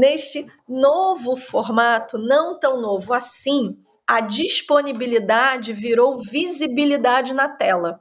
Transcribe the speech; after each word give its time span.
neste 0.00 0.46
novo 0.66 1.36
formato, 1.36 2.16
não 2.16 2.58
tão 2.58 2.80
novo 2.80 3.12
assim, 3.12 3.76
a 4.06 4.22
disponibilidade 4.22 5.74
virou 5.74 6.16
visibilidade 6.16 7.34
na 7.34 7.50
tela. 7.50 7.98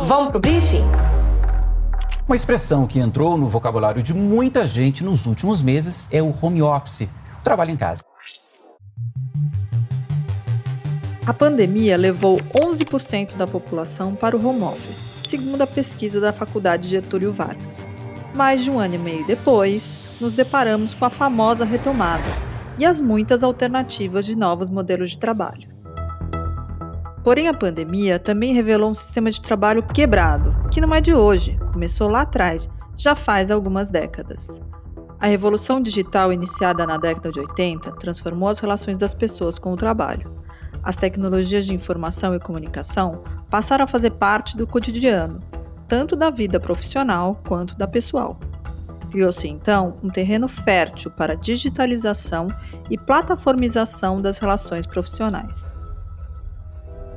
Vamos 0.04 0.32
pro 0.32 0.40
briefing? 0.40 0.84
Uma 2.28 2.36
expressão 2.36 2.88
que 2.88 2.98
entrou 2.98 3.38
no 3.38 3.46
vocabulário 3.46 4.02
de 4.02 4.12
muita 4.12 4.66
gente 4.66 5.04
nos 5.04 5.28
últimos 5.28 5.62
meses 5.62 6.10
é 6.12 6.24
o 6.24 6.34
home 6.42 6.60
office, 6.60 7.02
o 7.40 7.44
trabalho 7.44 7.70
em 7.70 7.78
casa. 7.78 8.02
A 11.24 11.32
pandemia 11.32 11.96
levou 11.96 12.40
11% 12.40 13.36
da 13.36 13.46
população 13.46 14.16
para 14.16 14.36
o 14.36 14.44
home 14.44 14.64
office, 14.64 15.06
segundo 15.22 15.62
a 15.62 15.68
pesquisa 15.68 16.20
da 16.20 16.34
Faculdade 16.34 16.88
Getúlio 16.88 17.32
Vargas. 17.32 17.86
Mais 18.34 18.64
de 18.64 18.72
um 18.72 18.80
ano 18.80 18.96
e 18.96 18.98
meio 18.98 19.28
depois, 19.28 20.00
nos 20.20 20.34
deparamos 20.34 20.96
com 20.96 21.06
a 21.06 21.12
famosa 21.12 21.64
retomada 21.64 22.24
e 22.80 22.86
as 22.86 23.00
muitas 23.00 23.44
alternativas 23.44 24.26
de 24.26 24.36
novos 24.36 24.68
modelos 24.68 25.12
de 25.12 25.20
trabalho. 25.20 25.75
Porém, 27.26 27.48
a 27.48 27.56
pandemia 27.56 28.20
também 28.20 28.54
revelou 28.54 28.92
um 28.92 28.94
sistema 28.94 29.32
de 29.32 29.42
trabalho 29.42 29.82
quebrado, 29.82 30.56
que 30.70 30.80
não 30.80 30.94
é 30.94 31.02
de 31.02 31.12
hoje, 31.12 31.58
começou 31.74 32.08
lá 32.08 32.22
atrás, 32.22 32.70
já 32.96 33.16
faz 33.16 33.50
algumas 33.50 33.90
décadas. 33.90 34.62
A 35.20 35.26
revolução 35.26 35.82
digital 35.82 36.32
iniciada 36.32 36.86
na 36.86 36.98
década 36.98 37.32
de 37.32 37.40
80 37.40 37.94
transformou 37.94 38.48
as 38.48 38.60
relações 38.60 39.00
das 39.00 39.16
pessoas 39.16 39.58
com 39.58 39.74
o 39.74 39.76
trabalho. 39.76 40.32
As 40.84 40.96
tecnologias 40.96 41.66
de 41.66 41.74
informação 41.74 42.36
e 42.36 42.40
comunicação 42.40 43.24
passaram 43.50 43.86
a 43.86 43.88
fazer 43.88 44.12
parte 44.12 44.56
do 44.56 44.68
cotidiano, 44.68 45.40
tanto 45.88 46.16
da 46.16 46.30
vida 46.30 46.60
profissional 46.60 47.42
quanto 47.48 47.76
da 47.76 47.88
pessoal. 47.88 48.38
Criou-se 49.10 49.48
então 49.48 49.98
um 50.04 50.12
terreno 50.12 50.48
fértil 50.48 51.10
para 51.10 51.36
digitalização 51.36 52.50
e 52.88 53.00
plataformização 53.00 54.22
das 54.22 54.38
relações 54.38 54.86
profissionais. 54.86 55.74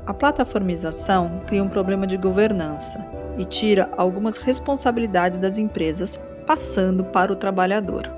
A 0.08 0.14
plataformização 0.14 1.42
cria 1.46 1.62
um 1.62 1.69
problema 1.69 2.06
de 2.06 2.16
governança 2.16 3.06
e 3.36 3.44
tira 3.44 3.91
algumas 3.94 4.38
responsabilidades 4.38 5.38
das 5.38 5.58
empresas, 5.58 6.19
passando 6.46 7.04
para 7.04 7.30
o 7.30 7.36
trabalhador. 7.36 8.08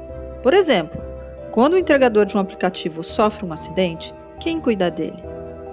Por 0.41 0.55
exemplo, 0.55 1.03
quando 1.51 1.73
o 1.73 1.77
entregador 1.77 2.27
de 2.27 2.37
um 2.37 2.41
aplicativo 2.41 3.03
sofre 3.03 3.45
um 3.45 3.53
acidente, 3.53 4.15
quem 4.39 4.61
cuida 4.61 4.89
dele? 4.89 5.21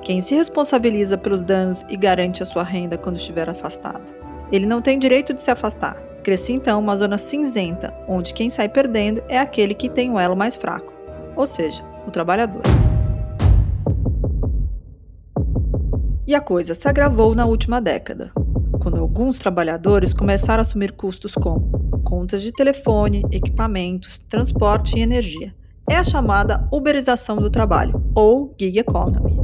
Quem 0.02 0.20
se 0.20 0.34
responsabiliza 0.34 1.20
pelos 1.20 1.44
danos 1.44 1.86
e 1.88 1.96
garante 1.96 2.42
a 2.42 2.48
sua 2.48 2.64
renda 2.64 2.98
quando 2.98 3.18
estiver 3.18 3.48
afastado? 3.48 4.12
Ele 4.52 4.66
não 4.66 4.82
tem 4.82 4.98
direito 4.98 5.36
de 5.36 5.42
se 5.42 5.52
afastar. 5.52 6.02
Cresce 6.24 6.52
então 6.52 6.80
uma 6.80 6.98
zona 6.98 7.20
cinzenta, 7.20 7.94
onde 8.08 8.34
quem 8.34 8.50
sai 8.50 8.68
perdendo 8.68 9.24
é 9.30 9.38
aquele 9.38 9.76
que 9.76 9.88
tem 9.88 10.12
o 10.12 10.20
elo 10.20 10.36
mais 10.36 10.56
fraco, 10.56 10.92
ou 11.36 11.46
seja, 11.46 11.84
o 12.08 12.12
trabalhador. 12.12 12.64
E 16.28 16.36
a 16.36 16.42
coisa 16.42 16.76
se 16.76 16.90
agravou 16.90 17.34
na 17.34 17.46
última 17.46 17.80
década, 17.80 18.34
quando 18.82 19.00
alguns 19.00 19.40
trabalhadores 19.40 20.14
começaram 20.14 20.60
a 20.60 20.62
assumir 20.62 20.92
custos 20.92 21.34
como 21.34 22.02
contas 22.04 22.42
de 22.42 22.52
telefone, 22.52 23.24
equipamentos, 23.32 24.20
transporte 24.20 24.98
e 24.98 25.02
energia. 25.02 25.56
É 25.90 25.96
a 25.96 26.04
chamada 26.04 26.68
uberização 26.70 27.38
do 27.38 27.50
trabalho, 27.50 28.04
ou 28.14 28.54
gig 28.60 28.78
economy. 28.78 29.40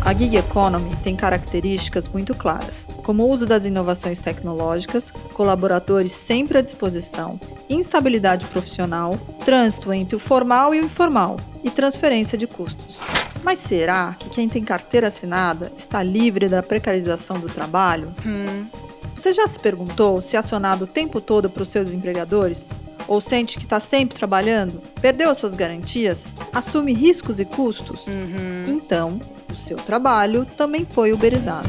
A 0.00 0.14
gig 0.14 0.38
economy 0.38 0.96
tem 1.02 1.14
características 1.14 2.08
muito 2.08 2.34
claras, 2.34 2.86
como 3.02 3.24
o 3.24 3.28
uso 3.28 3.44
das 3.44 3.66
inovações 3.66 4.20
tecnológicas, 4.20 5.10
colaboradores 5.34 6.12
sempre 6.12 6.56
à 6.56 6.62
disposição, 6.62 7.38
instabilidade 7.68 8.46
profissional, 8.46 9.18
trânsito 9.44 9.92
entre 9.92 10.16
o 10.16 10.18
formal 10.18 10.74
e 10.74 10.80
o 10.80 10.84
informal 10.86 11.36
e 11.62 11.70
transferência 11.70 12.38
de 12.38 12.46
custos. 12.46 12.98
Mas 13.44 13.58
será 13.58 14.16
que 14.18 14.30
quem 14.30 14.48
tem 14.48 14.64
carteira 14.64 15.08
assinada 15.08 15.70
está 15.76 16.02
livre 16.02 16.48
da 16.48 16.62
precarização 16.62 17.38
do 17.38 17.48
trabalho? 17.48 18.14
Hum. 18.24 18.66
Você 19.14 19.34
já 19.34 19.46
se 19.46 19.60
perguntou 19.60 20.20
se 20.22 20.34
é 20.34 20.38
acionado 20.38 20.84
o 20.84 20.88
tempo 20.88 21.20
todo 21.20 21.50
para 21.50 21.62
os 21.62 21.68
seus 21.68 21.92
empregadores? 21.92 22.70
Ou 23.06 23.20
sente 23.20 23.58
que 23.58 23.64
está 23.64 23.78
sempre 23.78 24.16
trabalhando? 24.16 24.82
Perdeu 25.00 25.28
as 25.28 25.36
suas 25.36 25.54
garantias? 25.54 26.32
Assume 26.54 26.94
riscos 26.94 27.38
e 27.38 27.44
custos? 27.44 28.06
Uhum. 28.06 28.64
Então, 28.66 29.20
o 29.52 29.54
seu 29.54 29.76
trabalho 29.76 30.46
também 30.56 30.86
foi 30.88 31.12
uberizado. 31.12 31.68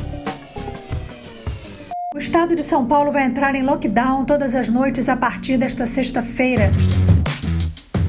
O 2.16 2.18
estado 2.18 2.56
de 2.56 2.64
São 2.64 2.86
Paulo 2.86 3.12
vai 3.12 3.26
entrar 3.26 3.54
em 3.54 3.64
lockdown 3.64 4.24
todas 4.24 4.56
as 4.56 4.70
noites 4.70 5.10
a 5.10 5.18
partir 5.18 5.58
desta 5.58 5.86
sexta-feira. 5.86 6.72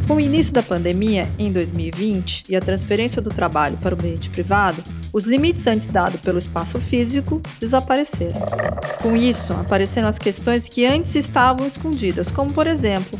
Com 0.07 0.15
o 0.15 0.21
início 0.21 0.55
da 0.55 0.63
pandemia, 0.63 1.29
em 1.37 1.51
2020, 1.51 2.45
e 2.49 2.55
a 2.55 2.61
transferência 2.61 3.21
do 3.21 3.29
trabalho 3.29 3.77
para 3.79 3.93
o 3.93 3.99
ambiente 3.99 4.31
privado, 4.31 4.81
os 5.13 5.25
limites 5.25 5.67
antes 5.67 5.89
dados 5.89 6.21
pelo 6.21 6.39
espaço 6.39 6.81
físico 6.81 7.43
desapareceram. 7.59 8.41
Com 9.03 9.17
isso, 9.17 9.53
apareceram 9.55 10.07
as 10.07 10.17
questões 10.17 10.69
que 10.69 10.87
antes 10.87 11.17
estavam 11.17 11.67
escondidas, 11.67 12.31
como, 12.31 12.53
por 12.53 12.69
exemplo, 12.69 13.19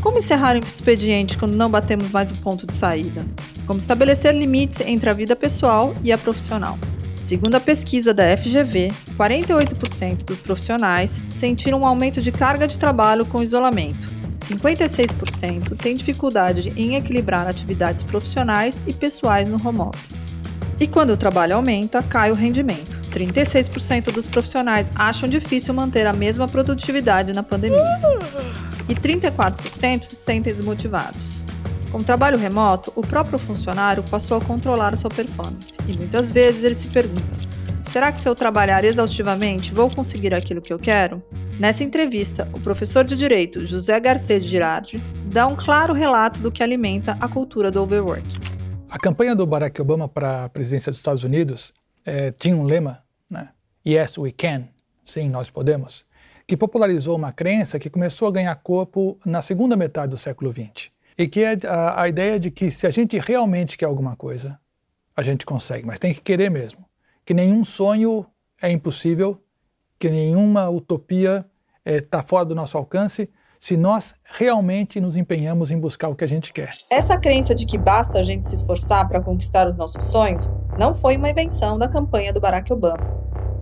como 0.00 0.18
encerrar 0.18 0.56
o 0.56 0.58
expediente 0.58 1.38
quando 1.38 1.54
não 1.54 1.70
batemos 1.70 2.10
mais 2.10 2.32
o 2.32 2.38
ponto 2.40 2.66
de 2.66 2.74
saída? 2.74 3.24
Como 3.64 3.78
estabelecer 3.78 4.34
limites 4.34 4.80
entre 4.80 5.08
a 5.08 5.14
vida 5.14 5.36
pessoal 5.36 5.94
e 6.02 6.10
a 6.10 6.18
profissional? 6.18 6.76
Segundo 7.22 7.54
a 7.54 7.60
pesquisa 7.60 8.12
da 8.12 8.36
FGV, 8.36 8.92
48% 9.16 10.24
dos 10.24 10.40
profissionais 10.40 11.22
sentiram 11.30 11.82
um 11.82 11.86
aumento 11.86 12.20
de 12.20 12.32
carga 12.32 12.66
de 12.66 12.76
trabalho 12.76 13.24
com 13.24 13.42
isolamento, 13.42 14.23
56% 14.44 15.76
têm 15.76 15.94
dificuldade 15.94 16.72
em 16.76 16.96
equilibrar 16.96 17.46
atividades 17.46 18.02
profissionais 18.02 18.82
e 18.86 18.92
pessoais 18.92 19.48
no 19.48 19.56
home 19.56 19.80
office. 19.80 20.34
E 20.78 20.86
quando 20.86 21.10
o 21.10 21.16
trabalho 21.16 21.56
aumenta, 21.56 22.02
cai 22.02 22.30
o 22.30 22.34
rendimento. 22.34 23.00
36% 23.10 24.12
dos 24.12 24.26
profissionais 24.26 24.90
acham 24.94 25.28
difícil 25.28 25.72
manter 25.72 26.06
a 26.06 26.12
mesma 26.12 26.46
produtividade 26.46 27.32
na 27.32 27.42
pandemia. 27.42 28.00
E 28.88 28.94
34% 28.94 30.02
se 30.02 30.16
sentem 30.16 30.52
desmotivados. 30.52 31.42
Com 31.90 31.98
o 31.98 32.04
trabalho 32.04 32.36
remoto, 32.36 32.92
o 32.96 33.02
próprio 33.02 33.38
funcionário 33.38 34.02
passou 34.10 34.36
a 34.36 34.40
controlar 34.40 34.92
a 34.92 34.96
sua 34.96 35.10
performance. 35.10 35.78
E 35.86 35.96
muitas 35.96 36.30
vezes 36.30 36.64
ele 36.64 36.74
se 36.74 36.88
pergunta: 36.88 37.38
será 37.94 38.10
que 38.10 38.20
se 38.20 38.28
eu 38.28 38.34
trabalhar 38.34 38.82
exaustivamente 38.82 39.72
vou 39.72 39.88
conseguir 39.88 40.34
aquilo 40.34 40.60
que 40.60 40.72
eu 40.72 40.80
quero? 40.80 41.22
Nessa 41.60 41.84
entrevista, 41.84 42.48
o 42.52 42.58
professor 42.58 43.04
de 43.04 43.14
Direito 43.14 43.64
José 43.64 44.00
Garcês 44.00 44.42
Girardi 44.42 44.98
dá 45.32 45.46
um 45.46 45.54
claro 45.54 45.92
relato 45.94 46.40
do 46.40 46.50
que 46.50 46.60
alimenta 46.60 47.16
a 47.20 47.28
cultura 47.28 47.70
do 47.70 47.80
overwork. 47.80 48.26
A 48.90 48.98
campanha 48.98 49.36
do 49.36 49.46
Barack 49.46 49.80
Obama 49.80 50.08
para 50.08 50.46
a 50.46 50.48
presidência 50.48 50.90
dos 50.90 50.98
Estados 50.98 51.22
Unidos 51.22 51.72
é, 52.04 52.32
tinha 52.32 52.56
um 52.56 52.64
lema, 52.64 53.00
né? 53.30 53.50
Yes, 53.86 54.18
we 54.18 54.32
can. 54.32 54.64
Sim, 55.04 55.28
nós 55.28 55.48
podemos. 55.48 56.04
Que 56.48 56.56
popularizou 56.56 57.14
uma 57.14 57.32
crença 57.32 57.78
que 57.78 57.88
começou 57.88 58.26
a 58.26 58.32
ganhar 58.32 58.56
corpo 58.56 59.20
na 59.24 59.40
segunda 59.40 59.76
metade 59.76 60.10
do 60.10 60.18
século 60.18 60.52
XX. 60.52 60.90
E 61.16 61.28
que 61.28 61.44
é 61.44 61.56
a, 61.64 62.02
a 62.02 62.08
ideia 62.08 62.40
de 62.40 62.50
que 62.50 62.72
se 62.72 62.88
a 62.88 62.90
gente 62.90 63.16
realmente 63.20 63.78
quer 63.78 63.86
alguma 63.86 64.16
coisa, 64.16 64.58
a 65.16 65.22
gente 65.22 65.46
consegue, 65.46 65.86
mas 65.86 66.00
tem 66.00 66.12
que 66.12 66.20
querer 66.20 66.50
mesmo. 66.50 66.84
Que 67.24 67.32
nenhum 67.34 67.64
sonho 67.64 68.26
é 68.60 68.70
impossível, 68.70 69.40
que 69.98 70.10
nenhuma 70.10 70.68
utopia 70.68 71.46
está 71.84 72.18
eh, 72.18 72.20
é, 72.20 72.24
fora 72.24 72.44
do 72.44 72.54
nosso 72.54 72.76
alcance, 72.76 73.30
se 73.58 73.78
nós 73.78 74.14
realmente 74.24 75.00
nos 75.00 75.16
empenhamos 75.16 75.70
em 75.70 75.78
buscar 75.78 76.08
o 76.08 76.14
que 76.14 76.24
a 76.24 76.26
gente 76.28 76.52
quer. 76.52 76.72
Essa 76.92 77.16
crença 77.16 77.54
de 77.54 77.64
que 77.64 77.78
basta 77.78 78.18
a 78.18 78.22
gente 78.22 78.46
se 78.46 78.54
esforçar 78.54 79.08
para 79.08 79.22
conquistar 79.22 79.66
os 79.66 79.74
nossos 79.74 80.04
sonhos 80.04 80.50
não 80.78 80.94
foi 80.94 81.16
uma 81.16 81.30
invenção 81.30 81.78
da 81.78 81.88
campanha 81.88 82.30
do 82.30 82.40
Barack 82.42 82.70
Obama, 82.70 83.02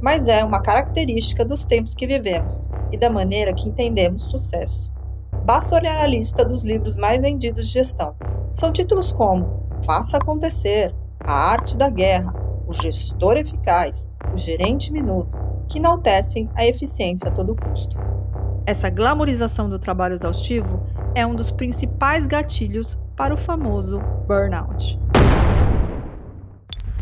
mas 0.00 0.26
é 0.26 0.44
uma 0.44 0.61
característica 0.61 1.44
dos 1.44 1.64
tempos 1.64 1.94
que 1.94 2.06
vivemos 2.06 2.69
e 2.91 2.97
da 2.97 3.09
maneira 3.09 3.55
que 3.55 3.69
entendemos 3.69 4.25
sucesso. 4.25 4.91
Basta 5.44 5.76
olhar 5.76 5.97
a 5.99 6.06
lista 6.09 6.44
dos 6.44 6.64
livros 6.64 6.97
mais 6.97 7.23
vendidos 7.23 7.67
de 7.67 7.75
gestão. 7.75 8.17
São 8.55 8.73
títulos 8.73 9.12
como 9.12 9.69
Faça 9.87 10.17
Acontecer, 10.17 10.93
A 11.20 11.32
Arte 11.53 11.76
da 11.76 11.88
Guerra, 11.88 12.41
O 12.67 12.73
Gestor 12.73 13.37
Eficaz, 13.37 14.06
O 14.32 14.38
Gerente 14.38 14.93
Minuto, 14.93 15.31
que 15.69 15.79
enaltecem 15.79 16.49
a 16.55 16.67
eficiência 16.67 17.29
a 17.29 17.32
todo 17.32 17.56
custo. 17.56 17.97
Essa 18.64 18.88
glamorização 18.88 19.69
do 19.69 19.79
trabalho 19.79 20.14
exaustivo 20.14 20.87
é 21.14 21.26
um 21.26 21.35
dos 21.35 21.50
principais 21.50 22.26
gatilhos 22.26 22.99
para 23.17 23.35
o 23.35 23.37
famoso 23.37 24.00
burnout. 24.26 24.99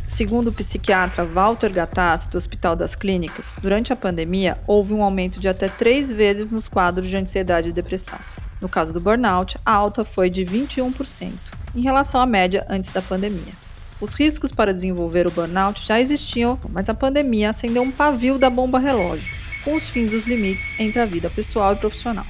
Segundo 0.06 0.48
o 0.48 0.52
psiquiatra 0.52 1.24
Walter 1.24 1.72
Gattas, 1.72 2.26
do 2.26 2.36
Hospital 2.36 2.74
das 2.74 2.96
Clínicas, 2.96 3.54
durante 3.60 3.92
a 3.92 3.96
pandemia 3.96 4.58
houve 4.66 4.92
um 4.92 5.04
aumento 5.04 5.38
de 5.38 5.48
até 5.48 5.68
três 5.68 6.10
vezes 6.10 6.50
nos 6.50 6.66
quadros 6.66 7.08
de 7.08 7.16
ansiedade 7.16 7.68
e 7.68 7.72
depressão. 7.72 8.18
No 8.60 8.68
caso 8.68 8.92
do 8.92 9.00
burnout, 9.00 9.56
a 9.64 9.72
alta 9.72 10.04
foi 10.04 10.28
de 10.28 10.44
21%, 10.44 11.32
em 11.76 11.80
relação 11.80 12.20
à 12.20 12.26
média 12.26 12.66
antes 12.68 12.90
da 12.90 13.00
pandemia. 13.00 13.69
Os 14.00 14.14
riscos 14.14 14.50
para 14.50 14.72
desenvolver 14.72 15.26
o 15.26 15.30
burnout 15.30 15.86
já 15.86 16.00
existiam, 16.00 16.58
mas 16.70 16.88
a 16.88 16.94
pandemia 16.94 17.50
acendeu 17.50 17.82
um 17.82 17.90
pavio 17.90 18.38
da 18.38 18.48
bomba 18.48 18.78
relógio, 18.78 19.30
com 19.62 19.74
os 19.74 19.90
fins 19.90 20.10
dos 20.10 20.26
limites 20.26 20.70
entre 20.78 21.00
a 21.00 21.06
vida 21.06 21.28
pessoal 21.28 21.74
e 21.74 21.76
profissional. 21.76 22.26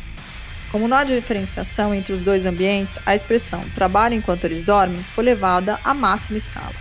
Como 0.72 0.88
não 0.88 0.96
há 0.96 1.05
diferenciação 1.05 1.94
entre 1.94 2.12
os 2.12 2.22
dois 2.22 2.44
ambientes, 2.44 2.99
a 3.06 3.14
expressão 3.14 3.62
trabalho 3.70 4.14
enquanto 4.14 4.44
eles 4.44 4.62
dormem 4.62 4.99
foi 4.99 5.25
levada 5.25 5.78
à 5.84 5.94
máxima 5.94 6.38
escala. 6.38 6.75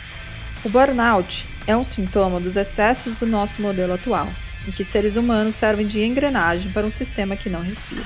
O 0.64 0.70
burnout 0.70 1.48
é 1.68 1.78
um 1.78 1.84
sintoma 1.84 2.40
dos 2.40 2.56
excessos 2.58 3.16
do 3.16 3.28
nosso 3.28 3.62
modelo 3.62 3.94
atual, 3.94 4.28
em 4.68 4.72
que 4.72 4.84
seres 4.84 5.16
humanos 5.16 5.56
servem 5.56 5.86
de 5.86 6.04
engrenagem 6.04 6.72
para 6.72 6.86
um 6.86 6.92
sistema 6.92 7.36
que 7.36 7.50
não 7.50 7.62
respira. 7.62 8.04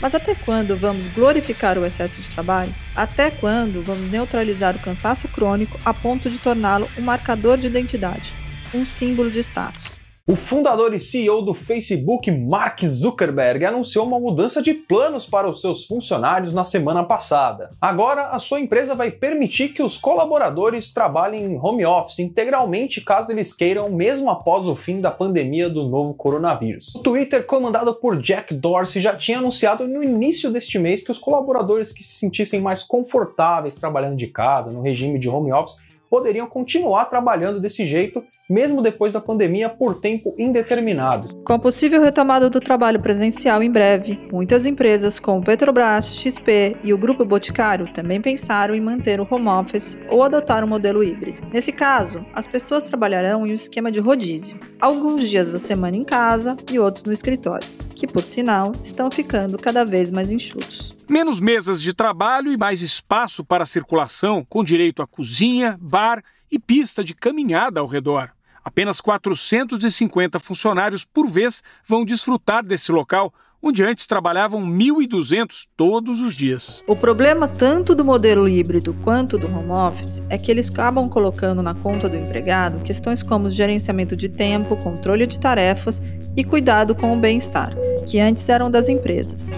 Mas 0.00 0.14
até 0.14 0.34
quando 0.34 0.76
vamos 0.76 1.06
glorificar 1.08 1.76
o 1.76 1.84
excesso 1.84 2.20
de 2.20 2.30
trabalho? 2.30 2.74
Até 2.94 3.30
quando 3.30 3.82
vamos 3.84 4.08
neutralizar 4.08 4.76
o 4.76 4.80
cansaço 4.80 5.26
crônico 5.28 5.78
a 5.84 5.92
ponto 5.92 6.30
de 6.30 6.38
torná-lo 6.38 6.88
um 6.96 7.02
marcador 7.02 7.58
de 7.58 7.66
identidade, 7.66 8.32
um 8.72 8.86
símbolo 8.86 9.30
de 9.30 9.40
status? 9.40 9.97
O 10.30 10.36
fundador 10.36 10.92
e 10.92 11.00
CEO 11.00 11.40
do 11.40 11.54
Facebook, 11.54 12.30
Mark 12.30 12.84
Zuckerberg, 12.84 13.64
anunciou 13.64 14.04
uma 14.04 14.20
mudança 14.20 14.60
de 14.60 14.74
planos 14.74 15.24
para 15.24 15.48
os 15.48 15.62
seus 15.62 15.86
funcionários 15.86 16.52
na 16.52 16.64
semana 16.64 17.02
passada. 17.02 17.70
Agora, 17.80 18.26
a 18.26 18.38
sua 18.38 18.60
empresa 18.60 18.94
vai 18.94 19.10
permitir 19.10 19.70
que 19.70 19.82
os 19.82 19.96
colaboradores 19.96 20.92
trabalhem 20.92 21.44
em 21.44 21.58
home 21.58 21.86
office 21.86 22.18
integralmente 22.18 23.00
caso 23.00 23.32
eles 23.32 23.54
queiram, 23.54 23.88
mesmo 23.88 24.28
após 24.28 24.66
o 24.66 24.76
fim 24.76 25.00
da 25.00 25.10
pandemia 25.10 25.66
do 25.70 25.88
novo 25.88 26.12
coronavírus. 26.12 26.94
O 26.94 26.98
Twitter, 26.98 27.46
comandado 27.46 27.94
por 27.94 28.20
Jack 28.20 28.52
Dorsey, 28.52 29.00
já 29.00 29.16
tinha 29.16 29.38
anunciado 29.38 29.88
no 29.88 30.04
início 30.04 30.50
deste 30.50 30.78
mês 30.78 31.02
que 31.02 31.10
os 31.10 31.18
colaboradores 31.18 31.90
que 31.90 32.02
se 32.02 32.16
sentissem 32.16 32.60
mais 32.60 32.82
confortáveis 32.82 33.74
trabalhando 33.74 34.16
de 34.16 34.26
casa, 34.26 34.70
no 34.70 34.82
regime 34.82 35.18
de 35.18 35.26
home 35.26 35.50
office, 35.54 35.78
poderiam 36.10 36.46
continuar 36.46 37.06
trabalhando 37.06 37.58
desse 37.58 37.86
jeito 37.86 38.22
mesmo 38.48 38.80
depois 38.80 39.12
da 39.12 39.20
pandemia, 39.20 39.68
por 39.68 40.00
tempo 40.00 40.34
indeterminado. 40.38 41.42
Com 41.44 41.52
a 41.52 41.58
possível 41.58 42.00
retomada 42.00 42.48
do 42.48 42.60
trabalho 42.60 43.00
presencial 43.00 43.62
em 43.62 43.70
breve, 43.70 44.20
muitas 44.32 44.64
empresas 44.64 45.18
como 45.18 45.44
Petrobras, 45.44 46.16
XP 46.16 46.76
e 46.82 46.92
o 46.92 46.98
Grupo 46.98 47.24
Boticário 47.24 47.92
também 47.92 48.20
pensaram 48.20 48.74
em 48.74 48.80
manter 48.80 49.20
o 49.20 49.28
home 49.30 49.48
office 49.48 49.98
ou 50.08 50.22
adotar 50.22 50.64
um 50.64 50.68
modelo 50.68 51.04
híbrido. 51.04 51.42
Nesse 51.52 51.72
caso, 51.72 52.24
as 52.32 52.46
pessoas 52.46 52.88
trabalharão 52.88 53.46
em 53.46 53.52
um 53.52 53.54
esquema 53.54 53.92
de 53.92 54.00
rodízio, 54.00 54.58
alguns 54.80 55.28
dias 55.28 55.50
da 55.50 55.58
semana 55.58 55.96
em 55.96 56.04
casa 56.04 56.56
e 56.70 56.78
outros 56.78 57.04
no 57.04 57.12
escritório, 57.12 57.66
que, 57.94 58.06
por 58.06 58.22
sinal, 58.22 58.72
estão 58.82 59.10
ficando 59.10 59.58
cada 59.58 59.84
vez 59.84 60.10
mais 60.10 60.30
enxutos. 60.30 60.96
Menos 61.08 61.40
mesas 61.40 61.80
de 61.82 61.92
trabalho 61.92 62.52
e 62.52 62.56
mais 62.56 62.82
espaço 62.82 63.44
para 63.44 63.64
circulação, 63.64 64.44
com 64.48 64.62
direito 64.62 65.02
a 65.02 65.06
cozinha, 65.06 65.78
bar 65.80 66.22
e 66.50 66.58
pista 66.58 67.02
de 67.02 67.14
caminhada 67.14 67.80
ao 67.80 67.86
redor. 67.86 68.30
Apenas 68.68 69.00
450 69.00 70.38
funcionários 70.38 71.02
por 71.02 71.26
vez 71.26 71.62
vão 71.86 72.04
desfrutar 72.04 72.62
desse 72.62 72.92
local, 72.92 73.32
onde 73.62 73.82
antes 73.82 74.06
trabalhavam 74.06 74.60
1.200 74.60 75.64
todos 75.74 76.20
os 76.20 76.34
dias. 76.34 76.84
O 76.86 76.94
problema 76.94 77.48
tanto 77.48 77.94
do 77.94 78.04
modelo 78.04 78.46
híbrido 78.46 78.92
quanto 79.02 79.38
do 79.38 79.46
home 79.46 79.70
office 79.70 80.22
é 80.28 80.36
que 80.36 80.50
eles 80.50 80.68
acabam 80.68 81.08
colocando 81.08 81.62
na 81.62 81.72
conta 81.72 82.10
do 82.10 82.16
empregado 82.16 82.84
questões 82.84 83.22
como 83.22 83.48
gerenciamento 83.48 84.14
de 84.14 84.28
tempo, 84.28 84.76
controle 84.76 85.26
de 85.26 85.40
tarefas 85.40 86.02
e 86.36 86.44
cuidado 86.44 86.94
com 86.94 87.16
o 87.16 87.18
bem-estar, 87.18 87.74
que 88.06 88.20
antes 88.20 88.46
eram 88.50 88.70
das 88.70 88.86
empresas. 88.86 89.52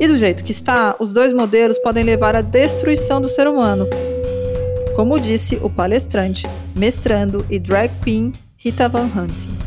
E 0.00 0.06
do 0.06 0.16
jeito 0.16 0.42
que 0.42 0.52
está, 0.52 0.96
os 0.98 1.12
dois 1.12 1.34
modelos 1.34 1.78
podem 1.78 2.02
levar 2.02 2.34
à 2.34 2.40
destruição 2.40 3.20
do 3.20 3.28
ser 3.28 3.46
humano, 3.46 3.86
como 4.96 5.20
disse 5.20 5.56
o 5.56 5.68
palestrante, 5.68 6.46
mestrando 6.74 7.44
e 7.50 7.58
drag 7.58 7.92
queen 8.02 8.32
Rita 8.64 8.88
Van 8.88 9.04
Hunting. 9.04 9.58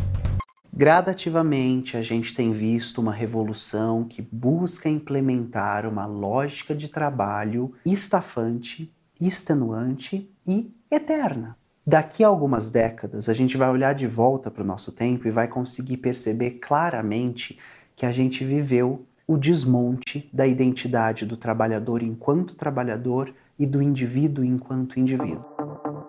Gradativamente, 0.73 1.95
a 1.95 2.01
gente 2.01 2.33
tem 2.33 2.51
visto 2.51 2.99
uma 2.99 3.13
revolução 3.13 4.03
que 4.03 4.23
busca 4.23 4.89
implementar 4.89 5.85
uma 5.85 6.07
lógica 6.07 6.73
de 6.73 6.87
trabalho 6.87 7.75
estafante, 7.85 8.91
extenuante 9.21 10.27
e 10.47 10.73
eterna. 10.89 11.55
Daqui 11.85 12.23
a 12.23 12.27
algumas 12.27 12.71
décadas, 12.71 13.29
a 13.29 13.35
gente 13.35 13.55
vai 13.55 13.69
olhar 13.69 13.93
de 13.93 14.07
volta 14.07 14.49
para 14.49 14.63
o 14.63 14.65
nosso 14.65 14.91
tempo 14.91 15.27
e 15.27 15.31
vai 15.31 15.47
conseguir 15.47 15.97
perceber 15.97 16.53
claramente 16.53 17.59
que 17.95 18.03
a 18.03 18.11
gente 18.11 18.43
viveu 18.43 19.05
o 19.27 19.37
desmonte 19.37 20.27
da 20.33 20.47
identidade 20.47 21.23
do 21.23 21.37
trabalhador 21.37 22.01
enquanto 22.01 22.55
trabalhador 22.55 23.31
e 23.59 23.67
do 23.67 23.79
indivíduo 23.79 24.43
enquanto 24.43 24.99
indivíduo. 24.99 25.45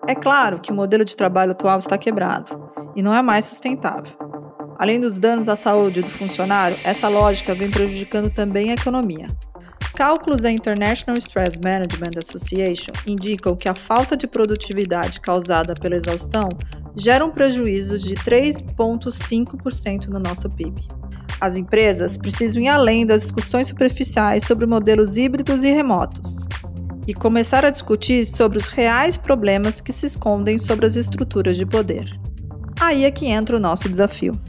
É 0.07 0.15
claro 0.15 0.59
que 0.59 0.71
o 0.71 0.75
modelo 0.75 1.05
de 1.05 1.15
trabalho 1.15 1.51
atual 1.51 1.77
está 1.77 1.95
quebrado 1.95 2.68
e 2.95 3.01
não 3.01 3.13
é 3.13 3.21
mais 3.21 3.45
sustentável. 3.45 4.13
Além 4.77 4.99
dos 4.99 5.19
danos 5.19 5.49
à 5.49 5.55
saúde 5.55 6.01
do 6.01 6.09
funcionário, 6.09 6.77
essa 6.83 7.07
lógica 7.07 7.53
vem 7.53 7.69
prejudicando 7.69 8.29
também 8.29 8.71
a 8.71 8.75
economia. 8.75 9.29
Cálculos 9.93 10.39
da 10.39 10.49
International 10.49 11.17
Stress 11.19 11.59
Management 11.61 12.17
Association 12.17 12.93
indicam 13.05 13.57
que 13.57 13.67
a 13.67 13.75
falta 13.75 14.15
de 14.15 14.25
produtividade 14.27 15.19
causada 15.19 15.73
pela 15.73 15.95
exaustão 15.95 16.47
gera 16.95 17.25
um 17.25 17.31
prejuízo 17.31 17.99
de 17.99 18.15
3,5% 18.15 20.07
no 20.07 20.19
nosso 20.19 20.47
PIB. 20.49 20.87
As 21.41 21.57
empresas 21.57 22.15
precisam 22.15 22.61
ir 22.61 22.69
além 22.69 23.05
das 23.05 23.23
discussões 23.23 23.67
superficiais 23.67 24.43
sobre 24.43 24.65
modelos 24.65 25.17
híbridos 25.17 25.63
e 25.63 25.71
remotos 25.71 26.47
e 27.05 27.13
começar 27.13 27.65
a 27.65 27.69
discutir 27.69 28.25
sobre 28.25 28.57
os 28.57 28.67
reais 28.67 29.17
problemas 29.17 29.81
que 29.81 29.91
se 29.91 30.05
escondem 30.05 30.57
sobre 30.57 30.85
as 30.85 30.95
estruturas 30.95 31.57
de 31.57 31.65
poder. 31.65 32.17
Aí 32.79 33.03
é 33.03 33.11
que 33.11 33.27
entra 33.27 33.57
o 33.57 33.59
nosso 33.59 33.89
desafio. 33.89 34.39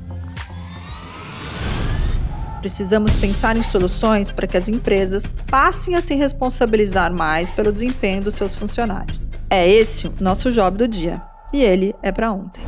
Precisamos 2.61 3.15
pensar 3.15 3.57
em 3.57 3.63
soluções 3.63 4.31
para 4.31 4.47
que 4.47 4.57
as 4.57 4.69
empresas 4.69 5.33
passem 5.51 5.97
a 5.97 6.03
se 6.03 6.15
responsabilizar 6.15 7.13
mais 7.13 7.51
pelo 7.51 7.73
desempenho 7.73 8.23
dos 8.23 8.35
seus 8.35 8.55
funcionários. 8.55 9.29
É 9.49 9.67
esse 9.67 10.07
o 10.07 10.15
nosso 10.21 10.53
job 10.53 10.77
do 10.77 10.87
dia. 10.87 11.23
E 11.53 11.63
ele 11.63 11.95
é 12.03 12.13
para 12.13 12.31
ontem. 12.31 12.63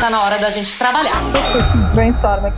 Tá 0.00 0.10
na 0.10 0.22
hora 0.22 0.38
da 0.38 0.50
gente 0.50 0.76
trabalhar. 0.76 1.22
Brainstorm. 1.94 2.52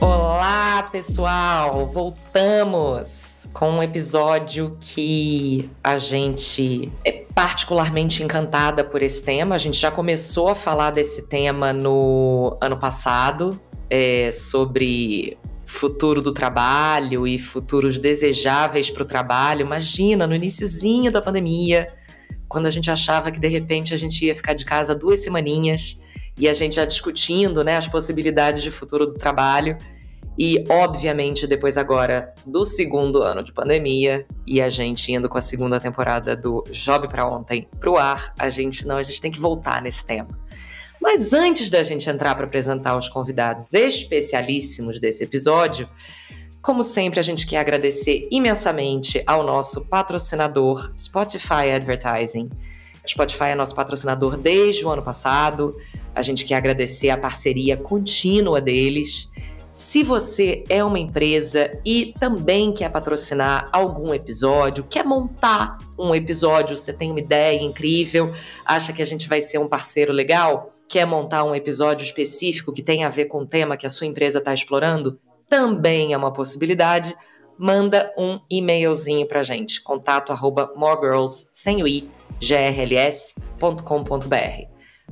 Olá, 0.00 0.84
pessoal! 0.90 1.90
Voltamos! 1.92 3.33
Com 3.54 3.70
um 3.70 3.82
episódio 3.82 4.76
que 4.80 5.70
a 5.82 5.96
gente 5.96 6.92
é 7.04 7.24
particularmente 7.32 8.20
encantada 8.22 8.82
por 8.82 9.00
esse 9.00 9.22
tema. 9.22 9.54
A 9.54 9.58
gente 9.58 9.78
já 9.78 9.92
começou 9.92 10.48
a 10.48 10.56
falar 10.56 10.90
desse 10.90 11.28
tema 11.28 11.72
no 11.72 12.58
ano 12.60 12.76
passado. 12.76 13.58
é, 13.88 14.30
sobre 14.32 15.38
futuro 15.64 16.20
do 16.20 16.32
trabalho 16.32 17.26
e 17.26 17.38
futuros 17.38 17.98
desejáveis 17.98 18.90
para 18.90 19.02
o 19.02 19.06
trabalho. 19.06 19.60
Imagina, 19.60 20.26
no 20.26 20.34
iníciozinho 20.34 21.12
da 21.12 21.22
pandemia, 21.22 21.86
quando 22.48 22.66
a 22.66 22.70
gente 22.70 22.90
achava 22.90 23.30
que 23.30 23.38
de 23.38 23.48
repente 23.48 23.94
a 23.94 23.96
gente 23.96 24.24
ia 24.24 24.34
ficar 24.34 24.54
de 24.54 24.64
casa 24.64 24.94
duas 24.94 25.20
semaninhas 25.20 26.00
e 26.36 26.48
a 26.48 26.52
gente 26.52 26.74
já 26.74 26.84
discutindo 26.84 27.62
né, 27.62 27.76
as 27.76 27.86
possibilidades 27.86 28.62
de 28.62 28.70
futuro 28.70 29.06
do 29.06 29.14
trabalho. 29.14 29.76
E, 30.38 30.64
obviamente, 30.68 31.46
depois 31.46 31.76
agora 31.76 32.34
do 32.44 32.64
segundo 32.64 33.22
ano 33.22 33.42
de 33.42 33.52
pandemia 33.52 34.26
e 34.46 34.60
a 34.60 34.68
gente 34.68 35.12
indo 35.12 35.28
com 35.28 35.38
a 35.38 35.40
segunda 35.40 35.78
temporada 35.78 36.36
do 36.36 36.64
Job 36.70 37.08
para 37.08 37.26
Ontem 37.26 37.68
pro 37.78 37.96
ar, 37.96 38.34
a 38.38 38.48
gente 38.48 38.86
não, 38.86 38.96
a 38.96 39.02
gente 39.02 39.20
tem 39.20 39.30
que 39.30 39.40
voltar 39.40 39.80
nesse 39.80 40.04
tema. 40.04 40.28
Mas 41.00 41.32
antes 41.32 41.70
da 41.70 41.82
gente 41.82 42.08
entrar 42.08 42.34
para 42.34 42.46
apresentar 42.46 42.96
os 42.96 43.08
convidados 43.08 43.74
especialíssimos 43.74 44.98
desse 44.98 45.22
episódio, 45.22 45.86
como 46.64 46.82
sempre, 46.82 47.20
a 47.20 47.22
gente 47.22 47.46
quer 47.46 47.58
agradecer 47.58 48.26
imensamente 48.30 49.22
ao 49.26 49.44
nosso 49.44 49.84
patrocinador 49.86 50.90
Spotify 50.98 51.70
Advertising. 51.74 52.48
Spotify 53.06 53.48
é 53.48 53.54
nosso 53.54 53.74
patrocinador 53.74 54.38
desde 54.38 54.82
o 54.82 54.88
ano 54.88 55.02
passado. 55.02 55.76
A 56.14 56.22
gente 56.22 56.42
quer 56.46 56.54
agradecer 56.54 57.10
a 57.10 57.18
parceria 57.18 57.76
contínua 57.76 58.62
deles. 58.62 59.30
Se 59.74 60.04
você 60.04 60.62
é 60.68 60.84
uma 60.84 61.00
empresa 61.00 61.68
e 61.84 62.14
também 62.20 62.72
quer 62.72 62.88
patrocinar 62.92 63.68
algum 63.72 64.14
episódio, 64.14 64.84
quer 64.84 65.04
montar 65.04 65.78
um 65.98 66.14
episódio, 66.14 66.76
você 66.76 66.92
tem 66.92 67.10
uma 67.10 67.18
ideia 67.18 67.60
incrível, 67.60 68.32
acha 68.64 68.92
que 68.92 69.02
a 69.02 69.04
gente 69.04 69.28
vai 69.28 69.40
ser 69.40 69.58
um 69.58 69.66
parceiro 69.66 70.12
legal, 70.12 70.70
quer 70.88 71.04
montar 71.04 71.42
um 71.42 71.56
episódio 71.56 72.04
específico 72.04 72.72
que 72.72 72.84
tem 72.84 73.02
a 73.02 73.08
ver 73.08 73.24
com 73.24 73.38
o 73.38 73.46
tema 73.46 73.76
que 73.76 73.84
a 73.84 73.90
sua 73.90 74.06
empresa 74.06 74.38
está 74.38 74.54
explorando, 74.54 75.18
também 75.48 76.12
é 76.12 76.16
uma 76.16 76.32
possibilidade. 76.32 77.12
Manda 77.58 78.14
um 78.16 78.38
e-mailzinho 78.48 79.26
pra 79.26 79.42
gente, 79.42 79.82
contato 79.82 80.30
arroba 80.30 80.72
moregirls, 80.76 81.50
sem 81.52 81.82
o 81.82 81.88
i, 81.88 82.08
grls.com.br. 82.38 83.34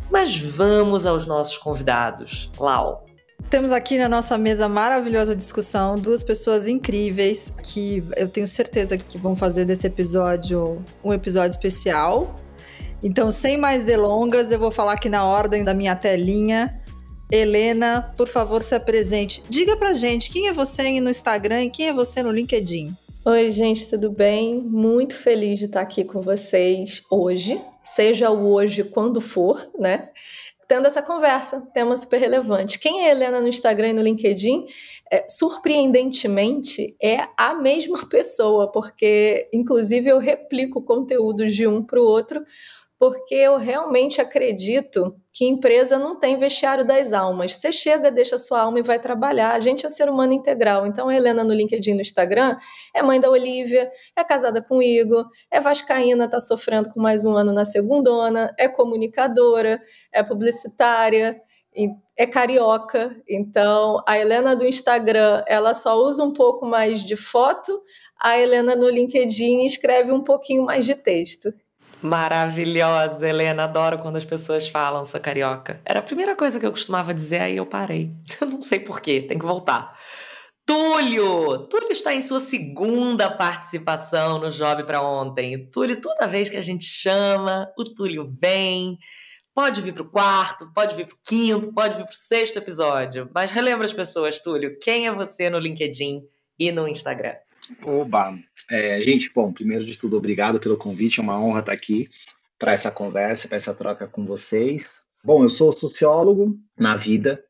Mas 0.09 0.37
vamos 0.37 1.05
aos 1.05 1.27
nossos 1.27 1.59
convidados. 1.59 2.49
Lau, 2.61 3.05
temos 3.51 3.73
aqui 3.73 3.99
na 3.99 4.09
nossa 4.09 4.39
mesa 4.39 4.69
maravilhosa 4.69 5.37
discussão 5.37 5.99
duas 5.99 6.23
pessoas 6.23 6.67
incríveis 6.67 7.53
que 7.63 8.03
eu 8.17 8.29
tenho 8.29 8.47
certeza 8.47 8.97
que 8.97 9.19
vão 9.19 9.37
fazer 9.37 9.65
desse 9.65 9.87
episódio 9.87 10.85
um 11.05 11.13
episódio 11.13 11.51
especial. 11.51 12.35
Então, 13.03 13.31
sem 13.31 13.57
mais 13.57 13.85
delongas, 13.85 14.53
eu 14.53 14.59
vou 14.59 14.71
falar 14.71 14.93
aqui 14.93 15.09
na 15.09 15.25
ordem 15.25 15.65
da 15.65 15.75
minha 15.75 15.97
telinha. 15.97 16.81
Helena, 17.31 18.13
por 18.17 18.29
favor, 18.29 18.63
se 18.63 18.75
apresente. 18.75 19.43
Diga 19.49 19.77
pra 19.77 19.95
gente 19.95 20.31
quem 20.31 20.49
é 20.49 20.53
você 20.53 21.01
no 21.01 21.11
Instagram 21.11 21.65
e 21.65 21.71
quem 21.71 21.89
é 21.89 21.93
você 21.93 22.23
no 22.23 22.31
LinkedIn. 22.31 22.95
Oi, 23.25 23.51
gente, 23.51 23.89
tudo 23.89 24.11
bem? 24.11 24.61
Muito 24.61 25.15
feliz 25.15 25.59
de 25.59 25.67
estar 25.67 25.81
aqui 25.81 26.05
com 26.05 26.21
vocês 26.21 27.03
hoje, 27.11 27.61
seja 27.85 28.31
o 28.31 28.53
hoje 28.53 28.83
quando 28.83 29.21
for, 29.21 29.71
né? 29.79 30.11
Tendo 30.73 30.87
essa 30.87 31.03
conversa, 31.03 31.61
tema 31.75 31.95
super 31.99 32.19
relevante. 32.19 32.79
Quem 32.79 33.05
é 33.05 33.11
Helena 33.11 33.43
no 33.43 33.49
Instagram 33.49 33.91
e 33.91 33.93
no 33.93 34.01
LinkedIn, 34.01 34.65
é, 35.13 35.27
surpreendentemente, 35.29 36.97
é 36.99 37.29
a 37.37 37.53
mesma 37.53 37.99
pessoa, 38.09 38.73
porque, 38.73 39.51
inclusive, 39.53 40.09
eu 40.09 40.17
replico 40.17 40.81
conteúdos 40.81 41.55
de 41.55 41.67
um 41.67 41.85
para 41.85 42.01
o 42.01 42.07
outro, 42.07 42.43
porque 43.03 43.35
eu 43.35 43.57
realmente 43.57 44.21
acredito 44.21 45.17
que 45.33 45.45
empresa 45.45 45.99
não 45.99 46.17
tem 46.17 46.37
vestiário 46.37 46.87
das 46.87 47.13
almas. 47.13 47.57
Você 47.57 47.73
chega, 47.73 48.13
deixa 48.13 48.39
sua 48.39 48.61
alma 48.61 48.79
e 48.79 48.83
vai 48.83 49.01
trabalhar. 49.01 49.55
A 49.55 49.59
gente 49.59 49.85
é 49.85 49.91
ser 49.91 50.09
humano 50.09 50.33
integral. 50.33 50.87
Então, 50.87 51.09
a 51.09 51.17
Helena 51.17 51.43
no 51.43 51.53
LinkedIn, 51.53 51.95
no 51.95 52.01
Instagram, 52.01 52.57
é 52.95 53.03
mãe 53.03 53.19
da 53.19 53.29
Olivia, 53.29 53.91
é 54.15 54.23
casada 54.23 54.63
com 54.63 54.77
o 54.77 54.83
Igor, 54.85 55.27
é 55.51 55.61
vascaína, 55.61 56.27
está 56.27 56.39
sofrendo 56.39 56.91
com 56.93 57.01
mais 57.01 57.25
um 57.25 57.37
ano 57.37 57.53
na 57.53 57.65
segundona, 57.65 58.55
é 58.57 58.69
comunicadora, 58.69 59.83
é 60.13 60.23
publicitária, 60.23 61.43
é 62.17 62.25
carioca. 62.25 63.17
Então, 63.29 64.01
a 64.07 64.17
Helena 64.17 64.55
do 64.55 64.65
Instagram, 64.65 65.43
ela 65.49 65.75
só 65.75 65.97
usa 65.99 66.23
um 66.23 66.33
pouco 66.33 66.65
mais 66.65 67.03
de 67.03 67.17
foto, 67.17 67.83
a 68.17 68.39
Helena 68.39 68.77
no 68.77 68.89
LinkedIn 68.89 69.65
escreve 69.65 70.13
um 70.13 70.23
pouquinho 70.23 70.65
mais 70.65 70.87
de 70.87 70.95
texto. 70.95 71.53
Maravilhosa, 72.03 73.29
Helena. 73.29 73.65
Adoro 73.65 73.99
quando 73.99 74.17
as 74.17 74.25
pessoas 74.25 74.69
falam 74.69 75.05
sou 75.05 75.21
carioca. 75.21 75.81
Era 75.85 76.01
a 76.01 76.03
primeira 76.03 76.35
coisa 76.35 76.59
que 76.59 76.67
eu 76.67 76.73
costumava 76.73 77.15
dizer, 77.15 77.41
aí 77.41 77.57
eu 77.57 77.67
parei. 77.67 78.11
Eu 78.41 78.49
não 78.49 78.61
sei 78.61 78.81
porquê, 78.81 79.23
tem 79.23 79.39
que 79.39 79.47
voltar. 79.47 79.97
Túlio! 80.67 81.59
Túlio 81.69 81.91
está 81.91 82.13
em 82.13 82.21
sua 82.21 82.41
segunda 82.41 83.31
participação 83.31 84.39
no 84.39 84.51
Job 84.51 84.85
para 84.85 85.03
Ontem. 85.03 85.69
Túlio, 85.71 86.01
toda 86.01 86.27
vez 86.27 86.49
que 86.49 86.57
a 86.57 86.61
gente 86.61 86.85
chama, 86.85 87.73
o 87.79 87.85
Túlio 87.85 88.33
vem. 88.41 88.99
Pode 89.55 89.81
vir 89.81 89.93
para 89.93 90.03
o 90.03 90.11
quarto, 90.11 90.73
pode 90.73 90.95
vir 90.95 91.07
para 91.07 91.15
o 91.15 91.19
quinto, 91.23 91.73
pode 91.73 91.97
vir 91.97 92.05
para 92.05 92.13
o 92.13 92.17
sexto 92.17 92.57
episódio. 92.57 93.29
Mas 93.35 93.51
relembra 93.51 93.85
as 93.85 93.93
pessoas, 93.93 94.41
Túlio, 94.41 94.79
quem 94.81 95.07
é 95.07 95.13
você 95.13 95.51
no 95.51 95.59
LinkedIn 95.59 96.23
e 96.59 96.73
no 96.73 96.89
Instagram? 96.89 97.35
Oba! 97.85 98.39
É, 98.71 99.01
gente, 99.03 99.31
bom, 99.35 99.53
primeiro 99.53 99.85
de 99.85 99.97
tudo, 99.97 100.17
obrigado 100.17 100.61
pelo 100.61 100.77
convite, 100.77 101.21
é 101.21 101.23
uma 101.23 101.39
honra 101.39 101.61
estar 101.61 101.73
aqui 101.73 102.09
para 102.59 102.73
essa 102.73 102.91
conversa, 102.91 103.49
para 103.49 103.57
essa 103.57 103.75
troca 103.75 104.07
com 104.07 104.25
vocês. 104.25 105.03
Bom, 105.25 105.43
eu 105.43 105.49
sou 105.49 105.73
sociólogo 105.73 106.59
na 106.79 106.97
vida, 106.97 107.43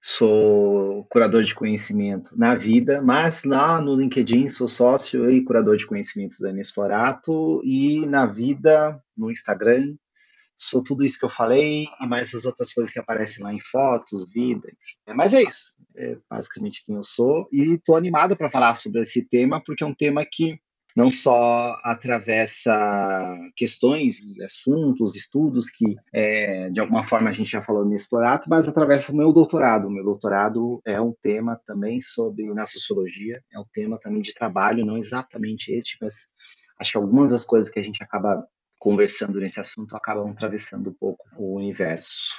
sou 0.00 1.04
curador 1.10 1.42
de 1.42 1.54
conhecimento 1.54 2.36
na 2.38 2.54
vida, 2.54 3.00
mas 3.02 3.44
lá 3.44 3.80
no 3.80 3.94
LinkedIn 3.94 4.48
sou 4.48 4.68
sócio 4.68 5.30
e 5.30 5.44
curador 5.44 5.76
de 5.76 5.86
conhecimentos 5.86 6.38
da 6.38 6.50
Inexplorato 6.50 7.60
e 7.64 8.04
na 8.06 8.26
vida, 8.26 9.00
no 9.16 9.30
Instagram, 9.30 9.94
sou 10.56 10.82
tudo 10.82 11.04
isso 11.04 11.18
que 11.18 11.24
eu 11.24 11.30
falei 11.30 11.86
e 12.00 12.06
mais 12.06 12.34
as 12.34 12.44
outras 12.44 12.72
coisas 12.72 12.92
que 12.92 12.98
aparecem 12.98 13.44
lá 13.44 13.52
em 13.52 13.60
fotos, 13.60 14.30
vida, 14.32 14.68
enfim. 14.68 15.16
Mas 15.16 15.34
é 15.34 15.42
isso 15.42 15.75
é 15.96 16.18
basicamente 16.30 16.84
quem 16.84 16.96
eu 16.96 17.02
sou, 17.02 17.48
e 17.52 17.74
estou 17.74 17.96
animado 17.96 18.36
para 18.36 18.50
falar 18.50 18.74
sobre 18.74 19.00
esse 19.00 19.22
tema, 19.28 19.62
porque 19.64 19.84
é 19.84 19.86
um 19.86 19.94
tema 19.94 20.24
que 20.30 20.58
não 20.96 21.10
só 21.10 21.78
atravessa 21.84 22.72
questões, 23.54 24.18
assuntos, 24.42 25.14
estudos 25.14 25.68
que, 25.68 25.94
é, 26.10 26.70
de 26.70 26.80
alguma 26.80 27.02
forma, 27.02 27.28
a 27.28 27.32
gente 27.32 27.50
já 27.50 27.60
falou 27.60 27.84
no 27.84 27.94
explorato, 27.94 28.48
mas 28.48 28.66
atravessa 28.66 29.12
o 29.12 29.16
meu 29.16 29.30
doutorado. 29.30 29.88
O 29.88 29.90
meu 29.90 30.02
doutorado 30.02 30.80
é 30.86 30.98
um 30.98 31.12
tema 31.20 31.60
também 31.66 32.00
sobre, 32.00 32.46
na 32.54 32.64
sociologia, 32.64 33.42
é 33.52 33.58
um 33.58 33.66
tema 33.70 33.98
também 34.00 34.22
de 34.22 34.32
trabalho, 34.32 34.86
não 34.86 34.96
exatamente 34.96 35.70
este, 35.70 35.98
mas 36.00 36.32
acho 36.80 36.92
que 36.92 36.98
algumas 36.98 37.30
das 37.30 37.44
coisas 37.44 37.70
que 37.70 37.78
a 37.78 37.82
gente 37.82 38.02
acaba 38.02 38.42
conversando 38.78 39.38
nesse 39.38 39.60
assunto 39.60 39.94
acabam 39.94 40.30
atravessando 40.30 40.88
um 40.88 40.94
pouco 40.94 41.26
o 41.36 41.56
universo. 41.56 42.34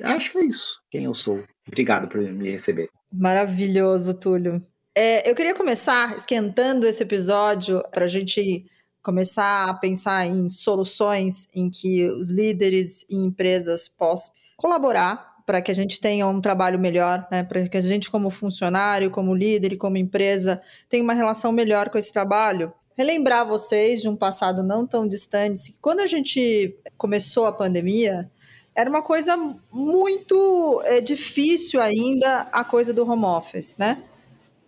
Acho 0.00 0.32
que 0.32 0.38
é 0.38 0.44
isso. 0.44 0.80
Quem 0.90 1.04
eu 1.04 1.12
sou. 1.12 1.44
Obrigado 1.66 2.08
por 2.08 2.22
me 2.22 2.50
receber. 2.50 2.88
Maravilhoso, 3.12 4.14
Túlio. 4.14 4.64
É, 4.94 5.28
eu 5.28 5.34
queria 5.34 5.54
começar 5.54 6.16
esquentando 6.16 6.86
esse 6.86 7.02
episódio 7.02 7.82
para 7.92 8.04
a 8.04 8.08
gente 8.08 8.66
começar 9.02 9.68
a 9.68 9.74
pensar 9.74 10.26
em 10.26 10.48
soluções 10.48 11.46
em 11.54 11.70
que 11.70 12.04
os 12.06 12.30
líderes 12.30 13.06
e 13.08 13.16
empresas 13.16 13.88
possam 13.88 14.34
colaborar 14.56 15.36
para 15.46 15.62
que 15.62 15.70
a 15.70 15.74
gente 15.74 15.98
tenha 15.98 16.26
um 16.26 16.42
trabalho 16.42 16.78
melhor, 16.78 17.26
né? 17.30 17.42
para 17.42 17.66
que 17.66 17.76
a 17.78 17.80
gente, 17.80 18.10
como 18.10 18.28
funcionário, 18.28 19.10
como 19.10 19.34
líder 19.34 19.72
e 19.72 19.78
como 19.78 19.96
empresa, 19.96 20.60
tenha 20.90 21.02
uma 21.02 21.14
relação 21.14 21.52
melhor 21.52 21.88
com 21.88 21.96
esse 21.96 22.12
trabalho. 22.12 22.70
Relembrar 22.94 23.48
vocês 23.48 24.02
de 24.02 24.08
um 24.08 24.16
passado 24.16 24.62
não 24.62 24.86
tão 24.86 25.08
distante, 25.08 25.72
que 25.72 25.78
quando 25.78 26.00
a 26.00 26.06
gente 26.06 26.76
começou 26.98 27.46
a 27.46 27.52
pandemia, 27.52 28.30
era 28.78 28.88
uma 28.88 29.02
coisa 29.02 29.36
muito 29.72 30.80
é, 30.84 31.00
difícil 31.00 31.82
ainda 31.82 32.42
a 32.52 32.62
coisa 32.62 32.94
do 32.94 33.04
home 33.04 33.24
office, 33.24 33.76
né? 33.76 34.00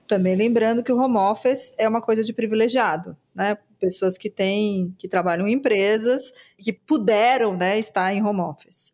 Também 0.09 0.35
lembrando 0.35 0.83
que 0.83 0.91
o 0.91 0.99
home 0.99 1.17
office 1.17 1.73
é 1.79 1.89
uma 1.89 2.03
coisa 2.03 2.25
de 2.25 2.33
privilegiado, 2.33 3.17
né? 3.33 3.57
Pessoas 3.79 4.19
que 4.19 4.29
têm, 4.29 4.93
que 4.99 5.09
trabalham 5.09 5.47
em 5.47 5.53
empresas, 5.53 6.33
que 6.59 6.73
puderam, 6.73 7.57
né, 7.57 7.79
estar 7.79 8.13
em 8.13 8.21
home 8.21 8.41
office. 8.41 8.93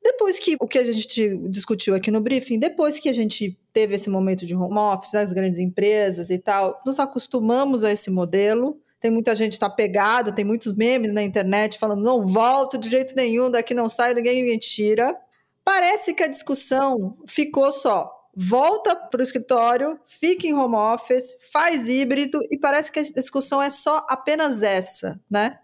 Depois 0.00 0.38
que 0.38 0.54
o 0.60 0.68
que 0.68 0.78
a 0.78 0.84
gente 0.84 1.36
discutiu 1.48 1.92
aqui 1.96 2.12
no 2.12 2.20
briefing, 2.20 2.60
depois 2.60 3.00
que 3.00 3.08
a 3.08 3.12
gente 3.12 3.58
teve 3.72 3.96
esse 3.96 4.08
momento 4.08 4.46
de 4.46 4.54
home 4.54 4.78
office, 4.78 5.16
as 5.16 5.32
grandes 5.32 5.58
empresas 5.58 6.30
e 6.30 6.38
tal, 6.38 6.80
nos 6.86 7.00
acostumamos 7.00 7.82
a 7.82 7.90
esse 7.90 8.08
modelo, 8.08 8.80
tem 9.04 9.10
muita 9.10 9.36
gente 9.36 9.52
está 9.52 9.68
pegado, 9.68 10.32
tem 10.32 10.46
muitos 10.46 10.74
memes 10.74 11.12
na 11.12 11.22
internet 11.22 11.78
falando 11.78 12.02
não 12.02 12.26
volto 12.26 12.78
de 12.78 12.88
jeito 12.88 13.14
nenhum, 13.14 13.50
daqui 13.50 13.74
não 13.74 13.86
sai, 13.86 14.14
ninguém 14.14 14.42
me 14.42 14.58
tira. 14.58 15.14
Parece 15.62 16.14
que 16.14 16.22
a 16.22 16.26
discussão 16.26 17.18
ficou 17.26 17.70
só 17.70 18.10
volta 18.34 18.96
para 18.96 19.20
o 19.20 19.22
escritório, 19.22 20.00
fica 20.06 20.46
em 20.46 20.54
home 20.54 20.76
office, 20.76 21.36
faz 21.52 21.90
híbrido 21.90 22.40
e 22.50 22.58
parece 22.58 22.90
que 22.90 22.98
a 22.98 23.02
discussão 23.02 23.60
é 23.60 23.68
só 23.68 24.06
apenas 24.08 24.62
essa, 24.62 25.20
né? 25.30 25.58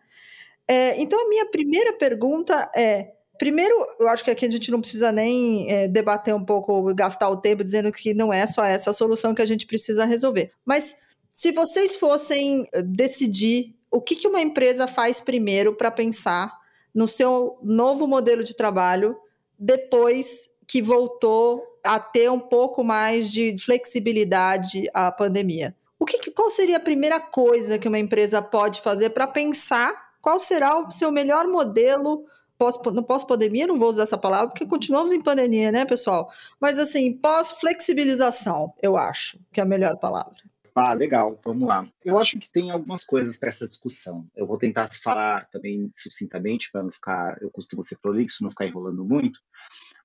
É, 0.68 1.00
então 1.00 1.18
a 1.24 1.28
minha 1.30 1.46
primeira 1.46 1.94
pergunta 1.94 2.70
é 2.76 3.12
primeiro, 3.38 3.74
eu 3.98 4.06
acho 4.06 4.22
que 4.22 4.30
aqui 4.30 4.44
a 4.44 4.50
gente 4.50 4.70
não 4.70 4.82
precisa 4.82 5.10
nem 5.10 5.66
é, 5.72 5.88
debater 5.88 6.34
um 6.34 6.44
pouco, 6.44 6.94
gastar 6.94 7.30
o 7.30 7.38
tempo 7.38 7.64
dizendo 7.64 7.90
que 7.90 8.12
não 8.12 8.30
é 8.30 8.46
só 8.46 8.62
essa 8.62 8.90
a 8.90 8.92
solução 8.92 9.34
que 9.34 9.40
a 9.40 9.46
gente 9.46 9.66
precisa 9.66 10.04
resolver. 10.04 10.52
Mas 10.62 10.94
se 11.40 11.52
vocês 11.52 11.96
fossem 11.96 12.68
eh, 12.70 12.82
decidir 12.82 13.74
o 13.90 13.98
que, 13.98 14.14
que 14.14 14.28
uma 14.28 14.42
empresa 14.42 14.86
faz 14.86 15.22
primeiro 15.22 15.74
para 15.74 15.90
pensar 15.90 16.54
no 16.94 17.08
seu 17.08 17.58
novo 17.62 18.06
modelo 18.06 18.44
de 18.44 18.54
trabalho 18.54 19.16
depois 19.58 20.50
que 20.68 20.82
voltou 20.82 21.64
a 21.82 21.98
ter 21.98 22.30
um 22.30 22.38
pouco 22.38 22.84
mais 22.84 23.32
de 23.32 23.56
flexibilidade 23.56 24.84
à 24.92 25.10
pandemia. 25.10 25.74
O 25.98 26.04
que, 26.04 26.30
qual 26.30 26.50
seria 26.50 26.76
a 26.76 26.80
primeira 26.80 27.18
coisa 27.18 27.78
que 27.78 27.88
uma 27.88 27.98
empresa 27.98 28.42
pode 28.42 28.82
fazer 28.82 29.08
para 29.08 29.26
pensar 29.26 30.10
qual 30.20 30.38
será 30.38 30.78
o 30.78 30.90
seu 30.90 31.10
melhor 31.10 31.48
modelo 31.48 32.22
pós, 32.58 32.76
no 32.92 33.02
pós-pandemia? 33.02 33.66
Não 33.66 33.78
vou 33.78 33.88
usar 33.88 34.02
essa 34.02 34.18
palavra 34.18 34.48
porque 34.48 34.66
continuamos 34.66 35.10
em 35.10 35.22
pandemia, 35.22 35.72
né, 35.72 35.86
pessoal? 35.86 36.30
Mas 36.60 36.78
assim, 36.78 37.14
pós-flexibilização, 37.14 38.74
eu 38.82 38.94
acho 38.98 39.38
que 39.50 39.58
é 39.58 39.62
a 39.62 39.66
melhor 39.66 39.96
palavra. 39.96 40.49
Ah, 40.74 40.92
legal, 40.92 41.40
vamos 41.44 41.68
lá. 41.68 41.88
Eu 42.04 42.18
acho 42.18 42.38
que 42.38 42.50
tem 42.50 42.70
algumas 42.70 43.04
coisas 43.04 43.36
para 43.36 43.48
essa 43.48 43.66
discussão. 43.66 44.26
Eu 44.36 44.46
vou 44.46 44.58
tentar 44.58 44.88
falar 45.02 45.48
também 45.50 45.90
sucintamente, 45.94 46.70
para 46.70 46.82
não 46.82 46.90
ficar, 46.90 47.38
eu 47.40 47.50
costumo 47.50 47.82
ser 47.82 47.98
prolixo, 47.98 48.42
não 48.42 48.50
ficar 48.50 48.66
enrolando 48.66 49.04
muito, 49.04 49.40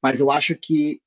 mas 0.02 0.20
eu 0.20 0.32
acho 0.32 0.56
que 0.56 1.02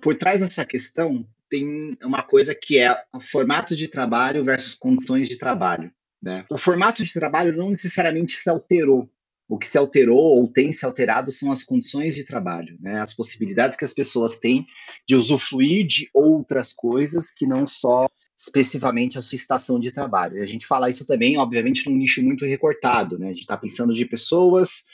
por 0.00 0.16
trás 0.16 0.40
dessa 0.40 0.64
questão 0.64 1.26
tem 1.48 1.96
uma 2.02 2.22
coisa 2.22 2.54
que 2.54 2.78
é 2.78 2.90
o 3.14 3.20
formato 3.20 3.76
de 3.76 3.88
trabalho 3.88 4.44
versus 4.44 4.74
condições 4.74 5.28
de 5.28 5.36
trabalho. 5.36 5.92
Né? 6.22 6.44
O 6.50 6.58
formato 6.58 7.04
de 7.04 7.12
trabalho 7.12 7.56
não 7.56 7.70
necessariamente 7.70 8.32
se 8.32 8.50
alterou. 8.50 9.08
O 9.48 9.56
que 9.56 9.66
se 9.66 9.78
alterou 9.78 10.18
ou 10.18 10.48
tem 10.52 10.72
se 10.72 10.84
alterado 10.84 11.30
são 11.30 11.52
as 11.52 11.62
condições 11.62 12.16
de 12.16 12.24
trabalho, 12.24 12.76
né? 12.80 13.00
as 13.00 13.14
possibilidades 13.14 13.76
que 13.76 13.84
as 13.84 13.92
pessoas 13.92 14.38
têm 14.38 14.66
de 15.06 15.14
usufruir 15.14 15.86
de 15.86 16.10
outras 16.12 16.72
coisas 16.72 17.30
que 17.30 17.46
não 17.46 17.64
só 17.64 18.08
especificamente 18.36 19.16
a 19.16 19.22
sua 19.22 19.36
estação 19.36 19.80
de 19.80 19.90
trabalho. 19.90 20.42
A 20.42 20.46
gente 20.46 20.66
fala 20.66 20.90
isso 20.90 21.06
também, 21.06 21.38
obviamente, 21.38 21.88
num 21.88 21.96
nicho 21.96 22.22
muito 22.22 22.44
recortado. 22.44 23.18
Né? 23.18 23.28
A 23.28 23.32
gente 23.32 23.40
está 23.40 23.56
pensando 23.56 23.94
de 23.94 24.04
pessoas 24.04 24.84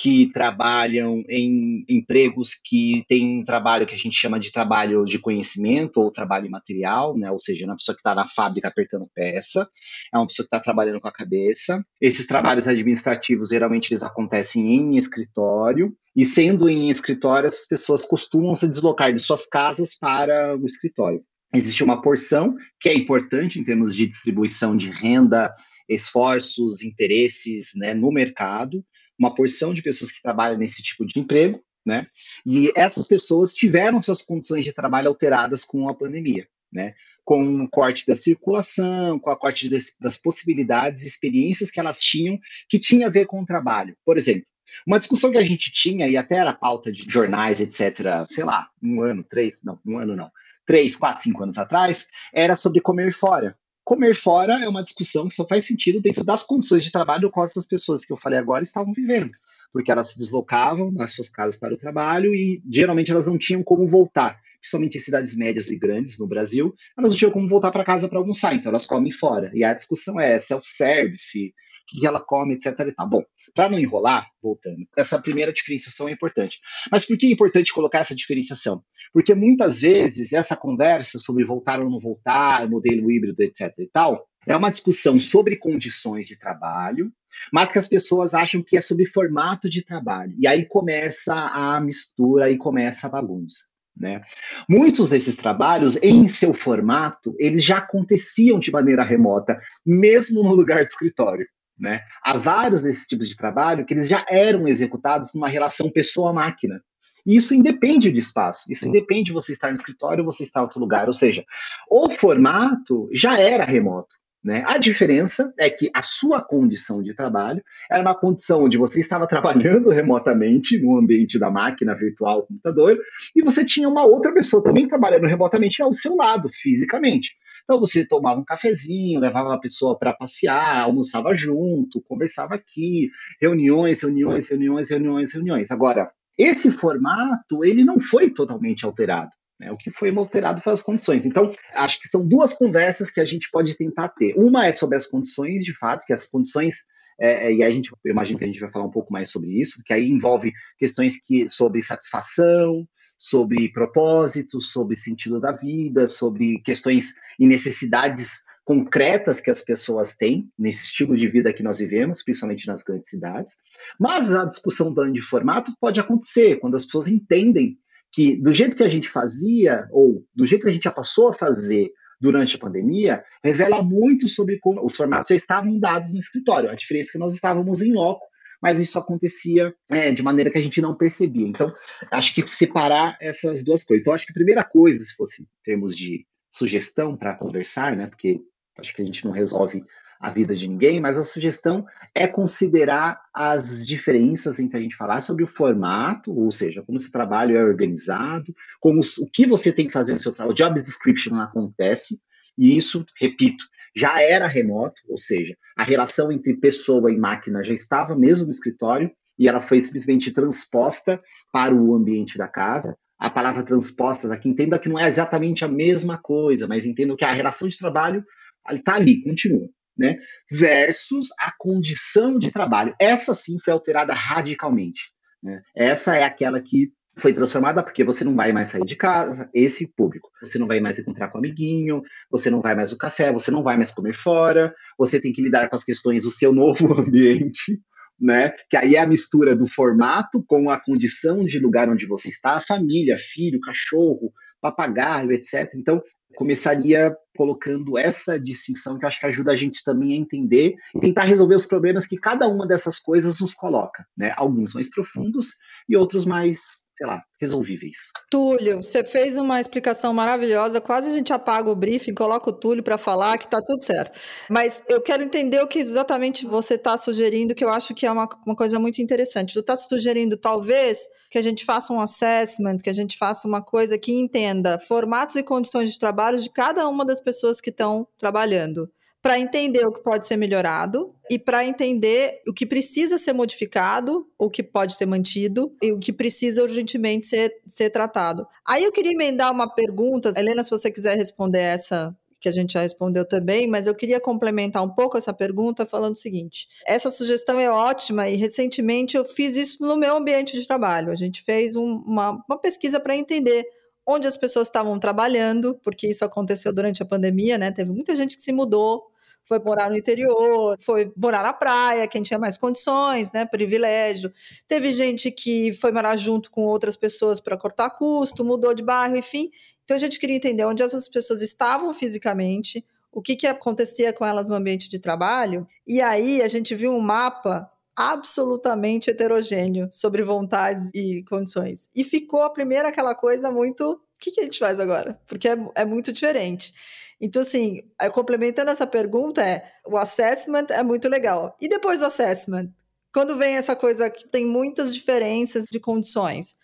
que 0.00 0.30
trabalham 0.32 1.24
em 1.28 1.84
empregos 1.88 2.50
que 2.54 3.04
têm 3.08 3.40
um 3.40 3.42
trabalho 3.42 3.84
que 3.84 3.96
a 3.96 3.98
gente 3.98 4.16
chama 4.16 4.38
de 4.38 4.52
trabalho 4.52 5.04
de 5.04 5.18
conhecimento 5.18 6.00
ou 6.00 6.12
trabalho 6.12 6.48
material, 6.48 7.18
né? 7.18 7.32
ou 7.32 7.40
seja, 7.40 7.66
uma 7.66 7.76
pessoa 7.76 7.96
que 7.96 8.00
está 8.00 8.14
na 8.14 8.28
fábrica 8.28 8.68
apertando 8.68 9.10
peça, 9.12 9.68
é 10.14 10.16
uma 10.16 10.26
pessoa 10.26 10.44
que 10.44 10.54
está 10.54 10.60
trabalhando 10.60 11.00
com 11.00 11.08
a 11.08 11.12
cabeça. 11.12 11.84
Esses 12.00 12.26
trabalhos 12.26 12.68
administrativos 12.68 13.48
geralmente 13.48 13.90
eles 13.90 14.04
acontecem 14.04 14.72
em 14.72 14.96
escritório, 14.96 15.92
e 16.14 16.24
sendo 16.24 16.68
em 16.68 16.88
escritório, 16.88 17.48
as 17.48 17.66
pessoas 17.66 18.04
costumam 18.04 18.54
se 18.54 18.68
deslocar 18.68 19.12
de 19.12 19.18
suas 19.18 19.46
casas 19.46 19.96
para 19.96 20.56
o 20.56 20.64
escritório. 20.64 21.22
Existe 21.54 21.82
uma 21.82 22.02
porção 22.02 22.54
que 22.78 22.88
é 22.88 22.94
importante 22.94 23.58
em 23.58 23.64
termos 23.64 23.94
de 23.94 24.06
distribuição 24.06 24.76
de 24.76 24.90
renda, 24.90 25.52
esforços, 25.88 26.82
interesses 26.82 27.72
né, 27.74 27.94
no 27.94 28.12
mercado, 28.12 28.84
uma 29.18 29.34
porção 29.34 29.72
de 29.72 29.82
pessoas 29.82 30.12
que 30.12 30.22
trabalham 30.22 30.58
nesse 30.58 30.82
tipo 30.82 31.06
de 31.06 31.18
emprego, 31.18 31.60
né? 31.84 32.06
E 32.46 32.70
essas 32.76 33.08
pessoas 33.08 33.54
tiveram 33.54 34.02
suas 34.02 34.20
condições 34.20 34.64
de 34.64 34.72
trabalho 34.72 35.08
alteradas 35.08 35.64
com 35.64 35.88
a 35.88 35.94
pandemia, 35.94 36.46
né? 36.70 36.94
Com 37.24 37.62
o 37.62 37.68
corte 37.68 38.06
da 38.06 38.14
circulação, 38.14 39.18
com 39.18 39.30
a 39.30 39.36
corte 39.36 39.68
das, 39.70 39.96
das 39.98 40.18
possibilidades, 40.18 41.02
experiências 41.02 41.70
que 41.70 41.80
elas 41.80 41.98
tinham 41.98 42.38
que 42.68 42.78
tinha 42.78 43.06
a 43.06 43.10
ver 43.10 43.26
com 43.26 43.40
o 43.40 43.46
trabalho. 43.46 43.96
Por 44.04 44.18
exemplo, 44.18 44.44
uma 44.86 44.98
discussão 44.98 45.30
que 45.30 45.38
a 45.38 45.44
gente 45.44 45.72
tinha, 45.72 46.06
e 46.08 46.16
até 46.16 46.36
era 46.36 46.52
pauta 46.52 46.92
de 46.92 47.04
jornais, 47.08 47.58
etc., 47.58 48.26
sei 48.30 48.44
lá, 48.44 48.68
um 48.82 49.00
ano, 49.00 49.24
três, 49.24 49.62
não, 49.64 49.78
um 49.84 49.98
ano 49.98 50.14
não, 50.14 50.30
três, 50.68 50.94
quatro, 50.94 51.22
cinco 51.22 51.42
anos 51.42 51.56
atrás, 51.56 52.08
era 52.32 52.54
sobre 52.54 52.82
comer 52.82 53.10
fora. 53.10 53.56
Comer 53.82 54.14
fora 54.14 54.62
é 54.62 54.68
uma 54.68 54.82
discussão 54.82 55.26
que 55.26 55.34
só 55.34 55.48
faz 55.48 55.66
sentido 55.66 55.98
dentro 55.98 56.22
das 56.22 56.42
condições 56.42 56.84
de 56.84 56.92
trabalho 56.92 57.30
com 57.30 57.42
essas 57.42 57.66
pessoas 57.66 58.04
que 58.04 58.12
eu 58.12 58.18
falei 58.18 58.38
agora 58.38 58.62
estavam 58.62 58.92
vivendo, 58.92 59.30
porque 59.72 59.90
elas 59.90 60.12
se 60.12 60.18
deslocavam 60.18 60.92
nas 60.92 61.14
suas 61.14 61.30
casas 61.30 61.58
para 61.58 61.72
o 61.72 61.78
trabalho 61.78 62.34
e 62.34 62.62
geralmente 62.70 63.10
elas 63.10 63.26
não 63.26 63.38
tinham 63.38 63.62
como 63.62 63.86
voltar, 63.86 64.38
principalmente 64.60 64.98
em 64.98 65.00
cidades 65.00 65.38
médias 65.38 65.70
e 65.70 65.78
grandes 65.78 66.18
no 66.18 66.28
Brasil, 66.28 66.74
elas 66.98 67.12
não 67.12 67.16
tinham 67.16 67.32
como 67.32 67.48
voltar 67.48 67.70
para 67.70 67.82
casa 67.82 68.06
para 68.06 68.18
almoçar, 68.18 68.54
então 68.54 68.68
elas 68.68 68.84
comem 68.84 69.10
fora. 69.10 69.50
E 69.54 69.64
a 69.64 69.72
discussão 69.72 70.20
é 70.20 70.38
self-service, 70.38 71.54
que 71.88 72.06
ela 72.06 72.20
come, 72.20 72.54
etc. 72.54 72.78
E 72.80 72.92
tá 72.92 73.06
bom. 73.06 73.22
Para 73.54 73.70
não 73.70 73.78
enrolar, 73.78 74.26
voltando, 74.42 74.86
essa 74.96 75.18
primeira 75.20 75.52
diferenciação 75.52 76.08
é 76.08 76.12
importante. 76.12 76.60
Mas 76.90 77.04
por 77.04 77.16
que 77.16 77.26
é 77.26 77.30
importante 77.30 77.72
colocar 77.72 78.00
essa 78.00 78.14
diferenciação? 78.14 78.82
Porque 79.12 79.34
muitas 79.34 79.80
vezes 79.80 80.32
essa 80.32 80.56
conversa 80.56 81.18
sobre 81.18 81.44
voltar 81.44 81.80
ou 81.80 81.90
não 81.90 81.98
voltar, 81.98 82.68
modelo 82.68 83.10
híbrido, 83.10 83.42
etc. 83.42 83.72
e 83.78 83.88
tal, 83.90 84.28
é 84.46 84.56
uma 84.56 84.70
discussão 84.70 85.18
sobre 85.18 85.56
condições 85.56 86.26
de 86.26 86.38
trabalho, 86.38 87.12
mas 87.52 87.72
que 87.72 87.78
as 87.78 87.88
pessoas 87.88 88.34
acham 88.34 88.62
que 88.62 88.76
é 88.76 88.80
sobre 88.80 89.06
formato 89.06 89.68
de 89.68 89.84
trabalho. 89.84 90.34
E 90.38 90.46
aí 90.46 90.66
começa 90.66 91.34
a 91.34 91.80
mistura 91.80 92.50
e 92.50 92.56
começa 92.56 93.06
a 93.06 93.10
bagunça. 93.10 93.64
Né? 93.96 94.22
Muitos 94.68 95.10
desses 95.10 95.36
trabalhos, 95.36 95.96
em 96.02 96.28
seu 96.28 96.54
formato, 96.54 97.34
eles 97.38 97.64
já 97.64 97.78
aconteciam 97.78 98.58
de 98.58 98.70
maneira 98.70 99.02
remota, 99.02 99.60
mesmo 99.84 100.42
no 100.42 100.54
lugar 100.54 100.84
de 100.84 100.90
escritório. 100.90 101.46
Né? 101.78 102.00
Há 102.22 102.36
vários 102.36 102.82
desses 102.82 103.06
tipos 103.06 103.28
de 103.28 103.36
trabalho 103.36 103.84
que 103.86 103.94
eles 103.94 104.08
já 104.08 104.24
eram 104.28 104.66
executados 104.66 105.32
numa 105.34 105.48
relação 105.48 105.90
pessoa-máquina. 105.90 106.82
E 107.24 107.36
isso 107.36 107.54
independe 107.54 108.10
de 108.10 108.18
espaço, 108.18 108.64
isso 108.70 108.88
independe 108.88 109.24
de 109.24 109.32
você 109.32 109.52
estar 109.52 109.68
no 109.68 109.74
escritório 109.74 110.24
ou 110.24 110.30
você 110.30 110.42
estar 110.42 110.60
em 110.60 110.62
outro 110.62 110.80
lugar. 110.80 111.06
Ou 111.06 111.12
seja, 111.12 111.44
o 111.90 112.08
formato 112.08 113.08
já 113.12 113.38
era 113.38 113.64
remoto. 113.64 114.18
Né? 114.42 114.62
A 114.66 114.78
diferença 114.78 115.52
é 115.58 115.68
que 115.68 115.90
a 115.94 116.00
sua 116.00 116.40
condição 116.40 117.02
de 117.02 117.14
trabalho 117.14 117.62
era 117.90 118.00
uma 118.00 118.14
condição 118.14 118.64
onde 118.64 118.78
você 118.78 119.00
estava 119.00 119.26
trabalhando 119.26 119.90
remotamente 119.90 120.80
no 120.80 120.96
ambiente 120.96 121.38
da 121.38 121.50
máquina 121.50 121.94
virtual, 121.94 122.46
computador, 122.46 122.98
e 123.34 123.42
você 123.42 123.64
tinha 123.64 123.88
uma 123.88 124.06
outra 124.06 124.32
pessoa 124.32 124.62
também 124.62 124.88
trabalhando 124.88 125.26
remotamente 125.26 125.82
ao 125.82 125.92
seu 125.92 126.14
lado, 126.14 126.48
fisicamente. 126.52 127.36
Então 127.68 127.78
você 127.78 128.02
tomava 128.02 128.40
um 128.40 128.44
cafezinho, 128.44 129.20
levava 129.20 129.52
a 129.52 129.60
pessoa 129.60 129.98
para 129.98 130.14
passear, 130.14 130.80
almoçava 130.80 131.34
junto, 131.34 132.00
conversava 132.00 132.54
aqui, 132.54 133.10
reuniões, 133.38 134.00
reuniões, 134.00 134.48
reuniões, 134.48 134.88
reuniões, 134.88 135.34
reuniões. 135.34 135.70
Agora, 135.70 136.10
esse 136.38 136.70
formato 136.70 137.62
ele 137.62 137.84
não 137.84 138.00
foi 138.00 138.30
totalmente 138.30 138.86
alterado. 138.86 139.30
Né? 139.60 139.70
O 139.70 139.76
que 139.76 139.90
foi 139.90 140.08
alterado 140.16 140.62
foi 140.62 140.72
as 140.72 140.80
condições. 140.80 141.26
Então, 141.26 141.52
acho 141.74 142.00
que 142.00 142.08
são 142.08 142.26
duas 142.26 142.54
conversas 142.54 143.10
que 143.10 143.20
a 143.20 143.24
gente 143.26 143.50
pode 143.50 143.76
tentar 143.76 144.08
ter. 144.08 144.32
Uma 144.38 144.64
é 144.64 144.72
sobre 144.72 144.96
as 144.96 145.04
condições, 145.04 145.62
de 145.62 145.76
fato, 145.76 146.06
que 146.06 146.12
as 146.14 146.24
condições 146.24 146.86
é, 147.20 147.52
e 147.52 147.62
a 147.62 147.70
gente, 147.70 147.90
eu 148.02 148.12
imagino 148.12 148.38
que 148.38 148.44
a 148.44 148.46
gente 148.46 148.60
vai 148.60 148.70
falar 148.70 148.86
um 148.86 148.90
pouco 148.90 149.12
mais 149.12 149.30
sobre 149.30 149.50
isso, 149.60 149.82
que 149.84 149.92
aí 149.92 150.08
envolve 150.08 150.52
questões 150.78 151.20
que, 151.20 151.46
sobre 151.48 151.82
satisfação, 151.82 152.88
sobre 153.18 153.70
propósito, 153.72 154.60
sobre 154.60 154.96
sentido 154.96 155.40
da 155.40 155.50
vida, 155.50 156.06
sobre 156.06 156.60
questões 156.60 157.16
e 157.38 157.46
necessidades 157.46 158.44
concretas 158.64 159.40
que 159.40 159.50
as 159.50 159.62
pessoas 159.62 160.14
têm 160.14 160.48
nesse 160.58 160.84
estilo 160.84 161.16
de 161.16 161.26
vida 161.26 161.52
que 161.52 161.62
nós 161.62 161.78
vivemos, 161.78 162.22
principalmente 162.22 162.66
nas 162.66 162.82
grandes 162.82 163.10
cidades. 163.10 163.54
Mas 163.98 164.32
a 164.32 164.44
discussão 164.44 164.94
de 165.10 165.22
formato 165.22 165.72
pode 165.80 165.98
acontecer 165.98 166.56
quando 166.56 166.76
as 166.76 166.84
pessoas 166.84 167.08
entendem 167.08 167.78
que 168.12 168.36
do 168.36 168.52
jeito 168.52 168.76
que 168.76 168.82
a 168.82 168.88
gente 168.88 169.08
fazia 169.08 169.88
ou 169.90 170.22
do 170.34 170.44
jeito 170.44 170.62
que 170.62 170.68
a 170.68 170.72
gente 170.72 170.84
já 170.84 170.90
passou 170.90 171.28
a 171.28 171.32
fazer 171.32 171.90
durante 172.20 172.56
a 172.56 172.58
pandemia, 172.58 173.24
revela 173.42 173.82
muito 173.82 174.28
sobre 174.28 174.58
como 174.58 174.84
os 174.84 174.96
formatos 174.96 175.28
já 175.28 175.36
estavam 175.36 175.78
dados 175.78 176.12
no 176.12 176.18
escritório. 176.18 176.68
A 176.68 176.74
diferença 176.74 177.10
é 177.10 177.12
que 177.12 177.18
nós 177.18 177.34
estávamos 177.34 177.80
em 177.80 177.92
loco 177.92 178.27
mas 178.60 178.80
isso 178.80 178.98
acontecia 178.98 179.74
é, 179.90 180.10
de 180.10 180.22
maneira 180.22 180.50
que 180.50 180.58
a 180.58 180.62
gente 180.62 180.80
não 180.80 180.96
percebia. 180.96 181.46
Então, 181.46 181.72
acho 182.10 182.34
que 182.34 182.46
separar 182.48 183.16
essas 183.20 183.62
duas 183.62 183.84
coisas. 183.84 184.02
Então, 184.02 184.12
acho 184.12 184.26
que 184.26 184.32
a 184.32 184.34
primeira 184.34 184.64
coisa, 184.64 185.04
se 185.04 185.14
fosse 185.14 185.42
em 185.42 185.46
termos 185.64 185.96
de 185.96 186.26
sugestão 186.50 187.16
para 187.16 187.36
conversar, 187.36 187.94
né, 187.94 188.06
porque 188.06 188.40
acho 188.78 188.94
que 188.94 189.02
a 189.02 189.04
gente 189.04 189.24
não 189.24 189.32
resolve 189.32 189.84
a 190.20 190.30
vida 190.30 190.54
de 190.54 190.66
ninguém, 190.66 191.00
mas 191.00 191.16
a 191.16 191.22
sugestão 191.22 191.86
é 192.14 192.26
considerar 192.26 193.20
as 193.32 193.86
diferenças 193.86 194.58
entre 194.58 194.76
a 194.76 194.80
gente 194.80 194.96
falar 194.96 195.20
sobre 195.20 195.44
o 195.44 195.48
formato, 195.48 196.32
ou 196.32 196.50
seja, 196.50 196.82
como 196.82 196.98
seu 196.98 197.12
trabalho 197.12 197.56
é 197.56 197.62
organizado, 197.62 198.52
como 198.80 199.00
o 199.00 199.30
que 199.32 199.46
você 199.46 199.72
tem 199.72 199.86
que 199.86 199.92
fazer 199.92 200.12
no 200.12 200.18
seu 200.18 200.32
trabalho, 200.32 200.52
o 200.52 200.56
job 200.56 200.74
description 200.74 201.36
acontece, 201.36 202.20
e 202.56 202.76
isso, 202.76 203.06
repito, 203.20 203.64
já 203.96 204.20
era 204.20 204.46
remoto, 204.46 205.00
ou 205.08 205.16
seja, 205.16 205.56
a 205.76 205.84
relação 205.84 206.30
entre 206.32 206.56
pessoa 206.56 207.12
e 207.12 207.16
máquina 207.16 207.62
já 207.62 207.72
estava 207.72 208.16
mesmo 208.16 208.44
no 208.44 208.50
escritório 208.50 209.10
e 209.38 209.48
ela 209.48 209.60
foi 209.60 209.80
simplesmente 209.80 210.32
transposta 210.32 211.20
para 211.52 211.74
o 211.74 211.94
ambiente 211.94 212.36
da 212.36 212.48
casa. 212.48 212.96
A 213.18 213.30
palavra 213.30 213.64
transposta 213.64 214.32
aqui, 214.32 214.48
entenda 214.48 214.78
que 214.78 214.88
não 214.88 214.98
é 214.98 215.08
exatamente 215.08 215.64
a 215.64 215.68
mesma 215.68 216.18
coisa, 216.18 216.66
mas 216.66 216.86
entenda 216.86 217.16
que 217.16 217.24
a 217.24 217.32
relação 217.32 217.68
de 217.68 217.78
trabalho 217.78 218.24
está 218.70 218.94
ali, 218.94 219.22
continua. 219.22 219.68
Né? 219.96 220.16
Versus 220.50 221.28
a 221.40 221.52
condição 221.58 222.38
de 222.38 222.52
trabalho. 222.52 222.94
Essa 223.00 223.34
sim 223.34 223.58
foi 223.58 223.72
alterada 223.72 224.14
radicalmente. 224.14 225.12
Né? 225.42 225.60
Essa 225.74 226.16
é 226.16 226.22
aquela 226.22 226.60
que 226.60 226.92
foi 227.16 227.32
transformada 227.32 227.82
porque 227.82 228.04
você 228.04 228.24
não 228.24 228.34
vai 228.34 228.52
mais 228.52 228.68
sair 228.68 228.84
de 228.84 228.96
casa, 228.96 229.48
esse 229.54 229.92
público. 229.94 230.28
Você 230.42 230.58
não 230.58 230.66
vai 230.66 230.80
mais 230.80 230.98
encontrar 230.98 231.28
com 231.28 231.38
um 231.38 231.40
amiguinho, 231.40 232.02
você 232.30 232.50
não 232.50 232.60
vai 232.60 232.74
mais 232.74 232.92
no 232.92 232.98
café, 232.98 233.32
você 233.32 233.50
não 233.50 233.62
vai 233.62 233.76
mais 233.76 233.90
comer 233.90 234.14
fora, 234.14 234.74
você 234.98 235.20
tem 235.20 235.32
que 235.32 235.42
lidar 235.42 235.68
com 235.68 235.76
as 235.76 235.84
questões 235.84 236.22
do 236.22 236.30
seu 236.30 236.52
novo 236.54 236.92
ambiente, 237.00 237.80
né? 238.20 238.52
Que 238.68 238.76
aí 238.76 238.96
é 238.96 239.00
a 239.00 239.06
mistura 239.06 239.56
do 239.56 239.66
formato 239.66 240.44
com 240.46 240.70
a 240.70 240.78
condição 240.78 241.44
de 241.44 241.58
lugar 241.58 241.88
onde 241.88 242.06
você 242.06 242.28
está, 242.28 242.62
família, 242.66 243.16
filho, 243.16 243.60
cachorro, 243.60 244.32
papagaio, 244.60 245.32
etc. 245.32 245.70
Então, 245.76 246.02
começaria 246.36 247.14
colocando 247.38 247.96
essa 247.96 248.36
distinção 248.36 248.98
que 248.98 249.06
acho 249.06 249.20
que 249.20 249.26
ajuda 249.26 249.52
a 249.52 249.56
gente 249.56 249.84
também 249.84 250.12
a 250.12 250.16
entender 250.16 250.74
e 250.92 250.98
tentar 250.98 251.22
resolver 251.22 251.54
os 251.54 251.64
problemas 251.64 252.04
que 252.04 252.16
cada 252.16 252.48
uma 252.48 252.66
dessas 252.66 252.98
coisas 252.98 253.38
nos 253.38 253.54
coloca, 253.54 254.04
né? 254.16 254.34
Alguns 254.36 254.74
mais 254.74 254.90
profundos 254.90 255.54
e 255.88 255.96
outros 255.96 256.24
mais, 256.24 256.88
sei 256.96 257.06
lá, 257.06 257.22
resolvíveis. 257.40 258.10
Túlio, 258.28 258.82
você 258.82 259.04
fez 259.04 259.36
uma 259.36 259.60
explicação 259.60 260.12
maravilhosa, 260.12 260.80
quase 260.80 261.08
a 261.08 261.14
gente 261.14 261.32
apaga 261.32 261.70
o 261.70 261.76
briefing, 261.76 262.12
coloca 262.12 262.50
o 262.50 262.52
Túlio 262.52 262.82
para 262.82 262.98
falar 262.98 263.38
que 263.38 263.44
está 263.44 263.62
tudo 263.62 263.82
certo. 263.82 264.18
Mas 264.50 264.82
eu 264.88 265.00
quero 265.00 265.22
entender 265.22 265.62
o 265.62 265.68
que 265.68 265.78
exatamente 265.78 266.44
você 266.44 266.74
está 266.74 266.96
sugerindo, 266.96 267.54
que 267.54 267.64
eu 267.64 267.70
acho 267.70 267.94
que 267.94 268.04
é 268.04 268.10
uma, 268.10 268.28
uma 268.44 268.56
coisa 268.56 268.80
muito 268.80 269.00
interessante. 269.00 269.52
Você 269.52 269.60
está 269.60 269.76
sugerindo, 269.76 270.36
talvez, 270.36 271.06
que 271.30 271.38
a 271.38 271.42
gente 271.42 271.64
faça 271.64 271.92
um 271.92 272.00
assessment, 272.00 272.78
que 272.78 272.90
a 272.90 272.94
gente 272.94 273.16
faça 273.16 273.46
uma 273.46 273.62
coisa 273.62 273.96
que 273.96 274.12
entenda 274.12 274.78
formatos 274.78 275.36
e 275.36 275.42
condições 275.42 275.92
de 275.92 275.98
trabalho 275.98 276.40
de 276.40 276.50
cada 276.50 276.88
uma 276.88 277.04
das 277.04 277.20
pessoas 277.28 277.60
que 277.60 277.68
estão 277.68 278.08
trabalhando, 278.16 278.90
para 279.20 279.38
entender 279.38 279.84
o 279.84 279.92
que 279.92 280.02
pode 280.02 280.26
ser 280.26 280.38
melhorado 280.38 281.14
e 281.30 281.38
para 281.38 281.62
entender 281.62 282.40
o 282.48 282.54
que 282.54 282.64
precisa 282.64 283.18
ser 283.18 283.34
modificado, 283.34 284.26
o 284.38 284.48
que 284.48 284.62
pode 284.62 284.96
ser 284.96 285.04
mantido 285.04 285.70
e 285.82 285.92
o 285.92 285.98
que 285.98 286.10
precisa 286.10 286.62
urgentemente 286.62 287.26
ser, 287.26 287.52
ser 287.66 287.90
tratado. 287.90 288.46
Aí 288.66 288.82
eu 288.82 288.92
queria 288.92 289.12
emendar 289.12 289.52
uma 289.52 289.68
pergunta, 289.68 290.32
Helena, 290.34 290.64
se 290.64 290.70
você 290.70 290.90
quiser 290.90 291.16
responder 291.16 291.60
essa 291.60 292.16
que 292.40 292.48
a 292.48 292.52
gente 292.52 292.74
já 292.74 292.82
respondeu 292.82 293.24
também, 293.26 293.66
mas 293.66 293.86
eu 293.86 293.94
queria 293.94 294.20
complementar 294.20 294.82
um 294.82 294.88
pouco 294.88 295.18
essa 295.18 295.34
pergunta 295.34 295.84
falando 295.84 296.14
o 296.14 296.18
seguinte: 296.18 296.66
essa 296.86 297.10
sugestão 297.10 297.58
é 297.58 297.68
ótima 297.68 298.28
e 298.28 298.36
recentemente 298.36 299.16
eu 299.16 299.24
fiz 299.24 299.56
isso 299.56 299.82
no 299.82 299.96
meu 299.96 300.16
ambiente 300.16 300.58
de 300.58 300.66
trabalho. 300.66 301.10
A 301.10 301.16
gente 301.16 301.42
fez 301.42 301.76
um, 301.76 301.96
uma, 302.06 302.42
uma 302.48 302.58
pesquisa 302.58 303.00
para 303.00 303.16
entender 303.16 303.66
onde 304.10 304.26
as 304.26 304.38
pessoas 304.38 304.68
estavam 304.68 304.98
trabalhando, 304.98 305.78
porque 305.84 306.08
isso 306.08 306.24
aconteceu 306.24 306.72
durante 306.72 307.02
a 307.02 307.06
pandemia, 307.06 307.58
né? 307.58 307.70
Teve 307.70 307.92
muita 307.92 308.16
gente 308.16 308.36
que 308.36 308.40
se 308.42 308.50
mudou, 308.50 309.12
foi 309.44 309.58
morar 309.58 309.90
no 309.90 309.96
interior, 309.98 310.78
foi 310.80 311.12
morar 311.14 311.42
na 311.42 311.52
praia, 311.52 312.08
quem 312.08 312.22
tinha 312.22 312.38
mais 312.38 312.56
condições, 312.56 313.30
né? 313.32 313.44
Privilégio. 313.44 314.32
Teve 314.66 314.92
gente 314.92 315.30
que 315.30 315.74
foi 315.74 315.92
morar 315.92 316.16
junto 316.16 316.50
com 316.50 316.62
outras 316.62 316.96
pessoas 316.96 317.38
para 317.38 317.54
cortar 317.58 317.90
custo, 317.90 318.42
mudou 318.42 318.72
de 318.72 318.82
bairro, 318.82 319.14
enfim. 319.14 319.50
Então 319.84 319.94
a 319.94 320.00
gente 320.00 320.18
queria 320.18 320.36
entender 320.36 320.64
onde 320.64 320.82
essas 320.82 321.06
pessoas 321.06 321.42
estavam 321.42 321.92
fisicamente, 321.92 322.82
o 323.12 323.20
que, 323.20 323.36
que 323.36 323.46
acontecia 323.46 324.10
com 324.10 324.24
elas 324.24 324.48
no 324.48 324.54
ambiente 324.54 324.88
de 324.88 324.98
trabalho, 324.98 325.66
e 325.86 326.00
aí 326.00 326.40
a 326.40 326.48
gente 326.48 326.74
viu 326.74 326.92
um 326.92 327.00
mapa 327.00 327.68
absolutamente 327.98 329.10
heterogêneo 329.10 329.88
sobre 329.90 330.22
vontades 330.22 330.92
e 330.94 331.24
condições. 331.28 331.88
E 331.92 332.04
ficou 332.04 332.42
a 332.42 332.50
primeira 332.50 332.90
aquela 332.90 333.12
coisa 333.12 333.50
muito. 333.50 333.90
O 333.92 334.00
que, 334.20 334.30
que 334.30 334.40
a 334.40 334.44
gente 334.44 334.58
faz 334.58 334.78
agora? 334.78 335.20
Porque 335.26 335.48
é, 335.48 335.56
é 335.74 335.84
muito 335.84 336.12
diferente. 336.12 336.72
Então, 337.20 337.42
assim, 337.42 337.82
complementando 338.12 338.70
essa 338.70 338.86
pergunta, 338.86 339.42
é 339.42 339.64
o 339.84 339.96
assessment 339.96 340.66
é 340.70 340.82
muito 340.84 341.08
legal. 341.08 341.56
E 341.60 341.68
depois 341.68 341.98
do 341.98 342.06
assessment? 342.06 342.68
Quando 343.12 343.36
vem 343.36 343.56
essa 343.56 343.74
coisa 343.74 344.08
que 344.08 344.30
tem 344.30 344.46
muitas 344.46 344.94
diferenças 344.94 345.64
de 345.68 345.80
condições, 345.80 346.52
o 346.52 346.54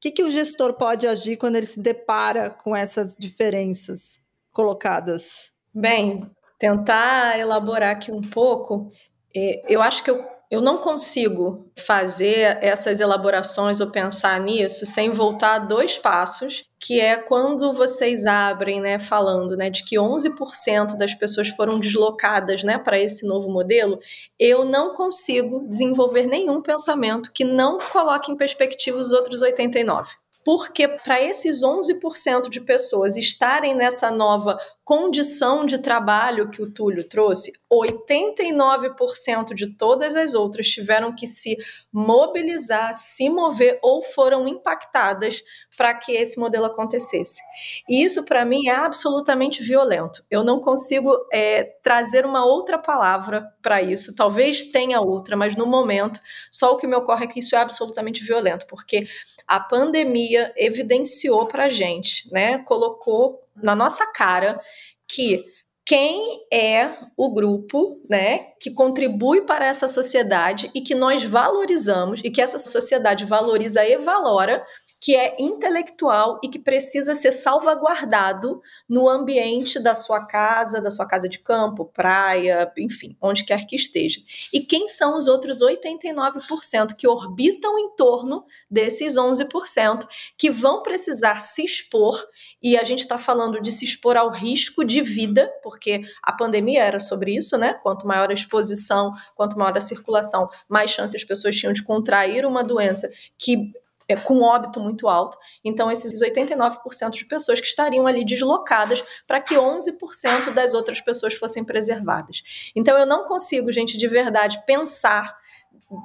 que, 0.00 0.10
que 0.10 0.24
o 0.24 0.30
gestor 0.30 0.74
pode 0.74 1.06
agir 1.06 1.36
quando 1.36 1.54
ele 1.54 1.66
se 1.66 1.80
depara 1.80 2.50
com 2.50 2.74
essas 2.74 3.14
diferenças 3.16 4.20
colocadas? 4.50 5.52
Bem, 5.72 6.28
tentar 6.58 7.38
elaborar 7.38 7.94
aqui 7.96 8.10
um 8.10 8.20
pouco. 8.20 8.90
É, 9.34 9.62
eu 9.72 9.80
acho 9.80 10.02
que 10.02 10.10
eu 10.10 10.31
eu 10.52 10.60
não 10.60 10.76
consigo 10.76 11.72
fazer 11.78 12.58
essas 12.60 13.00
elaborações 13.00 13.80
ou 13.80 13.90
pensar 13.90 14.38
nisso 14.38 14.84
sem 14.84 15.08
voltar 15.08 15.60
dois 15.60 15.96
passos, 15.96 16.66
que 16.78 17.00
é 17.00 17.16
quando 17.16 17.72
vocês 17.72 18.26
abrem, 18.26 18.78
né, 18.78 18.98
falando, 18.98 19.56
né, 19.56 19.70
de 19.70 19.82
que 19.82 19.96
11% 19.96 20.98
das 20.98 21.14
pessoas 21.14 21.48
foram 21.48 21.80
deslocadas, 21.80 22.62
né, 22.62 22.76
para 22.76 23.00
esse 23.00 23.26
novo 23.26 23.48
modelo, 23.48 23.98
eu 24.38 24.62
não 24.62 24.92
consigo 24.92 25.66
desenvolver 25.66 26.26
nenhum 26.26 26.60
pensamento 26.60 27.32
que 27.32 27.46
não 27.46 27.78
coloque 27.90 28.30
em 28.30 28.36
perspectiva 28.36 28.98
os 28.98 29.10
outros 29.10 29.40
89 29.40 30.21
porque 30.44 30.88
para 30.88 31.22
esses 31.22 31.62
11% 31.62 32.48
de 32.48 32.60
pessoas 32.60 33.16
estarem 33.16 33.74
nessa 33.74 34.10
nova 34.10 34.58
condição 34.84 35.64
de 35.64 35.78
trabalho 35.78 36.50
que 36.50 36.60
o 36.60 36.70
Túlio 36.70 37.08
trouxe, 37.08 37.52
89% 37.72 39.54
de 39.54 39.68
todas 39.68 40.16
as 40.16 40.34
outras 40.34 40.66
tiveram 40.66 41.14
que 41.14 41.26
se 41.26 41.56
mobilizar, 41.92 42.92
se 42.94 43.30
mover 43.30 43.78
ou 43.80 44.02
foram 44.02 44.48
impactadas 44.48 45.42
para 45.76 45.94
que 45.94 46.12
esse 46.12 46.38
modelo 46.38 46.64
acontecesse. 46.64 47.40
E 47.88 48.02
isso, 48.02 48.24
para 48.24 48.44
mim, 48.44 48.68
é 48.68 48.74
absolutamente 48.74 49.62
violento. 49.62 50.24
Eu 50.28 50.42
não 50.42 50.60
consigo 50.60 51.16
é, 51.32 51.62
trazer 51.82 52.26
uma 52.26 52.44
outra 52.44 52.76
palavra 52.76 53.52
para 53.62 53.80
isso. 53.80 54.16
Talvez 54.16 54.64
tenha 54.64 55.00
outra, 55.00 55.36
mas 55.36 55.56
no 55.56 55.66
momento, 55.66 56.18
só 56.50 56.72
o 56.72 56.76
que 56.76 56.86
me 56.88 56.96
ocorre 56.96 57.24
é 57.24 57.28
que 57.28 57.38
isso 57.38 57.54
é 57.54 57.58
absolutamente 57.58 58.24
violento, 58.24 58.66
porque 58.66 59.06
a 59.52 59.60
pandemia 59.60 60.50
evidenciou 60.56 61.44
para 61.44 61.64
a 61.64 61.68
gente, 61.68 62.32
né? 62.32 62.56
Colocou 62.60 63.38
na 63.54 63.76
nossa 63.76 64.10
cara 64.10 64.58
que 65.06 65.44
quem 65.84 66.40
é 66.50 66.96
o 67.14 67.34
grupo, 67.34 68.00
né, 68.08 68.46
que 68.58 68.70
contribui 68.70 69.42
para 69.42 69.66
essa 69.66 69.86
sociedade 69.86 70.70
e 70.74 70.80
que 70.80 70.94
nós 70.94 71.22
valorizamos 71.22 72.22
e 72.24 72.30
que 72.30 72.40
essa 72.40 72.58
sociedade 72.58 73.26
valoriza 73.26 73.84
e 73.84 73.98
valora 73.98 74.64
que 75.02 75.16
é 75.16 75.34
intelectual 75.40 76.38
e 76.44 76.48
que 76.48 76.60
precisa 76.60 77.12
ser 77.16 77.32
salvaguardado 77.32 78.62
no 78.88 79.08
ambiente 79.08 79.80
da 79.80 79.96
sua 79.96 80.24
casa, 80.24 80.80
da 80.80 80.92
sua 80.92 81.04
casa 81.04 81.28
de 81.28 81.40
campo, 81.40 81.86
praia, 81.86 82.72
enfim, 82.78 83.16
onde 83.20 83.44
quer 83.44 83.66
que 83.66 83.74
esteja. 83.74 84.20
E 84.52 84.60
quem 84.60 84.86
são 84.86 85.16
os 85.16 85.26
outros 85.26 85.60
89% 85.60 86.94
que 86.96 87.08
orbitam 87.08 87.76
em 87.80 87.96
torno 87.96 88.44
desses 88.70 89.16
11% 89.16 90.06
que 90.38 90.52
vão 90.52 90.84
precisar 90.84 91.40
se 91.40 91.64
expor? 91.64 92.24
E 92.62 92.78
a 92.78 92.84
gente 92.84 93.00
está 93.00 93.18
falando 93.18 93.60
de 93.60 93.72
se 93.72 93.84
expor 93.84 94.16
ao 94.16 94.30
risco 94.30 94.84
de 94.84 95.00
vida, 95.00 95.52
porque 95.64 96.02
a 96.22 96.32
pandemia 96.32 96.80
era 96.80 97.00
sobre 97.00 97.36
isso, 97.36 97.58
né? 97.58 97.74
Quanto 97.74 98.06
maior 98.06 98.30
a 98.30 98.34
exposição, 98.34 99.12
quanto 99.34 99.58
maior 99.58 99.76
a 99.76 99.80
circulação, 99.80 100.48
mais 100.68 100.92
chance 100.92 101.16
as 101.16 101.24
pessoas 101.24 101.56
tinham 101.56 101.72
de 101.72 101.82
contrair 101.82 102.46
uma 102.46 102.62
doença 102.62 103.10
que 103.36 103.72
é, 104.08 104.16
com 104.16 104.40
óbito 104.40 104.80
muito 104.80 105.08
alto. 105.08 105.38
Então, 105.64 105.90
esses 105.90 106.20
89% 106.22 107.10
de 107.10 107.24
pessoas 107.24 107.60
que 107.60 107.66
estariam 107.66 108.06
ali 108.06 108.24
deslocadas 108.24 109.04
para 109.26 109.40
que 109.40 109.54
11% 109.54 110.52
das 110.52 110.74
outras 110.74 111.00
pessoas 111.00 111.34
fossem 111.34 111.64
preservadas. 111.64 112.42
Então, 112.74 112.98
eu 112.98 113.06
não 113.06 113.24
consigo, 113.24 113.72
gente, 113.72 113.96
de 113.98 114.08
verdade, 114.08 114.62
pensar 114.66 115.36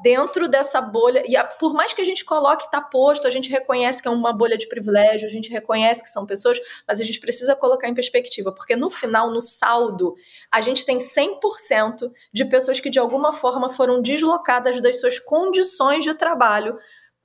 dentro 0.02 0.50
dessa 0.50 0.82
bolha, 0.82 1.24
e 1.26 1.36
a, 1.36 1.44
por 1.46 1.74
mais 1.74 1.94
que 1.94 2.02
a 2.02 2.06
gente 2.06 2.26
coloque 2.26 2.66
está 2.66 2.82
posto, 2.82 3.26
a 3.26 3.30
gente 3.30 3.50
reconhece 3.50 4.02
que 4.02 4.08
é 4.08 4.12
uma 4.12 4.34
bolha 4.34 4.58
de 4.58 4.68
privilégio, 4.68 5.26
a 5.26 5.32
gente 5.32 5.50
reconhece 5.50 6.04
que 6.04 6.10
são 6.10 6.26
pessoas, 6.26 6.60
mas 6.86 7.00
a 7.00 7.04
gente 7.04 7.20
precisa 7.20 7.56
colocar 7.56 7.88
em 7.88 7.94
perspectiva, 7.94 8.52
porque 8.52 8.76
no 8.76 8.90
final, 8.90 9.32
no 9.32 9.42
saldo, 9.42 10.16
a 10.52 10.60
gente 10.60 10.86
tem 10.86 10.98
100% 10.98 12.12
de 12.34 12.46
pessoas 12.46 12.80
que 12.80 12.90
de 12.90 13.00
alguma 13.00 13.32
forma 13.32 13.70
foram 13.70 14.02
deslocadas 14.02 14.82
das 14.82 15.00
suas 15.00 15.20
condições 15.20 16.04
de 16.04 16.14
trabalho 16.14 16.78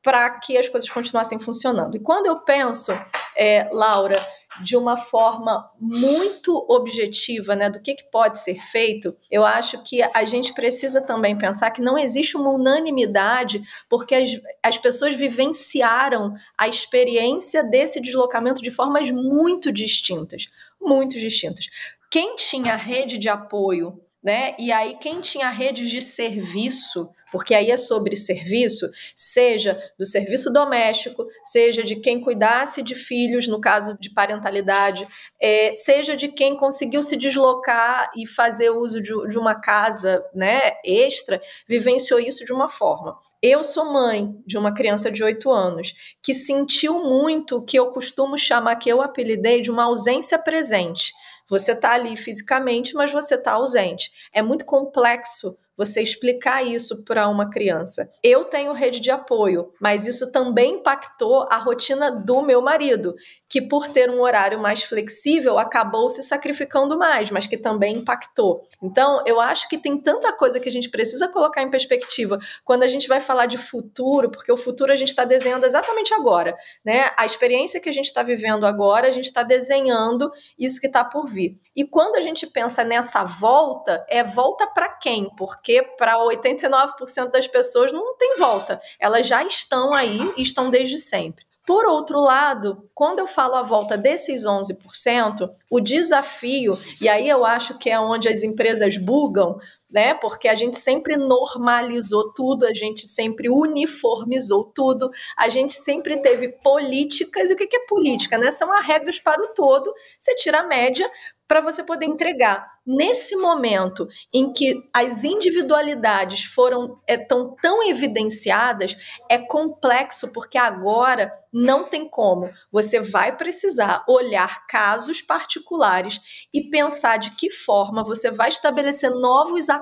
para 0.02 0.28
que 0.40 0.58
as 0.58 0.68
coisas 0.68 0.90
continuassem 0.90 1.38
funcionando. 1.38 1.96
E 1.96 2.00
quando 2.00 2.26
eu 2.26 2.40
penso, 2.40 2.92
é, 3.36 3.68
Laura, 3.72 4.20
de 4.60 4.76
uma 4.76 4.96
forma 4.96 5.70
muito 5.80 6.54
objetiva, 6.68 7.54
né, 7.54 7.70
do 7.70 7.80
que, 7.80 7.94
que 7.94 8.10
pode 8.10 8.38
ser 8.40 8.58
feito, 8.58 9.16
eu 9.30 9.44
acho 9.44 9.82
que 9.82 10.02
a 10.02 10.24
gente 10.24 10.52
precisa 10.52 11.00
também 11.00 11.36
pensar 11.38 11.70
que 11.70 11.80
não 11.80 11.96
existe 11.96 12.36
uma 12.36 12.50
unanimidade, 12.50 13.62
porque 13.88 14.14
as, 14.14 14.30
as 14.62 14.76
pessoas 14.76 15.14
vivenciaram 15.14 16.34
a 16.58 16.68
experiência 16.68 17.62
desse 17.62 18.00
deslocamento 18.00 18.60
de 18.60 18.70
formas 18.70 19.10
muito 19.10 19.72
distintas, 19.72 20.48
muito 20.80 21.18
distintas. 21.18 21.66
Quem 22.10 22.36
tinha 22.36 22.76
rede 22.76 23.16
de 23.16 23.28
apoio, 23.28 23.98
né, 24.22 24.54
e 24.58 24.70
aí 24.70 24.96
quem 25.00 25.20
tinha 25.20 25.48
redes 25.48 25.88
de 25.88 26.02
serviço 26.02 27.10
porque 27.32 27.54
aí 27.54 27.70
é 27.70 27.76
sobre 27.78 28.14
serviço, 28.14 28.90
seja 29.16 29.76
do 29.98 30.04
serviço 30.04 30.52
doméstico, 30.52 31.26
seja 31.46 31.82
de 31.82 31.96
quem 31.96 32.20
cuidasse 32.20 32.82
de 32.82 32.94
filhos, 32.94 33.48
no 33.48 33.58
caso 33.58 33.96
de 33.98 34.12
parentalidade, 34.12 35.08
é, 35.40 35.74
seja 35.74 36.14
de 36.14 36.28
quem 36.28 36.54
conseguiu 36.56 37.02
se 37.02 37.16
deslocar 37.16 38.10
e 38.14 38.26
fazer 38.26 38.68
uso 38.70 39.00
de, 39.00 39.12
de 39.28 39.38
uma 39.38 39.58
casa 39.58 40.22
né, 40.34 40.74
extra, 40.84 41.40
vivenciou 41.66 42.20
isso 42.20 42.44
de 42.44 42.52
uma 42.52 42.68
forma. 42.68 43.18
Eu 43.42 43.64
sou 43.64 43.92
mãe 43.92 44.36
de 44.46 44.56
uma 44.56 44.72
criança 44.72 45.10
de 45.10 45.24
8 45.24 45.50
anos 45.50 45.94
que 46.22 46.32
sentiu 46.32 47.02
muito 47.02 47.56
o 47.56 47.64
que 47.64 47.76
eu 47.76 47.90
costumo 47.90 48.38
chamar, 48.38 48.76
que 48.76 48.88
eu 48.88 49.02
apelidei 49.02 49.60
de 49.60 49.70
uma 49.70 49.84
ausência 49.84 50.38
presente. 50.38 51.12
Você 51.48 51.72
está 51.72 51.92
ali 51.92 52.16
fisicamente, 52.16 52.94
mas 52.94 53.10
você 53.10 53.34
está 53.34 53.52
ausente. 53.52 54.12
É 54.32 54.40
muito 54.40 54.64
complexo 54.64 55.56
você 55.76 56.02
explicar 56.02 56.62
isso 56.62 57.04
para 57.04 57.28
uma 57.28 57.50
criança. 57.50 58.10
Eu 58.22 58.44
tenho 58.44 58.72
rede 58.72 59.00
de 59.00 59.10
apoio, 59.10 59.72
mas 59.80 60.06
isso 60.06 60.30
também 60.30 60.76
impactou 60.76 61.46
a 61.50 61.56
rotina 61.56 62.10
do 62.10 62.42
meu 62.42 62.60
marido, 62.60 63.14
que 63.52 63.60
por 63.60 63.86
ter 63.86 64.08
um 64.08 64.22
horário 64.22 64.58
mais 64.58 64.82
flexível 64.82 65.58
acabou 65.58 66.08
se 66.08 66.22
sacrificando 66.22 66.96
mais, 66.96 67.30
mas 67.30 67.46
que 67.46 67.58
também 67.58 67.98
impactou. 67.98 68.66
Então, 68.82 69.22
eu 69.26 69.38
acho 69.38 69.68
que 69.68 69.76
tem 69.76 70.00
tanta 70.00 70.32
coisa 70.32 70.58
que 70.58 70.70
a 70.70 70.72
gente 70.72 70.88
precisa 70.88 71.28
colocar 71.28 71.62
em 71.62 71.68
perspectiva 71.68 72.38
quando 72.64 72.82
a 72.82 72.88
gente 72.88 73.06
vai 73.06 73.20
falar 73.20 73.44
de 73.44 73.58
futuro, 73.58 74.30
porque 74.30 74.50
o 74.50 74.56
futuro 74.56 74.90
a 74.90 74.96
gente 74.96 75.10
está 75.10 75.26
desenhando 75.26 75.66
exatamente 75.66 76.14
agora, 76.14 76.56
né? 76.82 77.10
A 77.14 77.26
experiência 77.26 77.78
que 77.78 77.90
a 77.90 77.92
gente 77.92 78.06
está 78.06 78.22
vivendo 78.22 78.64
agora, 78.64 79.06
a 79.06 79.12
gente 79.12 79.26
está 79.26 79.42
desenhando 79.42 80.32
isso 80.58 80.80
que 80.80 80.86
está 80.86 81.04
por 81.04 81.28
vir. 81.28 81.58
E 81.76 81.84
quando 81.84 82.16
a 82.16 82.22
gente 82.22 82.46
pensa 82.46 82.82
nessa 82.82 83.22
volta, 83.22 84.02
é 84.08 84.24
volta 84.24 84.66
para 84.66 84.88
quem? 84.88 85.28
Porque 85.36 85.82
para 85.98 86.16
89% 86.16 87.30
das 87.30 87.46
pessoas 87.46 87.92
não 87.92 88.16
tem 88.16 88.38
volta. 88.38 88.80
Elas 88.98 89.26
já 89.26 89.44
estão 89.44 89.92
aí 89.92 90.32
e 90.38 90.42
estão 90.42 90.70
desde 90.70 90.96
sempre. 90.96 91.51
Por 91.64 91.86
outro 91.86 92.20
lado, 92.20 92.88
quando 92.92 93.20
eu 93.20 93.26
falo 93.26 93.54
a 93.54 93.62
volta 93.62 93.96
desses 93.96 94.44
11%, 94.44 95.48
o 95.70 95.80
desafio, 95.80 96.76
e 97.00 97.08
aí 97.08 97.28
eu 97.28 97.44
acho 97.44 97.78
que 97.78 97.88
é 97.88 98.00
onde 98.00 98.28
as 98.28 98.42
empresas 98.42 98.96
bugam, 98.96 99.58
né? 99.92 100.14
Porque 100.14 100.48
a 100.48 100.54
gente 100.54 100.78
sempre 100.78 101.16
normalizou 101.16 102.32
tudo, 102.32 102.66
a 102.66 102.72
gente 102.74 103.06
sempre 103.06 103.48
uniformizou 103.48 104.64
tudo, 104.64 105.10
a 105.36 105.48
gente 105.48 105.74
sempre 105.74 106.18
teve 106.20 106.48
políticas. 106.48 107.50
E 107.50 107.54
o 107.54 107.56
que 107.56 107.76
é 107.76 107.86
política? 107.86 108.38
Né? 108.38 108.50
São 108.50 108.72
as 108.72 108.86
regras 108.86 109.18
para 109.18 109.42
o 109.42 109.54
todo, 109.54 109.92
você 110.18 110.34
tira 110.34 110.60
a 110.60 110.66
média 110.66 111.10
para 111.52 111.60
você 111.60 111.84
poder 111.84 112.06
entregar. 112.06 112.66
Nesse 112.86 113.36
momento 113.36 114.08
em 114.32 114.52
que 114.54 114.74
as 114.90 115.22
individualidades 115.22 116.44
foram 116.44 116.98
é, 117.06 117.18
tão, 117.18 117.54
tão 117.60 117.86
evidenciadas, 117.86 118.96
é 119.28 119.36
complexo, 119.38 120.32
porque 120.32 120.56
agora 120.56 121.30
não 121.52 121.84
tem 121.84 122.08
como. 122.08 122.50
Você 122.72 122.98
vai 122.98 123.36
precisar 123.36 124.02
olhar 124.08 124.66
casos 124.66 125.20
particulares 125.20 126.18
e 126.54 126.70
pensar 126.70 127.18
de 127.18 127.32
que 127.32 127.50
forma 127.50 128.02
você 128.02 128.30
vai 128.30 128.48
estabelecer 128.48 129.10
novos 129.10 129.68
acordos 129.68 129.81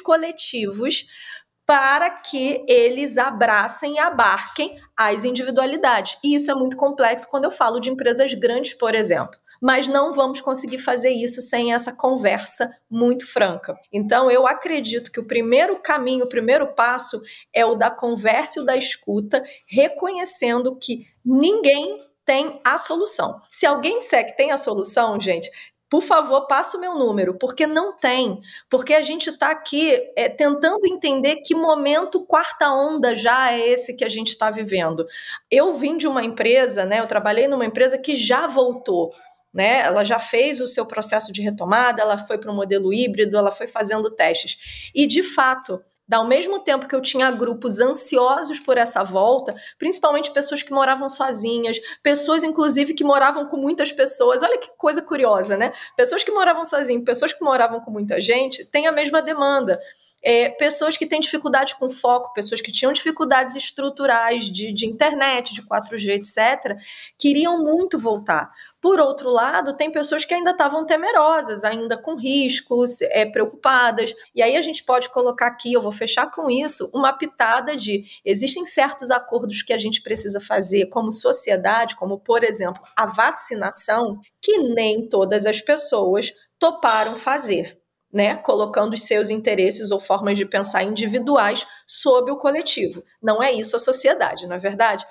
coletivos 0.00 1.06
para 1.66 2.10
que 2.10 2.64
eles 2.68 3.18
abracem 3.18 3.94
e 3.94 3.98
abarquem 3.98 4.78
as 4.96 5.24
individualidades. 5.24 6.16
E 6.22 6.34
isso 6.34 6.50
é 6.50 6.54
muito 6.54 6.76
complexo 6.76 7.28
quando 7.28 7.44
eu 7.44 7.50
falo 7.50 7.80
de 7.80 7.90
empresas 7.90 8.32
grandes, 8.34 8.72
por 8.72 8.94
exemplo 8.94 9.38
mas 9.60 9.88
não 9.88 10.12
vamos 10.12 10.40
conseguir 10.40 10.78
fazer 10.78 11.10
isso 11.10 11.40
sem 11.40 11.72
essa 11.72 11.92
conversa 11.92 12.70
muito 12.90 13.26
franca. 13.26 13.74
Então, 13.92 14.30
eu 14.30 14.46
acredito 14.46 15.10
que 15.10 15.20
o 15.20 15.26
primeiro 15.26 15.80
caminho, 15.80 16.24
o 16.24 16.28
primeiro 16.28 16.74
passo 16.74 17.20
é 17.52 17.64
o 17.64 17.74
da 17.74 17.90
conversa 17.90 18.58
e 18.58 18.62
o 18.62 18.66
da 18.66 18.76
escuta, 18.76 19.42
reconhecendo 19.66 20.76
que 20.76 21.06
ninguém 21.24 22.04
tem 22.24 22.60
a 22.64 22.76
solução. 22.76 23.40
Se 23.50 23.64
alguém 23.64 24.00
disser 24.00 24.26
que 24.26 24.36
tem 24.36 24.50
a 24.50 24.58
solução, 24.58 25.18
gente, 25.20 25.48
por 25.88 26.02
favor, 26.02 26.46
passa 26.46 26.76
o 26.76 26.80
meu 26.80 26.94
número, 26.94 27.38
porque 27.38 27.66
não 27.66 27.96
tem. 27.96 28.40
Porque 28.68 28.92
a 28.92 29.02
gente 29.02 29.30
está 29.30 29.50
aqui 29.50 29.92
é, 30.16 30.28
tentando 30.28 30.86
entender 30.86 31.36
que 31.36 31.54
momento 31.54 32.24
quarta 32.26 32.70
onda 32.70 33.14
já 33.14 33.52
é 33.52 33.68
esse 33.68 33.94
que 33.94 34.04
a 34.04 34.08
gente 34.08 34.28
está 34.28 34.50
vivendo. 34.50 35.06
Eu 35.50 35.74
vim 35.74 35.96
de 35.96 36.08
uma 36.08 36.24
empresa, 36.24 36.84
né? 36.84 37.00
Eu 37.00 37.06
trabalhei 37.06 37.46
numa 37.46 37.64
empresa 37.64 37.96
que 37.98 38.16
já 38.16 38.46
voltou 38.46 39.12
né? 39.56 39.80
Ela 39.80 40.04
já 40.04 40.18
fez 40.18 40.60
o 40.60 40.66
seu 40.66 40.84
processo 40.84 41.32
de 41.32 41.40
retomada, 41.40 42.02
ela 42.02 42.18
foi 42.18 42.36
para 42.36 42.52
o 42.52 42.54
modelo 42.54 42.92
híbrido, 42.92 43.38
ela 43.38 43.50
foi 43.50 43.66
fazendo 43.66 44.10
testes. 44.10 44.90
E 44.94 45.06
de 45.06 45.22
fato, 45.22 45.82
ao 46.14 46.26
mesmo 46.26 46.60
tempo 46.60 46.86
que 46.86 46.94
eu 46.94 47.00
tinha 47.00 47.30
grupos 47.30 47.80
ansiosos 47.80 48.60
por 48.60 48.78
essa 48.78 49.02
volta, 49.02 49.54
principalmente 49.78 50.30
pessoas 50.30 50.62
que 50.62 50.72
moravam 50.72 51.10
sozinhas, 51.10 51.78
pessoas 52.02 52.44
inclusive 52.44 52.94
que 52.94 53.02
moravam 53.02 53.46
com 53.46 53.56
muitas 53.56 53.90
pessoas. 53.90 54.42
Olha 54.42 54.58
que 54.58 54.70
coisa 54.76 55.02
curiosa, 55.02 55.56
né? 55.56 55.72
Pessoas 55.96 56.22
que 56.22 56.30
moravam 56.30 56.64
sozinhas, 56.64 57.04
pessoas 57.04 57.32
que 57.32 57.44
moravam 57.44 57.80
com 57.80 57.90
muita 57.90 58.20
gente, 58.20 58.64
têm 58.64 58.86
a 58.86 58.92
mesma 58.92 59.20
demanda 59.20 59.80
é, 60.22 60.50
pessoas 60.50 60.96
que 60.96 61.06
têm 61.06 61.20
dificuldade 61.20 61.74
com 61.76 61.88
foco, 61.88 62.32
pessoas 62.32 62.60
que 62.60 62.72
tinham 62.72 62.92
dificuldades 62.92 63.54
estruturais 63.54 64.44
de, 64.44 64.72
de 64.72 64.86
internet, 64.86 65.54
de 65.54 65.62
4G, 65.62 66.08
etc., 66.10 66.76
queriam 67.18 67.62
muito 67.62 67.98
voltar. 67.98 68.50
Por 68.80 68.98
outro 69.00 69.30
lado, 69.30 69.76
tem 69.76 69.90
pessoas 69.90 70.24
que 70.24 70.34
ainda 70.34 70.50
estavam 70.50 70.84
temerosas, 70.84 71.64
ainda 71.64 71.96
com 71.96 72.16
riscos, 72.16 73.00
é, 73.02 73.24
preocupadas. 73.24 74.14
E 74.34 74.42
aí 74.42 74.56
a 74.56 74.60
gente 74.60 74.84
pode 74.84 75.08
colocar 75.10 75.46
aqui, 75.46 75.72
eu 75.72 75.82
vou 75.82 75.92
fechar 75.92 76.30
com 76.30 76.50
isso, 76.50 76.90
uma 76.94 77.12
pitada 77.12 77.76
de 77.76 78.04
existem 78.24 78.66
certos 78.66 79.10
acordos 79.10 79.62
que 79.62 79.72
a 79.72 79.78
gente 79.78 80.02
precisa 80.02 80.40
fazer 80.40 80.86
como 80.86 81.12
sociedade, 81.12 81.96
como, 81.96 82.18
por 82.18 82.42
exemplo, 82.44 82.82
a 82.96 83.06
vacinação, 83.06 84.20
que 84.40 84.58
nem 84.58 85.08
todas 85.08 85.46
as 85.46 85.60
pessoas 85.60 86.32
toparam 86.58 87.16
fazer 87.16 87.78
né, 88.16 88.34
colocando 88.34 88.94
os 88.94 89.02
seus 89.02 89.28
interesses 89.28 89.90
ou 89.90 90.00
formas 90.00 90.38
de 90.38 90.46
pensar 90.46 90.82
individuais 90.82 91.66
sob 91.86 92.30
o 92.32 92.38
coletivo. 92.38 93.04
Não 93.22 93.42
é 93.42 93.52
isso 93.52 93.76
a 93.76 93.78
sociedade, 93.78 94.46
não 94.46 94.56
é 94.56 94.58
verdade? 94.58 95.04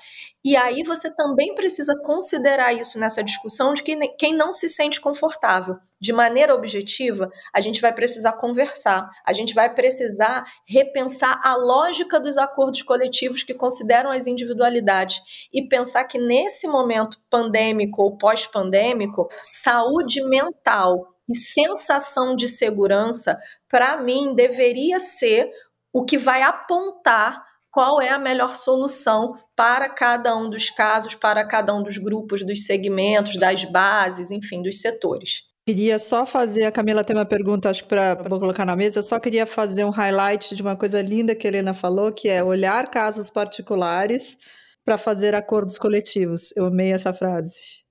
E 0.43 0.55
aí 0.55 0.81
você 0.81 1.15
também 1.15 1.53
precisa 1.53 1.93
considerar 2.03 2.73
isso 2.73 2.99
nessa 2.99 3.23
discussão 3.23 3.75
de 3.75 3.83
que 3.83 3.95
quem 4.17 4.33
não 4.33 4.55
se 4.55 4.67
sente 4.67 4.99
confortável, 4.99 5.75
de 6.01 6.11
maneira 6.11 6.55
objetiva, 6.55 7.29
a 7.53 7.61
gente 7.61 7.79
vai 7.79 7.93
precisar 7.93 8.33
conversar, 8.33 9.07
a 9.23 9.33
gente 9.33 9.53
vai 9.53 9.71
precisar 9.71 10.43
repensar 10.67 11.39
a 11.43 11.55
lógica 11.55 12.19
dos 12.19 12.37
acordos 12.37 12.81
coletivos 12.81 13.43
que 13.43 13.53
consideram 13.53 14.09
as 14.09 14.25
individualidades 14.25 15.21
e 15.53 15.67
pensar 15.67 16.05
que 16.05 16.17
nesse 16.17 16.67
momento 16.67 17.19
pandêmico 17.29 18.01
ou 18.01 18.17
pós-pandêmico, 18.17 19.27
saúde 19.63 20.27
mental 20.27 21.14
e 21.29 21.35
sensação 21.35 22.35
de 22.35 22.47
segurança, 22.47 23.37
para 23.69 23.97
mim, 23.97 24.35
deveria 24.35 24.99
ser 24.99 25.49
o 25.93 26.03
que 26.03 26.17
vai 26.17 26.41
apontar 26.41 27.43
qual 27.71 28.01
é 28.01 28.09
a 28.09 28.19
melhor 28.19 28.55
solução 28.55 29.37
para 29.55 29.89
cada 29.89 30.35
um 30.35 30.49
dos 30.49 30.69
casos, 30.69 31.13
para 31.13 31.45
cada 31.45 31.73
um 31.75 31.83
dos 31.83 31.97
grupos, 31.97 32.45
dos 32.45 32.65
segmentos, 32.65 33.37
das 33.37 33.65
bases, 33.65 34.31
enfim, 34.31 34.61
dos 34.61 34.79
setores. 34.79 35.43
Queria 35.67 35.97
só 35.97 36.25
fazer, 36.25 36.65
a 36.65 36.71
Camila 36.71 37.03
tem 37.03 37.15
uma 37.15 37.25
pergunta, 37.25 37.69
acho 37.69 37.83
que 37.83 37.89
para 37.89 38.15
colocar 38.15 38.65
na 38.65 38.75
mesa, 38.75 39.01
só 39.01 39.19
queria 39.19 39.45
fazer 39.45 39.83
um 39.83 39.89
highlight 39.89 40.55
de 40.55 40.61
uma 40.61 40.77
coisa 40.77 41.01
linda 41.01 41.35
que 41.35 41.47
a 41.47 41.49
Helena 41.49 41.73
falou, 41.73 42.13
que 42.13 42.29
é 42.29 42.43
olhar 42.43 42.89
casos 42.89 43.29
particulares 43.29 44.37
para 44.85 44.97
fazer 44.97 45.33
acordos 45.33 45.77
coletivos. 45.77 46.55
Eu 46.55 46.67
amei 46.67 46.93
essa 46.93 47.11
frase. 47.11 47.83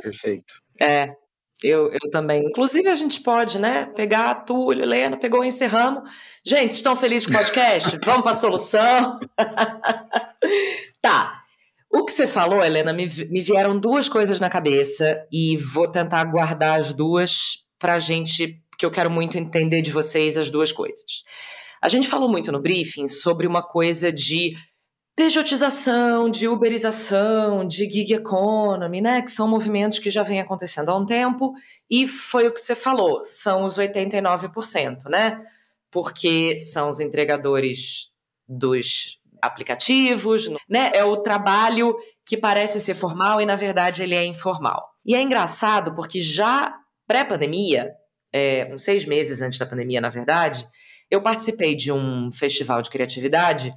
Perfeito. 0.00 0.54
É, 0.80 1.12
eu, 1.62 1.90
eu 1.90 2.10
também. 2.10 2.44
Inclusive, 2.44 2.88
a 2.88 2.94
gente 2.94 3.20
pode, 3.20 3.58
né? 3.58 3.86
Pegar 3.86 4.30
a 4.30 4.34
Túlio, 4.34 4.82
Helena, 4.82 5.16
pegou 5.16 5.44
e 5.44 5.48
encerramos. 5.48 6.08
Gente, 6.44 6.72
estão 6.72 6.94
felizes 6.94 7.26
com 7.26 7.32
o 7.32 7.36
podcast? 7.36 7.98
Vamos 8.04 8.22
para 8.22 8.32
a 8.32 8.34
solução? 8.34 9.18
tá. 11.00 11.42
O 11.90 12.04
que 12.04 12.12
você 12.12 12.26
falou, 12.26 12.62
Helena, 12.62 12.92
me, 12.92 13.06
me 13.30 13.40
vieram 13.40 13.78
duas 13.78 14.08
coisas 14.08 14.38
na 14.38 14.50
cabeça 14.50 15.26
e 15.32 15.56
vou 15.56 15.88
tentar 15.88 16.24
guardar 16.24 16.78
as 16.78 16.92
duas 16.92 17.64
para 17.78 17.94
a 17.94 17.98
gente, 17.98 18.60
porque 18.70 18.84
eu 18.84 18.90
quero 18.90 19.10
muito 19.10 19.38
entender 19.38 19.80
de 19.80 19.90
vocês 19.90 20.36
as 20.36 20.50
duas 20.50 20.72
coisas. 20.72 21.24
A 21.80 21.88
gente 21.88 22.08
falou 22.08 22.28
muito 22.28 22.52
no 22.52 22.60
briefing 22.60 23.08
sobre 23.08 23.46
uma 23.46 23.62
coisa 23.62 24.12
de 24.12 24.54
pejotização, 25.16 26.28
de 26.28 26.46
uberização, 26.46 27.66
de 27.66 27.90
gig 27.90 28.12
economy, 28.12 29.00
né, 29.00 29.22
que 29.22 29.30
são 29.30 29.48
movimentos 29.48 29.98
que 29.98 30.10
já 30.10 30.22
vêm 30.22 30.40
acontecendo 30.40 30.90
há 30.90 30.96
um 30.96 31.06
tempo, 31.06 31.54
e 31.90 32.06
foi 32.06 32.46
o 32.46 32.52
que 32.52 32.60
você 32.60 32.74
falou, 32.74 33.24
são 33.24 33.64
os 33.64 33.78
89%, 33.78 35.04
né? 35.08 35.42
Porque 35.90 36.58
são 36.60 36.90
os 36.90 37.00
entregadores 37.00 38.10
dos 38.46 39.18
aplicativos, 39.40 40.50
né? 40.68 40.90
É 40.92 41.02
o 41.02 41.16
trabalho 41.16 41.96
que 42.26 42.36
parece 42.36 42.78
ser 42.80 42.94
formal 42.94 43.40
e 43.40 43.46
na 43.46 43.56
verdade 43.56 44.02
ele 44.02 44.14
é 44.14 44.24
informal. 44.24 44.86
E 45.04 45.14
é 45.14 45.22
engraçado 45.22 45.94
porque 45.94 46.20
já 46.20 46.74
pré-pandemia, 47.06 47.90
é, 48.32 48.68
uns 48.70 48.82
seis 48.82 49.06
meses 49.06 49.40
antes 49.40 49.58
da 49.58 49.64
pandemia, 49.64 50.00
na 50.00 50.10
verdade, 50.10 50.66
eu 51.10 51.22
participei 51.22 51.74
de 51.74 51.90
um 51.90 52.30
festival 52.32 52.82
de 52.82 52.90
criatividade 52.90 53.72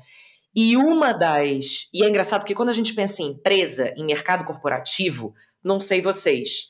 e 0.55 0.75
uma 0.75 1.13
das. 1.13 1.89
E 1.93 2.03
é 2.03 2.09
engraçado 2.09 2.41
porque 2.41 2.55
quando 2.55 2.69
a 2.69 2.73
gente 2.73 2.93
pensa 2.93 3.21
em 3.21 3.27
empresa, 3.27 3.93
em 3.95 4.05
mercado 4.05 4.43
corporativo, 4.43 5.33
não 5.63 5.79
sei 5.79 6.01
vocês, 6.01 6.69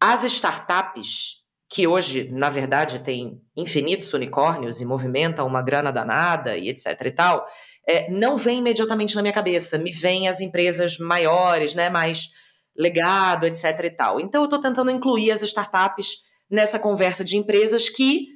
as 0.00 0.24
startups, 0.24 1.40
que 1.68 1.86
hoje, 1.86 2.28
na 2.32 2.50
verdade, 2.50 2.98
têm 2.98 3.40
infinitos 3.56 4.12
unicórnios 4.12 4.80
e 4.80 4.84
movimentam 4.84 5.46
uma 5.46 5.62
grana 5.62 5.92
danada 5.92 6.56
e 6.56 6.68
etc 6.68 7.00
e 7.04 7.10
tal, 7.12 7.46
é, 7.86 8.10
não 8.10 8.36
vem 8.36 8.58
imediatamente 8.58 9.14
na 9.14 9.22
minha 9.22 9.32
cabeça. 9.32 9.78
Me 9.78 9.92
vêm 9.92 10.28
as 10.28 10.40
empresas 10.40 10.98
maiores, 10.98 11.74
né, 11.74 11.88
mais 11.88 12.30
legado, 12.76 13.46
etc. 13.46 13.64
e 13.84 13.90
tal. 13.90 14.20
Então, 14.20 14.42
eu 14.42 14.46
estou 14.46 14.60
tentando 14.60 14.90
incluir 14.90 15.30
as 15.30 15.42
startups 15.42 16.24
nessa 16.50 16.78
conversa 16.78 17.24
de 17.24 17.36
empresas 17.36 17.88
que 17.88 18.26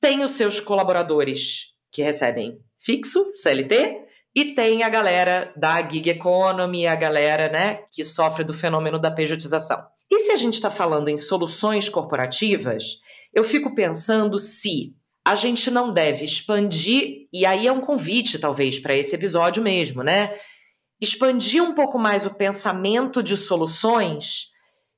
têm 0.00 0.22
os 0.22 0.32
seus 0.32 0.58
colaboradores 0.58 1.74
que 1.90 2.02
recebem 2.02 2.58
fixo, 2.78 3.30
CLT, 3.32 4.07
e 4.38 4.54
tem 4.54 4.84
a 4.84 4.88
galera 4.88 5.52
da 5.56 5.82
gig 5.82 6.08
economy, 6.08 6.86
a 6.86 6.94
galera 6.94 7.50
né, 7.50 7.80
que 7.90 8.04
sofre 8.04 8.44
do 8.44 8.54
fenômeno 8.54 8.96
da 8.96 9.10
pejotização. 9.10 9.84
E 10.08 10.20
se 10.20 10.30
a 10.30 10.36
gente 10.36 10.54
está 10.54 10.70
falando 10.70 11.08
em 11.08 11.16
soluções 11.16 11.88
corporativas, 11.88 13.00
eu 13.34 13.42
fico 13.42 13.74
pensando 13.74 14.38
se 14.38 14.94
a 15.26 15.34
gente 15.34 15.72
não 15.72 15.92
deve 15.92 16.24
expandir, 16.24 17.26
e 17.32 17.44
aí 17.44 17.66
é 17.66 17.72
um 17.72 17.80
convite, 17.80 18.38
talvez, 18.38 18.78
para 18.78 18.96
esse 18.96 19.12
episódio 19.12 19.60
mesmo, 19.60 20.04
né? 20.04 20.38
Expandir 21.00 21.60
um 21.60 21.74
pouco 21.74 21.98
mais 21.98 22.24
o 22.24 22.32
pensamento 22.32 23.24
de 23.24 23.36
soluções 23.36 24.50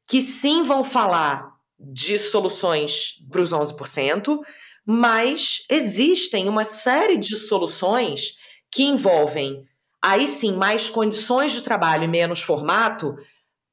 que 0.06 0.20
sim 0.20 0.62
vão 0.62 0.84
falar 0.84 1.50
de 1.78 2.18
soluções 2.18 3.14
para 3.30 3.40
os 3.40 3.54
11%, 3.54 4.38
mas 4.86 5.64
existem 5.70 6.46
uma 6.46 6.64
série 6.64 7.16
de 7.16 7.36
soluções 7.36 8.38
que 8.72 8.84
envolvem, 8.84 9.64
aí 10.02 10.26
sim, 10.26 10.52
mais 10.52 10.88
condições 10.88 11.52
de 11.52 11.62
trabalho 11.62 12.04
e 12.04 12.08
menos 12.08 12.42
formato 12.42 13.16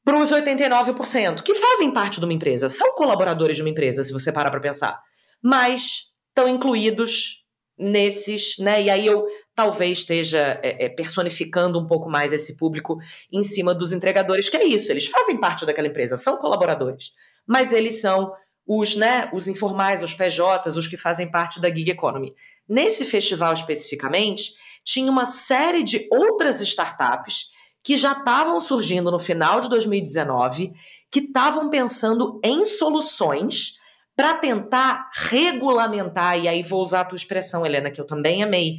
para 0.03 0.17
os 0.17 0.31
89%, 0.31 1.43
que 1.43 1.53
fazem 1.53 1.91
parte 1.91 2.19
de 2.19 2.25
uma 2.25 2.33
empresa, 2.33 2.69
são 2.69 2.95
colaboradores 2.95 3.57
de 3.57 3.61
uma 3.61 3.69
empresa, 3.69 4.03
se 4.03 4.13
você 4.13 4.31
parar 4.31 4.49
para 4.49 4.61
pensar, 4.61 5.01
mas 5.43 6.07
estão 6.29 6.47
incluídos 6.47 7.43
nesses, 7.77 8.57
né? 8.57 8.81
E 8.81 8.89
aí 8.89 9.05
eu 9.05 9.25
talvez 9.53 9.99
esteja 9.99 10.59
é, 10.63 10.85
é, 10.85 10.89
personificando 10.89 11.79
um 11.79 11.85
pouco 11.85 12.09
mais 12.09 12.33
esse 12.33 12.57
público 12.57 12.97
em 13.31 13.43
cima 13.43 13.73
dos 13.73 13.91
entregadores, 13.91 14.49
que 14.49 14.57
é 14.57 14.63
isso, 14.63 14.91
eles 14.91 15.07
fazem 15.07 15.37
parte 15.37 15.65
daquela 15.65 15.87
empresa, 15.87 16.15
são 16.15 16.37
colaboradores, 16.37 17.11
mas 17.45 17.73
eles 17.73 18.01
são 18.01 18.31
os, 18.65 18.95
né, 18.95 19.29
os 19.33 19.47
informais, 19.47 20.03
os 20.03 20.13
PJs, 20.13 20.75
os 20.75 20.87
que 20.87 20.97
fazem 20.97 21.29
parte 21.29 21.59
da 21.59 21.69
gig 21.69 21.89
economy. 21.89 22.35
Nesse 22.67 23.05
festival 23.05 23.53
especificamente, 23.53 24.51
tinha 24.87 25.11
uma 25.11 25.25
série 25.25 25.83
de 25.83 26.07
outras 26.09 26.61
startups 26.61 27.47
que 27.83 27.97
já 27.97 28.13
estavam 28.13 28.61
surgindo 28.61 29.11
no 29.11 29.19
final 29.19 29.59
de 29.59 29.67
2019, 29.67 30.71
que 31.11 31.19
estavam 31.19 31.69
pensando 31.69 32.39
em 32.41 32.63
soluções 32.63 33.73
para 34.15 34.35
tentar 34.35 35.09
regulamentar, 35.13 36.39
e 36.39 36.47
aí 36.47 36.63
vou 36.63 36.81
usar 36.81 37.01
a 37.01 37.05
tua 37.05 37.17
expressão, 37.17 37.65
Helena, 37.65 37.91
que 37.91 37.99
eu 37.99 38.05
também 38.05 38.41
amei, 38.41 38.77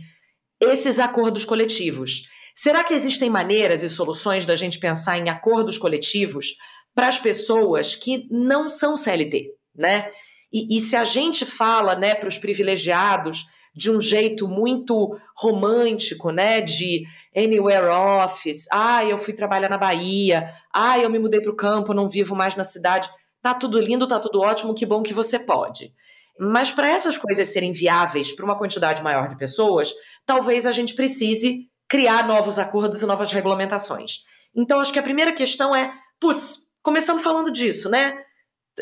esses 0.58 0.98
acordos 0.98 1.44
coletivos. 1.44 2.22
Será 2.54 2.82
que 2.82 2.94
existem 2.94 3.28
maneiras 3.28 3.82
e 3.82 3.88
soluções 3.88 4.46
da 4.46 4.56
gente 4.56 4.80
pensar 4.80 5.18
em 5.18 5.28
acordos 5.28 5.76
coletivos 5.76 6.54
para 6.94 7.06
as 7.06 7.18
pessoas 7.18 7.94
que 7.94 8.26
não 8.30 8.68
são 8.70 8.96
CLT, 8.96 9.50
né? 9.76 10.10
E, 10.50 10.76
e 10.76 10.80
se 10.80 10.96
a 10.96 11.04
gente 11.04 11.44
fala, 11.44 11.94
né, 11.94 12.14
para 12.14 12.28
os 12.28 12.38
privilegiados 12.38 13.46
de 13.78 13.92
um 13.92 14.00
jeito 14.00 14.48
muito 14.48 15.16
romântico, 15.36 16.32
né? 16.32 16.60
De 16.60 17.04
anywhere 17.34 17.86
office. 17.86 18.66
Ah, 18.72 19.04
eu 19.04 19.16
fui 19.16 19.32
trabalhar 19.32 19.68
na 19.68 19.78
Bahia. 19.78 20.52
Ah, 20.74 20.98
eu 20.98 21.08
me 21.08 21.18
mudei 21.20 21.40
para 21.40 21.52
o 21.52 21.56
campo, 21.56 21.94
não 21.94 22.08
vivo 22.08 22.34
mais 22.34 22.56
na 22.56 22.64
cidade. 22.64 23.08
Tá 23.40 23.54
tudo 23.54 23.80
lindo, 23.80 24.08
tá 24.08 24.18
tudo 24.18 24.40
ótimo, 24.40 24.74
que 24.74 24.84
bom 24.84 25.00
que 25.00 25.14
você 25.14 25.38
pode. 25.38 25.94
Mas 26.40 26.72
para 26.72 26.88
essas 26.88 27.16
coisas 27.16 27.46
serem 27.52 27.70
viáveis 27.70 28.34
para 28.34 28.44
uma 28.44 28.58
quantidade 28.58 29.00
maior 29.00 29.28
de 29.28 29.38
pessoas, 29.38 29.92
talvez 30.26 30.66
a 30.66 30.72
gente 30.72 30.96
precise 30.96 31.68
criar 31.88 32.26
novos 32.26 32.58
acordos 32.58 33.00
e 33.00 33.06
novas 33.06 33.30
regulamentações. 33.30 34.24
Então, 34.56 34.80
acho 34.80 34.92
que 34.92 34.98
a 34.98 35.04
primeira 35.04 35.32
questão 35.32 35.74
é, 35.74 35.92
putz, 36.20 36.66
começando 36.82 37.20
falando 37.20 37.52
disso, 37.52 37.88
né? 37.88 38.18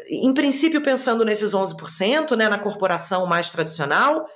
Em 0.08 0.32
princípio, 0.32 0.82
pensando 0.82 1.22
nesses 1.22 1.52
11%, 1.52 2.34
né, 2.34 2.48
na 2.48 2.58
corporação 2.58 3.26
mais 3.26 3.50
tradicional, 3.50 4.26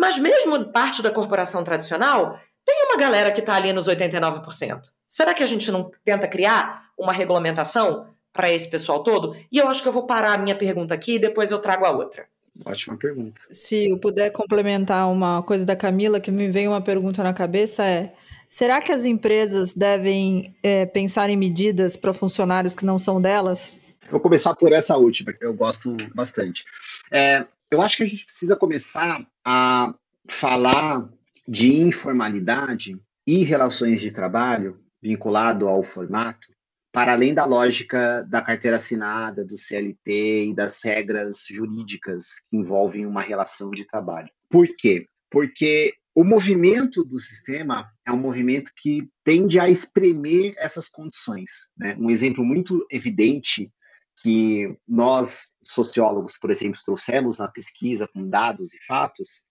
mas 0.00 0.18
mesmo 0.18 0.72
parte 0.72 1.02
da 1.02 1.10
corporação 1.10 1.62
tradicional, 1.62 2.40
tem 2.64 2.86
uma 2.86 2.96
galera 2.96 3.30
que 3.30 3.40
está 3.40 3.54
ali 3.54 3.70
nos 3.70 3.86
89%. 3.86 4.80
Será 5.06 5.34
que 5.34 5.42
a 5.42 5.46
gente 5.46 5.70
não 5.70 5.90
tenta 6.02 6.26
criar 6.26 6.84
uma 6.98 7.12
regulamentação 7.12 8.06
para 8.32 8.50
esse 8.50 8.70
pessoal 8.70 9.02
todo? 9.02 9.36
E 9.52 9.58
eu 9.58 9.68
acho 9.68 9.82
que 9.82 9.88
eu 9.88 9.92
vou 9.92 10.06
parar 10.06 10.32
a 10.32 10.38
minha 10.38 10.56
pergunta 10.56 10.94
aqui 10.94 11.16
e 11.16 11.18
depois 11.18 11.50
eu 11.50 11.58
trago 11.58 11.84
a 11.84 11.90
outra. 11.90 12.26
Ótima 12.64 12.96
pergunta. 12.96 13.38
Se 13.50 13.90
eu 13.90 13.98
puder 13.98 14.30
complementar 14.30 15.06
uma 15.12 15.42
coisa 15.42 15.66
da 15.66 15.76
Camila, 15.76 16.18
que 16.18 16.30
me 16.30 16.50
veio 16.50 16.70
uma 16.70 16.80
pergunta 16.80 17.22
na 17.22 17.34
cabeça 17.34 17.84
é: 17.84 18.14
será 18.48 18.80
que 18.80 18.92
as 18.92 19.04
empresas 19.04 19.74
devem 19.74 20.56
é, 20.62 20.86
pensar 20.86 21.28
em 21.28 21.36
medidas 21.36 21.94
para 21.94 22.14
funcionários 22.14 22.74
que 22.74 22.86
não 22.86 22.98
são 22.98 23.20
delas? 23.20 23.76
Vou 24.08 24.20
começar 24.20 24.54
por 24.54 24.72
essa 24.72 24.96
última, 24.96 25.30
que 25.30 25.44
eu 25.44 25.52
gosto 25.52 25.94
bastante. 26.14 26.64
É, 27.12 27.44
eu 27.70 27.80
acho 27.80 27.98
que 27.98 28.02
a 28.02 28.06
gente 28.06 28.24
precisa 28.24 28.56
começar 28.56 29.24
a 29.44 29.94
falar 30.28 31.08
de 31.46 31.72
informalidade 31.80 33.00
e 33.26 33.42
relações 33.44 34.00
de 34.00 34.10
trabalho 34.10 34.80
vinculado 35.02 35.68
ao 35.68 35.82
formato, 35.82 36.48
para 36.92 37.12
além 37.12 37.32
da 37.32 37.44
lógica 37.44 38.26
da 38.28 38.42
carteira 38.42 38.76
assinada, 38.76 39.44
do 39.44 39.56
CLT 39.56 40.50
e 40.50 40.54
das 40.54 40.82
regras 40.82 41.44
jurídicas 41.48 42.40
que 42.48 42.56
envolvem 42.56 43.06
uma 43.06 43.22
relação 43.22 43.70
de 43.70 43.86
trabalho. 43.86 44.28
Por 44.48 44.66
quê? 44.76 45.06
Porque 45.30 45.94
o 46.14 46.24
movimento 46.24 47.04
do 47.04 47.20
sistema 47.20 47.88
é 48.04 48.10
um 48.10 48.18
movimento 48.18 48.72
que 48.76 49.08
tende 49.22 49.60
a 49.60 49.68
espremer 49.68 50.54
essas 50.58 50.88
condições. 50.88 51.70
Né? 51.78 51.96
Um 51.98 52.10
exemplo 52.10 52.44
muito 52.44 52.84
evidente 52.90 53.72
que 54.22 54.76
nós, 54.86 55.54
sociólogos, 55.62 56.38
por 56.38 56.50
exemplo, 56.50 56.80
trouxemos 56.84 57.38
na 57.38 57.48
pesquisa 57.48 58.06
com 58.06 58.28
dados 58.28 58.74
e 58.74 58.84
fatos, 58.84 59.42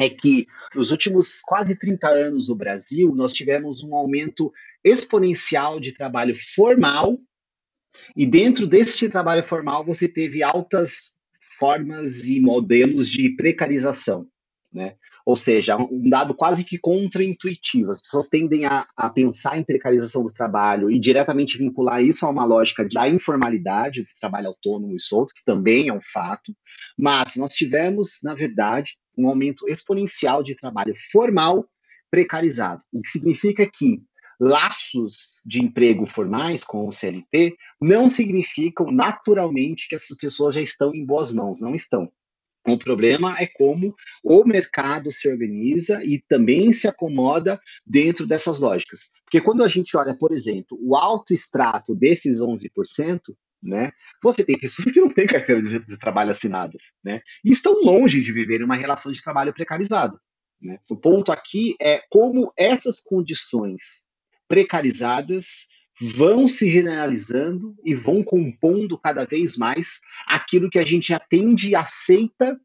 é 0.00 0.08
que 0.08 0.46
nos 0.74 0.90
últimos 0.90 1.40
quase 1.42 1.76
30 1.76 2.08
anos 2.08 2.48
no 2.48 2.54
Brasil, 2.54 3.14
nós 3.14 3.32
tivemos 3.32 3.82
um 3.82 3.94
aumento 3.94 4.52
exponencial 4.84 5.80
de 5.80 5.92
trabalho 5.92 6.34
formal, 6.54 7.18
e 8.16 8.26
dentro 8.26 8.66
deste 8.66 9.08
trabalho 9.08 9.42
formal 9.42 9.84
você 9.84 10.08
teve 10.08 10.42
altas 10.42 11.18
formas 11.58 12.26
e 12.26 12.40
modelos 12.40 13.08
de 13.08 13.34
precarização. 13.34 14.28
Né? 14.72 14.96
Ou 15.28 15.36
seja, 15.36 15.76
um 15.76 16.08
dado 16.08 16.32
quase 16.32 16.64
que 16.64 16.78
contraintuitivo. 16.78 17.90
As 17.90 18.00
pessoas 18.00 18.28
tendem 18.28 18.64
a, 18.64 18.86
a, 18.96 19.10
pensar 19.10 19.58
em 19.58 19.62
precarização 19.62 20.24
do 20.24 20.32
trabalho 20.32 20.90
e 20.90 20.98
diretamente 20.98 21.58
vincular 21.58 22.02
isso 22.02 22.24
a 22.24 22.30
uma 22.30 22.46
lógica 22.46 22.88
da 22.90 23.06
informalidade, 23.06 24.00
do 24.00 24.08
trabalho 24.18 24.46
autônomo 24.46 24.96
e 24.96 24.98
solto, 24.98 25.34
que 25.34 25.44
também 25.44 25.88
é 25.88 25.92
um 25.92 26.00
fato. 26.00 26.50
Mas 26.98 27.36
nós 27.36 27.52
tivemos, 27.52 28.20
na 28.24 28.32
verdade, 28.32 28.92
um 29.18 29.28
aumento 29.28 29.68
exponencial 29.68 30.42
de 30.42 30.56
trabalho 30.56 30.94
formal 31.12 31.68
precarizado, 32.10 32.82
o 32.90 33.02
que 33.02 33.10
significa 33.10 33.70
que 33.70 34.00
laços 34.40 35.42
de 35.44 35.62
emprego 35.62 36.06
formais 36.06 36.64
com 36.64 36.88
o 36.88 36.92
CLT 36.92 37.54
não 37.82 38.08
significam 38.08 38.90
naturalmente 38.90 39.88
que 39.88 39.94
essas 39.94 40.16
pessoas 40.16 40.54
já 40.54 40.62
estão 40.62 40.94
em 40.94 41.04
boas 41.04 41.30
mãos, 41.30 41.60
não 41.60 41.74
estão. 41.74 42.10
O 42.72 42.78
problema 42.78 43.36
é 43.38 43.46
como 43.46 43.94
o 44.22 44.44
mercado 44.44 45.10
se 45.10 45.28
organiza 45.30 46.02
e 46.04 46.20
também 46.28 46.72
se 46.72 46.86
acomoda 46.86 47.60
dentro 47.86 48.26
dessas 48.26 48.58
lógicas. 48.58 49.10
Porque 49.24 49.40
quando 49.40 49.62
a 49.62 49.68
gente 49.68 49.96
olha, 49.96 50.16
por 50.16 50.32
exemplo, 50.32 50.78
o 50.80 50.96
alto 50.96 51.32
extrato 51.32 51.94
desses 51.94 52.40
11%, 52.40 53.20
né, 53.62 53.92
você 54.22 54.44
tem 54.44 54.58
pessoas 54.58 54.92
que 54.92 55.00
não 55.00 55.12
têm 55.12 55.26
carteira 55.26 55.62
de, 55.62 55.78
de 55.84 55.98
trabalho 55.98 56.30
assinadas, 56.30 56.82
né, 57.04 57.20
e 57.44 57.50
estão 57.50 57.72
longe 57.82 58.20
de 58.20 58.32
viver 58.32 58.62
uma 58.62 58.76
relação 58.76 59.10
de 59.12 59.22
trabalho 59.22 59.52
precarizado. 59.52 60.18
Né. 60.60 60.78
O 60.88 60.96
ponto 60.96 61.30
aqui 61.30 61.74
é 61.80 62.02
como 62.10 62.52
essas 62.56 63.00
condições 63.00 64.06
precarizadas 64.48 65.66
vão 66.00 66.46
se 66.46 66.68
generalizando 66.68 67.74
e 67.84 67.94
vão 67.94 68.22
compondo 68.22 68.98
cada 68.98 69.24
vez 69.24 69.56
mais 69.56 70.00
aquilo 70.26 70.70
que 70.70 70.78
a 70.78 70.84
gente 70.84 71.12
atende, 71.12 71.74
aceita 71.74 72.58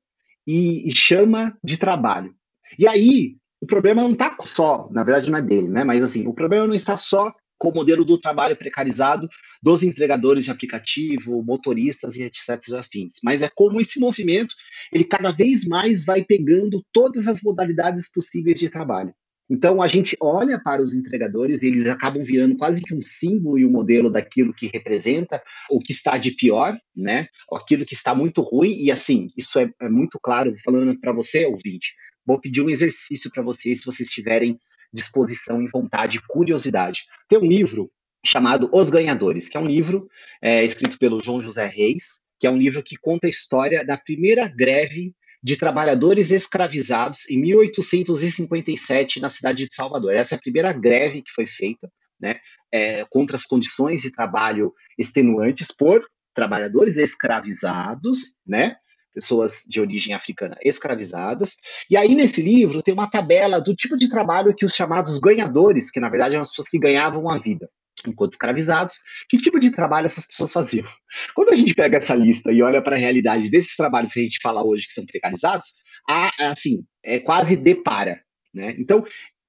e, 0.48 0.90
e 0.90 0.96
chama 0.96 1.58
de 1.64 1.78
trabalho. 1.78 2.34
E 2.78 2.88
aí, 2.88 3.36
o 3.62 3.66
problema 3.66 4.02
não 4.02 4.12
está 4.12 4.36
só, 4.46 4.90
na 4.92 5.04
verdade 5.04 5.32
não 5.32 5.40
é 5.40 5.42
dele, 5.42 5.70
né? 5.70 5.84
Mas 5.84 6.04
assim, 6.04 6.28
o 6.28 6.34
problema 6.34 6.68
não 6.68 6.76
está 6.76 6.98
só 6.98 7.34
com 7.58 7.70
o 7.70 7.74
modelo 7.74 8.04
do 8.04 8.18
trabalho 8.18 8.58
precarizado 8.58 9.30
dos 9.62 9.84
entregadores 9.84 10.44
de 10.44 10.52
aplicativo, 10.52 11.42
motoristas 11.44 12.18
e 12.18 12.24
etc. 12.24 12.60
afins. 12.78 13.20
Mas 13.24 13.42
é 13.42 13.50
como 13.56 13.80
esse 13.80 14.02
movimento, 14.02 14.54
ele 14.92 15.06
cada 15.06 15.32
vez 15.32 15.66
mais 15.66 16.04
vai 16.04 16.24
pegando 16.24 16.84
todas 16.92 17.28
as 17.30 17.42
modalidades 17.42 18.12
possíveis 18.12 18.60
de 18.60 18.70
trabalho. 18.70 19.14
Então 19.50 19.82
a 19.82 19.88
gente 19.88 20.16
olha 20.22 20.60
para 20.62 20.82
os 20.82 20.94
entregadores 20.94 21.62
e 21.62 21.68
eles 21.68 21.86
acabam 21.86 22.24
virando 22.24 22.56
quase 22.56 22.82
que 22.82 22.94
um 22.94 23.02
símbolo 23.02 23.60
e 23.60 23.66
um 23.66 23.72
modelo 23.72 24.10
daquilo 24.10 24.54
que 24.54 24.68
representa 24.68 25.42
o 25.70 25.80
que 25.80 25.92
está 25.92 26.18
de 26.18 26.32
pior, 26.32 26.78
né? 26.96 27.28
Aquilo 27.52 27.86
que 27.86 27.94
está 27.94 28.16
muito 28.16 28.42
ruim 28.42 28.76
e 28.78 28.92
assim 28.92 29.30
isso 29.38 29.60
é, 29.60 29.70
é 29.82 29.90
muito 29.90 30.18
claro 30.22 30.54
falando 30.64 30.98
para 31.00 31.12
você 31.12 31.46
ouvinte. 31.46 31.94
Vou 32.26 32.40
pedir 32.40 32.62
um 32.62 32.70
exercício 32.70 33.30
para 33.30 33.44
vocês 33.44 33.80
se 33.80 33.86
vocês 33.86 34.08
estiverem 34.08 34.58
disposição 34.94 35.62
e 35.62 35.68
vontade, 35.68 36.22
curiosidade. 36.28 37.02
Tem 37.28 37.38
um 37.38 37.46
livro 37.46 37.92
chamado 38.26 38.70
Os 38.72 38.90
Ganhadores, 38.90 39.50
que 39.50 39.58
é 39.58 39.60
um 39.60 39.68
livro 39.68 40.08
é, 40.42 40.64
escrito 40.64 40.98
pelo 40.98 41.22
João 41.22 41.42
José 41.42 41.66
Reis, 41.68 42.22
que 42.40 42.48
é 42.48 42.50
um 42.50 42.58
livro 42.58 42.82
que 42.82 42.96
conta 42.98 43.28
a 43.28 43.30
história 43.30 43.86
da 43.86 43.98
primeira 43.98 44.48
greve 44.48 45.14
de 45.44 45.58
trabalhadores 45.58 46.32
escravizados 46.32 47.30
em 47.30 47.40
1857 47.42 49.20
na 49.20 49.28
cidade 49.28 49.68
de 49.68 49.76
Salvador. 49.76 50.14
Essa 50.14 50.36
é 50.36 50.38
a 50.38 50.42
primeira 50.42 50.72
greve 50.72 51.22
que 51.22 51.34
foi 51.34 51.46
feita, 51.46 51.92
né, 52.20 52.38
é, 52.72 53.06
contra 53.10 53.36
as 53.36 53.44
condições 53.44 54.02
de 54.02 54.12
trabalho 54.12 54.74
extenuantes 54.98 55.68
por 55.68 56.02
trabalhadores 56.34 56.98
escravizados, 56.98 58.38
né, 58.48 58.76
pessoas 59.14 59.64
de 59.68 59.82
origem 59.82 60.14
africana 60.14 60.58
escravizadas. 60.64 61.58
E 61.90 61.98
aí, 61.98 62.16
nesse 62.16 62.42
livro, 62.42 62.82
tem 62.82 62.94
uma 62.94 63.10
tabela 63.10 63.60
do 63.60 63.76
tipo 63.76 63.98
de 63.98 64.10
trabalho 64.10 64.56
que 64.56 64.66
os 64.66 64.74
chamados 64.74 65.20
ganhadores, 65.20 65.92
que 65.92 66.00
na 66.00 66.10
verdade 66.10 66.34
eram 66.34 66.42
as 66.42 66.50
pessoas 66.50 66.70
que 66.70 66.80
ganhavam 66.80 67.30
a 67.30 67.38
vida 67.38 67.70
enquanto 68.08 68.32
escravizados, 68.32 68.96
que 69.30 69.38
tipo 69.38 69.60
de 69.60 69.72
trabalho 69.72 70.06
essas 70.06 70.26
pessoas 70.26 70.52
faziam. 70.52 70.88
Quando 71.36 71.50
a 71.50 71.56
gente 71.56 71.74
pega 71.74 71.98
essa 71.98 72.16
lista 72.16 72.52
e 72.52 72.62
olha 72.62 72.82
para 72.82 72.96
a 72.96 73.00
realidade 73.00 73.50
desses 73.50 73.76
trabalhos 73.76 74.12
que 74.12 74.20
a 74.20 74.24
gente 74.24 74.40
fala 74.42 74.66
hoje 74.66 74.88
que 74.88 74.94
são 74.94 75.06
precarizados, 75.06 75.74
a, 76.10 76.32
assim, 76.48 76.86
é 77.04 77.20
quase 77.20 77.56
depara. 77.56 78.22
Né? 78.54 78.76
Então, 78.78 79.06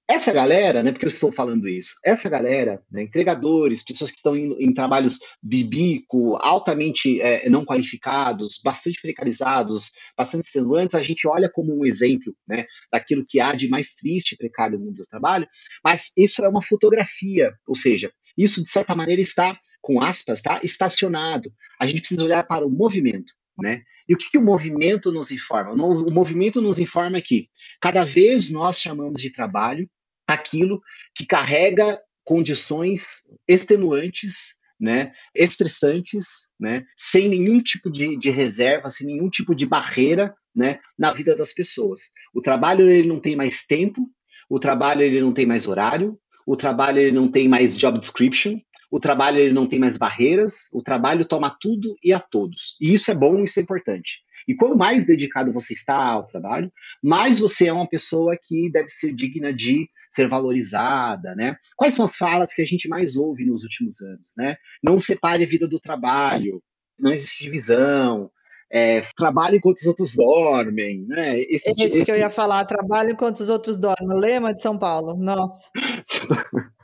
essa 0.06 0.32
galera, 0.34 0.82
né, 0.82 0.92
porque 0.92 1.06
eu 1.06 1.10
estou 1.10 1.32
falando 1.32 1.66
isso, 1.66 1.94
essa 2.04 2.28
galera, 2.28 2.82
né, 2.92 3.02
entregadores, 3.04 3.82
pessoas 3.82 4.10
que 4.10 4.16
estão 4.16 4.36
em, 4.36 4.52
em 4.62 4.74
trabalhos 4.74 5.18
bibico, 5.42 6.36
altamente 6.36 7.20
é, 7.22 7.48
não 7.48 7.64
qualificados, 7.64 8.60
bastante 8.62 9.00
precarizados, 9.00 9.92
bastante 10.16 10.44
extenuantes, 10.44 10.94
a 10.94 11.02
gente 11.02 11.26
olha 11.26 11.50
como 11.50 11.74
um 11.74 11.86
exemplo 11.86 12.36
né, 12.46 12.66
daquilo 12.92 13.24
que 13.26 13.40
há 13.40 13.54
de 13.54 13.66
mais 13.66 13.94
triste 13.94 14.32
e 14.32 14.36
precário 14.36 14.78
no 14.78 14.84
mundo 14.84 14.96
do 14.96 15.06
trabalho, 15.06 15.46
mas 15.82 16.12
isso 16.18 16.44
é 16.44 16.48
uma 16.50 16.62
fotografia, 16.62 17.54
ou 17.66 17.74
seja, 17.74 18.12
isso 18.36 18.62
de 18.62 18.70
certa 18.70 18.94
maneira 18.94 19.20
está, 19.20 19.58
com 19.80 20.00
aspas, 20.00 20.40
tá, 20.40 20.60
estacionado. 20.62 21.52
A 21.80 21.86
gente 21.86 22.00
precisa 22.00 22.24
olhar 22.24 22.46
para 22.46 22.66
o 22.66 22.70
movimento. 22.70 23.32
Né? 23.56 23.82
E 24.08 24.14
o 24.14 24.18
que, 24.18 24.30
que, 24.30 24.38
o 24.38 24.42
movimento 24.42 25.12
nos 25.12 25.30
informa? 25.30 25.72
O 25.72 26.12
movimento 26.12 26.60
nos 26.60 26.80
informa 26.80 27.20
que 27.20 27.48
cada 27.80 28.04
vez 28.04 28.50
nós 28.50 28.80
chamamos 28.80 29.20
de 29.20 29.30
trabalho 29.30 29.88
aquilo 30.26 30.80
que 31.14 31.24
carrega 31.24 32.00
condições 32.24 33.30
extenuantes, 33.46 34.56
né, 34.80 35.12
estressantes, 35.34 36.52
né, 36.58 36.84
sem 36.96 37.28
nenhum 37.28 37.62
tipo 37.62 37.90
de, 37.90 38.16
de 38.16 38.30
reserva, 38.30 38.90
sem 38.90 39.06
nenhum 39.06 39.28
tipo 39.28 39.54
de 39.54 39.66
barreira, 39.66 40.34
né, 40.54 40.80
na 40.98 41.12
vida 41.12 41.36
das 41.36 41.52
pessoas. 41.52 42.00
O 42.34 42.40
trabalho 42.40 42.90
ele 42.90 43.06
não 43.06 43.20
tem 43.20 43.36
mais 43.36 43.64
tempo, 43.64 44.08
o 44.48 44.58
trabalho 44.58 45.02
ele 45.02 45.20
não 45.20 45.32
tem 45.32 45.46
mais 45.46 45.66
horário, 45.66 46.18
o 46.46 46.56
trabalho 46.56 46.98
ele 46.98 47.12
não 47.12 47.28
tem 47.28 47.48
mais 47.48 47.78
job 47.78 47.96
description, 47.98 48.56
o 48.90 49.00
trabalho 49.00 49.38
ele 49.38 49.52
não 49.52 49.66
tem 49.66 49.78
mais 49.78 49.96
barreiras, 49.96 50.68
o 50.72 50.82
trabalho 50.82 51.24
toma 51.24 51.56
tudo 51.60 51.96
e 52.02 52.12
a 52.12 52.20
todos. 52.20 52.76
E 52.80 52.92
isso 52.92 53.10
é 53.10 53.14
bom, 53.14 53.42
isso 53.42 53.58
é 53.58 53.62
importante. 53.62 54.22
E 54.46 54.54
quanto 54.54 54.76
mais 54.76 55.06
dedicado 55.06 55.52
você 55.52 55.72
está 55.72 55.96
ao 55.96 56.26
trabalho, 56.26 56.70
mais 57.02 57.38
você 57.38 57.66
é 57.66 57.72
uma 57.72 57.88
pessoa 57.88 58.38
que 58.40 58.70
deve 58.70 58.88
ser 58.88 59.14
digna 59.14 59.52
de 59.52 59.88
ser 60.10 60.28
valorizada, 60.28 61.34
né? 61.34 61.56
Quais 61.76 61.94
são 61.94 62.04
as 62.04 62.14
falas 62.14 62.54
que 62.54 62.62
a 62.62 62.64
gente 62.64 62.88
mais 62.88 63.16
ouve 63.16 63.44
nos 63.44 63.62
últimos 63.62 64.00
anos, 64.00 64.32
né? 64.36 64.56
Não 64.82 64.98
separe 64.98 65.42
a 65.42 65.48
vida 65.48 65.66
do 65.66 65.80
trabalho, 65.80 66.62
não 66.98 67.10
existe 67.10 67.42
divisão, 67.42 68.30
é, 68.70 69.00
trabalho 69.16 69.56
enquanto 69.56 69.76
os 69.76 69.86
outros 69.86 70.14
dormem, 70.16 71.06
né? 71.08 71.38
Esse, 71.40 71.70
esse, 71.70 71.84
esse, 71.84 72.04
que 72.04 72.10
eu 72.10 72.16
ia 72.16 72.30
falar, 72.30 72.64
trabalho 72.64 73.10
enquanto 73.10 73.40
os 73.40 73.48
outros 73.48 73.78
dormem, 73.78 74.18
lema 74.18 74.54
de 74.54 74.60
São 74.60 74.78
Paulo, 74.78 75.16
nossa. 75.16 75.70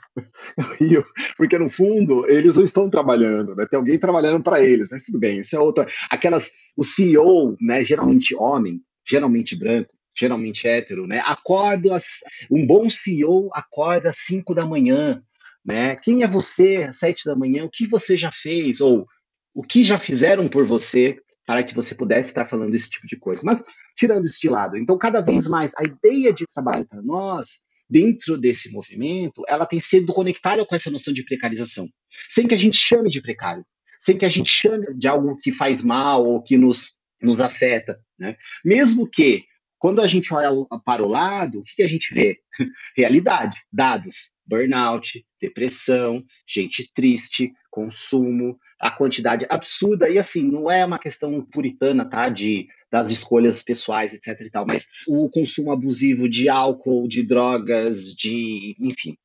Rio, 0.81 1.05
porque 1.37 1.59
no 1.59 1.69
fundo 1.69 2.29
eles 2.29 2.57
não 2.57 2.65
estão 2.65 2.91
trabalhando, 2.91 3.55
né? 3.55 3.67
Tem 3.69 3.79
alguém 3.79 3.99
trabalhando 3.99 4.43
para 4.43 4.63
eles, 4.63 4.89
mas 4.91 5.05
tudo 5.05 5.19
bem, 5.19 5.39
isso 5.39 5.55
é 5.55 5.59
outra. 5.59 5.87
Aquelas, 6.11 6.53
o 6.77 6.85
CEO, 6.85 7.57
né? 7.61 7.85
Geralmente 7.85 8.35
homem, 8.35 8.81
geralmente 9.09 9.57
branco, 9.57 9.95
geralmente 10.17 10.67
hétero, 10.67 11.07
né? 11.07 11.23
Acordo 11.25 11.93
às, 11.93 12.21
um 12.51 12.67
bom 12.67 12.91
CEO 12.91 13.51
acorda 13.53 14.11
às 14.11 14.19
5 14.19 14.55
da 14.55 14.67
manhã, 14.67 15.23
né? 15.65 15.97
Quem 15.97 16.23
é 16.23 16.27
você 16.27 16.85
às 16.89 16.99
7 16.99 17.25
da 17.25 17.37
manhã? 17.37 17.65
O 17.65 17.71
que 17.71 17.87
você 17.87 18.17
já 18.17 18.31
fez 18.33 18.81
ou 18.81 19.07
o 19.55 19.63
que 19.63 19.83
já 19.83 19.99
fizeram 19.99 20.49
por 20.49 20.65
você 20.65 21.19
para 21.47 21.63
que 21.63 21.75
você 21.75 21.95
pudesse 21.95 22.31
estar 22.31 22.45
falando 22.45 22.75
esse 22.75 22.91
tipo 22.91 23.07
de 23.07 23.17
coisa? 23.17 23.43
Mas 23.45 23.63
tirando 23.97 24.25
isso 24.25 24.41
de 24.41 24.49
lado, 24.49 24.77
então 24.77 24.97
cada 24.97 25.21
vez 25.21 25.47
mais 25.47 25.75
a 25.77 25.85
ideia 25.85 26.33
de 26.33 26.47
trabalho 26.47 26.87
para 26.87 27.03
nós 27.03 27.65
dentro 27.89 28.39
desse 28.39 28.71
movimento, 28.71 29.43
ela 29.49 29.67
tem 29.67 29.81
sido 29.81 30.13
conectada 30.13 30.65
com 30.65 30.75
essa 30.75 30.91
noção 30.91 31.13
de 31.13 31.25
precarização, 31.25 31.89
sem 32.29 32.47
que 32.47 32.55
a 32.55 32.59
gente 32.59 32.77
chame 32.77 33.11
de 33.11 33.21
precário, 33.21 33.65
sem 33.99 34.17
que 34.17 34.25
a 34.25 34.29
gente 34.29 34.49
chame 34.49 34.95
de 34.97 35.09
algo 35.09 35.37
que 35.39 35.51
faz 35.51 35.83
mal 35.83 36.25
ou 36.25 36.43
que 36.43 36.57
nos, 36.57 36.99
nos 37.21 37.41
afeta, 37.41 37.99
né? 38.19 38.37
Mesmo 38.65 39.09
que 39.09 39.45
quando 39.81 40.03
a 40.03 40.07
gente 40.07 40.33
olha 40.35 40.51
para 40.85 41.03
o 41.03 41.09
lado, 41.09 41.61
o 41.61 41.63
que, 41.63 41.83
a 41.83 41.89
gente 41.89 42.13
vê? 42.13 42.39
Realidade, 42.95 43.57
dados, 43.73 44.35
burnout, 44.47 45.25
depressão, 45.41 46.23
gente 46.47 46.89
triste, 46.95 47.51
consumo, 47.71 48.59
a 48.79 48.91
quantidade 48.91 49.47
absurda, 49.49 50.11
e 50.11 50.19
assim, 50.19 50.43
não 50.43 50.71
é 50.71 50.85
uma 50.85 50.99
questão 50.99 51.45
puritana, 51.47 52.05
tá? 52.05 52.29
De 52.29 52.69
das 52.93 53.09
escolhas 53.09 53.63
pessoais, 53.63 54.13
etc 54.13 54.39
e 54.41 54.51
tal, 54.51 54.67
mas 54.67 54.89
o 55.07 55.31
consumo 55.31 55.71
abusivo 55.71 56.29
de 56.29 56.49
álcool, 56.49 57.07
de 57.07 57.23
drogas, 57.23 58.17
de, 58.17 58.75
enfim, 58.81 59.17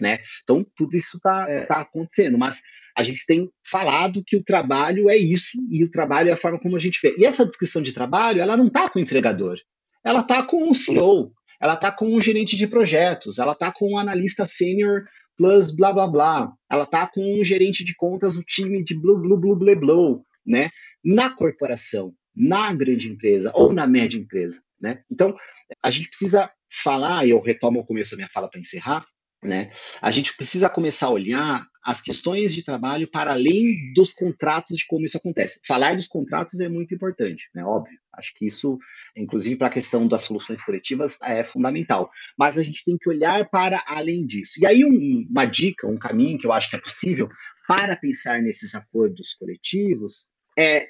né? 0.00 0.18
Então, 0.42 0.66
tudo 0.74 0.96
isso 0.96 1.18
está 1.18 1.46
é, 1.48 1.66
tá 1.66 1.82
acontecendo, 1.82 2.38
mas 2.38 2.62
a 2.96 3.02
gente 3.02 3.26
tem 3.26 3.50
falado 3.62 4.24
que 4.24 4.36
o 4.36 4.42
trabalho 4.42 5.10
é 5.10 5.16
isso 5.16 5.58
e 5.70 5.84
o 5.84 5.90
trabalho 5.90 6.30
é 6.30 6.32
a 6.32 6.36
forma 6.36 6.58
como 6.58 6.76
a 6.76 6.80
gente 6.80 6.98
vê. 7.02 7.14
E 7.18 7.26
essa 7.26 7.44
descrição 7.44 7.82
de 7.82 7.92
trabalho, 7.92 8.40
ela 8.40 8.56
não 8.56 8.68
está 8.68 8.88
com 8.88 8.98
o 8.98 9.02
entregador, 9.02 9.58
ela 10.04 10.20
está 10.20 10.42
com 10.42 10.70
o 10.70 10.74
CEO, 10.74 11.32
ela 11.60 11.74
está 11.74 11.90
com 11.90 12.14
o 12.14 12.20
gerente 12.20 12.56
de 12.56 12.66
projetos, 12.66 13.38
ela 13.38 13.52
está 13.52 13.72
com 13.72 13.94
o 13.94 13.98
analista 13.98 14.44
sênior 14.44 15.04
plus 15.36 15.74
blá 15.74 15.92
blá 15.92 16.06
blá, 16.06 16.52
ela 16.70 16.84
está 16.84 17.06
com 17.06 17.40
o 17.40 17.44
gerente 17.44 17.82
de 17.82 17.94
contas 17.96 18.34
do 18.34 18.42
time 18.42 18.84
de 18.84 18.94
blue 18.94 19.18
blue 19.18 19.38
blue 19.38 19.56
blue 19.56 19.80
blue, 19.80 20.24
né? 20.46 20.70
Na 21.02 21.34
corporação, 21.34 22.14
na 22.34 22.72
grande 22.72 23.08
empresa 23.08 23.50
ou 23.54 23.72
na 23.72 23.86
média 23.86 24.18
empresa, 24.18 24.62
né? 24.80 25.02
Então, 25.10 25.34
a 25.82 25.90
gente 25.90 26.08
precisa 26.08 26.50
falar, 26.82 27.26
e 27.26 27.30
eu 27.30 27.40
retomo 27.40 27.80
o 27.80 27.86
começo 27.86 28.12
da 28.12 28.16
minha 28.18 28.30
fala 28.32 28.48
para 28.48 28.60
encerrar, 28.60 29.06
né? 29.44 29.70
A 30.00 30.10
gente 30.10 30.36
precisa 30.36 30.68
começar 30.68 31.06
a 31.06 31.10
olhar 31.10 31.66
as 31.84 32.00
questões 32.00 32.54
de 32.54 32.62
trabalho 32.62 33.10
para 33.10 33.32
além 33.32 33.92
dos 33.92 34.12
contratos 34.12 34.76
de 34.76 34.86
como 34.86 35.04
isso 35.04 35.18
acontece. 35.18 35.60
Falar 35.66 35.94
dos 35.94 36.08
contratos 36.08 36.58
é 36.60 36.68
muito 36.68 36.94
importante, 36.94 37.50
né? 37.54 37.62
Óbvio. 37.62 37.98
Acho 38.12 38.32
que 38.34 38.46
isso, 38.46 38.78
inclusive 39.16 39.56
para 39.56 39.66
a 39.66 39.70
questão 39.70 40.08
das 40.08 40.22
soluções 40.22 40.62
coletivas, 40.62 41.18
é 41.22 41.44
fundamental. 41.44 42.10
Mas 42.38 42.56
a 42.56 42.62
gente 42.62 42.82
tem 42.84 42.96
que 42.96 43.08
olhar 43.08 43.48
para 43.50 43.84
além 43.86 44.24
disso. 44.24 44.60
E 44.60 44.66
aí 44.66 44.84
um, 44.84 45.26
uma 45.28 45.44
dica, 45.44 45.86
um 45.86 45.98
caminho 45.98 46.38
que 46.38 46.46
eu 46.46 46.52
acho 46.52 46.70
que 46.70 46.76
é 46.76 46.80
possível 46.80 47.28
para 47.68 47.96
pensar 47.96 48.40
nesses 48.40 48.74
acordos 48.74 49.34
coletivos 49.34 50.30
é 50.58 50.88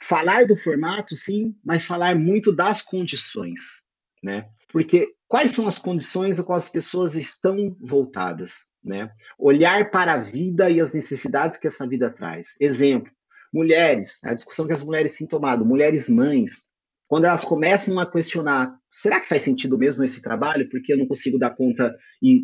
falar 0.00 0.46
do 0.46 0.56
formato, 0.56 1.16
sim, 1.16 1.56
mas 1.64 1.86
falar 1.86 2.14
muito 2.14 2.54
das 2.54 2.82
condições, 2.82 3.82
né? 4.26 4.48
Porque 4.72 5.14
quais 5.28 5.52
são 5.52 5.68
as 5.68 5.78
condições 5.78 6.40
a 6.40 6.42
quais 6.42 6.64
as 6.64 6.68
pessoas 6.68 7.14
estão 7.14 7.76
voltadas, 7.80 8.64
né? 8.82 9.08
Olhar 9.38 9.88
para 9.88 10.14
a 10.14 10.18
vida 10.18 10.68
e 10.68 10.80
as 10.80 10.92
necessidades 10.92 11.56
que 11.56 11.68
essa 11.68 11.86
vida 11.86 12.10
traz. 12.10 12.48
Exemplo, 12.60 13.10
mulheres, 13.54 14.22
a 14.24 14.34
discussão 14.34 14.66
que 14.66 14.72
as 14.72 14.82
mulheres 14.82 15.16
têm 15.16 15.28
tomado, 15.28 15.64
mulheres 15.64 16.08
mães, 16.08 16.66
quando 17.06 17.26
elas 17.26 17.44
começam 17.44 18.00
a 18.00 18.10
questionar, 18.10 18.76
será 18.90 19.20
que 19.20 19.28
faz 19.28 19.42
sentido 19.42 19.78
mesmo 19.78 20.02
esse 20.02 20.20
trabalho? 20.20 20.68
Porque 20.68 20.92
eu 20.92 20.98
não 20.98 21.06
consigo 21.06 21.38
dar 21.38 21.54
conta 21.54 21.96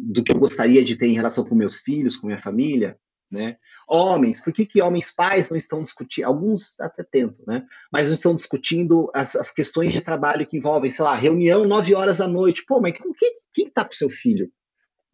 do 0.06 0.22
que 0.22 0.30
eu 0.30 0.38
gostaria 0.38 0.84
de 0.84 0.96
ter 0.96 1.08
em 1.08 1.14
relação 1.14 1.44
com 1.44 1.56
meus 1.56 1.80
filhos, 1.80 2.14
com 2.14 2.28
minha 2.28 2.38
família, 2.38 2.96
né? 3.32 3.56
Homens, 3.88 4.40
por 4.40 4.52
que, 4.52 4.66
que 4.66 4.82
homens 4.82 5.10
pais 5.10 5.48
não 5.48 5.56
estão 5.56 5.82
discutindo, 5.82 6.26
alguns 6.26 6.78
até 6.78 7.02
tentam, 7.02 7.44
né? 7.46 7.64
Mas 7.90 8.08
não 8.08 8.14
estão 8.14 8.34
discutindo 8.34 9.10
as, 9.14 9.34
as 9.34 9.50
questões 9.50 9.90
de 9.90 10.02
trabalho 10.02 10.46
que 10.46 10.58
envolvem, 10.58 10.90
sei 10.90 11.04
lá, 11.04 11.14
reunião 11.14 11.64
nove 11.64 11.94
horas 11.94 12.18
da 12.18 12.28
noite. 12.28 12.64
Pô, 12.66 12.78
mas 12.78 12.92
quem, 12.92 13.32
quem 13.52 13.70
tá 13.70 13.84
pro 13.84 13.96
seu 13.96 14.10
filho? 14.10 14.50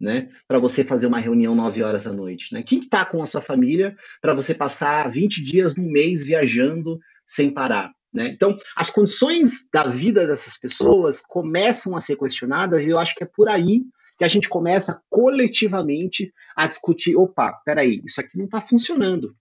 Né, 0.01 0.29
para 0.47 0.61
você 0.61 0.85
fazer 0.85 1.09
uma 1.09 1.19
reunião 1.19 1.57
nove 1.57 1.83
horas 1.83 2.05
da 2.05 2.13
noite, 2.13 2.55
né? 2.55 2.63
Quem 2.63 2.79
está 2.79 3.05
com 3.05 3.21
a 3.21 3.27
sua 3.27 3.41
família 3.41 3.97
para 4.21 4.33
você 4.33 4.55
passar 4.55 5.11
20 5.11 5.43
dias 5.43 5.75
no 5.75 5.91
mês 5.91 6.23
viajando 6.23 7.01
sem 7.27 7.53
parar, 7.53 7.91
né? 8.15 8.29
Então, 8.29 8.57
as 8.77 8.91
condições 8.91 9.69
da 9.73 9.89
vida 9.89 10.25
dessas 10.25 10.57
pessoas 10.57 11.21
começam 11.21 11.97
a 11.97 12.01
ser 12.01 12.17
questionadas 12.17 12.85
e 12.85 12.91
eu 12.91 12.99
acho 12.99 13.13
que 13.17 13.25
é 13.25 13.27
por 13.27 13.49
aí 13.49 13.87
que 14.19 14.25
a 14.25 14.29
gente 14.29 14.49
começa 14.49 15.01
coletivamente 15.09 16.33
a 16.57 16.67
discutir: 16.67 17.17
opa, 17.17 17.53
peraí, 17.65 18.03
isso 18.05 18.21
aqui 18.21 18.37
não 18.37 18.47
está 18.47 18.61
funcionando. 18.61 19.35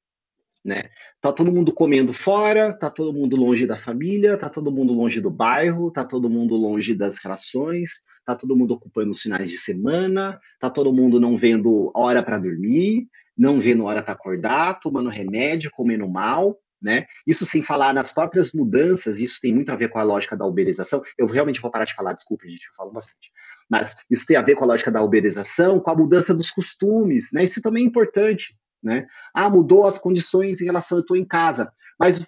né? 0.63 0.83
Tá 1.19 1.33
todo 1.33 1.51
mundo 1.51 1.73
comendo 1.73 2.13
fora, 2.13 2.71
tá 2.77 2.89
todo 2.89 3.17
mundo 3.17 3.35
longe 3.35 3.65
da 3.65 3.75
família, 3.75 4.37
tá 4.37 4.49
todo 4.49 4.71
mundo 4.71 4.93
longe 4.93 5.19
do 5.19 5.31
bairro, 5.31 5.91
tá 5.91 6.05
todo 6.05 6.29
mundo 6.29 6.55
longe 6.55 6.93
das 6.93 7.17
relações, 7.17 8.03
tá 8.25 8.35
todo 8.35 8.55
mundo 8.55 8.73
ocupando 8.73 9.09
os 9.09 9.21
finais 9.21 9.49
de 9.49 9.57
semana, 9.57 10.39
tá 10.59 10.69
todo 10.69 10.93
mundo 10.93 11.19
não 11.19 11.37
vendo 11.37 11.91
hora 11.95 12.21
para 12.21 12.37
dormir, 12.37 13.07
não 13.37 13.59
vendo 13.59 13.85
hora 13.85 14.03
para 14.03 14.13
acordar, 14.13 14.79
tomando 14.79 15.09
remédio, 15.09 15.71
comendo 15.71 16.07
mal, 16.07 16.57
né? 16.81 17.05
Isso 17.25 17.45
sem 17.45 17.61
falar 17.61 17.93
nas 17.93 18.13
próprias 18.13 18.51
mudanças, 18.53 19.19
isso 19.19 19.39
tem 19.41 19.53
muito 19.53 19.71
a 19.71 19.75
ver 19.75 19.89
com 19.89 19.99
a 19.99 20.03
lógica 20.03 20.37
da 20.37 20.45
uberização. 20.45 21.01
Eu 21.17 21.27
realmente 21.27 21.59
vou 21.59 21.71
parar 21.71 21.85
de 21.85 21.93
falar, 21.93 22.13
desculpa, 22.13 22.47
gente, 22.47 22.67
eu 22.67 22.75
falo 22.75 22.91
bastante. 22.91 23.31
Mas 23.69 23.97
isso 24.09 24.25
tem 24.25 24.37
a 24.37 24.41
ver 24.41 24.55
com 24.55 24.63
a 24.63 24.67
lógica 24.67 24.91
da 24.91 25.03
uberização, 25.03 25.79
com 25.79 25.89
a 25.89 25.95
mudança 25.95 26.33
dos 26.33 26.49
costumes, 26.49 27.29
né? 27.33 27.43
Isso 27.43 27.61
também 27.61 27.83
é 27.83 27.87
importante, 27.87 28.57
né? 28.81 29.07
Ah, 29.33 29.49
mudou 29.49 29.85
as 29.85 29.97
condições 29.97 30.61
em 30.61 30.65
relação 30.65 30.97
eu 30.97 31.01
estou 31.01 31.17
em 31.17 31.25
casa, 31.25 31.71
mas 31.99 32.25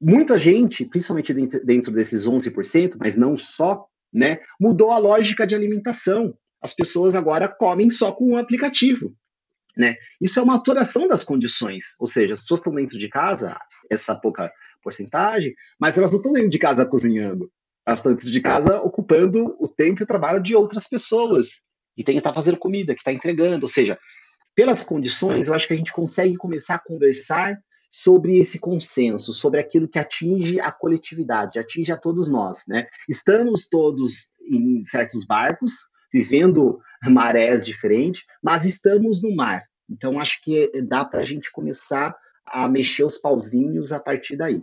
muita 0.00 0.38
gente, 0.38 0.84
principalmente 0.84 1.32
dentro, 1.32 1.64
dentro 1.64 1.92
desses 1.92 2.26
11%, 2.26 2.96
mas 2.98 3.16
não 3.16 3.36
só, 3.36 3.86
né? 4.12 4.40
Mudou 4.60 4.90
a 4.90 4.98
lógica 4.98 5.46
de 5.46 5.54
alimentação. 5.54 6.36
As 6.60 6.72
pessoas 6.72 7.14
agora 7.14 7.48
comem 7.48 7.90
só 7.90 8.12
com 8.12 8.32
um 8.32 8.36
aplicativo. 8.36 9.14
Né? 9.76 9.96
Isso 10.20 10.38
é 10.38 10.42
uma 10.42 10.56
atuação 10.56 11.08
das 11.08 11.24
condições, 11.24 11.96
ou 11.98 12.06
seja, 12.06 12.34
as 12.34 12.42
pessoas 12.42 12.60
estão 12.60 12.74
dentro 12.74 12.98
de 12.98 13.08
casa, 13.08 13.58
essa 13.90 14.14
pouca 14.14 14.52
porcentagem, 14.82 15.54
mas 15.80 15.96
elas 15.96 16.10
não 16.10 16.18
estão 16.18 16.32
dentro 16.32 16.50
de 16.50 16.58
casa 16.58 16.84
cozinhando, 16.84 17.50
elas 17.86 18.00
estão 18.00 18.12
dentro 18.12 18.30
de 18.30 18.40
casa 18.40 18.80
ocupando 18.80 19.56
o 19.58 19.68
tempo 19.68 20.02
e 20.02 20.04
o 20.04 20.06
trabalho 20.06 20.42
de 20.42 20.54
outras 20.54 20.86
pessoas, 20.86 21.62
que 21.96 22.04
tem 22.04 22.14
que 22.14 22.18
estar 22.18 22.32
fazendo 22.32 22.58
comida, 22.58 22.94
que 22.94 23.00
está 23.00 23.12
entregando, 23.12 23.64
ou 23.64 23.68
seja, 23.68 23.98
pelas 24.54 24.82
condições, 24.82 25.46
eu 25.46 25.54
acho 25.54 25.66
que 25.66 25.72
a 25.72 25.76
gente 25.76 25.92
consegue 25.92 26.36
começar 26.36 26.74
a 26.74 26.78
conversar 26.78 27.58
sobre 27.90 28.38
esse 28.38 28.58
consenso, 28.58 29.32
sobre 29.32 29.60
aquilo 29.60 29.88
que 29.88 29.98
atinge 29.98 30.58
a 30.60 30.72
coletividade, 30.72 31.58
atinge 31.58 31.92
a 31.92 31.96
todos 31.96 32.30
nós, 32.30 32.64
né? 32.66 32.86
Estamos 33.08 33.68
todos 33.68 34.32
em 34.48 34.82
certos 34.82 35.26
barcos, 35.26 35.88
vivendo 36.12 36.78
marés 37.10 37.64
diferentes, 37.64 38.24
mas 38.42 38.64
estamos 38.64 39.22
no 39.22 39.34
mar. 39.34 39.62
Então 39.90 40.18
acho 40.18 40.42
que 40.42 40.70
dá 40.82 41.04
para 41.04 41.20
a 41.20 41.24
gente 41.24 41.50
começar 41.50 42.14
a 42.46 42.68
mexer 42.68 43.04
os 43.04 43.18
pauzinhos 43.18 43.92
a 43.92 44.00
partir 44.00 44.36
daí. 44.36 44.62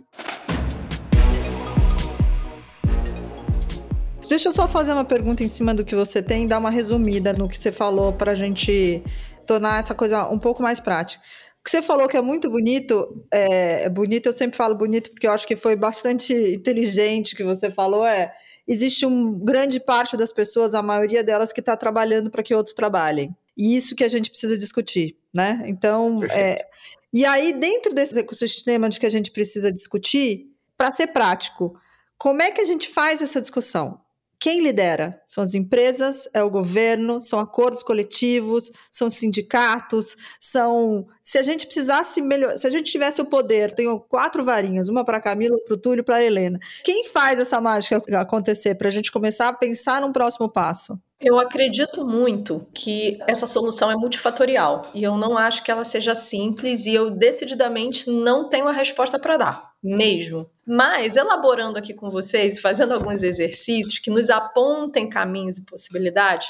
Deixa 4.28 4.48
eu 4.48 4.52
só 4.52 4.68
fazer 4.68 4.92
uma 4.92 5.04
pergunta 5.04 5.42
em 5.42 5.48
cima 5.48 5.74
do 5.74 5.84
que 5.84 5.94
você 5.94 6.22
tem 6.22 6.44
e 6.44 6.48
dar 6.48 6.58
uma 6.58 6.70
resumida 6.70 7.32
no 7.32 7.48
que 7.48 7.58
você 7.58 7.72
falou 7.72 8.12
para 8.12 8.30
a 8.30 8.34
gente 8.34 9.02
tornar 9.44 9.80
essa 9.80 9.92
coisa 9.92 10.28
um 10.28 10.38
pouco 10.38 10.62
mais 10.62 10.78
prática. 10.78 11.20
O 11.60 11.64
que 11.64 11.70
você 11.70 11.82
falou 11.82 12.06
que 12.06 12.16
é 12.16 12.22
muito 12.22 12.48
bonito, 12.48 13.26
é, 13.32 13.84
é 13.84 13.88
bonito, 13.88 14.26
eu 14.26 14.32
sempre 14.32 14.56
falo 14.56 14.76
bonito 14.76 15.10
porque 15.10 15.26
eu 15.26 15.32
acho 15.32 15.46
que 15.46 15.56
foi 15.56 15.74
bastante 15.74 16.32
inteligente 16.32 17.34
que 17.34 17.42
você 17.42 17.70
falou, 17.70 18.06
é 18.06 18.32
existe 18.70 19.04
uma 19.04 19.36
grande 19.44 19.80
parte 19.80 20.16
das 20.16 20.30
pessoas, 20.30 20.76
a 20.76 20.82
maioria 20.82 21.24
delas, 21.24 21.52
que 21.52 21.58
está 21.58 21.76
trabalhando 21.76 22.30
para 22.30 22.40
que 22.40 22.54
outros 22.54 22.72
trabalhem. 22.72 23.34
E 23.58 23.74
isso 23.74 23.96
que 23.96 24.04
a 24.04 24.08
gente 24.08 24.30
precisa 24.30 24.56
discutir, 24.56 25.16
né? 25.34 25.64
Então, 25.66 26.22
é, 26.30 26.64
e 27.12 27.26
aí, 27.26 27.52
dentro 27.52 27.92
desse 27.92 28.16
ecossistema 28.16 28.88
de 28.88 29.00
que 29.00 29.06
a 29.06 29.10
gente 29.10 29.32
precisa 29.32 29.72
discutir, 29.72 30.46
para 30.76 30.92
ser 30.92 31.08
prático, 31.08 31.74
como 32.16 32.42
é 32.42 32.52
que 32.52 32.60
a 32.60 32.64
gente 32.64 32.88
faz 32.88 33.20
essa 33.20 33.40
discussão? 33.40 34.00
Quem 34.40 34.62
lidera? 34.62 35.20
São 35.26 35.44
as 35.44 35.52
empresas, 35.52 36.26
é 36.32 36.42
o 36.42 36.48
governo, 36.48 37.20
são 37.20 37.38
acordos 37.38 37.82
coletivos, 37.82 38.72
são 38.90 39.10
sindicatos, 39.10 40.16
são. 40.40 41.06
Se 41.22 41.36
a 41.36 41.42
gente 41.42 41.66
precisasse 41.66 42.22
melhor, 42.22 42.56
se 42.56 42.66
a 42.66 42.70
gente 42.70 42.90
tivesse 42.90 43.20
o 43.20 43.26
poder, 43.26 43.72
tenho 43.72 44.00
quatro 44.00 44.42
varinhas, 44.42 44.88
uma 44.88 45.04
para 45.04 45.20
Camila, 45.20 45.58
para 45.66 45.74
o 45.74 45.76
Túlio, 45.76 46.02
para 46.02 46.16
a 46.16 46.22
Helena. 46.22 46.58
Quem 46.82 47.04
faz 47.04 47.38
essa 47.38 47.60
mágica 47.60 48.02
acontecer 48.18 48.76
para 48.76 48.88
a 48.88 48.90
gente 48.90 49.12
começar 49.12 49.48
a 49.48 49.52
pensar 49.52 50.00
num 50.00 50.10
próximo 50.10 50.48
passo? 50.48 50.98
Eu 51.20 51.38
acredito 51.38 52.02
muito 52.06 52.66
que 52.72 53.18
essa 53.28 53.46
solução 53.46 53.90
é 53.90 53.94
multifatorial 53.94 54.90
e 54.94 55.02
eu 55.02 55.18
não 55.18 55.36
acho 55.36 55.62
que 55.62 55.70
ela 55.70 55.84
seja 55.84 56.14
simples 56.14 56.86
e 56.86 56.94
eu 56.94 57.10
decididamente 57.10 58.10
não 58.10 58.48
tenho 58.48 58.66
a 58.66 58.72
resposta 58.72 59.18
para 59.18 59.36
dar, 59.36 59.69
mesmo. 59.82 60.48
Mas 60.66 61.16
elaborando 61.16 61.78
aqui 61.78 61.94
com 61.94 62.10
vocês, 62.10 62.60
fazendo 62.60 62.92
alguns 62.92 63.22
exercícios 63.22 63.98
que 63.98 64.10
nos 64.10 64.30
apontem 64.30 65.08
caminhos 65.08 65.58
e 65.58 65.64
possibilidades, 65.64 66.48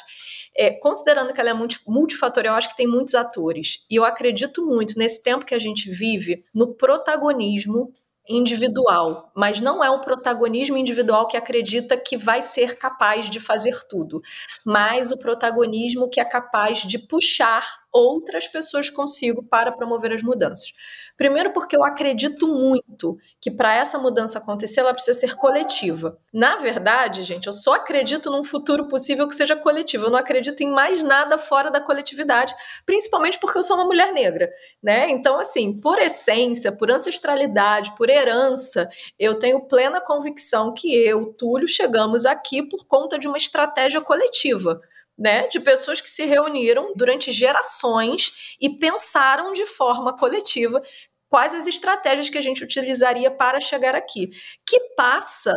é, 0.57 0.71
considerando 0.71 1.33
que 1.33 1.41
ela 1.41 1.51
é 1.51 1.55
multifatorial, 1.87 2.57
acho 2.57 2.71
que 2.71 2.77
tem 2.77 2.87
muitos 2.87 3.15
atores. 3.15 3.85
E 3.91 3.97
eu 3.97 4.05
acredito 4.05 4.67
muito 4.67 4.99
nesse 4.99 5.23
tempo 5.23 5.45
que 5.45 5.55
a 5.55 5.59
gente 5.59 5.91
vive 5.91 6.45
no 6.55 6.75
protagonismo 6.75 7.93
individual, 8.29 9.33
mas 9.35 9.61
não 9.61 9.83
é 9.83 9.91
um 9.91 10.01
protagonismo 10.01 10.77
individual 10.77 11.27
que 11.27 11.37
acredita 11.37 11.97
que 11.97 12.17
vai 12.17 12.41
ser 12.41 12.79
capaz 12.79 13.29
de 13.29 13.41
fazer 13.41 13.77
tudo, 13.89 14.23
mas 14.65 15.11
o 15.11 15.19
protagonismo 15.19 16.09
que 16.09 16.21
é 16.21 16.25
capaz 16.25 16.83
de 16.83 16.99
puxar 16.99 17.81
outras 17.93 18.47
pessoas 18.47 18.89
consigo 18.89 19.43
para 19.43 19.73
promover 19.73 20.13
as 20.13 20.23
mudanças. 20.23 20.73
Primeiro, 21.17 21.53
porque 21.53 21.77
eu 21.77 21.85
acredito 21.85 22.49
muito 22.49 23.19
que 23.39 23.51
para 23.51 23.75
essa 23.75 23.99
mudança 23.99 24.39
acontecer, 24.39 24.81
ela 24.81 24.95
precisa 24.95 25.19
ser 25.19 25.37
coletiva. 25.37 26.19
Na 26.33 26.57
verdade, 26.57 27.25
gente, 27.25 27.47
eu 27.47 27.53
só 27.53 27.75
acredito 27.75 28.31
num 28.31 28.43
futuro 28.43 28.89
possível 28.89 29.29
que 29.29 29.35
seja 29.37 29.55
coletivo. 29.55 30.07
Eu 30.07 30.11
não 30.11 30.19
acredito 30.19 30.63
em 30.63 30.71
mais 30.71 31.03
nada 31.03 31.37
fora 31.37 31.71
da 31.71 31.81
coletividade, 31.81 32.55
principalmente 32.87 33.39
porque 33.39 33.59
eu 33.59 33.63
sou 33.63 33.77
uma 33.77 33.85
mulher 33.85 34.13
negra, 34.15 34.51
né? 34.83 35.11
Então, 35.11 35.39
assim, 35.39 35.79
por 35.79 35.99
essência, 35.99 36.73
por 36.73 36.91
ancestralidade, 36.91 37.95
por 37.97 38.09
herança, 38.09 38.89
eu 39.19 39.39
tenho 39.39 39.67
plena 39.67 40.01
convicção 40.01 40.73
que 40.73 40.95
eu, 40.95 41.35
Túlio, 41.35 41.69
chegamos 41.69 42.25
aqui 42.25 42.63
por 42.63 42.87
conta 42.87 43.19
de 43.19 43.29
uma 43.29 43.37
estratégia 43.37 44.01
coletiva 44.01 44.81
né, 45.21 45.47
de 45.49 45.61
pessoas 45.61 46.01
que 46.01 46.11
se 46.11 46.25
reuniram 46.25 46.95
durante 46.97 47.31
gerações 47.31 48.57
e 48.59 48.71
pensaram 48.71 49.53
de 49.53 49.67
forma 49.67 50.17
coletiva 50.17 50.83
quais 51.29 51.55
as 51.55 51.67
estratégias 51.67 52.31
que 52.31 52.39
a 52.39 52.43
gente 52.43 52.65
utilizaria 52.65 53.31
para 53.31 53.61
chegar 53.61 53.95
aqui, 53.95 54.31
que 54.67 54.81
passa 54.97 55.55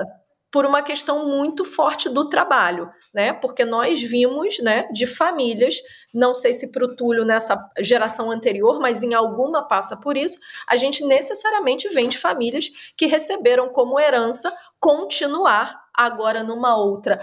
por 0.52 0.68
uma 0.68 0.84
questão 0.84 1.28
muito 1.28 1.66
forte 1.66 2.08
do 2.08 2.30
trabalho, 2.30 2.88
né? 3.12 3.34
Porque 3.34 3.66
nós 3.66 4.00
vimos, 4.04 4.60
né, 4.60 4.88
de 4.94 5.08
famílias, 5.08 5.78
não 6.14 6.36
sei 6.36 6.54
se 6.54 6.72
para 6.72 6.86
o 6.86 6.96
Túlio 6.96 7.26
nessa 7.26 7.58
geração 7.80 8.30
anterior, 8.30 8.80
mas 8.80 9.02
em 9.02 9.16
alguma 9.16 9.68
passa 9.68 9.98
por 9.98 10.16
isso, 10.16 10.38
a 10.68 10.78
gente 10.78 11.04
necessariamente 11.04 11.90
vem 11.90 12.08
de 12.08 12.20
famílias 12.20 12.70
que 12.96 13.08
receberam 13.08 13.70
como 13.70 14.00
herança 14.00 14.56
continuar 14.80 15.86
agora 15.96 16.44
numa 16.44 16.78
outra 16.78 17.20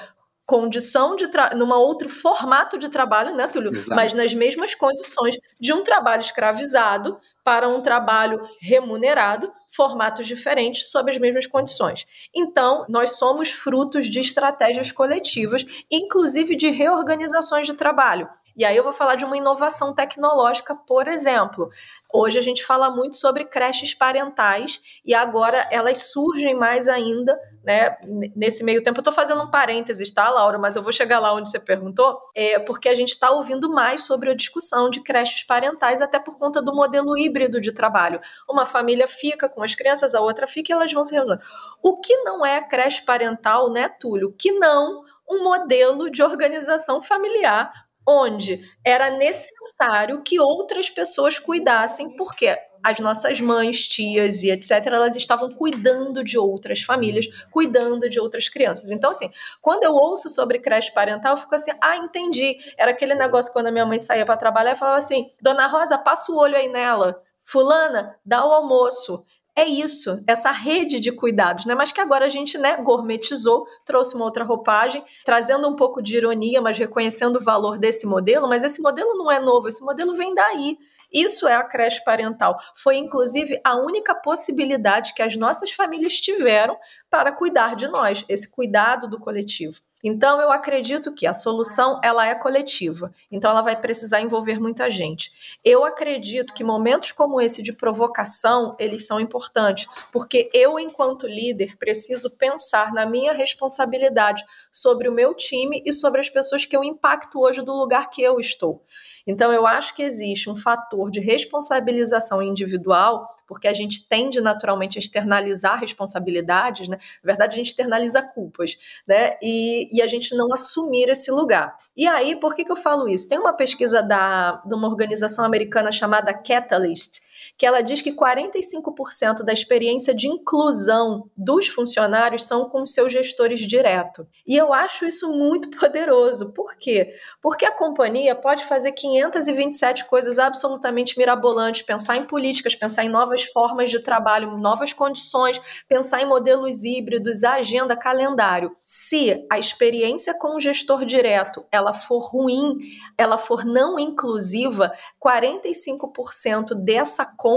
condição 0.50 1.14
de 1.14 1.30
numa 1.56 1.78
outro 1.78 2.08
formato 2.08 2.76
de 2.76 2.88
trabalho, 2.88 3.36
né, 3.36 3.46
Túlio? 3.46 3.72
Exato. 3.72 3.94
Mas 3.94 4.14
nas 4.14 4.34
mesmas 4.34 4.74
condições 4.74 5.36
de 5.60 5.72
um 5.72 5.84
trabalho 5.84 6.22
escravizado 6.22 7.20
para 7.44 7.68
um 7.68 7.80
trabalho 7.80 8.42
remunerado, 8.60 9.52
formatos 9.70 10.26
diferentes, 10.26 10.90
sob 10.90 11.08
as 11.08 11.18
mesmas 11.18 11.46
condições. 11.46 12.04
Então, 12.34 12.84
nós 12.88 13.12
somos 13.12 13.52
frutos 13.52 14.06
de 14.06 14.18
estratégias 14.18 14.90
coletivas, 14.90 15.64
inclusive 15.88 16.56
de 16.56 16.68
reorganizações 16.68 17.68
de 17.68 17.74
trabalho. 17.74 18.28
E 18.56 18.64
aí 18.64 18.76
eu 18.76 18.84
vou 18.84 18.92
falar 18.92 19.14
de 19.14 19.24
uma 19.24 19.36
inovação 19.36 19.94
tecnológica, 19.94 20.74
por 20.74 21.08
exemplo. 21.08 21.70
Hoje 22.12 22.38
a 22.38 22.42
gente 22.42 22.64
fala 22.64 22.90
muito 22.90 23.16
sobre 23.16 23.44
creches 23.44 23.94
parentais 23.94 24.80
e 25.04 25.14
agora 25.14 25.68
elas 25.70 26.10
surgem 26.10 26.54
mais 26.54 26.88
ainda, 26.88 27.38
né? 27.64 27.96
Nesse 28.34 28.64
meio 28.64 28.82
tempo, 28.82 28.98
eu 28.98 29.02
estou 29.02 29.12
fazendo 29.12 29.42
um 29.42 29.50
parênteses, 29.50 30.10
tá, 30.10 30.28
Laura? 30.30 30.58
Mas 30.58 30.76
eu 30.76 30.82
vou 30.82 30.92
chegar 30.92 31.20
lá 31.20 31.32
onde 31.32 31.50
você 31.50 31.58
perguntou, 31.58 32.20
é 32.34 32.58
porque 32.58 32.88
a 32.88 32.94
gente 32.94 33.10
está 33.10 33.30
ouvindo 33.30 33.70
mais 33.70 34.02
sobre 34.02 34.30
a 34.30 34.34
discussão 34.34 34.90
de 34.90 35.00
creches 35.00 35.44
parentais, 35.44 36.02
até 36.02 36.18
por 36.18 36.38
conta 36.38 36.60
do 36.60 36.74
modelo 36.74 37.16
híbrido 37.16 37.60
de 37.60 37.72
trabalho. 37.72 38.20
Uma 38.48 38.66
família 38.66 39.06
fica 39.06 39.48
com 39.48 39.62
as 39.62 39.74
crianças, 39.74 40.14
a 40.14 40.20
outra 40.20 40.46
fica 40.46 40.72
e 40.72 40.74
elas 40.74 40.92
vão 40.92 41.04
se 41.04 41.14
reunindo. 41.14 41.40
O 41.82 42.00
que 42.00 42.16
não 42.18 42.44
é 42.44 42.60
creche 42.62 43.02
parental, 43.04 43.70
né, 43.70 43.88
Túlio? 43.88 44.34
Que 44.36 44.52
não 44.52 45.04
um 45.30 45.44
modelo 45.44 46.10
de 46.10 46.22
organização 46.22 47.00
familiar 47.00 47.72
onde 48.06 48.60
era 48.84 49.10
necessário 49.10 50.22
que 50.22 50.40
outras 50.40 50.88
pessoas 50.88 51.38
cuidassem, 51.38 52.16
porque 52.16 52.56
as 52.82 52.98
nossas 52.98 53.40
mães, 53.40 53.86
tias 53.86 54.42
e 54.42 54.50
etc., 54.50 54.86
elas 54.86 55.16
estavam 55.16 55.50
cuidando 55.50 56.24
de 56.24 56.38
outras 56.38 56.82
famílias, 56.82 57.26
cuidando 57.50 58.08
de 58.08 58.18
outras 58.18 58.48
crianças. 58.48 58.90
Então, 58.90 59.10
assim, 59.10 59.30
quando 59.60 59.84
eu 59.84 59.92
ouço 59.92 60.28
sobre 60.28 60.58
creche 60.58 60.92
parental, 60.92 61.34
eu 61.34 61.36
fico 61.36 61.54
assim, 61.54 61.72
ah, 61.80 61.96
entendi. 61.96 62.56
Era 62.78 62.92
aquele 62.92 63.14
negócio 63.14 63.52
quando 63.52 63.66
a 63.66 63.72
minha 63.72 63.86
mãe 63.86 63.98
saía 63.98 64.24
para 64.24 64.36
trabalhar 64.36 64.72
e 64.72 64.76
falava 64.76 64.98
assim, 64.98 65.30
Dona 65.40 65.66
Rosa, 65.66 65.98
passa 65.98 66.32
o 66.32 66.36
olho 66.36 66.56
aí 66.56 66.68
nela. 66.68 67.22
Fulana, 67.44 68.16
dá 68.24 68.46
o 68.46 68.52
almoço 68.52 69.24
é 69.56 69.66
isso, 69.66 70.22
essa 70.26 70.50
rede 70.50 71.00
de 71.00 71.12
cuidados, 71.12 71.66
né? 71.66 71.74
Mas 71.74 71.92
que 71.92 72.00
agora 72.00 72.26
a 72.26 72.28
gente, 72.28 72.56
né, 72.56 72.76
gourmetizou, 72.76 73.66
trouxe 73.84 74.14
uma 74.14 74.24
outra 74.24 74.44
roupagem, 74.44 75.04
trazendo 75.24 75.68
um 75.68 75.76
pouco 75.76 76.02
de 76.02 76.16
ironia, 76.16 76.60
mas 76.60 76.78
reconhecendo 76.78 77.36
o 77.36 77.44
valor 77.44 77.78
desse 77.78 78.06
modelo, 78.06 78.48
mas 78.48 78.62
esse 78.62 78.80
modelo 78.80 79.14
não 79.14 79.30
é 79.30 79.40
novo, 79.40 79.68
esse 79.68 79.82
modelo 79.82 80.14
vem 80.14 80.34
daí. 80.34 80.78
Isso 81.12 81.48
é 81.48 81.54
a 81.54 81.64
creche 81.64 82.02
parental. 82.04 82.56
Foi, 82.76 82.96
inclusive, 82.96 83.60
a 83.64 83.76
única 83.76 84.14
possibilidade 84.14 85.12
que 85.12 85.22
as 85.22 85.36
nossas 85.36 85.72
famílias 85.72 86.20
tiveram 86.20 86.78
para 87.10 87.32
cuidar 87.32 87.74
de 87.74 87.88
nós, 87.88 88.24
esse 88.28 88.50
cuidado 88.50 89.08
do 89.08 89.18
coletivo. 89.18 89.80
Então 90.02 90.40
eu 90.40 90.50
acredito 90.50 91.12
que 91.12 91.26
a 91.26 91.34
solução 91.34 92.00
ela 92.02 92.26
é 92.26 92.34
coletiva. 92.34 93.12
Então 93.30 93.50
ela 93.50 93.62
vai 93.62 93.78
precisar 93.80 94.20
envolver 94.20 94.60
muita 94.60 94.90
gente. 94.90 95.30
Eu 95.64 95.84
acredito 95.84 96.54
que 96.54 96.64
momentos 96.64 97.12
como 97.12 97.40
esse 97.40 97.62
de 97.62 97.72
provocação, 97.72 98.74
eles 98.78 99.06
são 99.06 99.20
importantes, 99.20 99.86
porque 100.10 100.50
eu 100.54 100.78
enquanto 100.78 101.26
líder 101.26 101.76
preciso 101.76 102.36
pensar 102.36 102.92
na 102.92 103.04
minha 103.04 103.32
responsabilidade 103.32 104.44
sobre 104.72 105.08
o 105.08 105.12
meu 105.12 105.34
time 105.34 105.82
e 105.84 105.92
sobre 105.92 106.20
as 106.20 106.28
pessoas 106.28 106.64
que 106.64 106.76
eu 106.76 106.82
impacto 106.82 107.40
hoje 107.40 107.62
do 107.62 107.72
lugar 107.72 108.10
que 108.10 108.22
eu 108.22 108.40
estou. 108.40 108.82
Então, 109.30 109.52
eu 109.52 109.66
acho 109.66 109.94
que 109.94 110.02
existe 110.02 110.50
um 110.50 110.56
fator 110.56 111.10
de 111.10 111.20
responsabilização 111.20 112.42
individual, 112.42 113.28
porque 113.46 113.68
a 113.68 113.72
gente 113.72 114.08
tende 114.08 114.40
naturalmente 114.40 114.98
a 114.98 115.00
externalizar 115.00 115.78
responsabilidades, 115.78 116.88
né? 116.88 116.98
Na 117.22 117.26
verdade, 117.28 117.54
a 117.54 117.56
gente 117.56 117.68
externaliza 117.68 118.22
culpas, 118.22 118.76
né? 119.06 119.36
E, 119.40 119.88
e 119.96 120.02
a 120.02 120.06
gente 120.06 120.34
não 120.34 120.52
assumir 120.52 121.08
esse 121.08 121.30
lugar. 121.30 121.76
E 121.96 122.06
aí, 122.06 122.36
por 122.36 122.54
que, 122.54 122.64
que 122.64 122.72
eu 122.72 122.76
falo 122.76 123.08
isso? 123.08 123.28
Tem 123.28 123.38
uma 123.38 123.52
pesquisa 123.52 124.02
da, 124.02 124.62
de 124.66 124.74
uma 124.74 124.88
organização 124.88 125.44
americana 125.44 125.92
chamada 125.92 126.34
Catalyst, 126.34 127.20
que 127.60 127.66
ela 127.66 127.82
diz 127.82 128.00
que 128.00 128.10
45% 128.10 129.42
da 129.42 129.52
experiência 129.52 130.14
de 130.14 130.26
inclusão 130.26 131.28
dos 131.36 131.68
funcionários 131.68 132.46
são 132.46 132.70
com 132.70 132.86
seus 132.86 133.12
gestores 133.12 133.60
direto. 133.60 134.26
E 134.46 134.56
eu 134.56 134.72
acho 134.72 135.04
isso 135.04 135.30
muito 135.30 135.68
poderoso. 135.78 136.54
Por 136.54 136.78
quê? 136.78 137.12
Porque 137.42 137.66
a 137.66 137.70
companhia 137.70 138.34
pode 138.34 138.64
fazer 138.64 138.92
527 138.92 140.06
coisas 140.06 140.38
absolutamente 140.38 141.18
mirabolantes, 141.18 141.82
pensar 141.82 142.16
em 142.16 142.24
políticas, 142.24 142.74
pensar 142.74 143.04
em 143.04 143.10
novas 143.10 143.44
formas 143.44 143.90
de 143.90 143.98
trabalho, 143.98 144.56
novas 144.56 144.94
condições, 144.94 145.60
pensar 145.86 146.22
em 146.22 146.26
modelos 146.26 146.82
híbridos, 146.82 147.44
agenda, 147.44 147.94
calendário. 147.94 148.74
Se 148.80 149.46
a 149.52 149.58
experiência 149.58 150.32
com 150.32 150.56
o 150.56 150.60
gestor 150.60 151.04
direto 151.04 151.62
ela 151.70 151.92
for 151.92 152.20
ruim, 152.20 152.78
ela 153.18 153.36
for 153.36 153.66
não 153.66 153.98
inclusiva, 153.98 154.94
45% 155.22 156.74
dessa 156.74 157.26
conta 157.26 157.49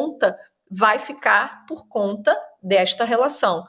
vai 0.76 0.98
ficar 0.98 1.66
por 1.68 1.88
conta 1.88 2.36
desta 2.62 3.04
relação. 3.04 3.66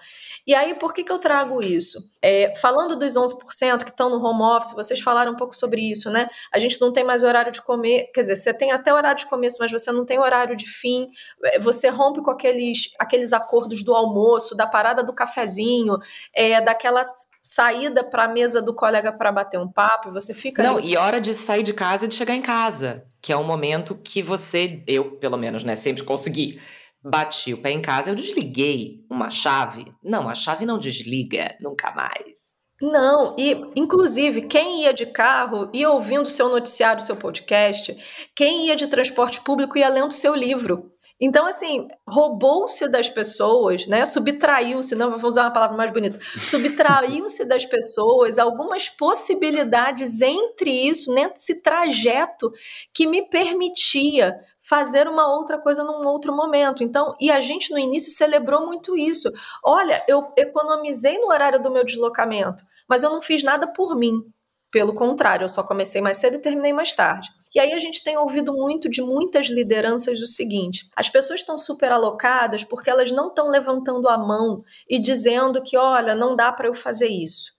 E 0.47 0.55
aí, 0.55 0.75
por 0.75 0.95
que, 0.95 1.05
que 1.05 1.12
eu 1.12 1.18
trago 1.18 1.61
isso? 1.62 1.99
É, 2.22 2.55
falando 2.57 2.97
dos 2.97 3.14
11% 3.14 3.85
que 3.85 3.91
estão 3.91 4.09
no 4.09 4.25
home 4.25 4.43
office, 4.43 4.72
vocês 4.72 5.01
falaram 5.01 5.33
um 5.33 5.37
pouco 5.37 5.55
sobre 5.55 5.83
isso, 5.83 6.09
né? 6.11 6.29
A 6.53 6.59
gente 6.59 6.81
não 6.81 6.93
tem 6.93 7.05
mais 7.05 7.25
horário 7.25 7.53
de 7.53 7.61
comer, 7.61 8.11
quer 8.14 8.22
dizer, 8.22 8.37
você 8.37 8.55
tem 8.55 8.72
até 8.72 8.95
horário 8.95 9.18
de 9.18 9.27
começo, 9.27 9.59
mas 9.61 9.70
você 9.70 9.91
não 9.93 10.07
tem 10.07 10.18
horário 10.18 10.57
de 10.57 10.66
fim, 10.66 11.11
é, 11.45 11.59
você 11.59 11.89
rompe 11.89 12.22
com 12.22 12.31
aqueles, 12.31 12.95
aqueles 12.99 13.33
acordos 13.33 13.83
do 13.83 13.95
almoço, 13.95 14.57
da 14.57 14.66
parada 14.66 15.03
do 15.03 15.12
cafezinho, 15.12 15.99
é, 16.33 16.61
daquela 16.61 17.03
saída 17.45 18.03
para 18.03 18.24
a 18.24 18.28
mesa 18.28 18.62
do 18.62 18.74
colega 18.74 19.12
para 19.12 19.30
bater 19.30 19.61
um 19.61 19.70
papo, 19.70 20.11
você 20.11 20.32
fica. 20.32 20.62
Não, 20.62 20.78
ali... 20.78 20.92
e 20.92 20.97
hora 20.97 21.20
de 21.20 21.34
sair 21.34 21.62
de 21.62 21.74
casa 21.74 22.07
e 22.07 22.09
de 22.09 22.14
chegar 22.14 22.34
em 22.34 22.40
casa, 22.40 23.05
que 23.20 23.30
é 23.30 23.36
um 23.36 23.45
momento 23.45 23.95
que 23.95 24.22
você, 24.22 24.82
eu 24.86 25.16
pelo 25.18 25.36
menos, 25.36 25.62
né, 25.62 25.76
sempre 25.76 26.03
consegui. 26.03 26.59
Bati 27.07 27.53
o 27.53 27.61
pé 27.61 27.70
em 27.70 27.82
casa, 27.82 28.09
eu 28.09 28.14
desliguei 28.14 29.05
uma 29.11 29.28
chave. 29.28 29.92
Não, 30.03 30.26
a 30.26 30.34
chave 30.34 30.64
não 30.64 30.78
desliga 30.78 31.55
nunca 31.61 31.92
mais. 31.95 32.45
Não, 32.80 33.36
e 33.38 33.53
inclusive 33.76 34.42
quem 34.42 34.82
ia 34.82 34.95
de 34.95 35.05
carro 35.05 35.68
ia 35.72 35.90
ouvindo 35.90 36.30
seu 36.30 36.49
noticiário, 36.49 37.03
seu 37.03 37.14
podcast, 37.14 37.95
quem 38.34 38.68
ia 38.68 38.74
de 38.74 38.86
transporte 38.86 39.42
público 39.42 39.76
ia 39.76 39.88
lendo 39.88 40.12
seu 40.12 40.34
livro. 40.34 40.93
Então, 41.21 41.47
assim, 41.47 41.87
roubou-se 42.09 42.89
das 42.89 43.09
pessoas, 43.09 43.87
né? 43.87 44.05
Subtraiu-se, 44.05 44.97
não 44.97 45.17
vou 45.17 45.29
usar 45.29 45.45
uma 45.45 45.53
palavra 45.53 45.77
mais 45.77 45.93
bonita, 45.93 46.19
subtraiu-se 46.21 47.47
das 47.49 47.65
pessoas 47.65 48.37
algumas 48.39 48.89
possibilidades 48.89 50.21
entre 50.21 50.71
isso, 50.71 51.15
nesse 51.15 51.62
trajeto 51.62 52.53
que 52.93 53.07
me 53.07 53.23
permitia 53.23 54.37
fazer 54.61 55.07
uma 55.07 55.33
outra 55.37 55.59
coisa 55.59 55.85
num 55.85 56.07
outro 56.07 56.35
momento. 56.35 56.83
Então, 56.83 57.15
e 57.21 57.31
a 57.31 57.41
gente 57.41 57.71
no 57.71 57.79
início 57.79 58.11
celebrou 58.11 58.67
muito 58.67 58.97
isso. 58.97 59.31
Olha, 59.62 60.03
eu 60.09 60.33
economizei 60.37 61.19
no 61.19 61.29
horário 61.29 61.62
do 61.62 61.71
meu 61.71 61.85
deslocamento, 61.85 62.65
mas 62.89 63.05
eu 63.05 63.11
não 63.11 63.23
fiz 63.23 63.45
nada 63.45 63.69
por 63.69 63.97
mim. 63.97 64.21
Pelo 64.69 64.93
contrário, 64.93 65.45
eu 65.45 65.49
só 65.49 65.62
comecei 65.62 66.01
mais 66.01 66.19
cedo 66.19 66.35
e 66.35 66.41
terminei 66.41 66.73
mais 66.73 66.93
tarde. 66.93 67.31
E 67.55 67.61
aí 67.61 67.72
a 67.72 67.78
gente 67.78 68.02
tem 68.02 68.16
ouvido 68.16 68.52
muito 68.52 68.88
de 68.88 69.00
muitas 69.00 69.46
lideranças 69.46 70.20
o 70.20 70.26
seguinte: 70.26 70.88
as 70.96 71.09
pessoas 71.09 71.40
estão 71.40 71.59
super 71.59 71.92
alocadas 71.92 72.64
porque 72.64 72.90
elas 72.90 73.12
não 73.12 73.28
estão 73.28 73.48
levantando 73.48 74.09
a 74.09 74.18
mão 74.18 74.62
e 74.88 74.98
dizendo 74.98 75.62
que, 75.62 75.76
olha, 75.76 76.14
não 76.14 76.34
dá 76.34 76.52
para 76.52 76.68
eu 76.68 76.74
fazer 76.74 77.09
isso. 77.09 77.52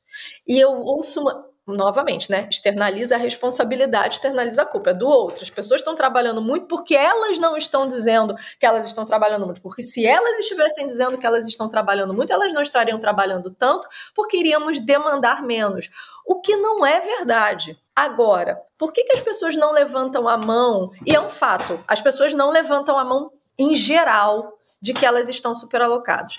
E 0.48 0.60
eu 0.60 0.72
ouço 0.72 1.22
uma, 1.22 1.46
novamente, 1.68 2.30
né? 2.30 2.48
Externaliza 2.50 3.16
a 3.16 3.18
responsabilidade, 3.18 4.16
externaliza 4.16 4.62
a 4.62 4.66
culpa. 4.66 4.92
É 4.92 4.94
do 4.94 5.08
outro. 5.08 5.44
As 5.44 5.50
pessoas 5.50 5.82
estão 5.82 5.96
trabalhando 5.96 6.42
muito 6.42 6.68
porque 6.68 6.96
elas 6.96 7.40
não 7.40 7.58
estão 7.58 7.88
dizendo 7.88 8.36
que 8.60 8.66
elas 8.66 8.86
estão 8.86 9.04
trabalhando 9.04 9.46
muito. 9.46 9.62
Porque 9.62 9.82
se 9.82 10.06
elas 10.06 10.38
estivessem 10.40 10.86
dizendo 10.86 11.18
que 11.18 11.26
elas 11.26 11.48
estão 11.48 11.68
trabalhando 11.68 12.14
muito, 12.14 12.32
elas 12.32 12.54
não 12.54 12.62
estariam 12.62 13.00
trabalhando 13.00 13.50
tanto, 13.50 13.88
porque 14.14 14.38
iríamos 14.38 14.80
demandar 14.80 15.42
menos. 15.42 15.90
O 16.26 16.42
que 16.42 16.56
não 16.56 16.86
é 16.86 17.00
verdade. 17.00 17.78
Agora, 17.96 18.60
por 18.78 18.92
que, 18.92 19.04
que 19.04 19.14
as 19.14 19.22
pessoas 19.22 19.56
não 19.56 19.72
levantam 19.72 20.28
a 20.28 20.38
mão? 20.38 20.92
E 21.06 21.16
é 21.16 21.22
um 21.22 21.30
fato, 21.30 21.80
as 21.88 22.02
pessoas 22.02 22.34
não 22.34 22.50
levantam 22.50 22.98
a 22.98 23.06
mão 23.06 23.32
em 23.58 23.76
geral 23.76 24.58
de 24.82 24.94
que 24.94 25.06
elas 25.06 25.30
estão 25.30 25.56
superalocadas. 25.56 26.38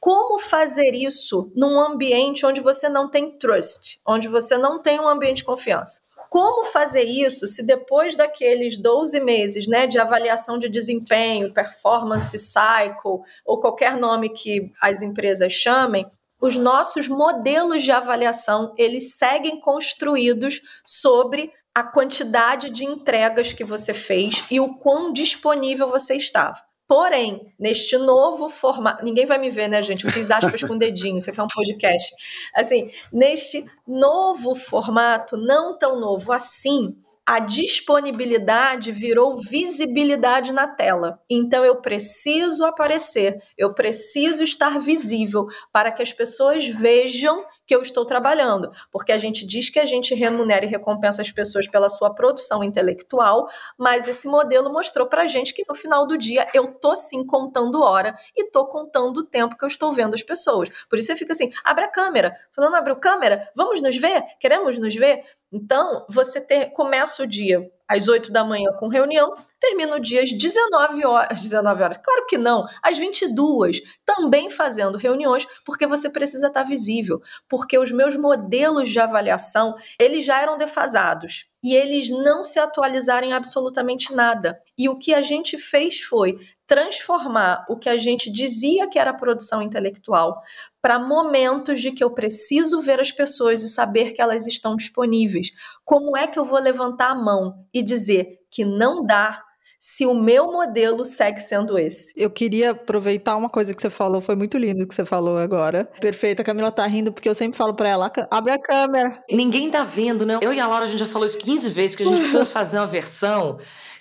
Como 0.00 0.38
fazer 0.38 0.94
isso 0.94 1.52
num 1.54 1.78
ambiente 1.80 2.46
onde 2.46 2.60
você 2.60 2.88
não 2.88 3.08
tem 3.08 3.38
trust, 3.38 4.00
onde 4.06 4.28
você 4.28 4.56
não 4.56 4.80
tem 4.80 4.98
um 4.98 5.08
ambiente 5.08 5.38
de 5.38 5.44
confiança? 5.44 6.00
Como 6.28 6.64
fazer 6.64 7.04
isso 7.04 7.46
se 7.46 7.64
depois 7.64 8.14
daqueles 8.14 8.76
12 8.78 9.18
meses 9.20 9.66
né, 9.66 9.86
de 9.86 9.98
avaliação 9.98 10.58
de 10.58 10.68
desempenho, 10.68 11.54
performance 11.54 12.38
cycle, 12.38 13.20
ou 13.46 13.60
qualquer 13.60 13.96
nome 13.96 14.28
que 14.28 14.70
as 14.80 15.00
empresas 15.00 15.52
chamem, 15.52 16.06
os 16.40 16.56
nossos 16.56 17.08
modelos 17.08 17.82
de 17.82 17.90
avaliação 17.90 18.74
eles 18.76 19.14
seguem 19.14 19.60
construídos 19.60 20.60
sobre 20.84 21.52
a 21.74 21.82
quantidade 21.82 22.70
de 22.70 22.84
entregas 22.84 23.52
que 23.52 23.64
você 23.64 23.94
fez 23.94 24.44
e 24.50 24.58
o 24.58 24.74
quão 24.74 25.12
disponível 25.12 25.88
você 25.88 26.14
estava. 26.14 26.60
Porém, 26.88 27.52
neste 27.58 27.98
novo 27.98 28.48
formato, 28.48 29.04
ninguém 29.04 29.26
vai 29.26 29.38
me 29.38 29.50
ver, 29.50 29.68
né, 29.68 29.82
gente? 29.82 30.06
Eu 30.06 30.10
fiz 30.10 30.30
aspas 30.30 30.62
com 30.62 30.72
o 30.72 30.78
dedinho, 30.78 31.18
isso 31.18 31.28
aqui 31.28 31.38
é 31.38 31.42
um 31.42 31.48
podcast. 31.48 32.14
Assim, 32.54 32.90
neste 33.12 33.64
novo 33.86 34.54
formato, 34.54 35.36
não 35.36 35.76
tão 35.76 36.00
novo 36.00 36.32
assim, 36.32 36.96
a 37.28 37.40
disponibilidade 37.40 38.90
virou 38.90 39.36
visibilidade 39.36 40.50
na 40.50 40.66
tela. 40.66 41.20
Então 41.28 41.62
eu 41.62 41.82
preciso 41.82 42.64
aparecer, 42.64 43.36
eu 43.58 43.74
preciso 43.74 44.42
estar 44.42 44.80
visível 44.80 45.46
para 45.70 45.92
que 45.92 46.00
as 46.00 46.10
pessoas 46.10 46.66
vejam 46.66 47.44
que 47.66 47.74
eu 47.74 47.82
estou 47.82 48.06
trabalhando, 48.06 48.70
porque 48.90 49.12
a 49.12 49.18
gente 49.18 49.46
diz 49.46 49.68
que 49.68 49.78
a 49.78 49.84
gente 49.84 50.14
remunera 50.14 50.64
e 50.64 50.68
recompensa 50.68 51.20
as 51.20 51.30
pessoas 51.30 51.68
pela 51.68 51.90
sua 51.90 52.14
produção 52.14 52.64
intelectual, 52.64 53.46
mas 53.76 54.08
esse 54.08 54.26
modelo 54.26 54.72
mostrou 54.72 55.06
para 55.06 55.24
a 55.24 55.26
gente 55.26 55.52
que 55.52 55.66
no 55.68 55.74
final 55.74 56.06
do 56.06 56.16
dia 56.16 56.48
eu 56.54 56.72
tô 56.80 56.96
sim 56.96 57.26
contando 57.26 57.82
hora 57.82 58.16
e 58.34 58.50
tô 58.50 58.66
contando 58.68 59.18
o 59.18 59.24
tempo 59.24 59.54
que 59.54 59.64
eu 59.64 59.68
estou 59.68 59.92
vendo 59.92 60.14
as 60.14 60.22
pessoas. 60.22 60.70
Por 60.88 60.98
isso 60.98 61.08
você 61.08 61.16
fica 61.16 61.34
assim, 61.34 61.52
abre 61.62 61.84
a 61.84 61.88
câmera, 61.88 62.34
falando 62.54 62.76
abre 62.76 62.94
a 62.94 62.96
câmera, 62.96 63.50
vamos 63.54 63.82
nos 63.82 63.98
ver, 63.98 64.22
queremos 64.40 64.78
nos 64.78 64.94
ver. 64.94 65.22
Então 65.52 66.04
você 66.08 66.40
ter, 66.40 66.70
começa 66.72 67.22
o 67.22 67.26
dia 67.26 67.70
às 67.88 68.06
8 68.06 68.30
da 68.30 68.44
manhã 68.44 68.70
com 68.78 68.88
reunião, 68.88 69.34
termina 69.58 69.96
o 69.96 70.00
dia 70.00 70.22
às 70.22 70.30
19 70.30 71.06
horas, 71.06 71.40
19 71.40 71.82
horas, 71.82 71.98
claro 72.04 72.26
que 72.26 72.36
não, 72.36 72.66
às 72.82 72.98
22, 72.98 73.80
também 74.04 74.50
fazendo 74.50 74.98
reuniões, 74.98 75.46
porque 75.64 75.86
você 75.86 76.10
precisa 76.10 76.48
estar 76.48 76.64
visível, 76.64 77.22
porque 77.48 77.78
os 77.78 77.90
meus 77.90 78.14
modelos 78.14 78.90
de 78.90 79.00
avaliação, 79.00 79.74
eles 79.98 80.24
já 80.24 80.42
eram 80.42 80.58
defasados 80.58 81.46
e 81.62 81.74
eles 81.74 82.10
não 82.10 82.44
se 82.44 82.58
atualizarem 82.58 83.32
absolutamente 83.32 84.14
nada. 84.14 84.60
E 84.76 84.88
o 84.88 84.98
que 84.98 85.12
a 85.14 85.22
gente 85.22 85.58
fez 85.58 86.00
foi 86.00 86.38
transformar 86.66 87.64
o 87.68 87.76
que 87.76 87.88
a 87.88 87.96
gente 87.96 88.30
dizia 88.30 88.88
que 88.88 88.98
era 88.98 89.14
produção 89.14 89.62
intelectual 89.62 90.40
para 90.80 90.98
momentos 90.98 91.80
de 91.80 91.92
que 91.92 92.02
eu 92.02 92.10
preciso 92.10 92.80
ver 92.80 93.00
as 93.00 93.10
pessoas 93.10 93.62
e 93.62 93.68
saber 93.68 94.12
que 94.12 94.22
elas 94.22 94.46
estão 94.46 94.76
disponíveis. 94.76 95.50
Como 95.84 96.16
é 96.16 96.26
que 96.26 96.38
eu 96.38 96.44
vou 96.44 96.60
levantar 96.60 97.10
a 97.10 97.14
mão 97.14 97.66
e 97.72 97.82
dizer 97.82 98.38
que 98.50 98.64
não 98.64 99.04
dá 99.04 99.42
se 99.80 100.04
o 100.04 100.12
meu 100.12 100.50
modelo 100.50 101.04
segue 101.04 101.40
sendo 101.40 101.78
esse. 101.78 102.12
Eu 102.16 102.30
queria 102.30 102.72
aproveitar 102.72 103.36
uma 103.36 103.48
coisa 103.48 103.72
que 103.72 103.80
você 103.80 103.88
falou, 103.88 104.20
foi 104.20 104.34
muito 104.34 104.58
lindo 104.58 104.86
que 104.86 104.94
você 104.94 105.04
falou 105.04 105.38
agora. 105.38 105.88
Perfeito, 106.00 106.40
a 106.40 106.44
Camila 106.44 106.72
tá 106.72 106.84
rindo 106.86 107.12
porque 107.12 107.28
eu 107.28 107.34
sempre 107.34 107.56
falo 107.56 107.74
para 107.74 107.88
ela, 107.88 108.12
abre 108.30 108.52
a 108.52 108.58
câmera. 108.58 109.22
Ninguém 109.30 109.70
tá 109.70 109.84
vendo, 109.84 110.26
né? 110.26 110.38
Eu 110.42 110.52
e 110.52 110.58
a 110.58 110.66
Laura 110.66 110.84
a 110.84 110.88
gente 110.88 110.98
já 110.98 111.06
falou 111.06 111.26
isso 111.26 111.38
15 111.38 111.70
vezes 111.70 111.94
que 111.94 112.02
a 112.02 112.06
gente 112.06 112.18
precisa 112.22 112.44
fazer 112.44 112.78
uma 112.78 112.88
versão 112.88 113.58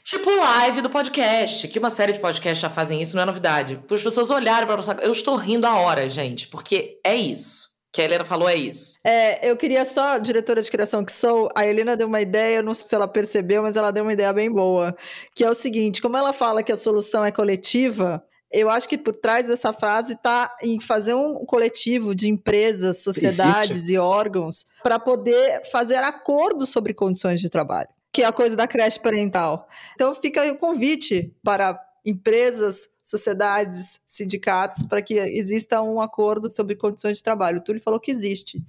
Tipo 0.07 0.33
live 0.33 0.79
do 0.79 0.89
podcast, 0.89 1.67
que 1.67 1.77
uma 1.77 1.89
série 1.89 2.13
de 2.13 2.21
podcasts 2.21 2.61
já 2.61 2.69
fazem 2.69 3.01
isso, 3.01 3.13
não 3.13 3.23
é 3.23 3.25
novidade. 3.25 3.75
Para 3.85 3.97
as 3.97 4.01
pessoas 4.01 4.29
olharem 4.29 4.65
para 4.65 4.77
nossa. 4.77 4.95
Eu 5.01 5.11
estou 5.11 5.35
rindo 5.35 5.67
a 5.67 5.75
hora, 5.75 6.07
gente, 6.07 6.47
porque 6.47 6.97
é 7.03 7.13
isso. 7.13 7.67
Que 7.91 8.01
a 8.01 8.05
Helena 8.05 8.23
falou 8.23 8.47
é 8.47 8.55
isso. 8.55 8.99
É, 9.05 9.45
eu 9.45 9.57
queria 9.57 9.83
só, 9.83 10.17
diretora 10.17 10.61
de 10.61 10.71
criação 10.71 11.03
que 11.03 11.11
sou, 11.11 11.49
a 11.53 11.67
Helena 11.67 11.97
deu 11.97 12.07
uma 12.07 12.21
ideia, 12.21 12.63
não 12.63 12.73
sei 12.73 12.87
se 12.87 12.95
ela 12.95 13.05
percebeu, 13.05 13.63
mas 13.63 13.75
ela 13.75 13.91
deu 13.91 14.03
uma 14.03 14.13
ideia 14.13 14.31
bem 14.31 14.49
boa. 14.49 14.95
Que 15.35 15.43
é 15.43 15.49
o 15.49 15.53
seguinte: 15.53 16.01
como 16.01 16.15
ela 16.15 16.31
fala 16.31 16.63
que 16.63 16.71
a 16.71 16.77
solução 16.77 17.25
é 17.25 17.31
coletiva, 17.31 18.23
eu 18.49 18.69
acho 18.69 18.87
que 18.87 18.97
por 18.97 19.13
trás 19.13 19.47
dessa 19.47 19.73
frase 19.73 20.13
está 20.13 20.55
em 20.63 20.79
fazer 20.79 21.15
um 21.15 21.43
coletivo 21.45 22.15
de 22.15 22.29
empresas, 22.29 23.03
sociedades 23.03 23.77
Existe. 23.77 23.95
e 23.95 23.97
órgãos 23.97 24.67
para 24.81 24.99
poder 24.99 25.69
fazer 25.69 25.97
acordos 25.97 26.69
sobre 26.69 26.93
condições 26.93 27.41
de 27.41 27.49
trabalho 27.49 27.89
que 28.11 28.23
é 28.23 28.25
a 28.25 28.33
coisa 28.33 28.55
da 28.55 28.67
creche 28.67 28.99
parental. 28.99 29.67
Então 29.93 30.13
fica 30.15 30.41
aí 30.41 30.51
o 30.51 30.57
convite 30.57 31.33
para 31.43 31.79
empresas, 32.05 32.87
sociedades, 33.03 33.99
sindicatos, 34.07 34.83
para 34.83 35.01
que 35.01 35.15
exista 35.15 35.81
um 35.81 35.99
acordo 35.99 36.49
sobre 36.49 36.75
condições 36.75 37.17
de 37.17 37.23
trabalho. 37.23 37.59
O 37.59 37.63
Túlio 37.63 37.81
falou 37.81 37.99
que 37.99 38.11
existe. 38.11 38.63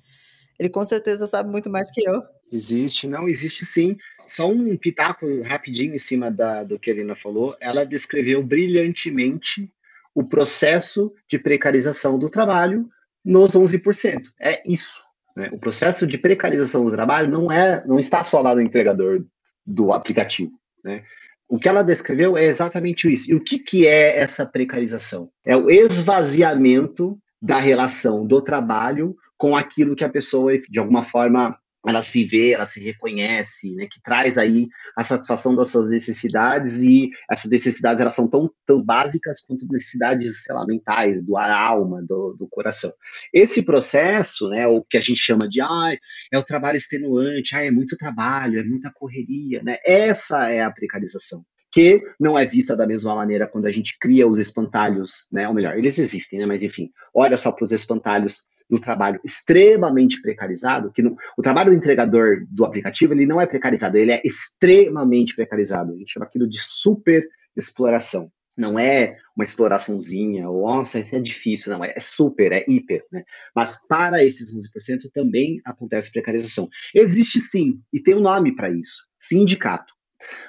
Ele 0.59 0.69
com 0.69 0.85
certeza 0.85 1.27
sabe 1.27 1.49
muito 1.49 1.71
mais 1.71 1.91
que 1.91 2.03
eu. 2.07 2.23
Existe, 2.51 3.07
não, 3.07 3.29
existe 3.29 3.65
sim. 3.65 3.97
Só 4.27 4.51
um 4.51 4.77
pitaco 4.77 5.43
rapidinho 5.43 5.95
em 5.95 5.99
cima 5.99 6.31
da, 6.31 6.65
do 6.65 6.79
que 6.79 6.91
a 6.91 6.95
Helena 6.95 7.15
falou. 7.15 7.57
Ela 7.61 7.85
descreveu 7.85 8.43
brilhantemente 8.43 9.73
o 10.15 10.25
processo 10.25 11.15
de 11.29 11.39
precarização 11.39 12.19
do 12.19 12.31
trabalho 12.31 12.89
nos 13.25 13.53
11%. 13.53 14.21
É 14.41 14.63
isso. 14.67 15.08
Né? 15.39 15.49
O 15.53 15.59
processo 15.59 16.05
de 16.05 16.19
precarização 16.19 16.85
do 16.85 16.91
trabalho 16.91 17.31
não 17.31 17.51
é, 17.51 17.85
não 17.87 17.97
está 17.97 18.25
só 18.25 18.41
lá 18.41 18.57
no 18.57 18.61
entregador 18.61 19.25
do 19.65 19.93
aplicativo. 19.93 20.51
Né? 20.85 21.05
O 21.49 21.59
que 21.61 21.69
ela 21.69 21.85
descreveu 21.85 22.37
é 22.37 22.45
exatamente 22.45 23.11
isso. 23.11 23.31
E 23.31 23.35
o 23.37 23.43
que, 23.43 23.61
que 23.61 23.87
é 23.87 24.19
essa 24.19 24.45
precarização? 24.45 25.31
É 25.47 25.57
o 25.57 25.71
esvaziamento 25.71 27.17
da 27.41 27.57
relação 27.57 28.27
do 28.27 28.43
trabalho 28.43 29.15
com 29.37 29.57
aquilo 29.57 29.95
que 29.95 30.03
a 30.03 30.11
pessoa, 30.11 30.59
de 30.59 30.81
alguma 30.81 31.05
forma, 31.05 31.57
ela 31.87 32.03
se 32.03 32.25
vê, 32.25 32.53
ela 32.53 32.67
se 32.67 32.83
reconhece, 32.83 33.75
né, 33.75 33.87
que 33.91 34.01
traz 34.03 34.37
aí 34.37 34.69
a 34.97 35.03
satisfação 35.03 35.55
das 35.55 35.69
suas 35.69 35.89
necessidades 35.89 36.83
e 36.83 37.11
essas 37.31 37.51
necessidades 37.51 38.01
elas 38.01 38.15
são 38.15 38.29
tão, 38.29 38.51
tão 38.67 38.83
básicas 38.83 39.41
quanto 39.41 39.67
necessidades, 39.71 40.43
sei 40.43 40.55
lá, 40.55 40.67
mentais, 40.67 41.25
do 41.25 41.37
alma, 41.37 42.03
do, 42.03 42.35
do 42.35 42.49
coração. 42.49 42.93
Esse 43.33 43.65
processo, 43.65 44.49
né, 44.49 44.67
o 44.67 44.83
que 44.83 44.97
a 44.97 45.01
gente 45.01 45.19
chama 45.19 45.49
de, 45.49 45.61
ah, 45.61 45.97
é 46.33 46.39
o 46.39 46.43
trabalho 46.45 46.77
extenuante, 46.77 47.55
ah, 47.55 47.65
é 47.65 47.71
muito 47.71 47.97
trabalho, 47.97 48.59
é 48.59 48.65
muita 48.65 48.91
correria, 48.93 49.63
né, 49.63 49.79
essa 49.85 50.51
é 50.51 50.63
a 50.63 50.71
precarização 50.71 51.45
que 51.71 52.03
não 52.19 52.39
é 52.39 52.47
vista 52.47 52.75
da 52.75 52.87
mesma 52.87 53.15
maneira 53.15 53.47
quando 53.47 53.67
a 53.67 53.71
gente 53.71 53.99
cria 53.99 54.27
os 54.27 54.39
espantalhos, 54.39 55.29
né? 55.31 55.47
Ou 55.47 55.53
melhor, 55.53 55.77
eles 55.77 55.99
existem, 55.99 56.39
né? 56.39 56.47
Mas 56.47 56.63
enfim, 56.63 56.91
olha 57.15 57.37
só 57.37 57.53
para 57.53 57.63
os 57.63 57.73
espantalhos 57.73 58.49
do 58.69 58.79
trabalho 58.79 59.21
extremamente 59.25 60.21
precarizado, 60.21 60.93
que 60.93 61.03
o 61.03 61.43
trabalho 61.43 61.71
do 61.71 61.77
entregador 61.77 62.45
do 62.51 62.65
aplicativo 62.65 63.15
ele 63.15 63.27
não 63.27 63.41
é 63.41 63.47
precarizado, 63.47 63.97
ele 63.97 64.13
é 64.13 64.21
extremamente 64.25 65.35
precarizado. 65.35 65.93
A 65.93 65.97
gente 65.97 66.13
chama 66.13 66.27
aquilo 66.27 66.49
de 66.49 66.61
super 66.61 67.27
exploração. 67.57 68.31
Não 68.57 68.77
é 68.77 69.17
uma 69.37 69.45
exploraçãozinha, 69.45 70.49
ou 70.51 70.67
nossa, 70.67 70.99
é 70.99 71.21
difícil, 71.21 71.73
não, 71.73 71.85
é, 71.85 71.93
é 71.97 72.01
super, 72.01 72.51
é 72.51 72.65
hiper, 72.69 73.05
né? 73.13 73.23
Mas 73.55 73.87
para 73.87 74.25
esses 74.25 74.53
11% 74.53 75.11
também 75.15 75.61
acontece 75.65 76.11
precarização. 76.11 76.69
Existe 76.93 77.41
sim, 77.41 77.81
e 77.93 78.01
tem 78.01 78.17
um 78.17 78.21
nome 78.21 78.57
para 78.57 78.69
isso: 78.69 79.07
sindicato. 79.21 79.95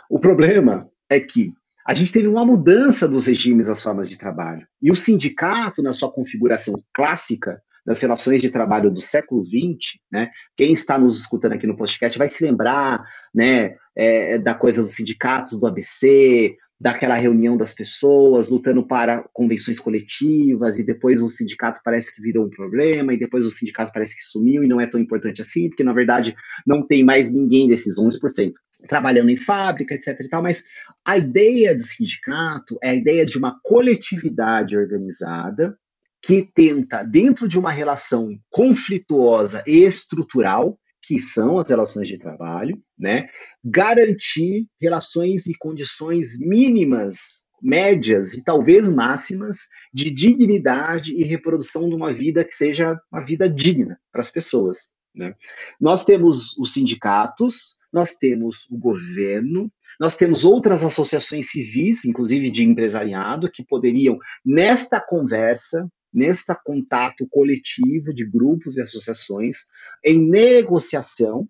O 0.09 0.19
problema 0.19 0.89
é 1.07 1.19
que 1.19 1.53
a 1.85 1.93
gente 1.93 2.11
teve 2.11 2.27
uma 2.27 2.45
mudança 2.45 3.07
dos 3.07 3.27
regimes 3.27 3.67
das 3.67 3.81
formas 3.81 4.09
de 4.09 4.17
trabalho. 4.17 4.67
E 4.81 4.91
o 4.91 4.95
sindicato, 4.95 5.81
na 5.83 5.93
sua 5.93 6.11
configuração 6.11 6.75
clássica, 6.93 7.61
das 7.89 7.99
relações 8.01 8.39
de 8.39 8.51
trabalho 8.51 8.91
do 8.91 9.01
século 9.01 9.43
XX, 9.43 9.97
né? 10.11 10.29
Quem 10.55 10.73
está 10.73 10.95
nos 10.95 11.19
escutando 11.19 11.53
aqui 11.53 11.65
no 11.65 11.75
podcast 11.75 12.19
vai 12.19 12.29
se 12.29 12.45
lembrar, 12.45 13.03
né, 13.33 13.77
é, 13.95 14.37
da 14.37 14.53
coisa 14.53 14.83
dos 14.83 14.93
sindicatos 14.93 15.59
do 15.59 15.65
ABC, 15.65 16.55
daquela 16.79 17.15
reunião 17.15 17.57
das 17.57 17.73
pessoas 17.73 18.51
lutando 18.51 18.85
para 18.85 19.27
convenções 19.33 19.79
coletivas 19.79 20.77
e 20.77 20.85
depois 20.85 21.19
o 21.19 21.31
sindicato 21.31 21.81
parece 21.83 22.15
que 22.15 22.21
virou 22.21 22.45
um 22.45 22.49
problema 22.51 23.11
e 23.11 23.17
depois 23.17 23.43
o 23.43 23.51
sindicato 23.51 23.91
parece 23.91 24.15
que 24.15 24.21
sumiu 24.21 24.63
e 24.63 24.67
não 24.67 24.79
é 24.79 24.85
tão 24.85 24.99
importante 24.99 25.41
assim, 25.41 25.67
porque 25.67 25.83
na 25.83 25.91
verdade 25.91 26.35
não 26.67 26.85
tem 26.85 27.03
mais 27.03 27.33
ninguém 27.33 27.67
desses 27.67 27.97
11% 27.97 28.51
trabalhando 28.87 29.31
em 29.31 29.35
fábrica, 29.35 29.95
etc 29.95 30.15
e 30.19 30.29
tal, 30.29 30.43
mas 30.43 30.65
a 31.03 31.17
ideia 31.17 31.75
de 31.75 31.83
sindicato 31.83 32.77
é 32.83 32.91
a 32.91 32.95
ideia 32.95 33.25
de 33.25 33.39
uma 33.39 33.59
coletividade 33.63 34.77
organizada 34.77 35.75
que 36.21 36.43
tenta, 36.43 37.03
dentro 37.03 37.47
de 37.47 37.57
uma 37.57 37.71
relação 37.71 38.37
conflituosa 38.49 39.63
e 39.65 39.83
estrutural, 39.83 40.77
que 41.01 41.17
são 41.17 41.57
as 41.57 41.69
relações 41.69 42.07
de 42.07 42.19
trabalho, 42.19 42.81
né, 42.97 43.29
garantir 43.63 44.67
relações 44.81 45.47
e 45.47 45.57
condições 45.57 46.39
mínimas, 46.39 47.47
médias 47.61 48.33
e 48.33 48.43
talvez 48.43 48.89
máximas 48.89 49.67
de 49.93 50.09
dignidade 50.11 51.13
e 51.13 51.23
reprodução 51.23 51.89
de 51.89 51.95
uma 51.95 52.13
vida 52.13 52.43
que 52.43 52.53
seja 52.53 52.99
uma 53.11 53.23
vida 53.23 53.49
digna 53.49 53.99
para 54.11 54.21
as 54.21 54.29
pessoas. 54.29 54.93
Né? 55.15 55.35
Nós 55.79 56.05
temos 56.05 56.57
os 56.57 56.73
sindicatos, 56.73 57.77
nós 57.91 58.11
temos 58.11 58.67
o 58.69 58.77
governo, 58.77 59.71
nós 59.99 60.15
temos 60.15 60.45
outras 60.45 60.83
associações 60.83 61.49
civis, 61.49 62.05
inclusive 62.05 62.49
de 62.49 62.63
empresariado, 62.63 63.51
que 63.51 63.65
poderiam, 63.65 64.17
nesta 64.45 65.01
conversa, 65.01 65.89
nesta 66.13 66.55
contato 66.55 67.27
coletivo 67.29 68.13
de 68.13 68.25
grupos 68.29 68.77
e 68.77 68.81
associações, 68.81 69.57
em 70.03 70.29
negociação, 70.29 71.47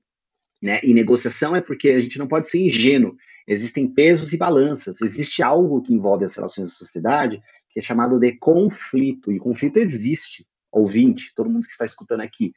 né? 0.61 0.79
E 0.83 0.93
negociação 0.93 1.55
é 1.55 1.61
porque 1.61 1.89
a 1.89 2.01
gente 2.01 2.19
não 2.19 2.27
pode 2.27 2.49
ser 2.49 2.59
ingênuo. 2.59 3.15
Existem 3.47 3.87
pesos 3.87 4.33
e 4.33 4.37
balanças. 4.37 5.01
Existe 5.01 5.41
algo 5.41 5.81
que 5.81 5.93
envolve 5.93 6.25
as 6.25 6.35
relações 6.35 6.69
da 6.69 6.75
sociedade 6.75 7.41
que 7.69 7.79
é 7.79 7.83
chamado 7.83 8.19
de 8.19 8.37
conflito. 8.37 9.31
E 9.31 9.39
conflito 9.39 9.77
existe. 9.77 10.45
Ouvinte, 10.71 11.33
todo 11.33 11.49
mundo 11.49 11.65
que 11.65 11.71
está 11.71 11.85
escutando 11.85 12.21
aqui. 12.21 12.51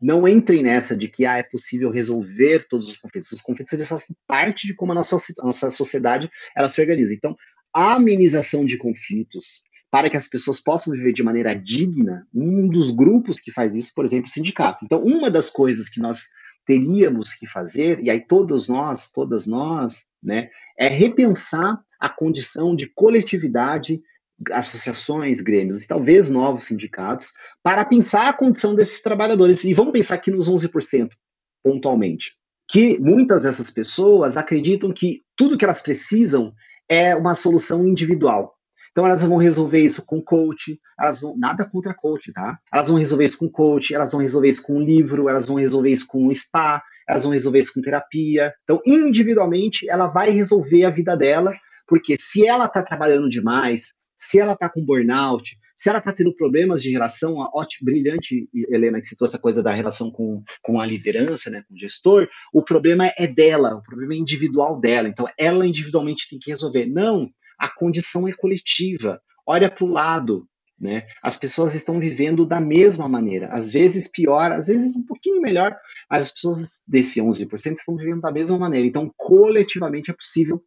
Não 0.00 0.28
entrem 0.28 0.62
nessa 0.62 0.96
de 0.96 1.08
que 1.08 1.26
ah, 1.26 1.38
é 1.38 1.42
possível 1.42 1.90
resolver 1.90 2.66
todos 2.68 2.88
os 2.88 2.96
conflitos. 2.98 3.32
Os 3.32 3.40
conflitos 3.40 3.72
eles 3.72 3.88
fazem 3.88 4.14
parte 4.26 4.66
de 4.66 4.74
como 4.74 4.92
a 4.92 4.94
nossa, 4.94 5.16
a 5.40 5.46
nossa 5.46 5.70
sociedade 5.70 6.30
ela 6.56 6.68
se 6.68 6.80
organiza. 6.80 7.14
Então, 7.14 7.34
a 7.74 7.94
amenização 7.94 8.64
de 8.64 8.76
conflitos, 8.76 9.62
para 9.90 10.10
que 10.10 10.16
as 10.16 10.28
pessoas 10.28 10.60
possam 10.60 10.92
viver 10.92 11.12
de 11.12 11.22
maneira 11.22 11.54
digna, 11.54 12.26
um 12.34 12.68
dos 12.68 12.90
grupos 12.90 13.40
que 13.40 13.50
faz 13.50 13.74
isso, 13.74 13.92
por 13.94 14.04
exemplo, 14.04 14.26
o 14.26 14.30
sindicato. 14.30 14.84
Então, 14.84 15.02
uma 15.02 15.30
das 15.30 15.48
coisas 15.48 15.88
que 15.88 16.00
nós 16.00 16.28
teríamos 16.66 17.34
que 17.34 17.46
fazer, 17.46 17.98
e 18.00 18.10
aí 18.10 18.20
todos 18.26 18.68
nós, 18.68 19.10
todas 19.10 19.46
nós, 19.46 20.08
né, 20.22 20.50
é 20.78 20.88
repensar 20.88 21.82
a 21.98 22.08
condição 22.10 22.76
de 22.76 22.86
coletividade, 22.94 24.02
associações, 24.52 25.40
grêmios 25.40 25.82
e 25.82 25.88
talvez 25.88 26.28
novos 26.28 26.64
sindicatos, 26.64 27.32
para 27.62 27.84
pensar 27.84 28.28
a 28.28 28.32
condição 28.34 28.74
desses 28.74 29.02
trabalhadores. 29.02 29.64
E 29.64 29.72
vamos 29.72 29.92
pensar 29.92 30.16
aqui 30.16 30.30
nos 30.30 30.48
11%, 30.48 31.08
pontualmente. 31.64 32.32
Que 32.70 32.98
muitas 32.98 33.42
dessas 33.44 33.70
pessoas 33.70 34.36
acreditam 34.36 34.92
que 34.92 35.22
tudo 35.34 35.56
que 35.56 35.64
elas 35.64 35.80
precisam 35.80 36.52
é 36.86 37.16
uma 37.16 37.34
solução 37.34 37.86
individual. 37.86 38.57
Então 38.98 39.06
elas 39.06 39.22
vão 39.22 39.36
resolver 39.36 39.80
isso 39.80 40.04
com 40.04 40.20
coach, 40.20 40.76
elas 40.98 41.20
vão 41.20 41.38
nada 41.38 41.64
contra 41.64 41.94
coach, 41.94 42.32
tá? 42.32 42.58
Elas 42.72 42.88
vão 42.88 42.98
resolver 42.98 43.26
isso 43.26 43.38
com 43.38 43.48
coach, 43.48 43.94
elas 43.94 44.10
vão 44.10 44.20
resolver 44.20 44.48
isso 44.48 44.64
com 44.64 44.74
um 44.74 44.84
livro, 44.84 45.28
elas 45.28 45.46
vão 45.46 45.54
resolver 45.54 45.88
isso 45.88 46.04
com 46.08 46.26
um 46.26 46.34
spa, 46.34 46.82
elas 47.08 47.22
vão 47.22 47.30
resolver 47.30 47.60
isso 47.60 47.72
com 47.72 47.80
terapia. 47.80 48.52
Então, 48.64 48.82
individualmente, 48.84 49.88
ela 49.88 50.08
vai 50.08 50.30
resolver 50.30 50.84
a 50.84 50.90
vida 50.90 51.16
dela, 51.16 51.54
porque 51.86 52.16
se 52.18 52.44
ela 52.44 52.64
está 52.64 52.82
trabalhando 52.82 53.28
demais, 53.28 53.92
se 54.16 54.40
ela 54.40 54.54
está 54.54 54.68
com 54.68 54.84
burnout, 54.84 55.56
se 55.76 55.88
ela 55.88 56.00
está 56.00 56.12
tendo 56.12 56.34
problemas 56.34 56.82
de 56.82 56.90
relação, 56.90 57.40
a 57.40 57.48
ótimo, 57.54 57.84
brilhante, 57.84 58.48
Helena, 58.68 59.00
que 59.00 59.06
citou 59.06 59.28
essa 59.28 59.38
coisa 59.38 59.62
da 59.62 59.70
relação 59.70 60.10
com, 60.10 60.42
com 60.60 60.80
a 60.80 60.84
liderança, 60.84 61.50
né, 61.50 61.62
com 61.68 61.74
o 61.74 61.78
gestor, 61.78 62.28
o 62.52 62.64
problema 62.64 63.12
é 63.16 63.28
dela, 63.28 63.76
o 63.76 63.82
problema 63.84 64.14
é 64.14 64.16
individual 64.16 64.80
dela. 64.80 65.06
Então, 65.06 65.28
ela 65.38 65.64
individualmente 65.64 66.28
tem 66.28 66.40
que 66.40 66.50
resolver. 66.50 66.84
Não, 66.86 67.30
a 67.58 67.68
condição 67.68 68.28
é 68.28 68.32
coletiva. 68.32 69.20
Olha 69.46 69.70
para 69.70 69.84
o 69.84 69.88
lado. 69.88 70.48
Né? 70.80 71.08
As 71.20 71.36
pessoas 71.36 71.74
estão 71.74 71.98
vivendo 71.98 72.46
da 72.46 72.60
mesma 72.60 73.08
maneira, 73.08 73.48
às 73.48 73.68
vezes 73.68 74.08
pior, 74.08 74.52
às 74.52 74.68
vezes 74.68 74.94
um 74.94 75.04
pouquinho 75.04 75.40
melhor, 75.40 75.76
mas 76.08 76.26
as 76.26 76.32
pessoas 76.32 76.84
desse 76.86 77.20
11% 77.20 77.78
estão 77.78 77.96
vivendo 77.96 78.20
da 78.20 78.30
mesma 78.30 78.56
maneira. 78.56 78.86
Então, 78.86 79.12
coletivamente 79.16 80.12
é 80.12 80.14
possível 80.14 80.62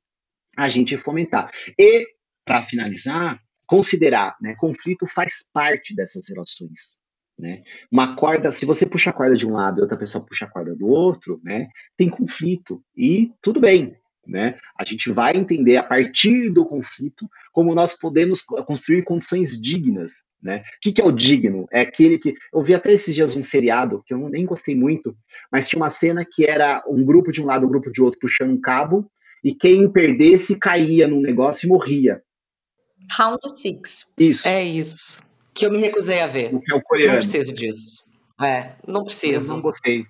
a 0.57 0.67
gente 0.67 0.97
fomentar. 0.97 1.49
E, 1.79 2.05
para 2.43 2.65
finalizar, 2.65 3.39
considerar, 3.65 4.35
né, 4.41 4.53
conflito 4.59 5.07
faz 5.07 5.49
parte 5.53 5.95
dessas 5.95 6.27
relações. 6.27 6.99
Né? 7.39 7.63
Uma 7.89 8.17
corda, 8.17 8.51
se 8.51 8.65
você 8.65 8.85
puxa 8.85 9.11
a 9.11 9.13
corda 9.13 9.37
de 9.37 9.47
um 9.47 9.53
lado 9.53 9.79
e 9.79 9.81
outra 9.81 9.97
pessoa 9.97 10.25
puxa 10.25 10.43
a 10.43 10.49
corda 10.49 10.75
do 10.75 10.87
outro, 10.87 11.39
né, 11.41 11.69
tem 11.95 12.09
conflito. 12.09 12.83
E 12.95 13.31
tudo 13.41 13.61
bem, 13.61 13.95
Né? 14.25 14.59
A 14.77 14.85
gente 14.85 15.09
vai 15.09 15.35
entender 15.35 15.77
a 15.77 15.83
partir 15.83 16.51
do 16.51 16.65
conflito 16.65 17.27
como 17.51 17.73
nós 17.73 17.97
podemos 17.97 18.43
construir 18.43 19.03
condições 19.03 19.59
dignas. 19.59 20.25
Né? 20.41 20.59
O 20.59 20.63
que, 20.81 20.91
que 20.91 21.01
é 21.01 21.05
o 21.05 21.11
digno? 21.11 21.67
É 21.71 21.81
aquele 21.81 22.17
que. 22.17 22.35
Eu 22.53 22.61
vi 22.61 22.73
até 22.73 22.91
esses 22.91 23.13
dias 23.13 23.35
um 23.35 23.43
seriado 23.43 24.03
que 24.05 24.13
eu 24.13 24.29
nem 24.29 24.45
gostei 24.45 24.75
muito, 24.75 25.15
mas 25.51 25.67
tinha 25.67 25.81
uma 25.81 25.89
cena 25.89 26.25
que 26.25 26.45
era 26.45 26.83
um 26.87 27.03
grupo 27.03 27.31
de 27.31 27.41
um 27.41 27.45
lado, 27.45 27.65
um 27.65 27.69
grupo 27.69 27.91
de 27.91 28.01
outro 28.01 28.19
puxando 28.19 28.51
um 28.51 28.61
cabo, 28.61 29.09
e 29.43 29.53
quem 29.53 29.91
perdesse 29.91 30.59
caía 30.59 31.07
num 31.07 31.21
negócio 31.21 31.65
e 31.65 31.69
morria. 31.69 32.21
Round 33.17 33.39
Six. 33.49 34.05
Isso. 34.17 34.47
É 34.47 34.63
isso. 34.63 35.21
Que 35.53 35.65
eu 35.65 35.71
me 35.71 35.79
recusei 35.79 36.21
a 36.21 36.27
ver. 36.27 36.53
O 36.53 36.61
que 36.61 36.71
é 36.71 36.75
o 36.75 36.81
coreano. 36.81 37.13
Não 37.13 37.19
preciso 37.19 37.53
disso. 37.53 38.03
É, 38.41 38.75
não 38.87 39.03
preciso. 39.03 39.51
Eu 39.51 39.55
não 39.55 39.61
gostei. 39.61 40.05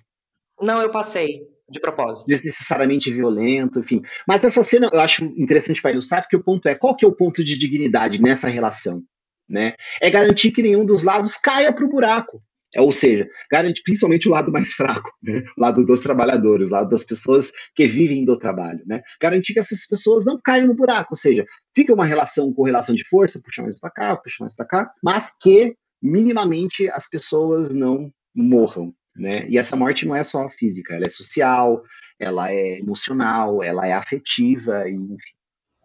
Não, 0.60 0.80
eu 0.80 0.90
passei 0.90 1.51
de 1.72 1.80
propósito. 1.80 2.28
Desnecessariamente 2.28 3.10
violento, 3.10 3.80
enfim. 3.80 4.02
Mas 4.28 4.44
essa 4.44 4.62
cena 4.62 4.88
eu 4.92 5.00
acho 5.00 5.24
interessante 5.36 5.80
para 5.80 5.92
ilustrar, 5.92 6.22
porque 6.22 6.36
o 6.36 6.44
ponto 6.44 6.68
é, 6.68 6.74
qual 6.74 6.94
que 6.94 7.04
é 7.04 7.08
o 7.08 7.16
ponto 7.16 7.42
de 7.42 7.58
dignidade 7.58 8.22
nessa 8.22 8.48
relação? 8.48 9.02
Né? 9.48 9.74
É 10.00 10.10
garantir 10.10 10.52
que 10.52 10.62
nenhum 10.62 10.84
dos 10.84 11.02
lados 11.02 11.36
caia 11.36 11.72
para 11.72 11.84
o 11.84 11.88
buraco. 11.88 12.42
É, 12.74 12.80
ou 12.80 12.90
seja, 12.90 13.28
garantir 13.50 13.82
principalmente 13.82 14.26
o 14.26 14.30
lado 14.30 14.50
mais 14.50 14.72
fraco, 14.72 15.10
né? 15.22 15.42
o 15.58 15.60
lado 15.60 15.84
dos 15.84 16.00
trabalhadores, 16.00 16.70
o 16.70 16.72
lado 16.72 16.88
das 16.88 17.04
pessoas 17.04 17.52
que 17.74 17.86
vivem 17.86 18.24
do 18.24 18.38
trabalho. 18.38 18.80
Né? 18.86 19.02
Garantir 19.20 19.52
que 19.52 19.58
essas 19.58 19.86
pessoas 19.86 20.24
não 20.24 20.40
caiam 20.42 20.68
no 20.68 20.74
buraco, 20.74 21.08
ou 21.12 21.16
seja, 21.16 21.44
fica 21.74 21.92
uma 21.92 22.06
relação 22.06 22.52
com 22.52 22.62
relação 22.62 22.94
de 22.94 23.06
força, 23.06 23.40
puxa 23.44 23.60
mais 23.60 23.78
para 23.78 23.90
cá, 23.90 24.16
puxa 24.16 24.36
mais 24.40 24.54
para 24.54 24.66
cá, 24.66 24.90
mas 25.02 25.36
que 25.38 25.76
minimamente 26.02 26.88
as 26.88 27.08
pessoas 27.08 27.74
não 27.74 28.10
morram. 28.34 28.94
Né? 29.14 29.46
E 29.48 29.58
essa 29.58 29.76
morte 29.76 30.06
não 30.06 30.16
é 30.16 30.22
só 30.22 30.48
física, 30.48 30.94
ela 30.94 31.04
é 31.06 31.08
social, 31.08 31.82
ela 32.18 32.50
é 32.50 32.78
emocional, 32.78 33.62
ela 33.62 33.86
é 33.86 33.92
afetiva, 33.92 34.88
enfim. 34.88 35.34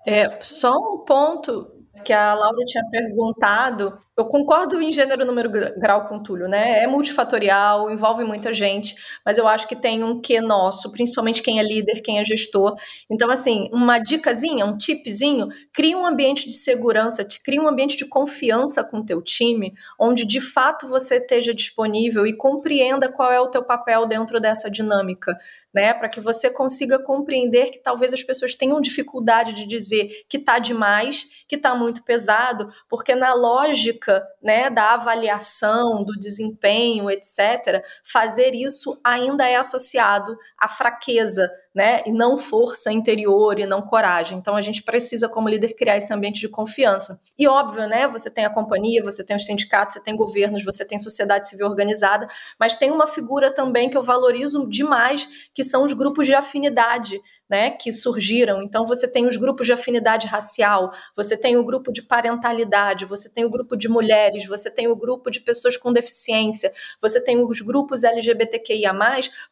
É, 0.06 0.42
só 0.42 0.74
um 0.74 1.04
ponto 1.04 1.70
que 2.06 2.14
a 2.14 2.34
Laura 2.34 2.64
tinha 2.66 2.84
perguntado 2.90 4.00
eu 4.18 4.26
concordo 4.26 4.82
em 4.82 4.92
gênero, 4.92 5.24
número, 5.24 5.48
grau 5.78 6.08
com 6.08 6.22
Túlio, 6.24 6.48
né? 6.48 6.82
É 6.82 6.88
multifatorial, 6.88 7.92
envolve 7.92 8.24
muita 8.24 8.52
gente, 8.52 8.96
mas 9.24 9.38
eu 9.38 9.48
acho 9.48 9.68
que 9.68 9.76
tem 9.76 10.04
um 10.04 10.20
que 10.20 10.42
nosso, 10.42 10.92
principalmente 10.92 11.44
quem 11.44 11.60
é 11.60 11.64
líder, 11.64 12.02
quem 12.02 12.20
é 12.20 12.26
gestor. 12.26 12.76
Então, 13.12 13.30
assim, 13.30 13.70
uma 13.72 14.00
dicasinha, 14.00 14.66
um 14.66 14.76
tipzinho, 14.76 15.50
cria 15.72 15.96
um 15.96 16.04
ambiente 16.04 16.50
de 16.50 16.56
segurança, 16.56 17.24
cria 17.46 17.62
um 17.62 17.68
ambiente 17.68 17.96
de 17.96 18.06
confiança 18.06 18.84
com 18.84 19.02
o 19.02 19.06
teu 19.06 19.22
time, 19.22 19.72
onde 20.00 20.26
de 20.26 20.42
fato 20.42 20.88
você 20.88 21.18
esteja 21.18 21.54
disponível 21.54 22.26
e 22.26 22.36
compreenda 22.36 23.12
qual 23.12 23.32
é 23.32 23.40
o 23.40 23.52
teu 23.52 23.64
papel 23.64 24.08
dentro 24.08 24.40
dessa 24.40 24.68
dinâmica, 24.68 25.38
né? 25.72 25.94
Para 25.94 26.10
que 26.10 26.20
você 26.20 26.50
consiga 26.50 26.98
compreender 26.98 27.70
que 27.70 27.84
talvez 27.84 28.14
as 28.14 28.24
pessoas 28.24 28.56
tenham 28.56 28.82
dificuldade 28.82 29.54
de 29.54 29.68
dizer 29.68 30.10
que 30.28 30.40
tá 30.40 30.58
demais, 30.58 31.28
que 31.48 31.56
tá 31.56 31.76
muito 31.76 32.04
pesado, 32.04 32.68
porque 32.90 33.14
na 33.14 33.36
lógica 33.36 34.07
né, 34.42 34.70
da 34.70 34.94
avaliação, 34.94 36.04
do 36.04 36.14
desempenho, 36.20 37.10
etc., 37.10 37.84
fazer 38.04 38.54
isso 38.54 39.00
ainda 39.04 39.48
é 39.48 39.56
associado 39.56 40.38
à 40.58 40.68
fraqueza, 40.68 41.50
né, 41.78 42.02
e 42.08 42.12
não 42.12 42.40
força 42.40 42.92
interior 42.92 43.60
e 43.60 43.66
não 43.68 43.84
coragem. 43.84 44.40
Então 44.40 44.56
a 44.56 44.62
gente 44.64 44.82
precisa, 44.82 45.30
como 45.30 45.48
líder, 45.48 45.76
criar 45.76 45.96
esse 45.96 46.12
ambiente 46.12 46.40
de 46.40 46.50
confiança. 46.50 47.22
E 47.38 47.48
óbvio, 47.48 47.88
né, 47.88 48.08
você 48.08 48.32
tem 48.32 48.46
a 48.46 48.50
companhia, 48.50 49.04
você 49.04 49.24
tem 49.24 49.38
os 49.38 49.46
sindicatos, 49.46 49.94
você 49.94 50.04
tem 50.04 50.16
governos, 50.16 50.66
você 50.66 50.84
tem 50.84 50.98
sociedade 50.98 51.48
civil 51.48 51.68
organizada, 51.68 52.28
mas 52.60 52.76
tem 52.76 52.90
uma 52.90 53.06
figura 53.06 53.54
também 53.54 53.92
que 53.92 53.96
eu 53.96 54.02
valorizo 54.02 54.68
demais, 54.68 55.50
que 55.54 55.64
são 55.64 55.84
os 55.84 55.94
grupos 55.94 56.26
de 56.26 56.34
afinidade, 56.34 57.22
né, 57.48 57.70
que 57.70 57.94
surgiram. 57.94 58.64
Então 58.64 58.86
você 58.86 59.08
tem 59.08 59.28
os 59.28 59.38
grupos 59.38 59.68
de 59.68 59.74
afinidade 59.74 60.26
racial, 60.26 60.92
você 61.16 61.38
tem 61.38 61.58
o 61.58 61.64
grupo 61.64 61.94
de 61.94 62.02
parentalidade, 62.02 63.06
você 63.06 63.30
tem 63.32 63.46
o 63.46 63.52
grupo 63.52 63.78
de 63.78 63.88
mulheres, 63.88 64.48
você 64.48 64.72
tem 64.72 64.88
o 64.88 64.96
grupo 64.96 65.30
de 65.30 65.40
pessoas 65.42 65.78
com 65.78 65.94
deficiência, 65.94 66.72
você 67.00 67.24
tem 67.24 67.40
os 67.40 67.62
grupos 67.62 68.04
LGBTQIA+, 68.04 68.94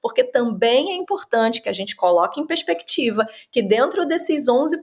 porque 0.02 0.24
também 0.24 0.92
é 0.92 0.96
importante 0.96 1.62
que 1.62 1.70
a 1.70 1.74
gente 1.74 1.96
coloque 1.96 2.15
em 2.40 2.46
perspectiva 2.46 3.26
que 3.52 3.62
dentro 3.62 4.06
desses 4.06 4.48
11% 4.48 4.82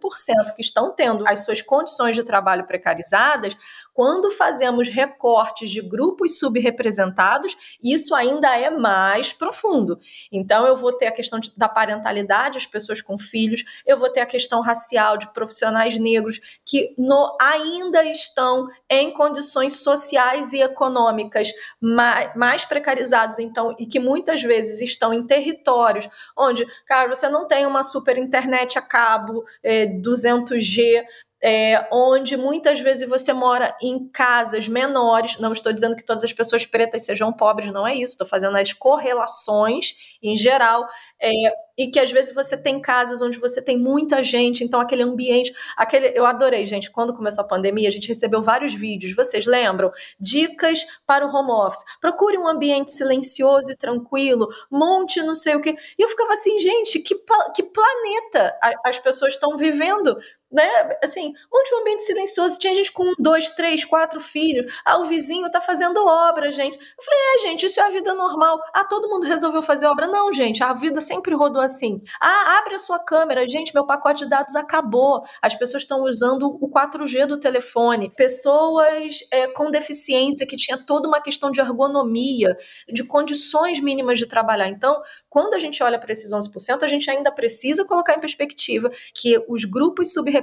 que 0.54 0.62
estão 0.62 0.92
tendo 0.94 1.26
as 1.26 1.44
suas 1.44 1.62
condições 1.62 2.16
de 2.16 2.22
trabalho 2.22 2.66
precarizadas, 2.66 3.56
quando 3.92 4.30
fazemos 4.30 4.88
recortes 4.88 5.70
de 5.70 5.80
grupos 5.80 6.38
subrepresentados, 6.38 7.76
isso 7.82 8.14
ainda 8.14 8.56
é 8.56 8.70
mais 8.70 9.32
profundo. 9.32 9.98
Então, 10.30 10.66
eu 10.66 10.76
vou 10.76 10.92
ter 10.92 11.06
a 11.06 11.12
questão 11.12 11.38
de, 11.38 11.52
da 11.56 11.68
parentalidade, 11.68 12.58
as 12.58 12.66
pessoas 12.66 13.02
com 13.02 13.18
filhos, 13.18 13.82
eu 13.86 13.96
vou 13.96 14.10
ter 14.10 14.20
a 14.20 14.26
questão 14.26 14.60
racial 14.62 15.16
de 15.16 15.32
profissionais 15.32 15.98
negros 15.98 16.60
que 16.64 16.94
no, 16.96 17.36
ainda 17.40 18.04
estão 18.04 18.68
em 18.88 19.12
condições 19.12 19.76
sociais 19.76 20.52
e 20.52 20.60
econômicas 20.60 21.52
mais, 21.80 22.34
mais 22.34 22.64
precarizados, 22.64 23.38
então, 23.38 23.74
e 23.78 23.86
que 23.86 23.98
muitas 23.98 24.42
vezes 24.42 24.80
estão 24.80 25.12
em 25.12 25.26
territórios 25.26 26.08
onde, 26.36 26.66
cara, 26.86 27.08
você 27.08 27.28
não 27.28 27.46
tem 27.46 27.66
uma 27.66 27.82
super 27.82 28.16
internet 28.16 28.78
a 28.78 28.82
cabo, 28.82 29.44
é, 29.62 29.86
200G, 29.86 31.04
é, 31.42 31.88
onde 31.90 32.36
muitas 32.36 32.78
vezes 32.78 33.08
você 33.08 33.32
mora 33.32 33.76
em 33.82 34.08
casas 34.08 34.68
menores. 34.68 35.38
Não 35.38 35.52
estou 35.52 35.72
dizendo 35.72 35.96
que 35.96 36.04
todas 36.04 36.22
as 36.22 36.32
pessoas 36.32 36.64
pretas 36.64 37.04
sejam 37.04 37.32
pobres, 37.32 37.72
não 37.72 37.86
é 37.86 37.94
isso. 37.94 38.12
Estou 38.12 38.26
fazendo 38.26 38.56
as 38.56 38.72
correlações 38.72 39.94
em 40.22 40.36
geral. 40.36 40.86
É, 41.20 41.30
e 41.76 41.90
que 41.90 41.98
às 41.98 42.12
vezes 42.12 42.34
você 42.34 42.56
tem 42.56 42.80
casas 42.80 43.22
onde 43.22 43.38
você 43.38 43.62
tem 43.62 43.78
muita 43.78 44.22
gente, 44.22 44.62
então 44.62 44.80
aquele 44.80 45.02
ambiente, 45.02 45.52
aquele, 45.76 46.12
eu 46.14 46.26
adorei, 46.26 46.66
gente. 46.66 46.90
Quando 46.90 47.14
começou 47.14 47.44
a 47.44 47.48
pandemia, 47.48 47.88
a 47.88 47.92
gente 47.92 48.08
recebeu 48.08 48.42
vários 48.42 48.74
vídeos. 48.74 49.16
Vocês 49.16 49.46
lembram? 49.46 49.90
Dicas 50.20 50.84
para 51.06 51.26
o 51.26 51.34
home 51.34 51.50
office. 51.50 51.82
Procure 52.00 52.38
um 52.38 52.46
ambiente 52.46 52.92
silencioso 52.92 53.72
e 53.72 53.76
tranquilo. 53.76 54.48
Monte, 54.70 55.22
não 55.22 55.34
sei 55.34 55.56
o 55.56 55.60
que. 55.60 55.70
E 55.70 56.02
eu 56.02 56.08
ficava 56.08 56.34
assim, 56.34 56.58
gente, 56.58 57.00
que, 57.00 57.14
que 57.54 57.62
planeta 57.62 58.56
as 58.84 58.98
pessoas 58.98 59.34
estão 59.34 59.56
vivendo 59.56 60.16
né? 60.52 60.68
Assim, 61.02 61.32
onde 61.52 61.74
um 61.74 61.80
ambiente 61.80 62.04
silencioso, 62.04 62.58
tinha 62.58 62.74
gente 62.74 62.92
com 62.92 63.12
dois, 63.18 63.50
três, 63.50 63.84
quatro 63.84 64.20
filhos. 64.20 64.70
Ah, 64.84 64.98
o 64.98 65.04
vizinho 65.04 65.50
tá 65.50 65.60
fazendo 65.60 66.04
obra, 66.04 66.52
gente. 66.52 66.76
Eu 66.76 67.04
falei, 67.04 67.20
é, 67.20 67.38
gente, 67.48 67.66
isso 67.66 67.80
é 67.80 67.84
a 67.84 67.88
vida 67.88 68.12
normal. 68.14 68.60
Ah, 68.74 68.84
todo 68.84 69.08
mundo 69.08 69.26
resolveu 69.26 69.62
fazer 69.62 69.86
obra. 69.86 70.06
Não, 70.06 70.32
gente, 70.32 70.62
a 70.62 70.74
vida 70.74 71.00
sempre 71.00 71.34
rodou 71.34 71.62
assim. 71.62 72.00
Ah, 72.20 72.58
abre 72.58 72.74
a 72.74 72.78
sua 72.78 72.98
câmera. 72.98 73.48
Gente, 73.48 73.72
meu 73.72 73.86
pacote 73.86 74.24
de 74.24 74.30
dados 74.30 74.54
acabou. 74.54 75.22
As 75.40 75.54
pessoas 75.54 75.84
estão 75.84 76.02
usando 76.04 76.46
o 76.60 76.68
4G 76.70 77.26
do 77.26 77.40
telefone. 77.40 78.12
Pessoas 78.14 79.20
é, 79.32 79.48
com 79.48 79.70
deficiência, 79.70 80.46
que 80.46 80.56
tinha 80.56 80.76
toda 80.76 81.08
uma 81.08 81.20
questão 81.20 81.50
de 81.50 81.60
ergonomia, 81.60 82.56
de 82.92 83.04
condições 83.04 83.80
mínimas 83.80 84.18
de 84.18 84.26
trabalhar. 84.26 84.68
Então, 84.68 85.00
quando 85.30 85.54
a 85.54 85.58
gente 85.58 85.82
olha 85.82 85.98
para 85.98 86.12
esses 86.12 86.32
11%, 86.32 86.82
a 86.82 86.88
gente 86.88 87.10
ainda 87.10 87.32
precisa 87.32 87.86
colocar 87.86 88.14
em 88.14 88.20
perspectiva 88.20 88.90
que 89.14 89.42
os 89.48 89.64
grupos 89.64 90.12
subrepresentados 90.12 90.41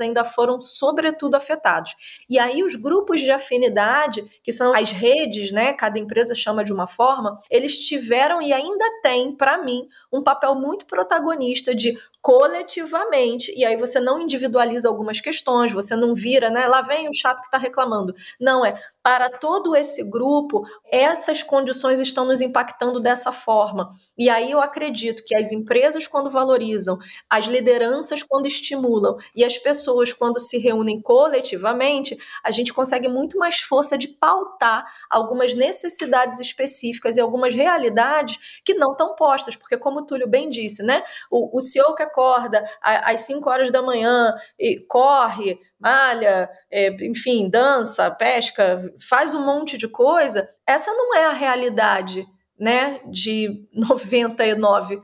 ainda 0.00 0.24
foram, 0.24 0.60
sobretudo, 0.60 1.34
afetados. 1.34 1.94
E 2.28 2.38
aí, 2.38 2.62
os 2.62 2.74
grupos 2.74 3.20
de 3.20 3.30
afinidade, 3.30 4.24
que 4.42 4.52
são 4.52 4.74
as 4.74 4.90
redes, 4.90 5.52
né? 5.52 5.72
Cada 5.72 5.98
empresa 5.98 6.34
chama 6.34 6.64
de 6.64 6.72
uma 6.72 6.86
forma, 6.86 7.38
eles 7.50 7.78
tiveram 7.78 8.40
e 8.40 8.52
ainda 8.52 8.84
têm, 9.02 9.34
para 9.34 9.62
mim, 9.62 9.88
um 10.12 10.22
papel 10.22 10.54
muito 10.54 10.86
protagonista 10.86 11.74
de 11.74 11.98
coletivamente, 12.26 13.56
e 13.56 13.64
aí 13.64 13.76
você 13.76 14.00
não 14.00 14.18
individualiza 14.18 14.88
algumas 14.88 15.20
questões, 15.20 15.70
você 15.70 15.94
não 15.94 16.12
vira, 16.12 16.50
né? 16.50 16.66
Lá 16.66 16.82
vem 16.82 17.08
o 17.08 17.12
chato 17.12 17.38
que 17.38 17.46
está 17.46 17.56
reclamando. 17.56 18.12
Não, 18.40 18.66
é 18.66 18.74
para 19.00 19.30
todo 19.30 19.76
esse 19.76 20.02
grupo, 20.10 20.64
essas 20.90 21.40
condições 21.40 22.00
estão 22.00 22.24
nos 22.24 22.40
impactando 22.40 22.98
dessa 22.98 23.30
forma. 23.30 23.90
E 24.18 24.28
aí 24.28 24.50
eu 24.50 24.60
acredito 24.60 25.22
que 25.24 25.36
as 25.36 25.52
empresas, 25.52 26.08
quando 26.08 26.28
valorizam, 26.28 26.98
as 27.30 27.44
lideranças, 27.44 28.24
quando 28.24 28.46
estimulam, 28.46 29.16
e 29.32 29.44
as 29.44 29.56
pessoas, 29.56 30.12
quando 30.12 30.40
se 30.40 30.58
reúnem 30.58 31.00
coletivamente, 31.00 32.18
a 32.42 32.50
gente 32.50 32.74
consegue 32.74 33.06
muito 33.06 33.38
mais 33.38 33.60
força 33.60 33.96
de 33.96 34.08
pautar 34.08 34.84
algumas 35.08 35.54
necessidades 35.54 36.40
específicas 36.40 37.16
e 37.16 37.20
algumas 37.20 37.54
realidades 37.54 38.60
que 38.64 38.74
não 38.74 38.90
estão 38.90 39.14
postas, 39.14 39.54
porque, 39.54 39.78
como 39.78 40.00
o 40.00 40.04
Túlio 40.04 40.26
bem 40.26 40.50
disse, 40.50 40.82
né? 40.82 41.04
O, 41.30 41.56
o 41.56 41.60
CEO 41.60 41.94
que 41.94 42.02
acorda 42.16 42.64
às 42.80 43.20
5 43.22 43.48
horas 43.50 43.70
da 43.70 43.82
manhã 43.82 44.34
e 44.58 44.80
corre, 44.88 45.60
malha, 45.78 46.48
é, 46.70 46.88
enfim, 47.06 47.50
dança, 47.50 48.10
pesca, 48.10 48.78
faz 49.08 49.34
um 49.34 49.44
monte 49.44 49.76
de 49.76 49.86
coisa, 49.86 50.48
essa 50.66 50.90
não 50.92 51.14
é 51.14 51.26
a 51.26 51.32
realidade, 51.32 52.26
né, 52.58 53.00
de 53.10 53.68
99% 53.76 55.02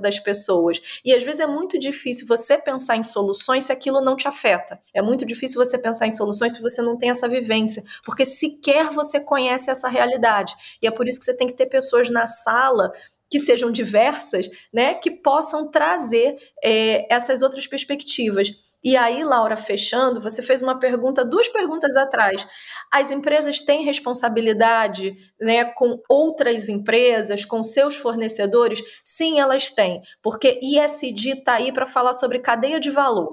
das 0.00 0.18
pessoas. 0.18 1.00
E 1.04 1.12
às 1.12 1.22
vezes 1.22 1.40
é 1.40 1.46
muito 1.46 1.78
difícil 1.78 2.26
você 2.26 2.56
pensar 2.56 2.96
em 2.96 3.02
soluções 3.02 3.64
se 3.64 3.72
aquilo 3.72 4.00
não 4.00 4.16
te 4.16 4.26
afeta. 4.26 4.80
É 4.94 5.02
muito 5.02 5.26
difícil 5.26 5.62
você 5.62 5.76
pensar 5.76 6.06
em 6.06 6.12
soluções 6.12 6.54
se 6.54 6.62
você 6.62 6.80
não 6.80 6.96
tem 6.96 7.10
essa 7.10 7.28
vivência, 7.28 7.82
porque 8.04 8.24
sequer 8.24 8.90
você 8.90 9.20
conhece 9.20 9.70
essa 9.70 9.88
realidade. 9.88 10.54
E 10.80 10.86
é 10.86 10.90
por 10.90 11.06
isso 11.06 11.18
que 11.18 11.26
você 11.26 11.36
tem 11.36 11.46
que 11.46 11.56
ter 11.56 11.66
pessoas 11.66 12.08
na 12.08 12.26
sala 12.26 12.90
que 13.30 13.38
sejam 13.38 13.70
diversas, 13.70 14.48
né, 14.72 14.94
que 14.94 15.10
possam 15.10 15.70
trazer 15.70 16.36
é, 16.62 17.12
essas 17.12 17.42
outras 17.42 17.66
perspectivas. 17.66 18.50
E 18.82 18.96
aí, 18.96 19.22
Laura, 19.24 19.56
fechando, 19.56 20.20
você 20.20 20.40
fez 20.42 20.62
uma 20.62 20.78
pergunta, 20.78 21.24
duas 21.24 21.48
perguntas 21.48 21.96
atrás. 21.96 22.46
As 22.90 23.10
empresas 23.10 23.60
têm 23.60 23.84
responsabilidade 23.84 25.14
né, 25.40 25.64
com 25.64 26.00
outras 26.08 26.68
empresas, 26.68 27.44
com 27.44 27.62
seus 27.62 27.96
fornecedores? 27.96 28.80
Sim, 29.04 29.40
elas 29.40 29.70
têm, 29.70 30.00
porque 30.22 30.58
ISD 30.62 31.30
está 31.30 31.54
aí 31.54 31.72
para 31.72 31.86
falar 31.86 32.12
sobre 32.12 32.38
cadeia 32.38 32.80
de 32.80 32.90
valor. 32.90 33.30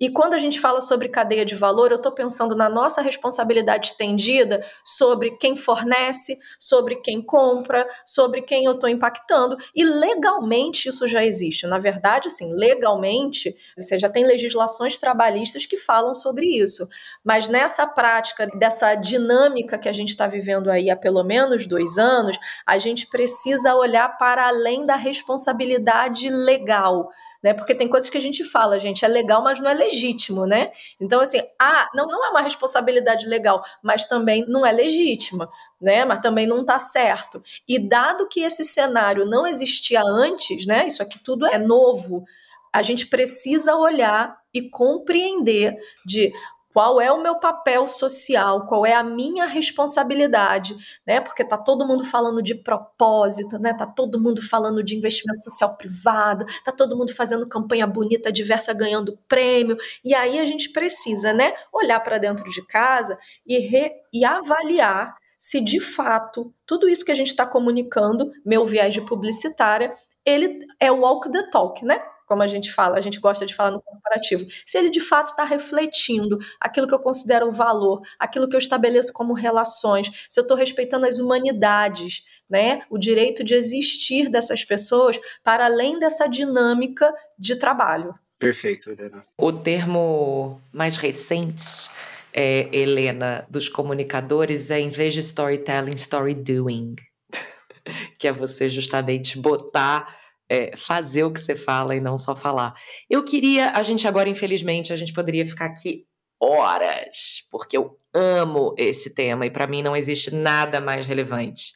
E 0.00 0.08
quando 0.08 0.32
a 0.32 0.38
gente 0.38 0.58
fala 0.58 0.80
sobre 0.80 1.10
cadeia 1.10 1.44
de 1.44 1.54
valor, 1.54 1.90
eu 1.90 1.98
estou 1.98 2.10
pensando 2.10 2.56
na 2.56 2.70
nossa 2.70 3.02
responsabilidade 3.02 3.88
estendida 3.88 4.64
sobre 4.82 5.32
quem 5.32 5.54
fornece, 5.54 6.38
sobre 6.58 6.96
quem 6.96 7.20
compra, 7.20 7.86
sobre 8.06 8.40
quem 8.40 8.64
eu 8.64 8.72
estou 8.72 8.88
impactando. 8.88 9.58
E 9.76 9.84
legalmente 9.84 10.88
isso 10.88 11.06
já 11.06 11.22
existe. 11.22 11.66
Na 11.66 11.78
verdade, 11.78 12.28
assim, 12.28 12.54
legalmente, 12.54 13.54
você 13.76 13.98
já 13.98 14.08
tem 14.08 14.24
legislações 14.24 14.96
trabalhistas 14.96 15.66
que 15.66 15.76
falam 15.76 16.14
sobre 16.14 16.46
isso. 16.46 16.88
Mas 17.22 17.46
nessa 17.46 17.86
prática, 17.86 18.46
dessa 18.46 18.94
dinâmica 18.94 19.78
que 19.78 19.88
a 19.88 19.92
gente 19.92 20.08
está 20.08 20.26
vivendo 20.26 20.70
aí 20.70 20.88
há 20.88 20.96
pelo 20.96 21.22
menos 21.22 21.66
dois 21.66 21.98
anos, 21.98 22.38
a 22.66 22.78
gente 22.78 23.06
precisa 23.06 23.74
olhar 23.74 24.16
para 24.16 24.48
além 24.48 24.86
da 24.86 24.96
responsabilidade 24.96 26.30
legal 26.30 27.10
né? 27.42 27.54
Porque 27.54 27.74
tem 27.74 27.88
coisas 27.88 28.10
que 28.10 28.18
a 28.18 28.20
gente 28.20 28.44
fala, 28.44 28.78
gente, 28.78 29.04
é 29.04 29.08
legal, 29.08 29.42
mas 29.42 29.58
não 29.60 29.70
é 29.70 29.74
legítimo, 29.90 30.46
né? 30.46 30.70
Então, 31.00 31.20
assim, 31.20 31.40
ah, 31.58 31.88
não, 31.94 32.06
não 32.06 32.24
é 32.26 32.30
uma 32.30 32.42
responsabilidade 32.42 33.26
legal, 33.26 33.62
mas 33.82 34.04
também 34.04 34.44
não 34.46 34.64
é 34.64 34.72
legítima, 34.72 35.50
né? 35.80 36.04
Mas 36.04 36.20
também 36.20 36.46
não 36.46 36.60
está 36.60 36.78
certo. 36.78 37.42
E 37.68 37.78
dado 37.78 38.28
que 38.28 38.40
esse 38.40 38.64
cenário 38.64 39.26
não 39.26 39.46
existia 39.46 40.02
antes, 40.02 40.66
né? 40.66 40.86
Isso 40.86 41.02
aqui 41.02 41.22
tudo 41.22 41.46
é 41.46 41.58
novo. 41.58 42.24
A 42.72 42.82
gente 42.82 43.06
precisa 43.06 43.74
olhar 43.74 44.36
e 44.54 44.68
compreender 44.70 45.76
de 46.06 46.32
qual 46.72 47.00
é 47.00 47.10
o 47.10 47.22
meu 47.22 47.36
papel 47.36 47.86
social, 47.88 48.66
qual 48.66 48.86
é 48.86 48.92
a 48.92 49.02
minha 49.02 49.46
responsabilidade, 49.46 50.76
né? 51.06 51.20
Porque 51.20 51.44
tá 51.44 51.58
todo 51.58 51.86
mundo 51.86 52.04
falando 52.04 52.42
de 52.42 52.54
propósito, 52.54 53.58
né? 53.58 53.74
Tá 53.74 53.86
todo 53.86 54.20
mundo 54.20 54.40
falando 54.40 54.82
de 54.82 54.96
investimento 54.96 55.42
social 55.42 55.76
privado, 55.76 56.44
tá 56.64 56.72
todo 56.72 56.96
mundo 56.96 57.12
fazendo 57.12 57.48
campanha 57.48 57.86
bonita, 57.86 58.30
diversa, 58.32 58.72
ganhando 58.72 59.18
prêmio. 59.28 59.76
E 60.04 60.14
aí 60.14 60.38
a 60.38 60.44
gente 60.44 60.70
precisa, 60.70 61.32
né, 61.32 61.54
olhar 61.72 62.00
para 62.00 62.18
dentro 62.18 62.48
de 62.50 62.64
casa 62.66 63.18
e, 63.46 63.58
re, 63.58 63.92
e 64.12 64.24
avaliar 64.24 65.16
se 65.38 65.60
de 65.60 65.80
fato 65.80 66.52
tudo 66.66 66.88
isso 66.88 67.04
que 67.04 67.10
a 67.10 67.14
gente 67.14 67.28
está 67.28 67.46
comunicando, 67.46 68.30
meu 68.44 68.64
viés 68.66 68.92
de 68.92 69.00
publicitária, 69.00 69.94
ele 70.24 70.66
é 70.78 70.90
walk 70.92 71.30
the 71.32 71.50
talk, 71.50 71.84
né? 71.84 72.00
Como 72.30 72.44
a 72.44 72.46
gente 72.46 72.72
fala, 72.72 72.96
a 72.96 73.00
gente 73.00 73.18
gosta 73.18 73.44
de 73.44 73.52
falar 73.52 73.72
no 73.72 73.82
corporativo, 73.82 74.46
se 74.64 74.78
ele 74.78 74.88
de 74.88 75.00
fato 75.00 75.32
está 75.32 75.42
refletindo 75.42 76.38
aquilo 76.60 76.86
que 76.86 76.94
eu 76.94 77.00
considero 77.00 77.48
o 77.48 77.52
valor, 77.52 78.02
aquilo 78.16 78.48
que 78.48 78.54
eu 78.54 78.60
estabeleço 78.60 79.12
como 79.12 79.32
relações, 79.32 80.28
se 80.30 80.38
eu 80.38 80.42
estou 80.42 80.56
respeitando 80.56 81.06
as 81.06 81.18
humanidades, 81.18 82.22
né, 82.48 82.82
o 82.88 82.96
direito 82.96 83.42
de 83.42 83.54
existir 83.54 84.28
dessas 84.28 84.64
pessoas 84.64 85.18
para 85.42 85.64
além 85.64 85.98
dessa 85.98 86.28
dinâmica 86.28 87.12
de 87.36 87.56
trabalho. 87.56 88.14
Perfeito, 88.38 88.92
Helena. 88.92 89.24
O 89.36 89.52
termo 89.52 90.62
mais 90.72 90.98
recente 90.98 91.90
é, 92.32 92.68
Helena, 92.72 93.44
dos 93.50 93.68
comunicadores 93.68 94.70
é 94.70 94.78
em 94.78 94.88
vez 94.88 95.14
de 95.14 95.18
storytelling, 95.18 95.94
story 95.94 96.34
doing. 96.34 96.94
que 98.20 98.28
é 98.28 98.32
você 98.32 98.68
justamente 98.68 99.36
botar 99.36 100.19
é, 100.50 100.76
fazer 100.76 101.22
o 101.22 101.30
que 101.30 101.40
você 101.40 101.54
fala 101.54 101.94
e 101.94 102.00
não 102.00 102.18
só 102.18 102.34
falar. 102.34 102.74
Eu 103.08 103.22
queria, 103.22 103.70
a 103.70 103.82
gente 103.84 104.08
agora, 104.08 104.28
infelizmente, 104.28 104.92
a 104.92 104.96
gente 104.96 105.12
poderia 105.12 105.46
ficar 105.46 105.66
aqui 105.66 106.04
horas, 106.42 107.46
porque 107.50 107.76
eu 107.76 107.96
amo 108.12 108.74
esse 108.76 109.14
tema 109.14 109.46
e 109.46 109.50
para 109.50 109.68
mim 109.68 109.82
não 109.82 109.94
existe 109.94 110.34
nada 110.34 110.80
mais 110.80 111.06
relevante, 111.06 111.74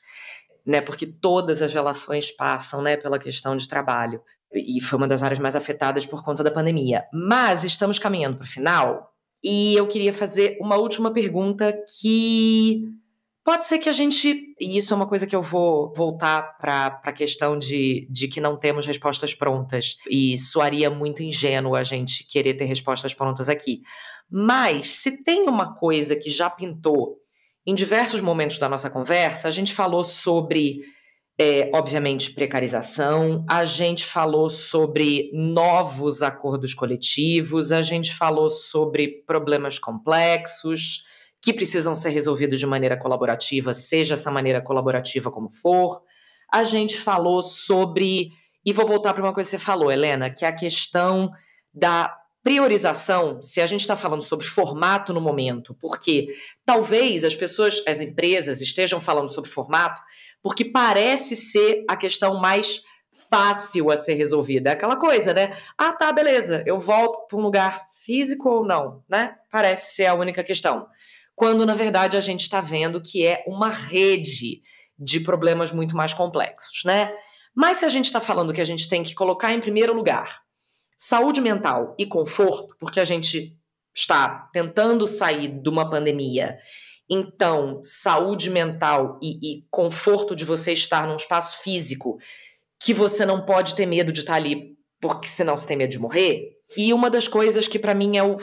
né? 0.67 0.81
Porque 0.81 1.07
todas 1.07 1.63
as 1.63 1.73
relações 1.73 2.33
passam, 2.33 2.83
né, 2.83 2.97
pela 2.97 3.19
questão 3.19 3.55
de 3.55 3.69
trabalho 3.69 4.21
e 4.53 4.81
foi 4.81 4.97
uma 4.97 5.09
das 5.09 5.23
áreas 5.23 5.39
mais 5.39 5.55
afetadas 5.55 6.05
por 6.05 6.25
conta 6.25 6.43
da 6.43 6.51
pandemia. 6.51 7.05
Mas 7.13 7.63
estamos 7.63 7.99
caminhando 7.99 8.37
para 8.39 8.45
o 8.45 8.49
final 8.49 9.13
e 9.43 9.77
eu 9.77 9.87
queria 9.87 10.13
fazer 10.13 10.57
uma 10.61 10.77
última 10.77 11.13
pergunta 11.13 11.73
que 12.01 12.83
Pode 13.45 13.67
ser 13.67 13.79
que 13.79 13.91
a 13.91 13.93
gente, 13.93 14.55
e 14.59 14.79
isso 14.79 14.95
é 14.95 14.97
uma 14.97 15.07
coisa 15.07 15.27
que 15.27 15.37
eu 15.37 15.43
vou 15.43 15.93
voltar 15.93 16.57
para 16.57 16.99
a 17.05 17.13
questão 17.13 17.59
de, 17.59 18.09
de 18.11 18.27
que 18.27 18.41
não 18.41 18.59
temos 18.59 18.87
respostas 18.87 19.35
prontas, 19.35 19.97
e 20.09 20.39
soaria 20.39 20.89
muito 20.89 21.23
ingênuo 21.23 21.77
a 21.77 21.83
gente 21.83 22.27
querer 22.27 22.55
ter 22.55 22.65
respostas 22.65 23.13
prontas 23.13 23.51
aqui. 23.51 23.83
Mas 24.31 24.93
se 24.93 25.23
tem 25.23 25.43
uma 25.43 25.75
coisa 25.75 26.17
que 26.17 26.31
já 26.31 26.49
pintou 26.49 27.19
em 27.67 27.75
diversos 27.75 28.23
momentos 28.23 28.57
da 28.57 28.67
nossa 28.67 28.89
conversa, 28.89 29.47
a 29.47 29.51
gente 29.51 29.75
falou 29.75 30.05
sobre, 30.05 30.81
é, 31.39 31.71
obviamente, 31.75 32.33
precarização, 32.33 33.45
a 33.47 33.67
gente 33.67 34.07
falou 34.07 34.49
sobre 34.49 35.31
novos 35.35 36.23
acordos 36.23 36.73
coletivos, 36.73 37.73
a 37.73 37.83
gente 37.83 38.15
falou 38.15 38.49
sobre 38.49 39.23
problemas 39.27 39.79
complexos 39.79 41.03
que 41.45 41.53
precisam 41.53 41.95
ser 41.95 42.09
resolvidos 42.09 42.59
de 42.59 42.67
maneira 42.67 42.97
colaborativa, 42.97 43.75
seja 43.75 44.15
essa 44.15 44.31
maneira 44.31 44.63
colaborativa 44.63 45.31
como 45.31 45.51
for. 45.51 46.01
A 46.51 46.65
gente 46.65 46.97
falou 46.97 47.43
sobre, 47.43 48.31
e 48.65 48.73
vou 48.73 48.87
voltar 48.87 49.13
para 49.13 49.23
uma 49.23 49.35
coisa 49.35 49.51
que 49.51 49.59
você 49.59 49.63
falou, 49.63 49.93
Helena, 49.93 50.31
que 50.31 50.47
é 50.47 50.49
a 50.49 50.57
questão 50.57 51.31
da 51.73 52.17
priorização, 52.43 53.43
se 53.43 53.61
a 53.61 53.67
gente 53.67 53.81
está 53.81 53.95
falando 53.95 54.23
sobre 54.23 54.47
formato 54.47 55.13
no 55.13 55.21
momento, 55.21 55.77
porque 55.79 56.29
talvez 56.65 57.25
as 57.25 57.35
pessoas, 57.35 57.83
as 57.87 58.01
empresas 58.01 58.63
estejam 58.63 58.99
falando 58.99 59.29
sobre 59.29 59.51
formato, 59.51 60.01
porque 60.43 60.65
parece 60.65 61.37
ser 61.37 61.85
a 61.89 61.95
questão 61.97 62.41
mais 62.41 62.83
fácil 63.31 63.91
a 63.91 63.97
ser 63.99 64.15
resolvida. 64.15 64.71
É 64.71 64.73
aquela 64.73 64.97
coisa, 64.97 65.35
né? 65.35 65.59
Ah, 65.77 65.93
tá, 65.93 66.11
beleza, 66.11 66.63
eu 66.67 66.79
volto 66.79 67.29
para 67.29 67.39
um 67.39 67.43
lugar 67.43 67.87
físico 68.03 68.49
ou 68.49 68.67
não, 68.67 69.03
né? 69.09 69.37
Parece 69.51 69.95
ser 69.95 70.07
a 70.07 70.15
única 70.15 70.43
questão 70.43 70.87
quando 71.35 71.67
na 71.67 71.75
verdade 71.75 72.17
a 72.17 72.21
gente 72.21 72.43
está 72.43 72.61
vendo 72.61 73.01
que 73.01 73.27
é 73.27 73.43
uma 73.47 73.69
rede 73.69 74.63
de 74.99 75.21
problemas 75.21 75.73
muito 75.73 75.97
mais 75.97 76.13
complexos, 76.13 76.83
né? 76.85 77.13
Mas 77.55 77.79
se 77.79 77.85
a 77.85 77.89
gente 77.89 78.07
está 78.07 78.21
falando 78.21 78.53
que 78.53 78.61
a 78.61 78.65
gente 78.65 78.89
tem 78.89 79.03
que 79.03 79.15
colocar 79.15 79.53
em 79.53 79.61
primeiro 79.61 79.93
lugar 79.93 80.43
saúde 80.97 81.41
mental 81.41 81.95
e 81.99 82.07
conforto, 82.07 82.75
porque 82.79 83.01
a 83.01 83.05
gente 83.05 83.57
está 83.95 84.49
tentando 84.53 85.07
sair 85.07 85.49
de 85.49 85.69
uma 85.69 85.89
pandemia, 85.89 86.59
então 87.09 87.83
saúde 87.85 88.51
mental 88.51 89.19
e, 89.23 89.59
e 89.59 89.67
conforto 89.71 90.35
de 90.35 90.45
você 90.45 90.73
estar 90.73 91.07
num 91.07 91.17
espaço 91.17 91.63
físico 91.63 92.19
que 92.83 92.95
você 92.95 93.25
não 93.25 93.45
pode 93.45 93.75
ter 93.75 93.87
medo 93.87 94.13
de 94.13 94.21
estar 94.21 94.35
ali, 94.35 94.77
porque 95.01 95.29
senão 95.29 95.57
você 95.57 95.67
tem 95.67 95.77
medo 95.77 95.91
de 95.91 95.99
morrer. 95.99 96.53
E 96.77 96.93
uma 96.93 97.11
das 97.11 97.29
coisas 97.29 97.69
que 97.69 97.79
para 97.79 97.95
mim 97.95 98.17
é 98.17 98.23
o 98.23 98.37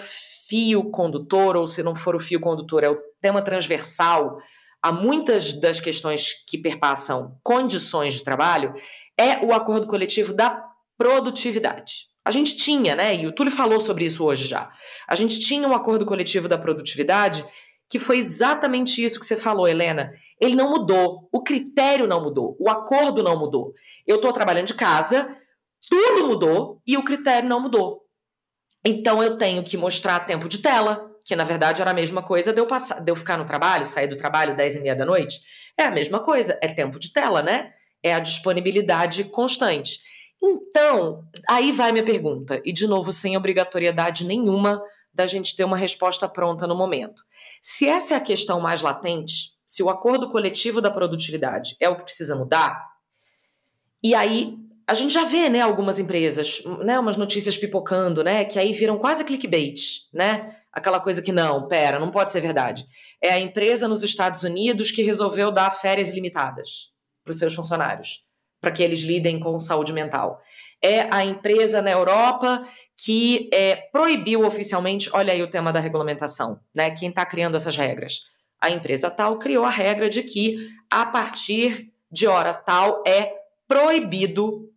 fio 0.51 0.91
condutor, 0.91 1.55
ou 1.55 1.65
se 1.65 1.81
não 1.81 1.95
for 1.95 2.13
o 2.13 2.19
fio 2.19 2.41
condutor, 2.41 2.83
é 2.83 2.89
o 2.89 2.99
tema 3.21 3.41
transversal 3.41 4.37
a 4.83 4.91
muitas 4.91 5.53
das 5.53 5.79
questões 5.79 6.33
que 6.45 6.57
perpassam 6.57 7.37
condições 7.41 8.15
de 8.15 8.23
trabalho, 8.23 8.73
é 9.17 9.37
o 9.45 9.53
acordo 9.53 9.87
coletivo 9.87 10.33
da 10.33 10.61
produtividade. 10.97 12.09
A 12.25 12.31
gente 12.31 12.55
tinha, 12.57 12.95
né? 12.95 13.15
E 13.15 13.25
o 13.27 13.31
Túlio 13.31 13.51
falou 13.51 13.79
sobre 13.79 14.05
isso 14.05 14.25
hoje 14.25 14.45
já. 14.47 14.69
A 15.07 15.15
gente 15.15 15.39
tinha 15.39 15.67
um 15.67 15.73
acordo 15.73 16.05
coletivo 16.05 16.49
da 16.49 16.57
produtividade 16.57 17.45
que 17.87 17.99
foi 17.99 18.17
exatamente 18.17 19.03
isso 19.03 19.19
que 19.19 19.25
você 19.25 19.37
falou, 19.37 19.67
Helena. 19.67 20.11
Ele 20.39 20.55
não 20.55 20.69
mudou, 20.69 21.29
o 21.31 21.43
critério 21.43 22.07
não 22.07 22.23
mudou, 22.23 22.57
o 22.59 22.69
acordo 22.69 23.21
não 23.21 23.37
mudou. 23.37 23.73
Eu 24.05 24.15
estou 24.15 24.33
trabalhando 24.33 24.67
de 24.67 24.73
casa, 24.73 25.29
tudo 25.89 26.27
mudou 26.27 26.81
e 26.87 26.97
o 26.97 27.03
critério 27.03 27.47
não 27.47 27.61
mudou. 27.61 28.00
Então 28.83 29.21
eu 29.21 29.37
tenho 29.37 29.63
que 29.63 29.77
mostrar 29.77 30.19
tempo 30.21 30.49
de 30.49 30.57
tela, 30.57 31.09
que 31.23 31.35
na 31.35 31.43
verdade 31.43 31.81
era 31.81 31.91
a 31.91 31.93
mesma 31.93 32.23
coisa 32.23 32.51
de 32.51 32.59
eu, 32.59 32.65
passar, 32.65 32.99
de 32.99 33.11
eu 33.11 33.15
ficar 33.15 33.37
no 33.37 33.45
trabalho, 33.45 33.85
sair 33.85 34.07
do 34.07 34.17
trabalho 34.17 34.55
10 34.55 34.75
e 34.75 34.79
meia 34.79 34.95
da 34.95 35.05
noite. 35.05 35.39
É 35.77 35.83
a 35.83 35.91
mesma 35.91 36.19
coisa, 36.19 36.57
é 36.61 36.67
tempo 36.67 36.99
de 36.99 37.13
tela, 37.13 37.41
né? 37.41 37.71
É 38.03 38.13
a 38.13 38.19
disponibilidade 38.19 39.25
constante. 39.25 39.99
Então, 40.43 41.23
aí 41.47 41.71
vai 41.71 41.91
minha 41.91 42.03
pergunta, 42.03 42.59
e 42.65 42.73
de 42.73 42.87
novo, 42.87 43.13
sem 43.13 43.37
obrigatoriedade 43.37 44.25
nenhuma 44.25 44.81
da 45.13 45.27
gente 45.27 45.55
ter 45.55 45.63
uma 45.63 45.77
resposta 45.77 46.27
pronta 46.27 46.65
no 46.65 46.75
momento. 46.75 47.23
Se 47.61 47.87
essa 47.87 48.15
é 48.15 48.17
a 48.17 48.21
questão 48.21 48.59
mais 48.59 48.81
latente, 48.81 49.51
se 49.67 49.83
o 49.83 49.89
acordo 49.89 50.31
coletivo 50.31 50.81
da 50.81 50.89
produtividade 50.89 51.75
é 51.79 51.87
o 51.87 51.95
que 51.95 52.03
precisa 52.03 52.35
mudar, 52.35 52.89
e 54.03 54.15
aí 54.15 54.57
a 54.91 54.93
gente 54.93 55.13
já 55.13 55.23
vê, 55.23 55.47
né, 55.47 55.61
algumas 55.61 55.97
empresas, 55.99 56.61
né, 56.83 56.99
umas 56.99 57.15
notícias 57.15 57.55
pipocando, 57.55 58.23
né, 58.23 58.43
que 58.43 58.59
aí 58.59 58.73
viram 58.73 58.97
quase 58.97 59.23
clickbait, 59.23 59.79
né? 60.13 60.57
Aquela 60.71 60.99
coisa 60.99 61.21
que 61.21 61.31
não, 61.31 61.67
pera, 61.67 61.97
não 61.97 62.11
pode 62.11 62.29
ser 62.29 62.41
verdade. 62.41 62.85
É 63.21 63.31
a 63.31 63.39
empresa 63.39 63.87
nos 63.87 64.03
Estados 64.03 64.43
Unidos 64.43 64.91
que 64.91 65.01
resolveu 65.01 65.49
dar 65.51 65.71
férias 65.71 66.09
limitadas 66.13 66.91
para 67.23 67.31
os 67.31 67.39
seus 67.39 67.53
funcionários. 67.53 68.25
para 68.61 68.71
que 68.71 68.83
eles 68.83 69.01
lidem 69.01 69.39
com 69.39 69.59
saúde 69.59 69.91
mental. 69.91 70.39
É 70.81 71.07
a 71.13 71.25
empresa 71.25 71.81
na 71.81 71.91
Europa 71.91 72.63
que 72.95 73.49
é, 73.51 73.75
proibiu 73.75 74.45
oficialmente, 74.45 75.09
olha 75.13 75.33
aí 75.33 75.41
o 75.41 75.49
tema 75.49 75.73
da 75.73 75.79
regulamentação, 75.79 76.59
né? 76.73 76.91
Quem 76.91 77.09
está 77.09 77.25
criando 77.25 77.57
essas 77.57 77.75
regras? 77.75 78.29
A 78.61 78.69
empresa 78.69 79.09
tal 79.09 79.39
criou 79.39 79.65
a 79.65 79.69
regra 79.69 80.07
de 80.07 80.21
que 80.21 80.69
a 80.89 81.05
partir 81.07 81.91
de 82.11 82.27
hora 82.27 82.53
tal 82.53 83.03
é 83.07 83.33
proibido. 83.67 84.70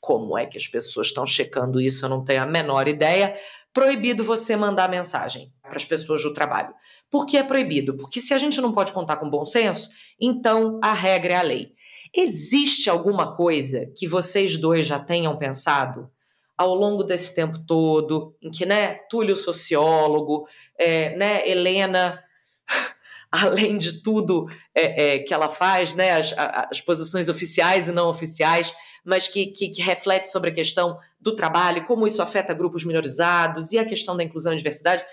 Como 0.00 0.36
é 0.36 0.46
que 0.46 0.56
as 0.56 0.66
pessoas 0.66 1.08
estão 1.08 1.26
checando 1.26 1.80
isso? 1.80 2.04
Eu 2.04 2.08
não 2.08 2.24
tenho 2.24 2.42
a 2.42 2.46
menor 2.46 2.88
ideia. 2.88 3.34
Proibido 3.72 4.24
você 4.24 4.56
mandar 4.56 4.88
mensagem 4.88 5.52
para 5.62 5.76
as 5.76 5.84
pessoas 5.84 6.22
do 6.22 6.32
trabalho. 6.32 6.74
Por 7.10 7.26
que 7.26 7.36
é 7.36 7.42
proibido? 7.42 7.96
Porque 7.96 8.20
se 8.20 8.34
a 8.34 8.38
gente 8.38 8.60
não 8.60 8.72
pode 8.72 8.92
contar 8.92 9.16
com 9.16 9.30
bom 9.30 9.44
senso, 9.44 9.90
então 10.20 10.80
a 10.82 10.92
regra 10.92 11.34
é 11.34 11.36
a 11.36 11.42
lei. 11.42 11.72
Existe 12.14 12.88
alguma 12.88 13.34
coisa 13.34 13.86
que 13.96 14.08
vocês 14.08 14.56
dois 14.56 14.86
já 14.86 14.98
tenham 14.98 15.36
pensado 15.36 16.10
ao 16.58 16.74
longo 16.74 17.04
desse 17.04 17.34
tempo 17.36 17.60
todo, 17.60 18.36
em 18.42 18.50
que, 18.50 18.66
né, 18.66 18.94
Túlio 19.08 19.36
sociólogo, 19.36 20.48
é, 20.76 21.14
né, 21.16 21.48
Helena, 21.48 22.20
além 23.30 23.78
de 23.78 24.02
tudo 24.02 24.48
é, 24.74 25.14
é, 25.14 25.18
que 25.20 25.32
ela 25.32 25.48
faz, 25.48 25.94
né, 25.94 26.16
as, 26.16 26.34
as, 26.36 26.80
posições 26.80 27.28
oficiais 27.28 27.86
e 27.86 27.92
não 27.92 28.08
oficiais, 28.08 28.74
mas 29.08 29.26
que, 29.26 29.46
que, 29.46 29.68
que, 29.70 29.82
reflete 29.82 30.28
sobre 30.28 30.50
a 30.50 30.54
questão 30.54 30.98
do 31.20 31.34
trabalho, 31.34 31.84
como 31.84 32.06
isso 32.06 32.22
afeta 32.22 32.52
grupos 32.52 32.84
minorizados 32.84 33.72
e 33.72 33.78
a 33.78 33.84
questão 33.84 34.16
da 34.16 34.22
inclusão 34.22 34.52
e 34.52 34.56
diversidade. 34.56 35.04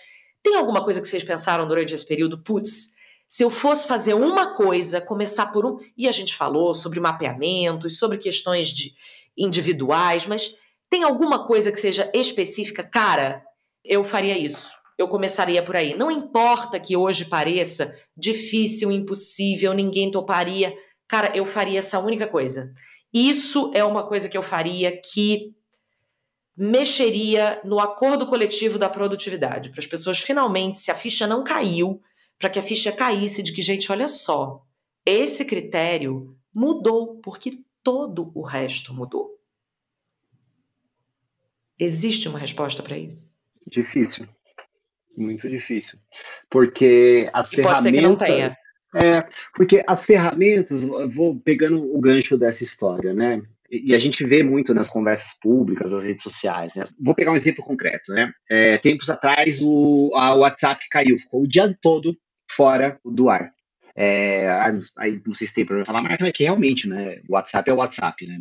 Tem 0.44 0.56
alguma 0.56 0.84
coisa 0.84 1.02
que 1.02 1.08
vocês 1.08 1.24
pensaram 1.24 1.68
durante 1.68 1.94
esse 1.94 2.06
período? 2.06 2.38
Putz, 2.44 2.94
se 3.28 3.44
eu 3.44 3.50
fosse 3.50 3.88
fazer 3.88 4.14
uma 4.14 4.54
coisa, 4.54 5.02
começar 5.02 5.48
por 5.48 5.66
um. 5.66 5.78
E 5.98 6.08
a 6.08 6.12
gente 6.12 6.36
falou 6.36 6.76
sobre 6.76 7.00
mapeamentos, 7.00 7.98
sobre 7.98 8.18
questões 8.18 8.68
de 8.70 8.94
individuais, 9.38 10.26
mas 10.26 10.56
tem 10.90 11.04
alguma 11.04 11.46
coisa 11.46 11.72
que 11.72 11.80
seja 11.80 12.10
específica? 12.14 12.84
Cara, 12.84 13.44
eu 13.84 14.04
faria 14.04 14.38
isso. 14.38 14.72
Eu 14.98 15.08
começaria 15.08 15.62
por 15.64 15.76
aí. 15.76 15.98
Não 15.98 16.10
importa 16.10 16.80
que 16.80 16.96
hoje 16.96 17.26
pareça 17.26 17.94
difícil, 18.16 18.92
impossível, 18.92 19.74
ninguém 19.74 20.12
toparia. 20.12 20.74
Cara, 21.08 21.36
eu 21.36 21.46
faria 21.46 21.80
essa 21.80 22.00
única 22.00 22.28
coisa. 22.28 22.74
Isso 23.16 23.72
é 23.74 23.82
uma 23.82 24.06
coisa 24.06 24.28
que 24.28 24.38
eu 24.38 24.44
faria 24.44 24.92
que 24.92 25.56
mexeria 26.58 27.62
no 27.64 27.80
acordo 27.80 28.28
coletivo 28.28 28.78
da 28.78 28.90
produtividade, 28.90 29.70
para 29.70 29.80
as 29.80 29.86
pessoas 29.86 30.20
finalmente, 30.20 30.78
se 30.78 30.92
a 30.92 30.96
ficha 30.96 31.26
não 31.26 31.42
caiu, 31.42 32.02
para 32.38 32.50
que 32.50 32.60
a 32.60 32.62
ficha 32.62 32.92
caísse 32.92 33.42
de 33.42 33.54
que, 33.54 33.62
gente, 33.62 33.90
olha 33.90 34.10
só, 34.10 34.62
esse 35.06 35.46
critério 35.46 36.38
mudou 36.54 37.16
porque 37.22 37.64
todo 37.82 38.34
o 38.36 38.42
resto 38.42 38.94
mudou. 38.94 39.40
Existe 41.80 42.28
uma 42.28 42.40
resposta 42.40 42.84
para 42.84 42.98
isso? 42.98 43.34
Difícil. 43.66 44.28
Muito 45.16 45.48
difícil. 45.48 46.00
Porque 46.50 47.30
as 47.34 47.54
e 47.54 47.58
ferramentas. 47.58 47.84
Pode 47.84 47.96
ser 47.96 48.02
que 48.02 48.08
não 48.08 48.18
tenha. 48.18 48.48
É, 48.96 49.28
porque 49.54 49.84
as 49.86 50.06
ferramentas, 50.06 50.84
vou 51.14 51.36
pegando 51.40 51.84
o 51.96 52.00
gancho 52.00 52.38
dessa 52.38 52.64
história, 52.64 53.14
né? 53.14 53.42
e 53.70 53.94
a 53.94 54.00
gente 54.00 54.24
vê 54.24 54.44
muito 54.44 54.74
nas 54.74 54.90
conversas 54.90 55.38
públicas, 55.40 55.92
nas 55.92 56.04
redes 56.04 56.24
sociais. 56.24 56.76
Né? 56.76 56.84
Vou 57.00 57.16
pegar 57.16 57.32
um 57.32 57.36
exemplo 57.36 57.64
concreto. 57.64 58.12
Né? 58.14 58.32
É, 58.50 58.78
tempos 58.78 59.10
atrás, 59.10 59.62
o 59.62 60.12
WhatsApp 60.14 60.82
caiu, 60.90 61.18
ficou 61.18 61.44
o 61.44 61.48
dia 61.48 61.76
todo 61.82 62.18
fora 62.50 63.00
do 63.04 63.30
ar. 63.30 63.52
É, 63.96 64.50
aí 64.98 65.22
não 65.26 65.34
sei 65.34 65.48
se 65.48 65.54
tem 65.54 65.66
problema 65.66 65.86
falar, 65.86 66.02
mas 66.02 66.20
é 66.20 66.32
que 66.32 66.44
realmente, 66.44 66.88
né? 66.88 67.22
O 67.30 67.34
WhatsApp 67.34 67.70
é 67.70 67.74
o 67.74 67.78
WhatsApp, 67.78 68.28
né? 68.28 68.40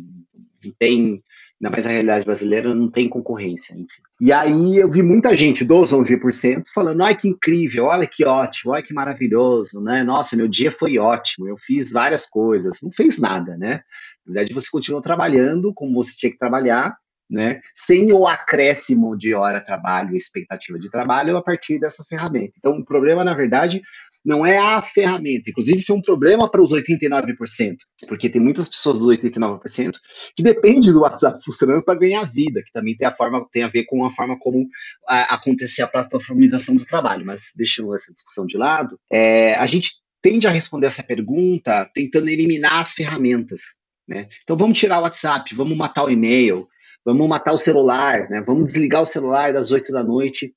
Não 0.63 0.73
tem, 0.77 1.23
ainda 1.61 1.71
mais 1.71 1.85
a 1.85 1.89
realidade 1.89 2.25
brasileira, 2.25 2.73
não 2.73 2.89
tem 2.89 3.07
concorrência. 3.07 3.73
Enfim. 3.73 4.01
E 4.19 4.31
aí 4.31 4.77
eu 4.77 4.89
vi 4.89 5.01
muita 5.01 5.35
gente 5.35 5.63
dos 5.63 5.93
11% 5.93 6.63
falando: 6.73 7.01
ai 7.01 7.15
que 7.15 7.27
incrível, 7.27 7.85
olha 7.85 8.07
que 8.07 8.25
ótimo, 8.25 8.73
olha 8.73 8.83
que 8.83 8.93
maravilhoso, 8.93 9.81
né? 9.81 10.03
Nossa, 10.03 10.35
meu 10.35 10.47
dia 10.47 10.71
foi 10.71 10.97
ótimo, 10.97 11.47
eu 11.47 11.57
fiz 11.57 11.91
várias 11.91 12.25
coisas. 12.25 12.81
Não 12.81 12.91
fez 12.91 13.17
nada, 13.19 13.57
né? 13.57 13.81
Na 14.25 14.33
verdade, 14.33 14.53
você 14.53 14.67
continua 14.69 15.01
trabalhando 15.01 15.73
como 15.73 15.93
você 15.93 16.15
tinha 16.17 16.31
que 16.31 16.39
trabalhar, 16.39 16.97
né? 17.29 17.61
Sem 17.73 18.11
o 18.11 18.27
acréscimo 18.27 19.17
de 19.17 19.33
hora 19.33 19.61
trabalho, 19.61 20.15
expectativa 20.15 20.77
de 20.77 20.89
trabalho 20.89 21.37
a 21.37 21.43
partir 21.43 21.79
dessa 21.79 22.03
ferramenta. 22.03 22.53
Então, 22.57 22.77
o 22.77 22.85
problema, 22.85 23.23
na 23.23 23.33
verdade, 23.33 23.81
não 24.25 24.45
é 24.45 24.57
a 24.57 24.81
ferramenta. 24.81 25.49
Inclusive, 25.49 25.83
foi 25.83 25.95
um 25.95 26.01
problema 26.01 26.49
para 26.49 26.61
os 26.61 26.73
89%, 26.73 27.75
porque 28.07 28.27
tem 28.27 28.41
muitas 28.41 28.67
pessoas 28.67 28.97
dos 28.97 29.07
89% 29.17 29.91
que 30.35 30.41
dependem 30.41 30.91
do 30.91 31.01
WhatsApp 31.01 31.43
funcionando 31.43 31.83
para 31.83 31.99
ganhar 31.99 32.23
vida, 32.23 32.63
que 32.65 32.71
também 32.71 32.97
tem 32.97 33.07
a, 33.07 33.11
forma, 33.11 33.45
tem 33.51 33.63
a 33.63 33.67
ver 33.67 33.85
com 33.85 34.03
a 34.03 34.09
forma 34.09 34.37
como 34.39 34.67
a, 35.07 35.35
acontecer 35.35 35.83
a 35.83 35.87
plataformização 35.87 36.75
do 36.75 36.85
trabalho. 36.85 37.25
Mas 37.25 37.51
deixando 37.55 37.93
essa 37.93 38.11
discussão 38.11 38.45
de 38.45 38.57
lado, 38.57 38.99
é, 39.11 39.53
a 39.55 39.65
gente 39.67 39.97
tende 40.21 40.47
a 40.47 40.51
responder 40.51 40.87
essa 40.87 41.03
pergunta 41.03 41.87
tentando 41.93 42.29
eliminar 42.29 42.79
as 42.79 42.93
ferramentas. 42.93 43.61
Né? 44.07 44.27
Então 44.43 44.57
vamos 44.57 44.77
tirar 44.77 44.99
o 44.99 45.03
WhatsApp, 45.03 45.53
vamos 45.53 45.77
matar 45.77 46.03
o 46.03 46.09
e-mail, 46.09 46.67
vamos 47.05 47.29
matar 47.29 47.53
o 47.53 47.59
celular, 47.59 48.27
né? 48.27 48.41
vamos 48.43 48.65
desligar 48.65 49.03
o 49.03 49.05
celular 49.05 49.53
das 49.53 49.71
8 49.71 49.91
da 49.91 50.03
noite 50.03 50.51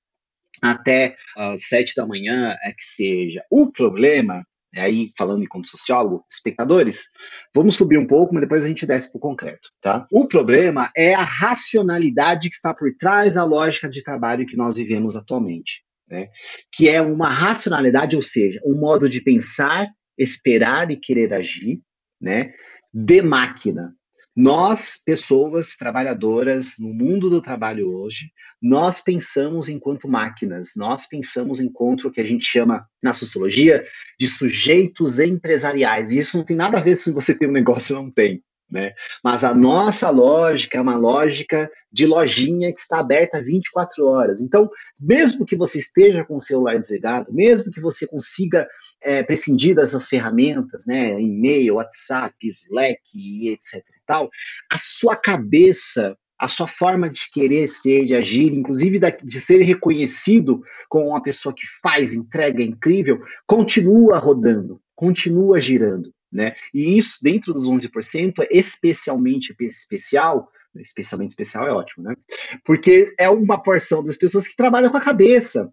até 0.63 1.17
as 1.37 1.63
uh, 1.63 1.69
7 1.69 1.95
da 1.97 2.07
manhã, 2.07 2.57
é 2.63 2.73
que 2.73 2.83
seja. 2.83 3.45
O 3.51 3.71
problema, 3.71 4.45
aí 4.77 5.13
falando 5.17 5.43
enquanto 5.43 5.69
sociólogo, 5.69 6.25
espectadores, 6.31 7.07
vamos 7.55 7.77
subir 7.77 7.99
um 7.99 8.07
pouco, 8.07 8.35
mas 8.35 8.43
depois 8.43 8.65
a 8.65 8.69
gente 8.69 8.87
desce 8.87 9.11
para 9.11 9.19
o 9.19 9.23
concreto. 9.23 9.69
Tá? 9.81 10.07
O 10.13 10.27
problema 10.27 10.91
é 10.97 11.15
a 11.15 11.23
racionalidade 11.23 12.49
que 12.49 12.55
está 12.55 12.75
por 12.75 12.91
trás 12.99 13.35
da 13.35 13.45
lógica 13.45 13.89
de 13.89 14.03
trabalho 14.03 14.47
que 14.47 14.57
nós 14.57 14.77
vivemos 14.77 15.17
atualmente. 15.17 15.83
Né? 16.09 16.29
Que 16.73 16.89
é 16.89 17.01
uma 17.01 17.29
racionalidade, 17.29 18.17
ou 18.17 18.23
seja, 18.23 18.61
um 18.65 18.79
modo 18.79 19.09
de 19.09 19.21
pensar, 19.21 19.87
esperar 20.17 20.91
e 20.91 20.97
querer 20.97 21.33
agir, 21.33 21.81
né? 22.21 22.53
de 22.93 23.23
máquina. 23.23 23.95
Nós, 24.41 25.03
pessoas 25.05 25.76
trabalhadoras 25.76 26.74
no 26.78 26.95
mundo 26.95 27.28
do 27.28 27.43
trabalho 27.43 27.91
hoje, 27.91 28.30
nós 28.62 29.01
pensamos 29.01 29.68
enquanto 29.68 30.09
máquinas, 30.09 30.74
nós 30.76 31.09
pensamos 31.09 31.59
enquanto 31.59 32.07
o 32.07 32.11
que 32.12 32.20
a 32.20 32.24
gente 32.24 32.45
chama 32.45 32.86
na 33.03 33.12
sociologia 33.12 33.84
de 34.16 34.28
sujeitos 34.28 35.18
empresariais. 35.18 36.12
E 36.12 36.18
isso 36.18 36.36
não 36.36 36.45
tem 36.45 36.55
nada 36.55 36.78
a 36.78 36.80
ver 36.80 36.95
se 36.95 37.11
você 37.11 37.36
tem 37.36 37.49
um 37.49 37.53
negócio 37.53 37.97
ou 37.97 38.05
não 38.05 38.12
tem. 38.12 38.41
Né? 38.70 38.93
Mas 39.24 39.43
a 39.43 39.53
nossa 39.53 40.09
lógica 40.09 40.78
é 40.78 40.80
uma 40.80 40.97
lógica 40.97 41.68
de 41.91 42.07
lojinha 42.07 42.72
que 42.72 42.78
está 42.78 43.01
aberta 43.01 43.43
24 43.43 44.07
horas. 44.07 44.41
Então, 44.41 44.70
mesmo 45.01 45.45
que 45.45 45.57
você 45.57 45.80
esteja 45.80 46.24
com 46.24 46.36
o 46.36 46.41
celular 46.41 46.78
desligado, 46.78 47.34
mesmo 47.34 47.72
que 47.72 47.80
você 47.80 48.07
consiga 48.07 48.68
é, 49.03 49.20
prescindir 49.24 49.74
dessas 49.74 50.07
ferramentas, 50.07 50.86
né, 50.86 51.20
e-mail, 51.20 51.74
WhatsApp, 51.74 52.36
Slack, 52.47 53.49
etc. 53.49 53.82
Tal, 54.09 54.31
a 54.73 54.79
sua 54.79 55.15
cabeça, 55.15 56.17
a 56.41 56.49
sua 56.49 56.67
forma 56.67 57.11
de 57.11 57.30
querer 57.30 57.67
ser, 57.67 58.07
de 58.07 58.14
agir, 58.14 58.55
inclusive 58.55 58.99
de 59.22 59.39
ser 59.39 59.61
reconhecido 59.61 60.63
como 60.89 61.09
uma 61.09 61.21
pessoa 61.21 61.55
que 61.55 61.67
faz, 61.83 62.14
entrega, 62.14 62.63
incrível, 62.63 63.21
continua 63.47 64.18
rodando, 64.18 64.80
continua 64.97 65.61
girando. 65.61 66.11
Né? 66.33 66.55
E 66.72 66.97
isso, 66.97 67.18
dentro 67.22 67.53
dos 67.53 67.68
11%, 67.68 68.33
é 68.41 68.57
especialmente 68.57 69.55
especial, 69.61 70.49
especialmente 70.76 71.30
especial 71.30 71.67
é 71.67 71.72
ótimo, 71.72 72.05
né? 72.05 72.14
Porque 72.64 73.14
é 73.18 73.29
uma 73.29 73.61
porção 73.61 74.03
das 74.03 74.17
pessoas 74.17 74.47
que 74.47 74.57
trabalham 74.57 74.91
com 74.91 74.97
a 74.97 75.03
cabeça, 75.03 75.71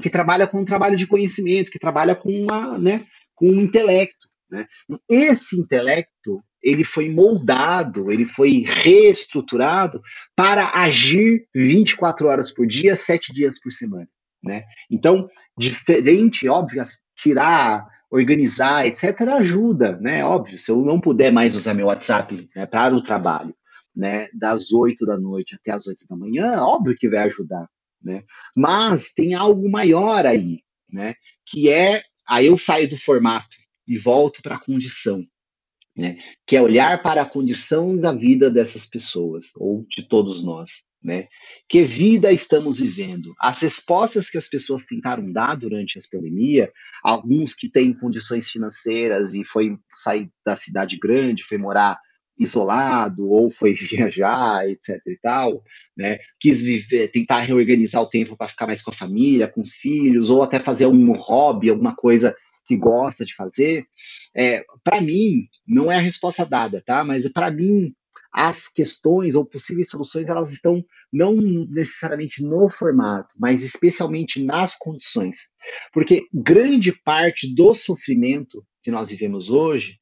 que 0.00 0.10
trabalha 0.10 0.46
com 0.46 0.60
um 0.60 0.64
trabalho 0.64 0.96
de 0.96 1.06
conhecimento, 1.06 1.70
que 1.70 1.78
trabalha 1.78 2.14
com 2.14 2.28
uma, 2.28 2.78
né, 2.78 3.06
com 3.34 3.48
um 3.48 3.60
intelecto, 3.60 4.28
né? 4.50 4.66
E 4.88 5.14
esse 5.14 5.58
intelecto, 5.58 6.42
ele 6.64 6.82
foi 6.82 7.10
moldado, 7.10 8.10
ele 8.10 8.24
foi 8.24 8.64
reestruturado 8.66 10.00
para 10.34 10.70
agir 10.80 11.46
24 11.54 12.26
horas 12.26 12.50
por 12.50 12.66
dia, 12.66 12.96
7 12.96 13.32
dias 13.34 13.60
por 13.60 13.70
semana, 13.70 14.08
né? 14.42 14.64
Então, 14.90 15.28
diferente, 15.58 16.48
óbvio, 16.48 16.82
tirar 17.14 17.86
organizar, 18.10 18.86
etc., 18.86 19.20
ajuda, 19.28 19.98
né? 20.00 20.24
Óbvio, 20.24 20.56
se 20.56 20.70
eu 20.70 20.82
não 20.84 21.00
puder 21.00 21.32
mais 21.32 21.54
usar 21.56 21.74
meu 21.74 21.86
WhatsApp 21.86 22.48
né, 22.54 22.64
para 22.64 22.94
o 22.94 23.02
trabalho, 23.02 23.54
né, 23.94 24.28
das 24.32 24.72
8 24.72 25.04
da 25.04 25.18
noite 25.18 25.56
até 25.56 25.72
as 25.72 25.86
8 25.86 26.06
da 26.08 26.16
manhã, 26.16 26.60
óbvio 26.60 26.96
que 26.96 27.08
vai 27.08 27.20
ajudar, 27.20 27.68
né? 28.02 28.22
Mas 28.56 29.12
tem 29.12 29.34
algo 29.34 29.68
maior 29.68 30.24
aí, 30.24 30.60
né? 30.90 31.14
Que 31.44 31.68
é 31.68 32.02
aí 32.26 32.46
eu 32.46 32.56
saio 32.56 32.88
do 32.88 32.96
formato 32.96 33.56
e 33.86 33.98
volto 33.98 34.40
para 34.42 34.54
a 34.56 34.60
condição, 34.60 35.24
né? 35.96 36.16
Que 36.46 36.56
é 36.56 36.62
olhar 36.62 37.02
para 37.02 37.22
a 37.22 37.26
condição 37.26 37.96
da 37.96 38.12
vida 38.12 38.50
dessas 38.50 38.86
pessoas 38.86 39.52
ou 39.56 39.84
de 39.88 40.02
todos 40.02 40.42
nós, 40.44 40.68
né? 41.02 41.28
Que 41.68 41.84
vida 41.84 42.32
estamos 42.32 42.78
vivendo? 42.78 43.34
As 43.40 43.60
respostas 43.60 44.28
que 44.28 44.38
as 44.38 44.48
pessoas 44.48 44.84
tentaram 44.84 45.30
dar 45.32 45.54
durante 45.56 45.96
essa 45.96 46.08
pandemia, 46.10 46.70
alguns 47.02 47.54
que 47.54 47.70
têm 47.70 47.92
condições 47.92 48.50
financeiras 48.50 49.34
e 49.34 49.44
foi 49.44 49.76
sair 49.94 50.30
da 50.44 50.56
cidade 50.56 50.98
grande, 50.98 51.44
foi 51.44 51.58
morar 51.58 51.98
isolado 52.38 53.28
ou 53.28 53.48
foi 53.48 53.72
viajar, 53.74 54.68
etc 54.68 55.00
e 55.06 55.18
tal, 55.22 55.62
né? 55.96 56.18
Quis 56.40 56.60
viver, 56.60 57.10
tentar 57.12 57.40
reorganizar 57.40 58.02
o 58.02 58.08
tempo 58.08 58.36
para 58.36 58.48
ficar 58.48 58.66
mais 58.66 58.82
com 58.82 58.90
a 58.90 58.94
família, 58.94 59.48
com 59.48 59.60
os 59.60 59.74
filhos, 59.74 60.28
ou 60.30 60.42
até 60.42 60.58
fazer 60.58 60.86
um 60.86 61.12
hobby, 61.12 61.70
alguma 61.70 61.94
coisa 61.94 62.34
que 62.64 62.76
gosta 62.76 63.24
de 63.24 63.34
fazer. 63.34 63.86
É, 64.36 64.64
para 64.82 65.00
mim, 65.00 65.48
não 65.66 65.90
é 65.90 65.96
a 65.96 66.00
resposta 66.00 66.44
dada, 66.44 66.82
tá? 66.84 67.04
Mas 67.04 67.30
para 67.30 67.50
mim, 67.50 67.92
as 68.32 68.68
questões 68.68 69.34
ou 69.34 69.44
possíveis 69.44 69.88
soluções, 69.88 70.28
elas 70.28 70.52
estão 70.52 70.84
não 71.12 71.36
necessariamente 71.36 72.42
no 72.42 72.68
formato, 72.68 73.34
mas 73.38 73.62
especialmente 73.62 74.42
nas 74.42 74.74
condições. 74.74 75.48
Porque 75.92 76.26
grande 76.32 76.92
parte 77.04 77.54
do 77.54 77.74
sofrimento 77.74 78.66
que 78.82 78.90
nós 78.90 79.10
vivemos 79.10 79.50
hoje 79.50 79.98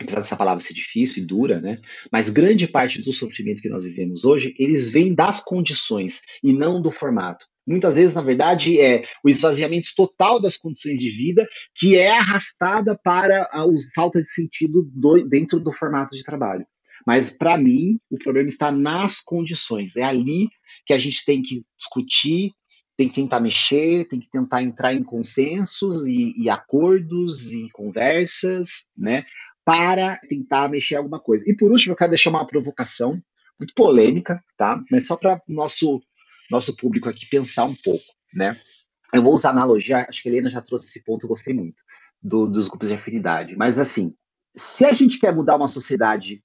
apesar 0.00 0.20
dessa 0.20 0.36
palavra 0.36 0.60
ser 0.60 0.74
difícil 0.74 1.22
e 1.22 1.26
dura, 1.26 1.60
né? 1.60 1.80
Mas 2.10 2.28
grande 2.28 2.66
parte 2.66 3.00
do 3.00 3.12
sofrimento 3.12 3.62
que 3.62 3.68
nós 3.68 3.84
vivemos 3.84 4.24
hoje, 4.24 4.54
eles 4.58 4.90
vêm 4.90 5.14
das 5.14 5.40
condições 5.40 6.20
e 6.42 6.52
não 6.52 6.82
do 6.82 6.90
formato. 6.90 7.46
Muitas 7.66 7.96
vezes, 7.96 8.14
na 8.14 8.22
verdade, 8.22 8.78
é 8.78 9.04
o 9.24 9.28
esvaziamento 9.28 9.88
total 9.96 10.40
das 10.40 10.56
condições 10.56 10.98
de 10.98 11.10
vida 11.10 11.46
que 11.74 11.96
é 11.96 12.10
arrastada 12.10 12.98
para 13.02 13.42
a, 13.44 13.66
falta 13.94 14.20
de 14.20 14.28
sentido 14.28 14.88
do, 14.92 15.26
dentro 15.26 15.58
do 15.58 15.72
formato 15.72 16.14
de 16.14 16.22
trabalho. 16.22 16.66
Mas, 17.06 17.30
para 17.30 17.58
mim, 17.58 17.98
o 18.10 18.18
problema 18.18 18.48
está 18.48 18.70
nas 18.70 19.20
condições. 19.20 19.96
É 19.96 20.02
ali 20.02 20.48
que 20.86 20.92
a 20.92 20.98
gente 20.98 21.24
tem 21.24 21.42
que 21.42 21.62
discutir, 21.76 22.52
tem 22.96 23.08
que 23.08 23.14
tentar 23.14 23.40
mexer, 23.40 24.06
tem 24.08 24.20
que 24.20 24.30
tentar 24.30 24.62
entrar 24.62 24.94
em 24.94 25.02
consensos 25.02 26.06
e, 26.06 26.32
e 26.36 26.48
acordos 26.48 27.52
e 27.52 27.68
conversas, 27.70 28.88
né? 28.96 29.24
para 29.64 30.18
tentar 30.28 30.68
mexer 30.68 30.96
alguma 30.96 31.18
coisa. 31.18 31.44
E 31.46 31.56
por 31.56 31.70
último, 31.70 31.92
eu 31.92 31.96
quero 31.96 32.10
deixar 32.10 32.30
uma 32.30 32.46
provocação 32.46 33.20
muito 33.58 33.72
polêmica, 33.74 34.42
tá? 34.56 34.82
Mas 34.90 35.06
só 35.06 35.16
para 35.16 35.40
nosso 35.48 36.02
nosso 36.50 36.76
público 36.76 37.08
aqui 37.08 37.26
pensar 37.26 37.64
um 37.64 37.76
pouco, 37.76 38.04
né? 38.32 38.60
Eu 39.12 39.22
vou 39.22 39.32
usar 39.32 39.50
analogia, 39.50 40.06
acho 40.08 40.22
que 40.22 40.28
a 40.28 40.32
Helena 40.32 40.50
já 40.50 40.60
trouxe 40.60 40.86
esse 40.86 41.04
ponto, 41.04 41.24
eu 41.24 41.28
gostei 41.28 41.54
muito 41.54 41.82
do, 42.22 42.46
dos 42.48 42.68
grupos 42.68 42.88
de 42.88 42.94
afinidade. 42.94 43.56
Mas 43.56 43.78
assim, 43.78 44.14
se 44.56 44.84
a 44.84 44.92
gente 44.92 45.18
quer 45.18 45.34
mudar 45.34 45.56
uma 45.56 45.68
sociedade 45.68 46.42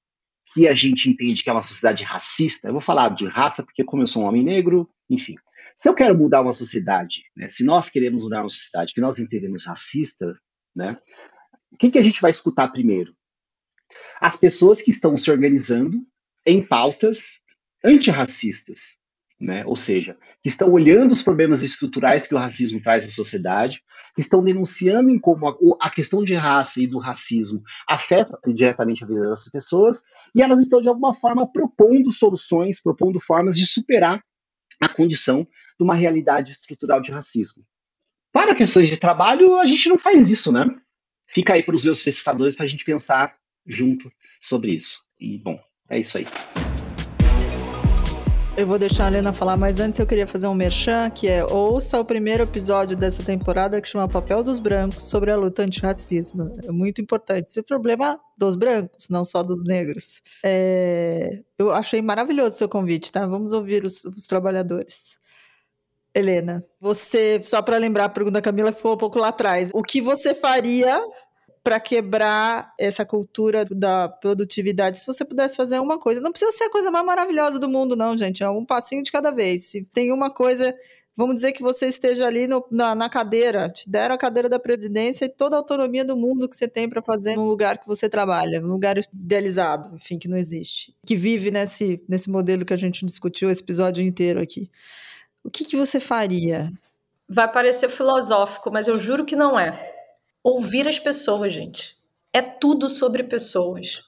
que 0.54 0.68
a 0.68 0.74
gente 0.74 1.10
entende 1.10 1.44
que 1.44 1.50
é 1.50 1.54
uma 1.54 1.62
sociedade 1.62 2.04
racista, 2.04 2.68
eu 2.68 2.74
vou 2.74 2.82
falar 2.82 3.10
de 3.10 3.28
raça 3.28 3.64
porque 3.64 3.84
como 3.84 4.02
eu 4.02 4.08
sou 4.08 4.24
um 4.24 4.26
homem 4.26 4.44
negro, 4.44 4.90
enfim. 5.10 5.36
Se 5.76 5.88
eu 5.88 5.94
quero 5.94 6.18
mudar 6.18 6.42
uma 6.42 6.54
sociedade, 6.54 7.24
né, 7.36 7.48
se 7.50 7.64
nós 7.64 7.90
queremos 7.90 8.24
mudar 8.24 8.42
uma 8.42 8.50
sociedade 8.50 8.94
que 8.94 9.02
nós 9.02 9.20
entendemos 9.20 9.66
racista, 9.66 10.38
né, 10.76 10.98
o 11.72 11.78
que, 11.78 11.92
que 11.92 12.00
a 12.00 12.02
gente 12.02 12.22
vai 12.22 12.32
escutar 12.32 12.68
primeiro? 12.70 13.16
As 14.20 14.36
pessoas 14.38 14.82
que 14.82 14.92
estão 14.92 15.16
se 15.16 15.30
organizando 15.30 16.02
em 16.46 16.66
pautas 16.66 17.42
antirracistas, 17.84 18.99
né? 19.40 19.64
ou 19.66 19.76
seja, 19.76 20.18
que 20.42 20.50
estão 20.50 20.72
olhando 20.72 21.12
os 21.12 21.22
problemas 21.22 21.64
estruturais 21.64 22.28
que 22.28 22.36
o 22.36 22.38
racismo 22.38 22.82
traz 22.82 23.06
à 23.06 23.10
sociedade, 23.10 23.82
que 24.14 24.22
estão 24.22 24.44
denunciando 24.44 25.10
em 25.10 25.18
como 25.18 25.48
a, 25.48 25.56
a 25.82 25.90
questão 25.90 26.24
de 26.24 26.34
raça 26.34 26.82
e 26.82 26.88
do 26.88 27.00
racismo 27.00 27.62
afeta 27.88 28.38
diretamente 28.48 29.04
a 29.04 29.08
vida 29.08 29.22
dessas 29.22 29.50
pessoas, 29.50 30.04
e 30.36 30.42
elas 30.42 30.60
estão, 30.60 30.82
de 30.82 30.90
alguma 30.90 31.14
forma, 31.14 31.50
propondo 31.50 32.12
soluções, 32.12 32.82
propondo 32.82 33.20
formas 33.20 33.56
de 33.56 33.66
superar 33.66 34.22
a 34.82 34.90
condição 34.90 35.48
de 35.78 35.84
uma 35.84 35.96
realidade 35.96 36.52
estrutural 36.52 37.00
de 37.00 37.12
racismo. 37.12 37.64
Para 38.32 38.56
questões 38.56 38.90
de 38.90 38.98
trabalho, 38.98 39.58
a 39.58 39.66
gente 39.66 39.90
não 39.90 39.98
faz 39.98 40.30
isso, 40.30 40.52
né? 40.52 40.66
Fica 41.28 41.54
aí 41.54 41.64
para 41.64 41.76
os 41.76 41.84
meus 41.84 42.02
pesquisadores 42.02 42.56
para 42.56 42.66
a 42.66 42.70
gente 42.70 42.84
pensar 42.84 43.36
junto 43.66 44.12
sobre 44.40 44.72
isso. 44.72 45.00
E, 45.20 45.38
bom, 45.38 45.60
é 45.90 46.00
isso 46.00 46.18
aí. 46.18 46.26
Eu 48.60 48.68
vou 48.68 48.78
deixar 48.78 49.06
a 49.06 49.08
Helena 49.08 49.32
falar, 49.32 49.56
mas 49.56 49.80
antes 49.80 50.02
eu 50.02 50.06
queria 50.06 50.28
fazer 50.28 50.46
um 50.46 50.54
merchan, 50.54 51.10
que 51.10 51.30
é 51.30 51.46
ouça 51.46 51.98
o 51.98 52.04
primeiro 52.04 52.44
episódio 52.44 52.94
dessa 52.94 53.24
temporada 53.24 53.80
que 53.82 53.88
chama 53.88 54.06
Papel 54.06 54.44
dos 54.44 54.60
Brancos 54.60 55.06
sobre 55.06 55.32
a 55.32 55.38
luta 55.38 55.64
antirracismo. 55.64 56.52
É 56.66 56.70
muito 56.70 57.00
importante. 57.00 57.46
Esse 57.46 57.60
é 57.60 57.62
o 57.62 57.66
problema 57.66 58.20
dos 58.38 58.58
brancos, 58.58 59.08
não 59.10 59.24
só 59.24 59.44
dos 59.44 59.64
negros. 59.64 60.22
É... 60.44 61.40
Eu 61.58 61.72
achei 61.72 62.02
maravilhoso 62.02 62.50
o 62.50 62.58
seu 62.58 62.68
convite, 62.68 63.14
tá? 63.14 63.26
Vamos 63.26 63.54
ouvir 63.54 63.86
os, 63.86 64.04
os 64.04 64.28
trabalhadores. 64.28 65.18
Helena, 66.14 66.62
você, 66.82 67.42
só 67.42 67.62
para 67.62 67.78
lembrar 67.78 68.06
a 68.06 68.10
pergunta 68.10 68.34
da 68.34 68.42
Camila 68.42 68.74
que 68.74 68.78
ficou 68.80 68.94
um 68.94 68.98
pouco 68.98 69.20
lá 69.20 69.30
atrás, 69.30 69.72
o 69.74 69.82
que 69.82 70.02
você 70.02 70.36
faria 70.36 71.02
para 71.64 71.80
quebrar 71.80 72.74
essa 72.78 73.06
cultura 73.06 73.66
da 73.66 74.10
produtividade? 74.10 75.00
Se 75.00 75.08
você 75.08 75.26
pudesse 75.26 75.56
fazer 75.56 75.80
uma 75.80 76.00
coisa, 76.00 76.22
não 76.22 76.32
precisa 76.32 76.52
ser 76.52 76.66
a 76.66 76.72
coisa 76.72 76.92
mais 76.92 77.06
maravilhosa 77.06 77.60
do 77.60 77.70
mundo, 77.70 77.96
não, 77.96 78.18
gente, 78.18 78.44
é 78.44 78.50
um 78.50 78.66
passinho 78.66 79.04
de 79.04 79.12
cada 79.12 79.32
vez. 79.32 79.66
Se 79.66 79.84
tem 79.94 80.12
uma 80.12 80.30
coisa 80.30 80.76
vamos 81.18 81.36
dizer 81.36 81.52
que 81.52 81.62
você 81.62 81.88
esteja 81.88 82.26
ali 82.26 82.48
no, 82.48 82.66
na, 82.72 82.96
na, 82.96 83.10
cadeira, 83.10 83.70
te 83.70 83.90
deram 83.90 84.16
a 84.16 84.18
cadeira 84.18 84.48
da 84.48 84.58
presidência 84.58 85.26
e 85.26 85.30
toda 85.30 85.58
a 85.58 85.60
autonomia 85.60 86.06
do 86.06 86.16
mundo 86.16 86.48
que 86.48 86.56
você 86.56 86.66
tem 86.66 86.88
para 86.88 87.02
fazer 87.02 87.36
no 87.36 87.44
lugar 87.44 87.78
que 87.78 87.86
você 87.86 88.08
trabalha, 88.08 88.62
num 88.62 88.72
lugar 88.72 88.98
idealizado, 88.98 89.94
enfim, 89.98 90.18
que 90.18 90.30
não 90.30 90.38
existe, 90.38 90.96
que 91.06 91.18
vive 91.18 91.52
nesse, 91.52 92.02
nesse 92.08 92.30
modelo 92.30 92.64
que 92.64 92.74
a 92.74 92.78
gente 92.78 93.06
discutiu 93.06 93.50
esse 93.50 93.62
episódio 93.62 94.02
inteiro 94.02 94.40
aqui 94.40 94.72
o 95.44 95.50
que, 95.50 95.66
que 95.66 95.76
você 95.76 96.00
faria? 96.00 96.72
Vai 97.28 97.52
parecer 97.52 97.90
filosófico, 97.90 98.72
mas 98.72 98.88
eu 98.88 99.00
juro 99.00 99.26
que 99.26 99.36
não 99.36 99.60
é. 99.60 99.99
Ouvir 100.44 100.88
as 100.88 101.00
pessoas, 101.00 101.54
gente. 101.54 101.98
É 102.34 102.42
tudo 102.42 102.90
sobre 102.90 103.24
pessoas. 103.24 104.04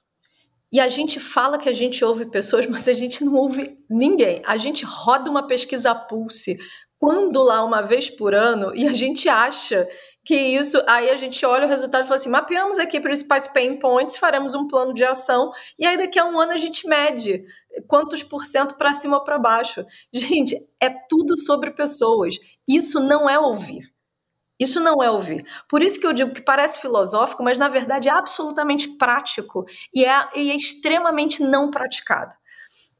E 0.72 0.80
a 0.80 0.88
gente 0.88 1.20
fala 1.20 1.58
que 1.58 1.68
a 1.68 1.72
gente 1.72 2.02
ouve 2.04 2.26
pessoas, 2.26 2.66
mas 2.68 2.88
a 2.88 2.94
gente 2.94 3.24
não 3.24 3.34
ouve 3.34 3.78
ninguém. 3.88 4.42
A 4.46 4.56
gente 4.56 4.84
roda 4.84 5.30
uma 5.30 5.46
pesquisa 5.46 5.94
pulse 5.94 6.56
quando 6.98 7.42
lá 7.42 7.64
uma 7.64 7.82
vez 7.82 8.08
por 8.08 8.32
ano 8.32 8.72
e 8.76 8.86
a 8.86 8.92
gente 8.92 9.28
acha 9.28 9.88
que 10.24 10.36
isso, 10.36 10.80
aí 10.86 11.10
a 11.10 11.16
gente 11.16 11.44
olha 11.44 11.66
o 11.66 11.68
resultado 11.68 12.04
e 12.04 12.06
fala 12.06 12.14
assim, 12.14 12.30
mapeamos 12.30 12.78
aqui 12.78 13.00
principais 13.00 13.48
pain 13.48 13.76
points, 13.76 14.16
faremos 14.16 14.54
um 14.54 14.68
plano 14.68 14.94
de 14.94 15.04
ação 15.04 15.50
e 15.76 15.84
aí 15.84 15.98
daqui 15.98 16.16
a 16.16 16.24
um 16.24 16.38
ano 16.38 16.52
a 16.52 16.56
gente 16.56 16.86
mede 16.86 17.44
quantos 17.88 18.22
por 18.22 18.44
cento 18.44 18.76
para 18.76 18.94
cima 18.94 19.16
ou 19.16 19.24
para 19.24 19.36
baixo. 19.36 19.84
Gente, 20.12 20.56
é 20.80 20.90
tudo 21.08 21.36
sobre 21.36 21.72
pessoas. 21.72 22.36
Isso 22.68 23.00
não 23.00 23.28
é 23.28 23.36
ouvir. 23.36 23.92
Isso 24.62 24.80
não 24.80 25.02
é 25.02 25.10
ouvir. 25.10 25.44
Por 25.68 25.82
isso 25.82 26.00
que 26.00 26.06
eu 26.06 26.12
digo 26.12 26.32
que 26.32 26.40
parece 26.40 26.80
filosófico, 26.80 27.42
mas 27.42 27.58
na 27.58 27.68
verdade 27.68 28.08
é 28.08 28.12
absolutamente 28.12 28.88
prático 28.96 29.64
e 29.94 30.04
é, 30.04 30.28
e 30.36 30.50
é 30.50 30.56
extremamente 30.56 31.42
não 31.42 31.70
praticado. 31.70 32.34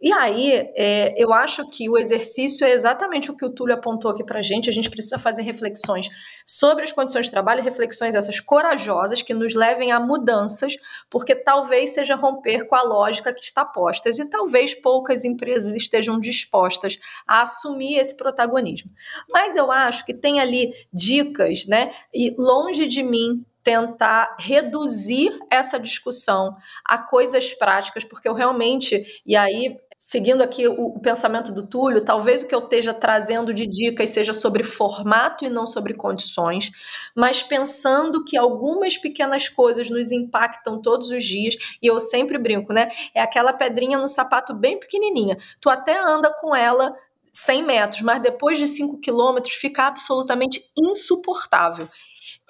E 0.03 0.13
aí, 0.13 0.51
é, 0.75 1.15
eu 1.17 1.33
acho 1.33 1.65
que 1.71 1.89
o 1.89 1.97
exercício 1.97 2.67
é 2.67 2.73
exatamente 2.73 3.31
o 3.31 3.37
que 3.37 3.45
o 3.45 3.51
Túlio 3.51 3.77
apontou 3.77 4.11
aqui 4.11 4.25
para 4.25 4.41
a 4.41 4.43
gente. 4.43 4.69
A 4.69 4.73
gente 4.73 4.91
precisa 4.91 5.17
fazer 5.17 5.43
reflexões 5.43 6.09
sobre 6.45 6.83
as 6.83 6.91
condições 6.91 7.27
de 7.27 7.31
trabalho, 7.31 7.63
reflexões 7.63 8.17
essas 8.17 8.41
corajosas 8.41 9.23
que 9.23 9.33
nos 9.33 9.55
levem 9.55 9.93
a 9.93 10.01
mudanças, 10.01 10.75
porque 11.09 11.37
talvez 11.37 11.91
seja 11.91 12.17
romper 12.17 12.67
com 12.67 12.75
a 12.75 12.83
lógica 12.83 13.33
que 13.33 13.45
está 13.45 13.65
posta 13.65 14.11
e 14.11 14.29
talvez 14.29 14.75
poucas 14.75 15.25
empresas 15.25 15.77
estejam 15.77 16.19
dispostas 16.19 16.99
a 17.25 17.43
assumir 17.43 17.97
esse 17.97 18.17
protagonismo. 18.17 18.91
Mas 19.31 19.55
eu 19.55 19.71
acho 19.71 20.05
que 20.05 20.13
tem 20.13 20.41
ali 20.41 20.73
dicas, 20.93 21.65
né? 21.67 21.93
E 22.13 22.35
longe 22.37 22.89
de 22.89 23.05
mim 23.05 23.45
tentar 23.63 24.37
reduzir 24.41 25.39
essa 25.49 25.79
discussão 25.79 26.57
a 26.85 26.99
coisas 26.99 27.55
práticas, 27.55 28.03
porque 28.03 28.29
eu 28.29 28.35
realmente, 28.35 29.23
e 29.25 29.37
aí 29.37 29.77
seguindo 30.05 30.43
aqui 30.43 30.67
o, 30.67 30.97
o, 30.97 31.01
pensamento 31.01 31.53
do 31.53 31.65
Túlio, 31.65 32.05
talvez 32.05 32.43
o 32.43 32.49
que 32.49 32.55
eu 32.55 32.59
esteja 32.59 32.93
trazendo 32.93 33.55
de 33.55 33.69
dicas 33.69 34.11
seja 34.11 34.35
sobre 34.35 34.65
formato 34.65 35.45
e 35.45 35.49
não 35.49 35.65
sobre 35.65 35.95
condições, 35.95 36.73
mas 37.17 37.41
pensando 37.41 38.25
que 38.25 38.37
algumas 38.37 38.97
pequenas 38.97 39.49
coisas 39.49 39.89
nos 39.89 40.11
impactam 40.11 40.83
todos 40.83 41.11
os 41.11 41.25
dias, 41.25 41.57
e 41.81 41.87
eu 41.87 42.01
sempre 42.01 42.37
brinco, 42.37 42.73
né? 42.73 42.91
É 43.15 43.23
aquela 43.23 43.53
pedrinha 43.53 43.97
no 43.97 44.09
sapato 44.09 44.53
bem 44.53 44.79
pequenininha. 44.79 45.39
Tu 45.61 45.71
até 45.71 45.99
anda 46.03 46.35
com 46.35 46.55
ela 46.55 46.93
100 47.33 47.63
metros, 47.63 48.03
mas 48.03 48.21
depois 48.21 48.59
de 48.59 48.67
5 48.67 49.01
quilômetros 49.01 49.55
fica 49.55 49.87
absolutamente 49.87 50.69
insuportável 50.77 51.89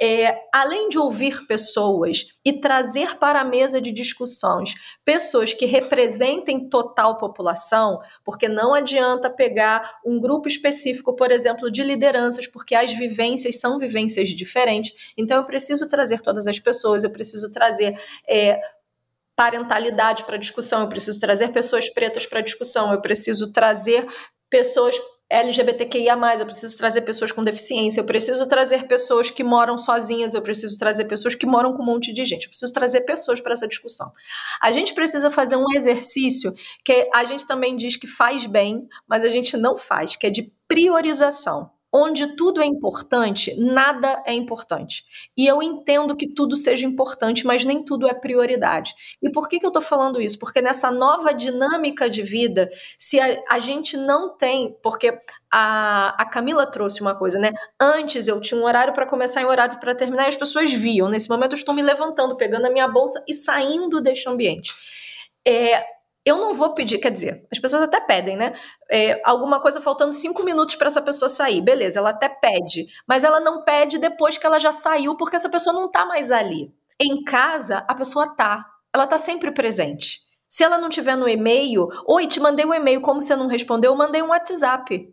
é, 0.05 0.37
além 0.53 0.89
de 0.89 0.99
ouvir 0.99 1.47
pessoas 1.47 2.27
e 2.45 2.55
trazer 2.55 3.19
para 3.19 3.41
a 3.41 3.45
mesa 3.45 3.81
de 3.81 3.93
discussões 3.93 4.75
pessoas 5.05 5.55
que 5.55 5.65
representem 5.65 6.69
total 6.69 7.17
população, 7.19 8.01
porque 8.25 8.49
não 8.49 8.75
adianta 8.75 9.31
pegar 9.31 10.01
um 10.05 10.21
grupo 10.21 10.49
específico, 10.49 11.15
por 11.15 11.31
exemplo, 11.31 11.71
de 11.71 11.85
lideranças, 11.85 12.49
porque 12.49 12.75
as 12.75 12.93
vivências 12.93 13.61
são 13.61 13.79
vivências 13.79 14.31
diferentes. 14.31 14.93
Então, 15.17 15.37
eu 15.37 15.45
preciso 15.45 15.89
trazer 15.89 16.21
todas 16.21 16.49
as 16.49 16.59
pessoas, 16.59 17.05
eu 17.05 17.13
preciso 17.13 17.53
trazer. 17.53 17.97
É, 18.29 18.61
parentalidade 19.35 20.25
para 20.25 20.37
discussão, 20.37 20.83
eu 20.83 20.89
preciso 20.89 21.19
trazer 21.19 21.49
pessoas 21.53 21.89
pretas 21.89 22.27
para 22.27 22.43
discussão, 22.43 22.93
eu 22.93 23.01
preciso 23.01 23.51
trazer 23.51 24.07
pessoas 24.51 24.95
LGBTQIA, 25.33 26.15
eu 26.39 26.45
preciso 26.45 26.77
trazer 26.77 27.01
pessoas 27.03 27.33
com 27.33 27.43
deficiência, 27.43 28.01
eu 28.01 28.05
preciso 28.05 28.47
trazer 28.47 28.87
pessoas 28.87 29.31
que 29.31 29.43
moram 29.43 29.79
sozinhas, 29.79 30.35
eu 30.35 30.43
preciso 30.43 30.79
trazer 30.79 31.07
pessoas 31.07 31.35
que 31.35 31.47
moram 31.47 31.73
com 31.73 31.83
um 31.83 31.87
monte 31.87 32.13
de 32.13 32.25
gente, 32.27 32.45
eu 32.45 32.51
preciso 32.51 32.73
trazer 32.73 33.01
pessoas 33.03 33.41
para 33.41 33.55
essa 33.55 33.67
discussão. 33.67 34.13
A 34.61 34.71
gente 34.73 34.93
precisa 34.93 35.31
fazer 35.31 35.57
um 35.57 35.73
exercício 35.75 36.53
que 36.85 37.09
a 37.15 37.25
gente 37.25 37.47
também 37.47 37.77
diz 37.77 37.97
que 37.97 38.07
faz 38.07 38.45
bem, 38.45 38.87
mas 39.09 39.25
a 39.25 39.31
gente 39.31 39.57
não 39.57 39.79
faz, 39.79 40.17
que 40.17 40.27
é 40.27 40.31
de 40.31 40.53
priorização 40.69 41.71
onde 41.93 42.35
tudo 42.37 42.63
é 42.63 42.65
importante, 42.65 43.55
nada 43.61 44.23
é 44.25 44.33
importante. 44.33 45.05
E 45.37 45.47
eu 45.47 45.63
entendo 45.63 46.17
que 46.17 46.27
tudo 46.27 46.57
seja 46.57 46.87
importante, 46.87 47.47
mas 47.47 47.65
nem 47.65 47.85
tudo 47.85 48.09
é 48.09 48.15
prioridade. 48.15 48.95
E 49.23 49.31
por 49.31 49.47
que, 49.47 49.59
que 49.59 49.67
eu 49.67 49.69
estou 49.69 49.83
falando 49.83 50.21
isso? 50.21 50.39
Porque 50.39 50.63
nessa 50.63 50.91
nova 50.91 51.35
dinâmica 51.35 52.09
de 52.09 52.23
vida, 52.23 52.71
se 52.99 53.21
a, 53.21 53.43
a 53.51 53.59
gente 53.61 53.97
não 53.97 54.37
tem. 54.37 54.75
Porque 54.83 55.19
a, 55.51 56.15
a, 56.19 56.25
Camila 56.25 56.67
trouxe 56.67 57.03
uma 57.03 57.15
coisa, 57.15 57.39
né? 57.39 57.53
Antes 57.79 58.27
eu 58.27 58.41
tinha 58.41 58.59
um 58.59 58.65
horário 58.65 58.95
para 58.95 59.05
começar 59.05 59.43
e 59.43 59.45
um 59.45 59.49
horário 59.49 59.79
para 59.79 59.95
terminar, 59.95 60.25
e 60.25 60.29
as 60.29 60.37
pessoas 60.37 60.73
viam. 60.73 61.11
Nesse 61.11 61.29
momento 61.29 61.53
eu 61.53 61.59
estou 61.59 61.75
me 61.75 61.83
levantando, 61.83 62.37
pegando 62.37 62.67
a 62.67 62.71
minha 62.71 62.89
bolsa 62.89 63.23
e 63.29 63.35
saindo 63.35 64.01
deste 64.01 64.29
ambiente. 64.29 64.73
É, 65.47 65.85
eu 66.25 66.37
não 66.37 66.55
vou 66.55 66.75
pedir, 66.75 66.99
quer 66.99 67.11
dizer, 67.11 67.47
as 67.51 67.59
pessoas 67.59 67.83
até 67.83 68.01
pedem, 68.01 68.37
né? 68.37 68.53
É, 68.91 69.21
alguma 69.25 69.61
coisa 69.61 69.81
faltando 69.81 70.13
cinco 70.13 70.45
minutos 70.45 70.77
para 70.77 70.87
essa 70.87 71.03
pessoa 71.03 71.29
sair. 71.29 71.61
Beleza, 71.61 71.99
ela 71.99 72.11
até 72.11 72.29
pede, 72.29 72.87
mas 73.07 73.25
ela 73.25 73.41
não 73.41 73.65
pede 73.65 73.99
depois 73.99 74.37
que 74.37 74.47
ela 74.47 74.59
já 74.59 74.73
saiu, 74.73 75.17
porque 75.17 75.37
essa 75.37 75.51
pessoa 75.51 75.75
não 75.75 75.91
tá 75.91 76.07
mais 76.07 76.31
ali. 76.31 76.73
Em 77.01 77.25
casa, 77.25 77.85
a 77.89 77.95
pessoa 77.95 78.35
tá. 78.35 78.65
Ela 78.95 79.07
tá 79.07 79.19
sempre 79.19 79.51
presente. 79.51 80.21
Se 80.49 80.63
ela 80.63 80.79
não 80.79 80.91
tiver 80.91 81.17
no 81.17 81.29
e-mail, 81.29 81.89
oi, 82.07 82.27
te 82.27 82.39
mandei 82.39 82.65
um 82.65 82.75
e-mail, 82.75 83.01
como 83.01 83.23
você 83.23 83.35
não 83.35 83.47
respondeu, 83.47 83.93
eu 83.93 83.97
mandei 83.97 84.23
um 84.23 84.29
WhatsApp. 84.29 85.13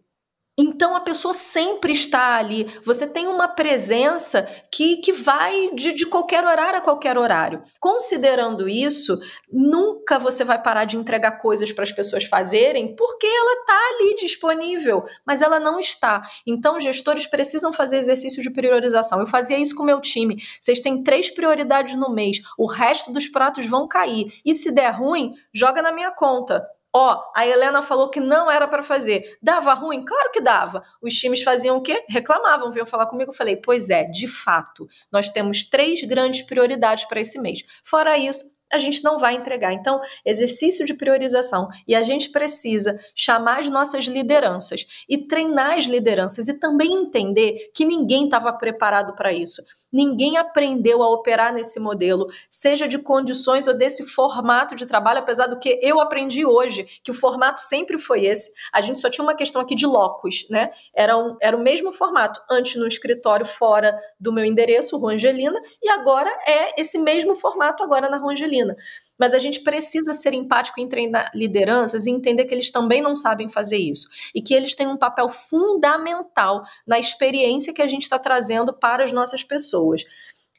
Então 0.61 0.93
a 0.93 0.99
pessoa 0.99 1.33
sempre 1.33 1.93
está 1.93 2.35
ali. 2.35 2.65
Você 2.83 3.07
tem 3.07 3.27
uma 3.27 3.47
presença 3.47 4.45
que, 4.69 4.97
que 4.97 5.13
vai 5.13 5.69
de, 5.73 5.93
de 5.93 6.05
qualquer 6.05 6.43
horário 6.45 6.79
a 6.79 6.81
qualquer 6.81 7.17
horário. 7.17 7.63
Considerando 7.79 8.67
isso, 8.67 9.17
nunca 9.49 10.19
você 10.19 10.43
vai 10.43 10.61
parar 10.61 10.83
de 10.83 10.97
entregar 10.97 11.39
coisas 11.39 11.71
para 11.71 11.85
as 11.85 11.93
pessoas 11.93 12.25
fazerem, 12.25 12.93
porque 12.93 13.25
ela 13.25 13.53
está 13.53 13.79
ali 13.93 14.15
disponível, 14.17 15.05
mas 15.25 15.41
ela 15.41 15.61
não 15.61 15.79
está. 15.79 16.23
Então, 16.45 16.77
gestores 16.77 17.25
precisam 17.25 17.71
fazer 17.71 17.97
exercício 17.97 18.43
de 18.43 18.51
priorização. 18.51 19.21
Eu 19.21 19.27
fazia 19.27 19.57
isso 19.57 19.73
com 19.73 19.83
o 19.83 19.85
meu 19.85 20.01
time. 20.01 20.43
Vocês 20.59 20.81
têm 20.81 21.01
três 21.01 21.29
prioridades 21.29 21.95
no 21.95 22.13
mês, 22.13 22.41
o 22.57 22.65
resto 22.65 23.13
dos 23.13 23.27
pratos 23.27 23.65
vão 23.65 23.87
cair. 23.87 24.33
E 24.43 24.53
se 24.53 24.73
der 24.73 24.89
ruim, 24.89 25.35
joga 25.53 25.81
na 25.81 25.93
minha 25.93 26.11
conta. 26.11 26.67
Ó, 26.93 27.23
a 27.35 27.45
Helena 27.45 27.81
falou 27.81 28.09
que 28.09 28.19
não 28.19 28.49
era 28.49 28.67
para 28.67 28.81
fazer. 28.81 29.37
Dava 29.41 29.73
ruim? 29.73 30.03
Claro 30.03 30.31
que 30.31 30.41
dava. 30.41 30.81
Os 31.01 31.13
times 31.13 31.43
faziam 31.43 31.77
o 31.77 31.81
quê? 31.81 32.03
Reclamavam, 32.09 32.71
vinham 32.71 32.85
falar 32.85 33.05
comigo. 33.05 33.29
Eu 33.29 33.35
falei, 33.35 33.57
pois 33.57 33.89
é, 33.89 34.05
de 34.05 34.27
fato, 34.27 34.87
nós 35.11 35.29
temos 35.29 35.63
três 35.63 36.03
grandes 36.03 36.41
prioridades 36.41 37.05
para 37.05 37.21
esse 37.21 37.37
mês. 37.39 37.63
Fora 37.83 38.17
isso, 38.17 38.57
a 38.71 38.79
gente 38.79 39.03
não 39.03 39.17
vai 39.17 39.35
entregar. 39.35 39.73
Então, 39.73 39.99
exercício 40.25 40.85
de 40.85 40.93
priorização. 40.93 41.69
E 41.87 41.95
a 41.95 42.03
gente 42.03 42.29
precisa 42.29 42.99
chamar 43.15 43.59
as 43.59 43.67
nossas 43.67 44.05
lideranças 44.05 44.85
e 45.07 45.17
treinar 45.27 45.77
as 45.77 45.85
lideranças 45.85 46.47
e 46.47 46.59
também 46.59 46.93
entender 46.93 47.71
que 47.73 47.85
ninguém 47.85 48.25
estava 48.25 48.53
preparado 48.53 49.15
para 49.15 49.33
isso. 49.33 49.61
Ninguém 49.91 50.37
aprendeu 50.37 51.01
a 51.01 51.09
operar 51.09 51.53
nesse 51.53 51.79
modelo, 51.79 52.27
seja 52.49 52.87
de 52.87 52.99
condições 52.99 53.67
ou 53.67 53.77
desse 53.77 54.07
formato 54.07 54.75
de 54.75 54.85
trabalho, 54.85 55.19
apesar 55.19 55.47
do 55.47 55.59
que 55.59 55.79
eu 55.81 55.99
aprendi 55.99 56.45
hoje, 56.45 56.85
que 57.03 57.11
o 57.11 57.13
formato 57.13 57.61
sempre 57.61 57.97
foi 57.97 58.25
esse. 58.25 58.51
A 58.71 58.81
gente 58.81 58.99
só 58.99 59.09
tinha 59.09 59.23
uma 59.23 59.35
questão 59.35 59.61
aqui 59.61 59.75
de 59.75 59.85
locus, 59.85 60.47
né? 60.49 60.71
Era, 60.93 61.17
um, 61.17 61.35
era 61.41 61.55
o 61.55 61.61
mesmo 61.61 61.91
formato, 61.91 62.41
antes 62.49 62.75
no 62.75 62.87
escritório 62.87 63.45
fora 63.45 63.97
do 64.19 64.31
meu 64.31 64.45
endereço, 64.45 64.97
Rua 64.97 65.13
Angelina, 65.13 65.59
e 65.81 65.89
agora 65.89 66.29
é 66.47 66.79
esse 66.79 66.97
mesmo 66.97 67.35
formato 67.35 67.83
agora 67.83 68.09
na 68.09 68.17
Rua 68.17 68.33
Angelina 68.33 68.75
mas 69.19 69.33
a 69.33 69.39
gente 69.39 69.59
precisa 69.59 70.13
ser 70.13 70.33
empático 70.33 70.79
em 70.79 70.87
treinar 70.87 71.29
lideranças 71.35 72.07
e 72.07 72.11
entender 72.11 72.45
que 72.45 72.53
eles 72.53 72.71
também 72.71 73.01
não 73.01 73.15
sabem 73.15 73.49
fazer 73.49 73.77
isso 73.77 74.07
e 74.33 74.41
que 74.41 74.53
eles 74.53 74.73
têm 74.73 74.87
um 74.87 74.97
papel 74.97 75.29
fundamental 75.29 76.63
na 76.87 76.97
experiência 76.97 77.73
que 77.73 77.81
a 77.81 77.87
gente 77.87 78.03
está 78.03 78.17
trazendo 78.17 78.73
para 78.73 79.03
as 79.03 79.11
nossas 79.11 79.43
pessoas. 79.43 80.05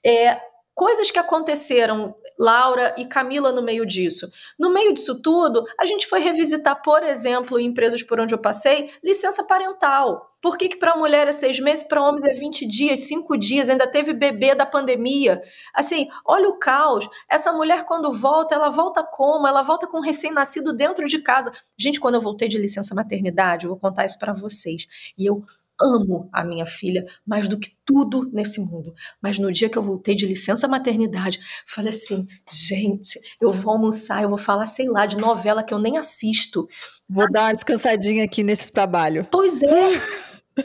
É, 0.04 0.38
coisas 0.80 1.10
que 1.10 1.18
aconteceram, 1.18 2.14
Laura 2.38 2.94
e 2.96 3.04
Camila 3.04 3.52
no 3.52 3.60
meio 3.60 3.84
disso. 3.84 4.26
No 4.58 4.70
meio 4.70 4.94
disso 4.94 5.20
tudo, 5.20 5.62
a 5.78 5.84
gente 5.84 6.06
foi 6.06 6.20
revisitar, 6.20 6.80
por 6.80 7.02
exemplo, 7.02 7.60
em 7.60 7.66
empresas 7.66 8.02
por 8.02 8.18
onde 8.18 8.34
eu 8.34 8.38
passei, 8.38 8.90
licença 9.04 9.44
parental. 9.44 10.34
Por 10.40 10.56
que, 10.56 10.70
que 10.70 10.78
para 10.78 10.96
mulher 10.96 11.28
é 11.28 11.32
seis 11.32 11.60
meses, 11.60 11.86
para 11.86 12.02
homens 12.02 12.24
é 12.24 12.32
20 12.32 12.66
dias, 12.66 13.00
cinco 13.00 13.36
dias, 13.36 13.68
ainda 13.68 13.86
teve 13.86 14.14
bebê 14.14 14.54
da 14.54 14.64
pandemia? 14.64 15.42
Assim, 15.74 16.08
olha 16.24 16.48
o 16.48 16.58
caos. 16.58 17.06
Essa 17.28 17.52
mulher, 17.52 17.84
quando 17.84 18.10
volta, 18.10 18.54
ela 18.54 18.70
volta 18.70 19.02
como? 19.02 19.46
Ela 19.46 19.60
volta 19.60 19.86
com 19.86 19.98
um 19.98 20.02
recém-nascido 20.02 20.72
dentro 20.72 21.06
de 21.06 21.18
casa. 21.18 21.52
Gente, 21.78 22.00
quando 22.00 22.14
eu 22.14 22.22
voltei 22.22 22.48
de 22.48 22.56
licença 22.56 22.94
maternidade, 22.94 23.66
eu 23.66 23.70
vou 23.72 23.78
contar 23.78 24.06
isso 24.06 24.18
para 24.18 24.32
vocês. 24.32 24.86
E 25.18 25.26
eu 25.26 25.44
amo 25.80 26.28
a 26.32 26.44
minha 26.44 26.66
filha 26.66 27.04
mais 27.26 27.48
do 27.48 27.58
que 27.58 27.76
tudo 27.84 28.30
nesse 28.32 28.60
mundo. 28.60 28.92
Mas 29.22 29.38
no 29.38 29.50
dia 29.50 29.68
que 29.68 29.78
eu 29.78 29.82
voltei 29.82 30.14
de 30.14 30.26
licença 30.26 30.68
maternidade, 30.68 31.40
falei 31.66 31.90
assim: 31.90 32.26
gente, 32.50 33.18
eu 33.40 33.52
vou 33.52 33.72
almoçar, 33.72 34.22
eu 34.22 34.28
vou 34.28 34.38
falar, 34.38 34.66
sei 34.66 34.88
lá, 34.88 35.06
de 35.06 35.16
novela 35.16 35.62
que 35.62 35.74
eu 35.74 35.78
nem 35.78 35.98
assisto. 35.98 36.68
Vou 37.08 37.30
dar 37.30 37.44
uma 37.44 37.54
descansadinha 37.54 38.24
aqui 38.24 38.42
nesse 38.42 38.70
trabalho. 38.70 39.26
Pois 39.30 39.62
é. 39.62 39.92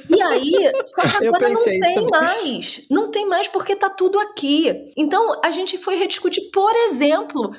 E 0.10 0.22
aí, 0.22 0.72
só 0.86 1.02
que 1.02 1.08
agora 1.28 1.50
não 1.50 1.64
tem 1.64 2.08
mais. 2.10 2.88
Não 2.90 3.12
tem 3.12 3.26
mais 3.26 3.48
porque 3.48 3.76
tá 3.76 3.90
tudo 3.90 4.20
aqui. 4.20 4.92
Então, 4.98 5.40
a 5.44 5.52
gente 5.52 5.78
foi 5.78 5.96
rediscutir, 5.96 6.50
por 6.52 6.76
exemplo, 6.76 7.52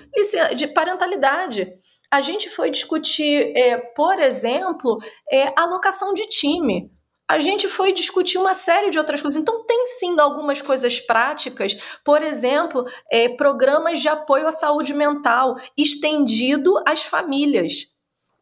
de 0.56 0.66
parentalidade. 0.68 1.72
A 2.10 2.20
gente 2.20 2.48
foi 2.48 2.70
discutir, 2.70 3.52
é, 3.56 3.78
por 3.78 4.18
exemplo, 4.20 4.98
é, 5.30 5.52
alocação 5.56 6.14
de 6.14 6.22
time 6.28 6.90
a 7.28 7.38
gente 7.38 7.68
foi 7.68 7.92
discutir 7.92 8.38
uma 8.38 8.54
série 8.54 8.90
de 8.90 8.98
outras 8.98 9.20
coisas. 9.20 9.40
Então, 9.40 9.64
tem 9.64 9.86
sim 9.86 10.18
algumas 10.20 10.62
coisas 10.62 11.00
práticas, 11.00 11.76
por 12.04 12.22
exemplo, 12.22 12.84
é, 13.10 13.28
programas 13.28 14.00
de 14.00 14.08
apoio 14.08 14.46
à 14.46 14.52
saúde 14.52 14.94
mental 14.94 15.56
estendido 15.76 16.74
às 16.86 17.02
famílias. 17.02 17.96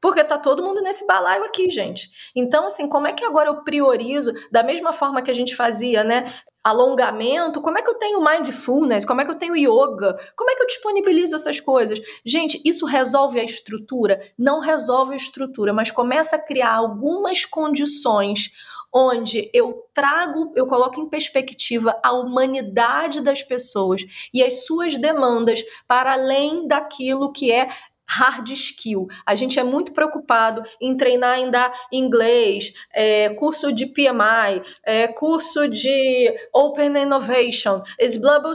Porque 0.05 0.23
tá 0.23 0.37
todo 0.37 0.63
mundo 0.63 0.83
nesse 0.83 1.07
balaio 1.07 1.45
aqui, 1.45 1.71
gente. 1.71 2.11
Então, 2.37 2.67
assim, 2.67 2.87
como 2.87 3.07
é 3.07 3.13
que 3.15 3.25
agora 3.25 3.49
eu 3.49 3.65
priorizo, 3.65 4.35
da 4.53 4.63
mesma 4.63 4.93
forma 4.93 5.23
que 5.23 5.31
a 5.31 5.35
gente 5.35 5.57
fazia, 5.57 6.05
né? 6.05 6.31
Alongamento, 6.63 7.63
como 7.63 7.79
é 7.79 7.83
que 7.83 7.89
eu 7.89 7.95
tenho 7.95 8.23
mindfulness? 8.23 9.07
Como 9.07 9.23
é 9.23 9.25
que 9.25 9.31
eu 9.31 9.39
tenho 9.39 9.57
yoga? 9.57 10.15
Como 10.37 10.51
é 10.51 10.57
que 10.57 10.63
eu 10.63 10.67
disponibilizo 10.67 11.35
essas 11.35 11.59
coisas? 11.59 11.99
Gente, 12.23 12.61
isso 12.67 12.85
resolve 12.85 13.41
a 13.41 13.45
estrutura? 13.45 14.21
Não 14.39 14.61
resolve 14.61 15.15
a 15.15 15.17
estrutura, 15.17 15.73
mas 15.73 15.91
começa 15.91 16.37
a 16.37 16.39
criar 16.39 16.75
algumas 16.75 17.47
condições 17.47 18.51
onde 18.95 19.51
eu 19.53 19.85
trago, 19.93 20.53
eu 20.55 20.67
coloco 20.67 21.01
em 21.01 21.09
perspectiva 21.09 21.99
a 22.03 22.13
humanidade 22.13 23.21
das 23.21 23.43
pessoas 23.43 24.03
e 24.33 24.43
as 24.43 24.65
suas 24.65 24.97
demandas 24.97 25.65
para 25.89 26.13
além 26.13 26.69
daquilo 26.69 27.33
que 27.33 27.51
é 27.51 27.69
hard 28.07 28.51
skill. 28.51 29.09
A 29.25 29.35
gente 29.35 29.59
é 29.59 29.65
muito 29.65 29.93
preocupado 29.93 30.63
em 30.81 30.97
treinar 30.97 31.39
dar 31.51 31.73
inglês, 31.91 32.75
é, 32.93 33.31
curso 33.31 33.73
de 33.73 33.87
PMI, 33.87 34.63
é, 34.85 35.09
curso 35.09 35.69
de 35.69 36.33
Open 36.53 36.97
Innovation, 37.03 37.83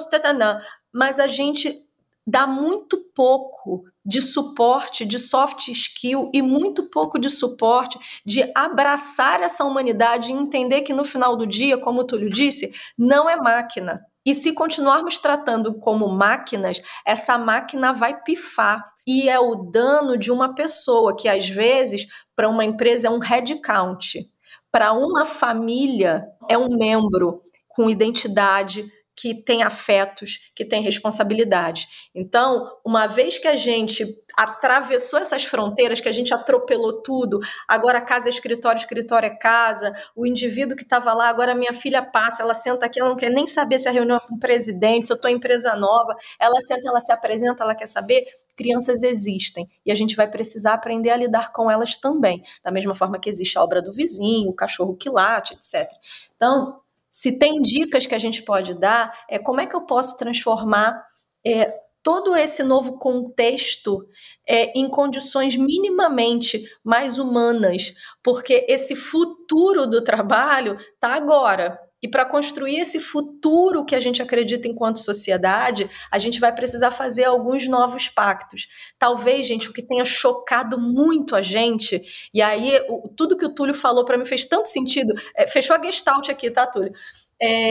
tatanã, 0.10 0.60
mas 0.94 1.20
a 1.20 1.28
gente 1.28 1.89
dá 2.30 2.46
muito 2.46 2.98
pouco 3.16 3.84
de 4.06 4.22
suporte, 4.22 5.04
de 5.04 5.18
soft 5.18 5.68
skill 5.70 6.30
e 6.34 6.42
muito 6.42 6.90
pouco 6.90 7.18
de 7.18 7.30
suporte 7.30 7.98
de 8.26 8.50
abraçar 8.56 9.42
essa 9.42 9.64
humanidade 9.64 10.32
e 10.32 10.36
entender 10.36 10.82
que 10.82 10.94
no 10.94 11.04
final 11.04 11.36
do 11.36 11.48
dia, 11.48 11.78
como 11.78 12.02
o 12.02 12.04
Túlio 12.04 12.30
disse, 12.30 12.72
não 12.98 13.30
é 13.30 13.36
máquina. 13.36 14.00
E 14.26 14.36
se 14.36 14.54
continuarmos 14.54 15.18
tratando 15.18 15.80
como 15.80 16.08
máquinas, 16.08 16.80
essa 17.06 17.38
máquina 17.38 17.92
vai 17.92 18.22
pifar. 18.22 18.84
E 19.08 19.28
é 19.28 19.40
o 19.40 19.56
dano 19.56 20.18
de 20.18 20.32
uma 20.32 20.54
pessoa, 20.54 21.16
que 21.16 21.28
às 21.28 21.50
vezes, 21.50 22.06
para 22.36 22.48
uma 22.48 22.64
empresa, 22.64 23.08
é 23.08 23.10
um 23.10 23.20
headcount. 23.20 24.30
Para 24.72 24.94
uma 24.94 25.26
família, 25.26 26.28
é 26.48 26.56
um 26.58 26.78
membro 26.78 27.42
com 27.70 27.90
identidade, 27.90 28.92
que 29.20 29.36
tem 29.36 29.64
afetos, 29.64 30.52
que 30.56 30.64
tem 30.64 30.82
responsabilidade. 30.82 31.88
Então, 32.16 32.72
uma 32.86 33.06
vez 33.06 33.38
que 33.38 33.50
a 33.50 33.56
gente 33.56 34.06
atravessou 34.38 35.20
essas 35.20 35.44
fronteiras, 35.44 36.00
que 36.00 36.08
a 36.08 36.14
gente 36.14 36.34
atropelou 36.34 37.02
tudo, 37.02 37.40
agora 37.68 38.00
casa 38.00 38.30
é 38.30 38.32
escritório, 38.32 38.80
escritório 38.80 39.28
é 39.28 39.36
casa, 39.36 39.94
o 40.16 40.26
indivíduo 40.26 40.78
que 40.78 40.84
estava 40.84 41.12
lá, 41.14 41.28
agora 41.28 41.54
minha 41.54 41.74
filha 41.74 42.02
passa, 42.02 42.42
ela 42.42 42.54
senta 42.54 42.86
aqui, 42.86 43.02
ela 43.02 43.10
não 43.10 43.18
quer 43.18 43.30
nem 43.30 43.46
saber 43.46 43.78
se 43.80 43.90
a 43.90 43.92
reunião 43.92 44.16
é 44.16 44.20
com 44.22 44.36
o 44.36 44.40
presidente, 44.40 45.08
se 45.08 45.14
eu 45.14 45.16
estou 45.16 45.30
em 45.30 45.36
empresa 45.36 45.76
nova, 45.76 46.16
ela 46.40 46.62
senta, 46.62 46.88
ela 46.88 47.02
se 47.02 47.12
apresenta, 47.12 47.64
ela 47.64 47.76
quer 47.76 47.88
saber, 47.88 48.26
crianças 48.56 49.04
existem 49.04 49.68
e 49.86 49.92
a 49.92 49.96
gente 49.96 50.16
vai 50.16 50.30
precisar 50.30 50.74
aprender 50.76 51.10
a 51.10 51.18
lidar 51.18 51.52
com 51.52 51.70
elas 51.70 51.98
também, 51.98 52.42
da 52.64 52.72
mesma 52.72 52.96
forma 52.96 53.20
que 53.20 53.30
existe 53.30 53.58
a 53.58 53.64
obra 53.64 53.82
do 53.82 53.92
vizinho, 53.92 54.50
o 54.50 54.56
cachorro 54.56 54.96
que 54.96 55.10
late, 55.10 55.54
etc. 55.54 55.90
Então, 56.36 56.80
se 57.12 57.38
tem 57.38 57.62
dicas 57.62 58.06
que 58.06 58.16
a 58.16 58.20
gente 58.20 58.44
pode 58.44 58.74
dar, 58.74 59.12
é 59.30 59.40
como 59.40 59.62
é 59.62 59.66
que 59.66 59.76
eu 59.76 59.82
posso 59.82 60.18
transformar 60.18 61.04
é, 61.46 61.74
todo 62.04 62.36
esse 62.36 62.64
novo 62.64 62.98
contexto 62.98 64.08
é, 64.48 64.78
em 64.78 64.90
condições 64.90 65.56
minimamente 65.56 66.64
mais 66.84 67.18
humanas, 67.18 67.94
porque 68.24 68.66
esse 68.68 68.96
futuro 68.96 69.86
do 69.86 70.04
trabalho 70.04 70.78
está 70.94 71.14
agora. 71.14 71.80
E 72.02 72.08
para 72.08 72.26
construir 72.26 72.80
esse 72.80 73.00
futuro 73.00 73.84
que 73.84 73.96
a 73.96 74.00
gente 74.00 74.22
acredita 74.22 74.68
enquanto 74.68 75.00
sociedade, 75.00 75.90
a 76.10 76.18
gente 76.18 76.40
vai 76.40 76.54
precisar 76.54 76.92
fazer 76.92 77.26
alguns 77.26 77.68
novos 77.68 78.08
pactos. 78.08 78.68
Talvez, 78.98 79.46
gente, 79.46 79.70
o 79.70 79.74
que 79.74 79.82
tenha 79.82 80.06
chocado 80.06 80.80
muito 80.80 81.36
a 81.36 81.42
gente, 81.42 82.02
e 82.34 82.42
aí 82.42 82.80
o, 82.88 83.10
tudo 83.10 83.38
que 83.38 83.46
o 83.46 83.54
Túlio 83.54 83.74
falou 83.74 84.06
para 84.06 84.18
mim 84.18 84.26
fez 84.26 84.46
tanto 84.46 84.70
sentido. 84.70 85.14
É, 85.36 85.46
fechou 85.48 85.76
a 85.76 85.84
gestalt 85.84 86.30
aqui, 86.30 86.50
tá, 86.50 86.66
Túlio? 86.66 86.94
É, 87.42 87.70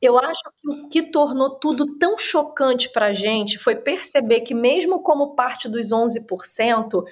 eu 0.00 0.16
acho 0.16 0.42
que 0.58 0.70
o 0.70 0.88
que 0.88 1.10
tornou 1.10 1.58
tudo 1.58 1.98
tão 1.98 2.16
chocante 2.16 2.90
para 2.92 3.06
a 3.06 3.14
gente 3.14 3.58
foi 3.58 3.74
perceber 3.74 4.42
que, 4.42 4.54
mesmo 4.54 5.02
como 5.02 5.34
parte 5.34 5.68
dos 5.68 5.88
11%, 5.88 7.02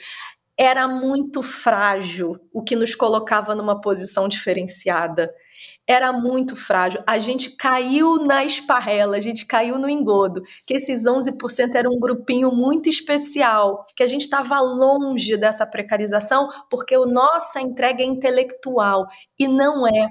era 0.56 0.86
muito 0.86 1.42
frágil 1.42 2.38
o 2.52 2.62
que 2.62 2.76
nos 2.76 2.94
colocava 2.94 3.54
numa 3.54 3.80
posição 3.80 4.28
diferenciada 4.28 5.34
era 5.86 6.12
muito 6.12 6.56
frágil. 6.56 7.02
A 7.06 7.18
gente 7.18 7.50
caiu 7.50 8.16
na 8.24 8.44
esparrela, 8.44 9.16
a 9.16 9.20
gente 9.20 9.46
caiu 9.46 9.78
no 9.78 9.88
engodo, 9.88 10.42
que 10.66 10.74
esses 10.74 11.04
11% 11.04 11.74
era 11.74 11.88
um 11.88 11.98
grupinho 11.98 12.50
muito 12.50 12.88
especial, 12.88 13.84
que 13.94 14.02
a 14.02 14.06
gente 14.06 14.22
estava 14.22 14.60
longe 14.60 15.36
dessa 15.36 15.66
precarização, 15.66 16.48
porque 16.68 16.94
a 16.94 17.06
nossa 17.06 17.60
entrega 17.60 18.02
é 18.02 18.06
intelectual 18.06 19.06
e 19.38 19.46
não 19.46 19.86
é. 19.86 20.08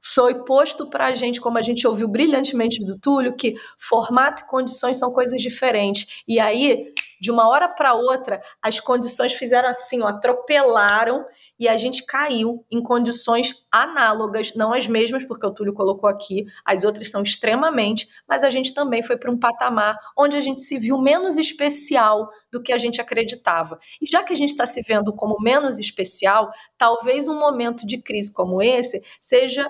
Foi 0.00 0.44
posto 0.44 0.88
para 0.88 1.06
a 1.06 1.14
gente, 1.14 1.40
como 1.40 1.58
a 1.58 1.62
gente 1.62 1.86
ouviu 1.86 2.08
brilhantemente 2.08 2.84
do 2.84 2.98
Túlio, 2.98 3.34
que 3.34 3.56
formato 3.78 4.42
e 4.42 4.46
condições 4.46 4.96
são 4.96 5.12
coisas 5.12 5.42
diferentes. 5.42 6.22
E 6.26 6.38
aí, 6.38 6.92
de 7.20 7.30
uma 7.30 7.48
hora 7.48 7.68
para 7.68 7.94
outra, 7.94 8.40
as 8.62 8.80
condições 8.80 9.32
fizeram 9.32 9.68
assim, 9.68 10.00
ó, 10.02 10.08
atropelaram 10.08 11.24
e 11.58 11.68
a 11.68 11.76
gente 11.76 12.04
caiu 12.04 12.64
em 12.70 12.82
condições 12.82 13.66
análogas, 13.70 14.54
não 14.54 14.72
as 14.72 14.86
mesmas, 14.86 15.24
porque 15.24 15.46
o 15.46 15.52
Túlio 15.52 15.72
colocou 15.72 16.08
aqui, 16.08 16.46
as 16.64 16.84
outras 16.84 17.10
são 17.10 17.22
extremamente, 17.22 18.08
mas 18.28 18.44
a 18.44 18.50
gente 18.50 18.72
também 18.72 19.02
foi 19.02 19.16
para 19.16 19.30
um 19.30 19.38
patamar 19.38 19.98
onde 20.16 20.36
a 20.36 20.40
gente 20.40 20.60
se 20.60 20.78
viu 20.78 20.98
menos 20.98 21.36
especial 21.36 22.30
do 22.50 22.62
que 22.62 22.72
a 22.72 22.78
gente 22.78 23.00
acreditava. 23.00 23.78
E 24.00 24.06
já 24.06 24.22
que 24.22 24.32
a 24.32 24.36
gente 24.36 24.50
está 24.50 24.66
se 24.66 24.82
vendo 24.82 25.12
como 25.12 25.40
menos 25.40 25.78
especial, 25.78 26.50
talvez 26.76 27.26
um 27.26 27.38
momento 27.38 27.86
de 27.86 27.98
crise 27.98 28.32
como 28.32 28.62
esse 28.62 29.02
seja. 29.20 29.68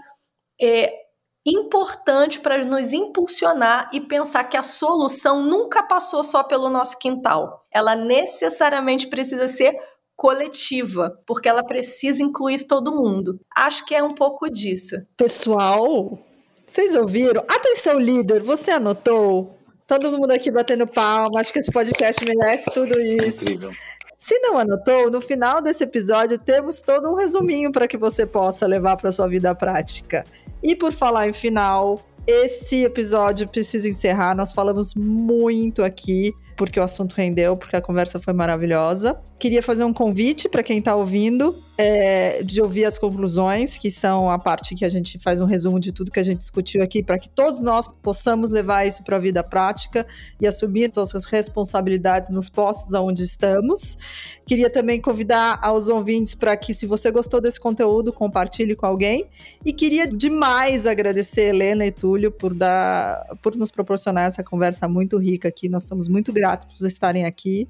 É, 0.60 1.07
importante 1.50 2.40
para 2.40 2.64
nos 2.64 2.92
impulsionar 2.92 3.90
e 3.92 4.00
pensar 4.00 4.44
que 4.44 4.56
a 4.56 4.62
solução 4.62 5.42
nunca 5.42 5.82
passou 5.82 6.22
só 6.24 6.42
pelo 6.42 6.68
nosso 6.68 6.98
quintal. 6.98 7.64
Ela 7.72 7.94
necessariamente 7.94 9.06
precisa 9.06 9.48
ser 9.48 9.76
coletiva, 10.16 11.16
porque 11.26 11.48
ela 11.48 11.64
precisa 11.64 12.22
incluir 12.22 12.66
todo 12.66 12.94
mundo. 12.94 13.38
Acho 13.56 13.86
que 13.86 13.94
é 13.94 14.02
um 14.02 14.08
pouco 14.08 14.50
disso. 14.50 14.96
Pessoal, 15.16 16.18
vocês 16.66 16.96
ouviram? 16.96 17.42
Atenção, 17.42 17.98
líder, 17.98 18.42
você 18.42 18.72
anotou? 18.72 19.56
Todo 19.86 20.18
mundo 20.18 20.32
aqui 20.32 20.50
batendo 20.50 20.86
palma, 20.86 21.40
acho 21.40 21.52
que 21.52 21.60
esse 21.60 21.72
podcast 21.72 22.22
merece 22.24 22.70
tudo 22.72 23.00
isso. 23.00 23.44
Incrível. 23.44 23.70
Se 24.18 24.36
não 24.40 24.58
anotou, 24.58 25.12
no 25.12 25.20
final 25.20 25.62
desse 25.62 25.84
episódio 25.84 26.36
temos 26.36 26.82
todo 26.82 27.08
um 27.08 27.14
resuminho 27.14 27.70
para 27.70 27.86
que 27.86 27.96
você 27.96 28.26
possa 28.26 28.66
levar 28.66 28.96
para 28.96 29.12
sua 29.12 29.28
vida 29.28 29.54
prática. 29.54 30.24
E 30.60 30.74
por 30.74 30.90
falar 30.90 31.28
em 31.28 31.32
final, 31.32 32.04
esse 32.26 32.82
episódio 32.82 33.46
precisa 33.46 33.88
encerrar. 33.88 34.34
Nós 34.34 34.52
falamos 34.52 34.92
muito 34.96 35.84
aqui 35.84 36.34
porque 36.56 36.80
o 36.80 36.82
assunto 36.82 37.12
rendeu, 37.12 37.56
porque 37.56 37.76
a 37.76 37.80
conversa 37.80 38.18
foi 38.18 38.34
maravilhosa. 38.34 39.22
Queria 39.38 39.62
fazer 39.62 39.84
um 39.84 39.94
convite 39.94 40.48
para 40.48 40.64
quem 40.64 40.80
está 40.80 40.96
ouvindo 40.96 41.56
é, 41.80 42.42
de 42.42 42.60
ouvir 42.60 42.84
as 42.84 42.98
conclusões, 42.98 43.78
que 43.78 43.88
são 43.88 44.28
a 44.28 44.36
parte 44.36 44.74
que 44.74 44.84
a 44.84 44.88
gente 44.88 45.16
faz 45.16 45.40
um 45.40 45.44
resumo 45.44 45.78
de 45.78 45.92
tudo 45.92 46.10
que 46.10 46.18
a 46.18 46.24
gente 46.24 46.38
discutiu 46.38 46.82
aqui, 46.82 47.04
para 47.04 47.16
que 47.20 47.28
todos 47.28 47.60
nós 47.60 47.86
possamos 47.86 48.50
levar 48.50 48.84
isso 48.84 49.04
para 49.04 49.16
a 49.16 49.20
vida 49.20 49.44
prática 49.44 50.04
e 50.40 50.46
assumir 50.46 50.90
nossas 50.96 51.24
responsabilidades 51.24 52.30
nos 52.30 52.50
postos 52.50 52.92
onde 52.94 53.22
estamos. 53.22 53.96
Queria 54.44 54.68
também 54.68 55.00
convidar 55.00 55.60
aos 55.62 55.88
ouvintes 55.88 56.34
para 56.34 56.56
que, 56.56 56.74
se 56.74 56.84
você 56.84 57.12
gostou 57.12 57.40
desse 57.40 57.60
conteúdo, 57.60 58.12
compartilhe 58.12 58.74
com 58.74 58.86
alguém. 58.86 59.28
E 59.64 59.72
queria 59.72 60.08
demais 60.08 60.84
agradecer 60.84 61.50
Helena 61.50 61.86
e 61.86 61.92
Túlio 61.92 62.32
por, 62.32 62.54
dar, 62.54 63.24
por 63.40 63.54
nos 63.54 63.70
proporcionar 63.70 64.26
essa 64.26 64.42
conversa 64.42 64.88
muito 64.88 65.16
rica 65.16 65.46
aqui. 65.46 65.68
Nós 65.68 65.84
estamos 65.84 66.08
muito 66.08 66.32
gratos 66.32 66.76
por 66.76 66.84
estarem 66.84 67.24
aqui. 67.24 67.68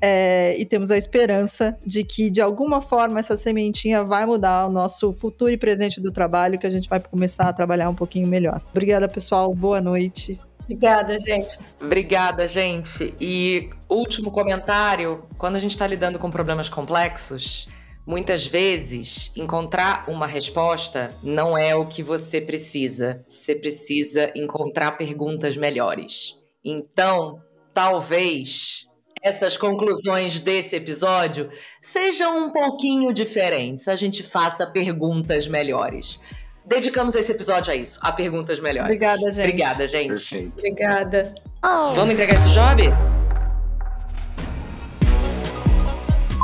É, 0.00 0.56
e 0.58 0.64
temos 0.64 0.90
a 0.90 0.96
esperança 0.96 1.76
de 1.84 2.04
que, 2.04 2.30
de 2.30 2.40
alguma 2.40 2.80
forma, 2.80 3.18
essa 3.18 3.36
sementinha 3.36 4.04
vai 4.04 4.24
mudar 4.24 4.66
o 4.66 4.70
nosso 4.70 5.12
futuro 5.12 5.50
e 5.50 5.56
presente 5.56 6.00
do 6.00 6.12
trabalho, 6.12 6.58
que 6.58 6.66
a 6.66 6.70
gente 6.70 6.88
vai 6.88 7.00
começar 7.00 7.48
a 7.48 7.52
trabalhar 7.52 7.88
um 7.88 7.94
pouquinho 7.94 8.28
melhor. 8.28 8.62
Obrigada, 8.70 9.08
pessoal. 9.08 9.52
Boa 9.54 9.80
noite. 9.80 10.40
Obrigada, 10.62 11.18
gente. 11.18 11.58
Obrigada, 11.80 12.46
gente. 12.46 13.14
E 13.18 13.70
último 13.88 14.30
comentário: 14.30 15.24
quando 15.38 15.56
a 15.56 15.58
gente 15.58 15.70
está 15.70 15.86
lidando 15.86 16.18
com 16.18 16.30
problemas 16.30 16.68
complexos, 16.68 17.68
muitas 18.06 18.46
vezes 18.46 19.32
encontrar 19.34 20.04
uma 20.08 20.26
resposta 20.26 21.10
não 21.22 21.56
é 21.56 21.74
o 21.74 21.86
que 21.86 22.02
você 22.02 22.40
precisa. 22.40 23.24
Você 23.26 23.54
precisa 23.54 24.30
encontrar 24.34 24.92
perguntas 24.92 25.56
melhores. 25.56 26.38
Então, 26.62 27.40
talvez 27.72 28.87
essas 29.22 29.56
conclusões 29.56 30.40
desse 30.40 30.76
episódio 30.76 31.50
sejam 31.80 32.46
um 32.46 32.50
pouquinho 32.50 33.12
diferentes. 33.12 33.88
A 33.88 33.96
gente 33.96 34.22
faça 34.22 34.66
perguntas 34.66 35.46
melhores. 35.46 36.20
Dedicamos 36.64 37.14
esse 37.14 37.32
episódio 37.32 37.72
a 37.72 37.76
isso, 37.76 37.98
a 38.02 38.12
perguntas 38.12 38.60
melhores. 38.60 38.92
Obrigada, 38.92 39.30
gente. 39.30 39.48
Obrigada, 39.48 39.86
gente. 39.86 40.08
Perfeito. 40.08 40.58
Obrigada. 40.58 41.34
Oh. 41.64 41.92
Vamos 41.92 42.14
entregar 42.14 42.34
esse 42.34 42.50
job? 42.50 42.82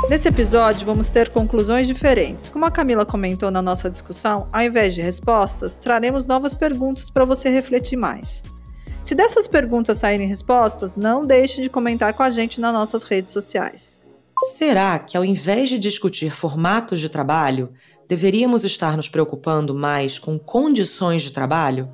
Nesse 0.09 0.27
episódio, 0.27 0.85
vamos 0.85 1.09
ter 1.09 1.29
conclusões 1.29 1.87
diferentes. 1.87 2.47
Como 2.49 2.65
a 2.65 2.71
Camila 2.71 3.05
comentou 3.05 3.49
na 3.49 3.61
nossa 3.61 3.89
discussão, 3.89 4.47
ao 4.51 4.61
invés 4.61 4.93
de 4.93 5.01
respostas, 5.01 5.77
traremos 5.77 6.27
novas 6.27 6.53
perguntas 6.53 7.09
para 7.09 7.25
você 7.25 7.49
refletir 7.49 7.95
mais. 7.95 8.43
Se 9.05 9.13
dessas 9.13 9.45
perguntas 9.47 9.99
saírem 9.99 10.27
respostas, 10.27 10.95
não 10.95 11.27
deixe 11.27 11.61
de 11.61 11.69
comentar 11.69 12.11
com 12.15 12.23
a 12.23 12.31
gente 12.31 12.59
nas 12.59 12.73
nossas 12.73 13.03
redes 13.03 13.31
sociais. 13.31 14.01
Será 14.53 14.97
que, 14.97 15.15
ao 15.15 15.23
invés 15.23 15.69
de 15.69 15.77
discutir 15.77 16.35
formatos 16.35 16.99
de 16.99 17.07
trabalho, 17.07 17.71
deveríamos 18.09 18.63
estar 18.63 18.97
nos 18.97 19.07
preocupando 19.07 19.75
mais 19.75 20.17
com 20.17 20.39
condições 20.39 21.21
de 21.21 21.31
trabalho? 21.31 21.87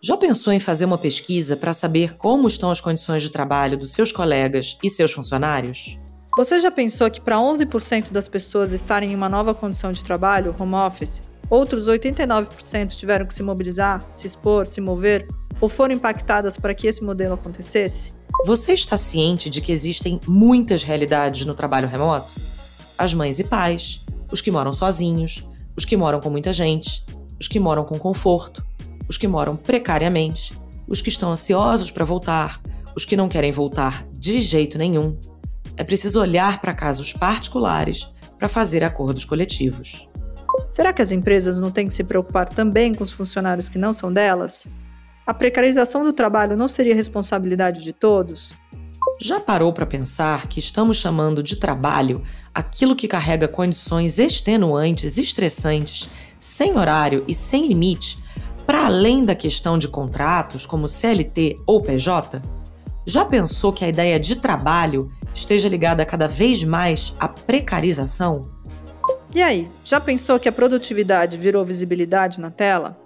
Já 0.00 0.16
pensou 0.16 0.52
em 0.52 0.60
fazer 0.60 0.84
uma 0.84 0.96
pesquisa 0.96 1.56
para 1.56 1.72
saber 1.72 2.16
como 2.16 2.46
estão 2.46 2.70
as 2.70 2.80
condições 2.80 3.24
de 3.24 3.30
trabalho 3.30 3.76
dos 3.76 3.90
seus 3.90 4.12
colegas 4.12 4.78
e 4.84 4.88
seus 4.88 5.10
funcionários? 5.10 5.98
Você 6.36 6.60
já 6.60 6.70
pensou 6.70 7.10
que 7.10 7.20
para 7.20 7.38
11% 7.38 8.12
das 8.12 8.28
pessoas 8.28 8.70
estarem 8.70 9.10
em 9.10 9.14
uma 9.16 9.28
nova 9.28 9.52
condição 9.52 9.90
de 9.90 10.04
trabalho, 10.04 10.54
home 10.56 10.74
office, 10.74 11.22
outros 11.52 11.86
89% 11.86 12.96
tiveram 12.96 13.26
que 13.26 13.34
se 13.34 13.42
mobilizar, 13.42 14.02
se 14.14 14.26
expor, 14.26 14.66
se 14.66 14.80
mover 14.80 15.28
ou 15.60 15.68
foram 15.68 15.94
impactadas 15.94 16.56
para 16.56 16.72
que 16.72 16.86
esse 16.86 17.04
modelo 17.04 17.34
acontecesse? 17.34 18.14
Você 18.46 18.72
está 18.72 18.96
ciente 18.96 19.50
de 19.50 19.60
que 19.60 19.70
existem 19.70 20.18
muitas 20.26 20.82
realidades 20.82 21.44
no 21.44 21.54
trabalho 21.54 21.86
remoto? 21.86 22.32
As 22.96 23.12
mães 23.12 23.38
e 23.38 23.44
pais, 23.44 24.02
os 24.32 24.40
que 24.40 24.50
moram 24.50 24.72
sozinhos, 24.72 25.46
os 25.76 25.84
que 25.84 25.94
moram 25.94 26.20
com 26.20 26.30
muita 26.30 26.54
gente, 26.54 27.04
os 27.38 27.46
que 27.46 27.60
moram 27.60 27.84
com 27.84 27.98
conforto, 27.98 28.64
os 29.06 29.18
que 29.18 29.28
moram 29.28 29.54
precariamente, 29.54 30.58
os 30.88 31.02
que 31.02 31.10
estão 31.10 31.32
ansiosos 31.32 31.90
para 31.90 32.06
voltar, 32.06 32.62
os 32.96 33.04
que 33.04 33.14
não 33.16 33.28
querem 33.28 33.52
voltar 33.52 34.06
de 34.10 34.40
jeito 34.40 34.78
nenhum. 34.78 35.18
É 35.76 35.84
preciso 35.84 36.18
olhar 36.18 36.62
para 36.62 36.72
casos 36.72 37.12
particulares 37.12 38.08
para 38.38 38.48
fazer 38.48 38.82
acordos 38.82 39.26
coletivos. 39.26 40.08
Será 40.70 40.92
que 40.92 41.02
as 41.02 41.12
empresas 41.12 41.58
não 41.58 41.70
têm 41.70 41.86
que 41.86 41.94
se 41.94 42.04
preocupar 42.04 42.48
também 42.48 42.94
com 42.94 43.04
os 43.04 43.12
funcionários 43.12 43.68
que 43.68 43.78
não 43.78 43.92
são 43.92 44.12
delas? 44.12 44.66
A 45.26 45.32
precarização 45.32 46.04
do 46.04 46.12
trabalho 46.12 46.56
não 46.56 46.68
seria 46.68 46.94
responsabilidade 46.94 47.82
de 47.82 47.92
todos? 47.92 48.54
Já 49.20 49.38
parou 49.38 49.72
para 49.72 49.86
pensar 49.86 50.48
que 50.48 50.58
estamos 50.58 50.96
chamando 50.96 51.42
de 51.42 51.56
trabalho 51.56 52.22
aquilo 52.52 52.96
que 52.96 53.06
carrega 53.06 53.46
condições 53.46 54.18
extenuantes, 54.18 55.16
estressantes, 55.16 56.10
sem 56.38 56.76
horário 56.76 57.24
e 57.28 57.34
sem 57.34 57.68
limite, 57.68 58.18
para 58.66 58.86
além 58.86 59.24
da 59.24 59.34
questão 59.34 59.78
de 59.78 59.86
contratos 59.86 60.66
como 60.66 60.88
CLT 60.88 61.58
ou 61.66 61.80
PJ? 61.80 62.42
Já 63.06 63.24
pensou 63.24 63.72
que 63.72 63.84
a 63.84 63.88
ideia 63.88 64.18
de 64.18 64.36
trabalho 64.36 65.10
esteja 65.34 65.68
ligada 65.68 66.04
cada 66.04 66.26
vez 66.26 66.64
mais 66.64 67.14
à 67.18 67.28
precarização? 67.28 68.42
E 69.34 69.42
aí, 69.42 69.70
já 69.82 69.98
pensou 69.98 70.38
que 70.38 70.48
a 70.48 70.52
produtividade 70.52 71.38
virou 71.38 71.64
visibilidade 71.64 72.38
na 72.38 72.50
tela? 72.50 72.98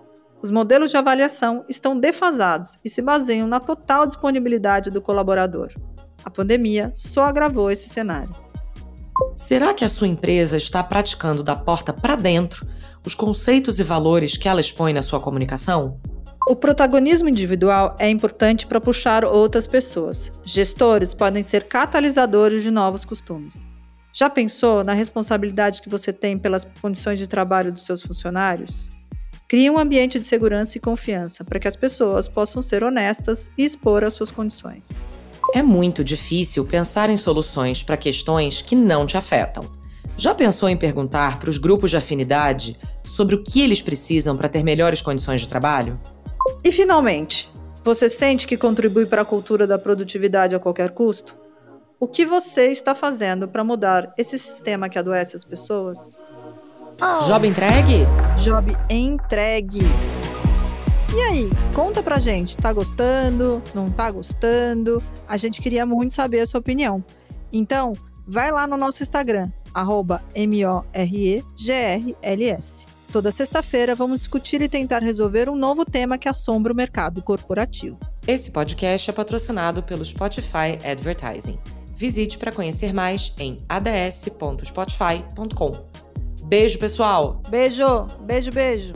Os 0.43 0.51
modelos 0.51 0.91
de 0.91 0.97
avaliação 0.97 1.65
estão 1.69 1.99
defasados 1.99 2.79
e 2.85 2.91
se 2.91 3.01
baseiam 3.01 3.47
na 3.47 3.61
total 3.61 4.07
disponibilidade 4.07 4.91
do 4.91 5.01
colaborador. 5.01 5.73
A 6.25 6.31
pandemia 6.31 6.91
só 6.95 7.25
agravou 7.25 7.71
esse 7.71 7.89
cenário. 7.89 8.35
Será 9.37 9.73
que 9.73 9.85
a 9.85 9.89
sua 9.89 10.09
empresa 10.09 10.57
está 10.57 10.83
praticando 10.83 11.45
da 11.45 11.55
porta 11.55 11.93
para 11.93 12.17
dentro 12.17 12.67
os 13.05 13.15
conceitos 13.15 13.79
e 13.79 13.85
valores 13.85 14.37
que 14.37 14.49
ela 14.49 14.61
expõe 14.61 14.93
na 14.93 15.03
sua 15.03 15.21
comunicação? 15.21 16.01
O 16.49 16.57
protagonismo 16.57 17.29
individual 17.29 17.95
é 18.01 18.11
importante 18.11 18.67
para 18.67 18.81
puxar 18.81 19.25
outras 19.25 19.67
pessoas. 19.67 20.33
Gestores 20.45 21.15
podem 21.15 21.43
ser 21.43 21.69
catalisadores 21.69 22.65
de 22.65 22.71
novos 22.71 23.05
costumes. 23.05 23.67
Já 24.19 24.31
pensou 24.31 24.83
na 24.83 24.95
responsabilidade 24.95 25.83
que 25.83 25.91
você 25.91 26.11
tem 26.11 26.39
pelas 26.39 26.67
condições 26.81 27.19
de 27.19 27.27
trabalho 27.27 27.71
dos 27.71 27.85
seus 27.85 28.03
funcionários? 28.03 28.89
Crie 29.47 29.69
um 29.69 29.77
ambiente 29.77 30.19
de 30.19 30.27
segurança 30.27 30.79
e 30.79 30.81
confiança 30.81 31.45
para 31.45 31.59
que 31.59 31.69
as 31.69 31.77
pessoas 31.77 32.27
possam 32.27 32.63
ser 32.63 32.83
honestas 32.83 33.51
e 33.59 33.63
expor 33.67 34.03
as 34.03 34.15
suas 34.15 34.31
condições. 34.31 34.89
É 35.53 35.63
muito 35.63 36.03
difícil 36.03 36.65
pensar 36.65 37.11
em 37.11 37.17
soluções 37.19 37.83
para 37.83 37.99
questões 37.99 38.63
que 38.63 38.75
não 38.75 39.05
te 39.05 39.19
afetam. 39.19 39.71
Já 40.17 40.35
pensou 40.35 40.71
em 40.71 40.79
perguntar 40.79 41.39
para 41.39 41.51
os 41.51 41.59
grupos 41.59 41.91
de 41.91 41.99
afinidade 41.99 42.75
sobre 43.05 43.35
o 43.35 43.45
que 43.45 43.61
eles 43.61 43.83
precisam 43.83 44.35
para 44.35 44.49
ter 44.49 44.65
melhores 44.65 45.03
condições 45.03 45.43
de 45.43 45.49
trabalho? 45.51 46.01
E 46.65 46.73
finalmente, 46.73 47.51
você 47.85 48.09
sente 48.09 48.47
que 48.47 48.57
contribui 48.57 49.05
para 49.05 49.21
a 49.21 49.27
cultura 49.27 49.67
da 49.67 49.79
produtividade 49.79 50.55
a 50.55 50.59
qualquer 50.59 50.93
custo? 50.93 51.45
O 51.99 52.07
que 52.07 52.27
você 52.27 52.67
está 52.67 52.95
fazendo 52.95 53.49
para 53.49 53.65
mudar 53.65 54.13
esse 54.19 54.39
sistema 54.39 54.87
que 54.87 54.99
adoece 54.99 55.35
as 55.35 55.43
pessoas? 55.45 56.19
Oh. 57.01 57.25
Job 57.25 57.49
entregue? 57.49 58.05
Job 58.37 58.77
entregue. 58.91 59.81
E 61.15 61.21
aí, 61.23 61.49
conta 61.75 62.03
pra 62.03 62.19
gente, 62.19 62.55
tá 62.55 62.71
gostando? 62.71 63.63
Não 63.75 63.89
tá 63.89 64.11
gostando? 64.11 65.03
A 65.27 65.39
gente 65.39 65.63
queria 65.63 65.87
muito 65.87 66.13
saber 66.13 66.41
a 66.41 66.47
sua 66.47 66.61
opinião. 66.61 67.03
Então, 67.51 67.95
vai 68.27 68.53
lá 68.53 68.67
no 68.67 68.77
nosso 68.77 69.03
Instagram, 69.03 69.51
M-O-R-E-G-R-L-S. 70.35 71.47
Toda 73.11 73.33
sexta-feira 73.33 73.95
vamos 73.95 74.21
discutir 74.21 74.61
e 74.61 74.69
tentar 74.69 74.99
resolver 75.03 75.49
um 75.49 75.57
novo 75.57 75.83
tema 75.87 76.19
que 76.19 76.29
assombra 76.29 76.75
o 76.75 76.77
mercado 76.77 77.23
corporativo. 77.23 77.99
Esse 78.29 78.51
podcast 78.51 79.09
é 79.09 79.15
patrocinado 79.15 79.83
pelo 79.83 80.05
Spotify 80.05 80.77
Advertising. 80.85 81.59
Visite 81.97 82.37
para 82.37 82.53
conhecer 82.53 82.93
mais 82.93 83.33
em 83.39 83.57
ads.spotify.com. 83.69 85.73
Beijo, 86.45 86.79
pessoal! 86.79 87.41
Beijo, 87.49 88.07
beijo, 88.21 88.53
beijo! 88.53 88.93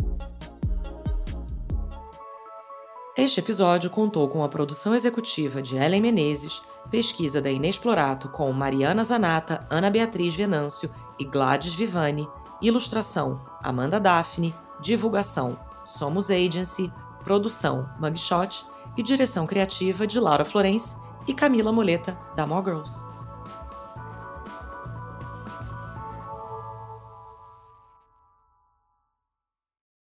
Este 3.17 3.41
episódio 3.41 3.89
contou 3.91 4.29
com 4.29 4.45
a 4.45 4.49
produção 4.49 4.95
executiva 4.95 5.61
de 5.63 5.77
Ellen 5.77 6.03
Menezes, 6.03 6.63
pesquisa 6.91 7.41
da 7.41 7.51
Inexplorato 7.51 8.29
com 8.29 8.53
Mariana 8.53 9.03
Zanata, 9.03 9.67
Ana 9.71 9.89
Beatriz 9.91 10.35
Venâncio 10.35 10.91
e 11.19 11.25
Gladys 11.25 11.73
Vivani, 11.75 12.29
ilustração 12.63 13.41
Amanda 13.63 13.99
Daphne, 13.99 14.55
divulgação 14.81 15.59
Somos 15.87 16.31
Agency, 16.31 16.93
produção 17.25 17.89
Mugshot 17.99 18.67
e 18.97 19.03
direção 19.03 19.47
criativa 19.47 20.07
de 20.07 20.21
Laura 20.21 20.45
Florence 20.45 20.95
e 21.31 21.35
Camila 21.35 21.70
Moleta, 21.70 22.19
da 22.35 22.44
More 22.44 22.65
Girls. 22.65 23.10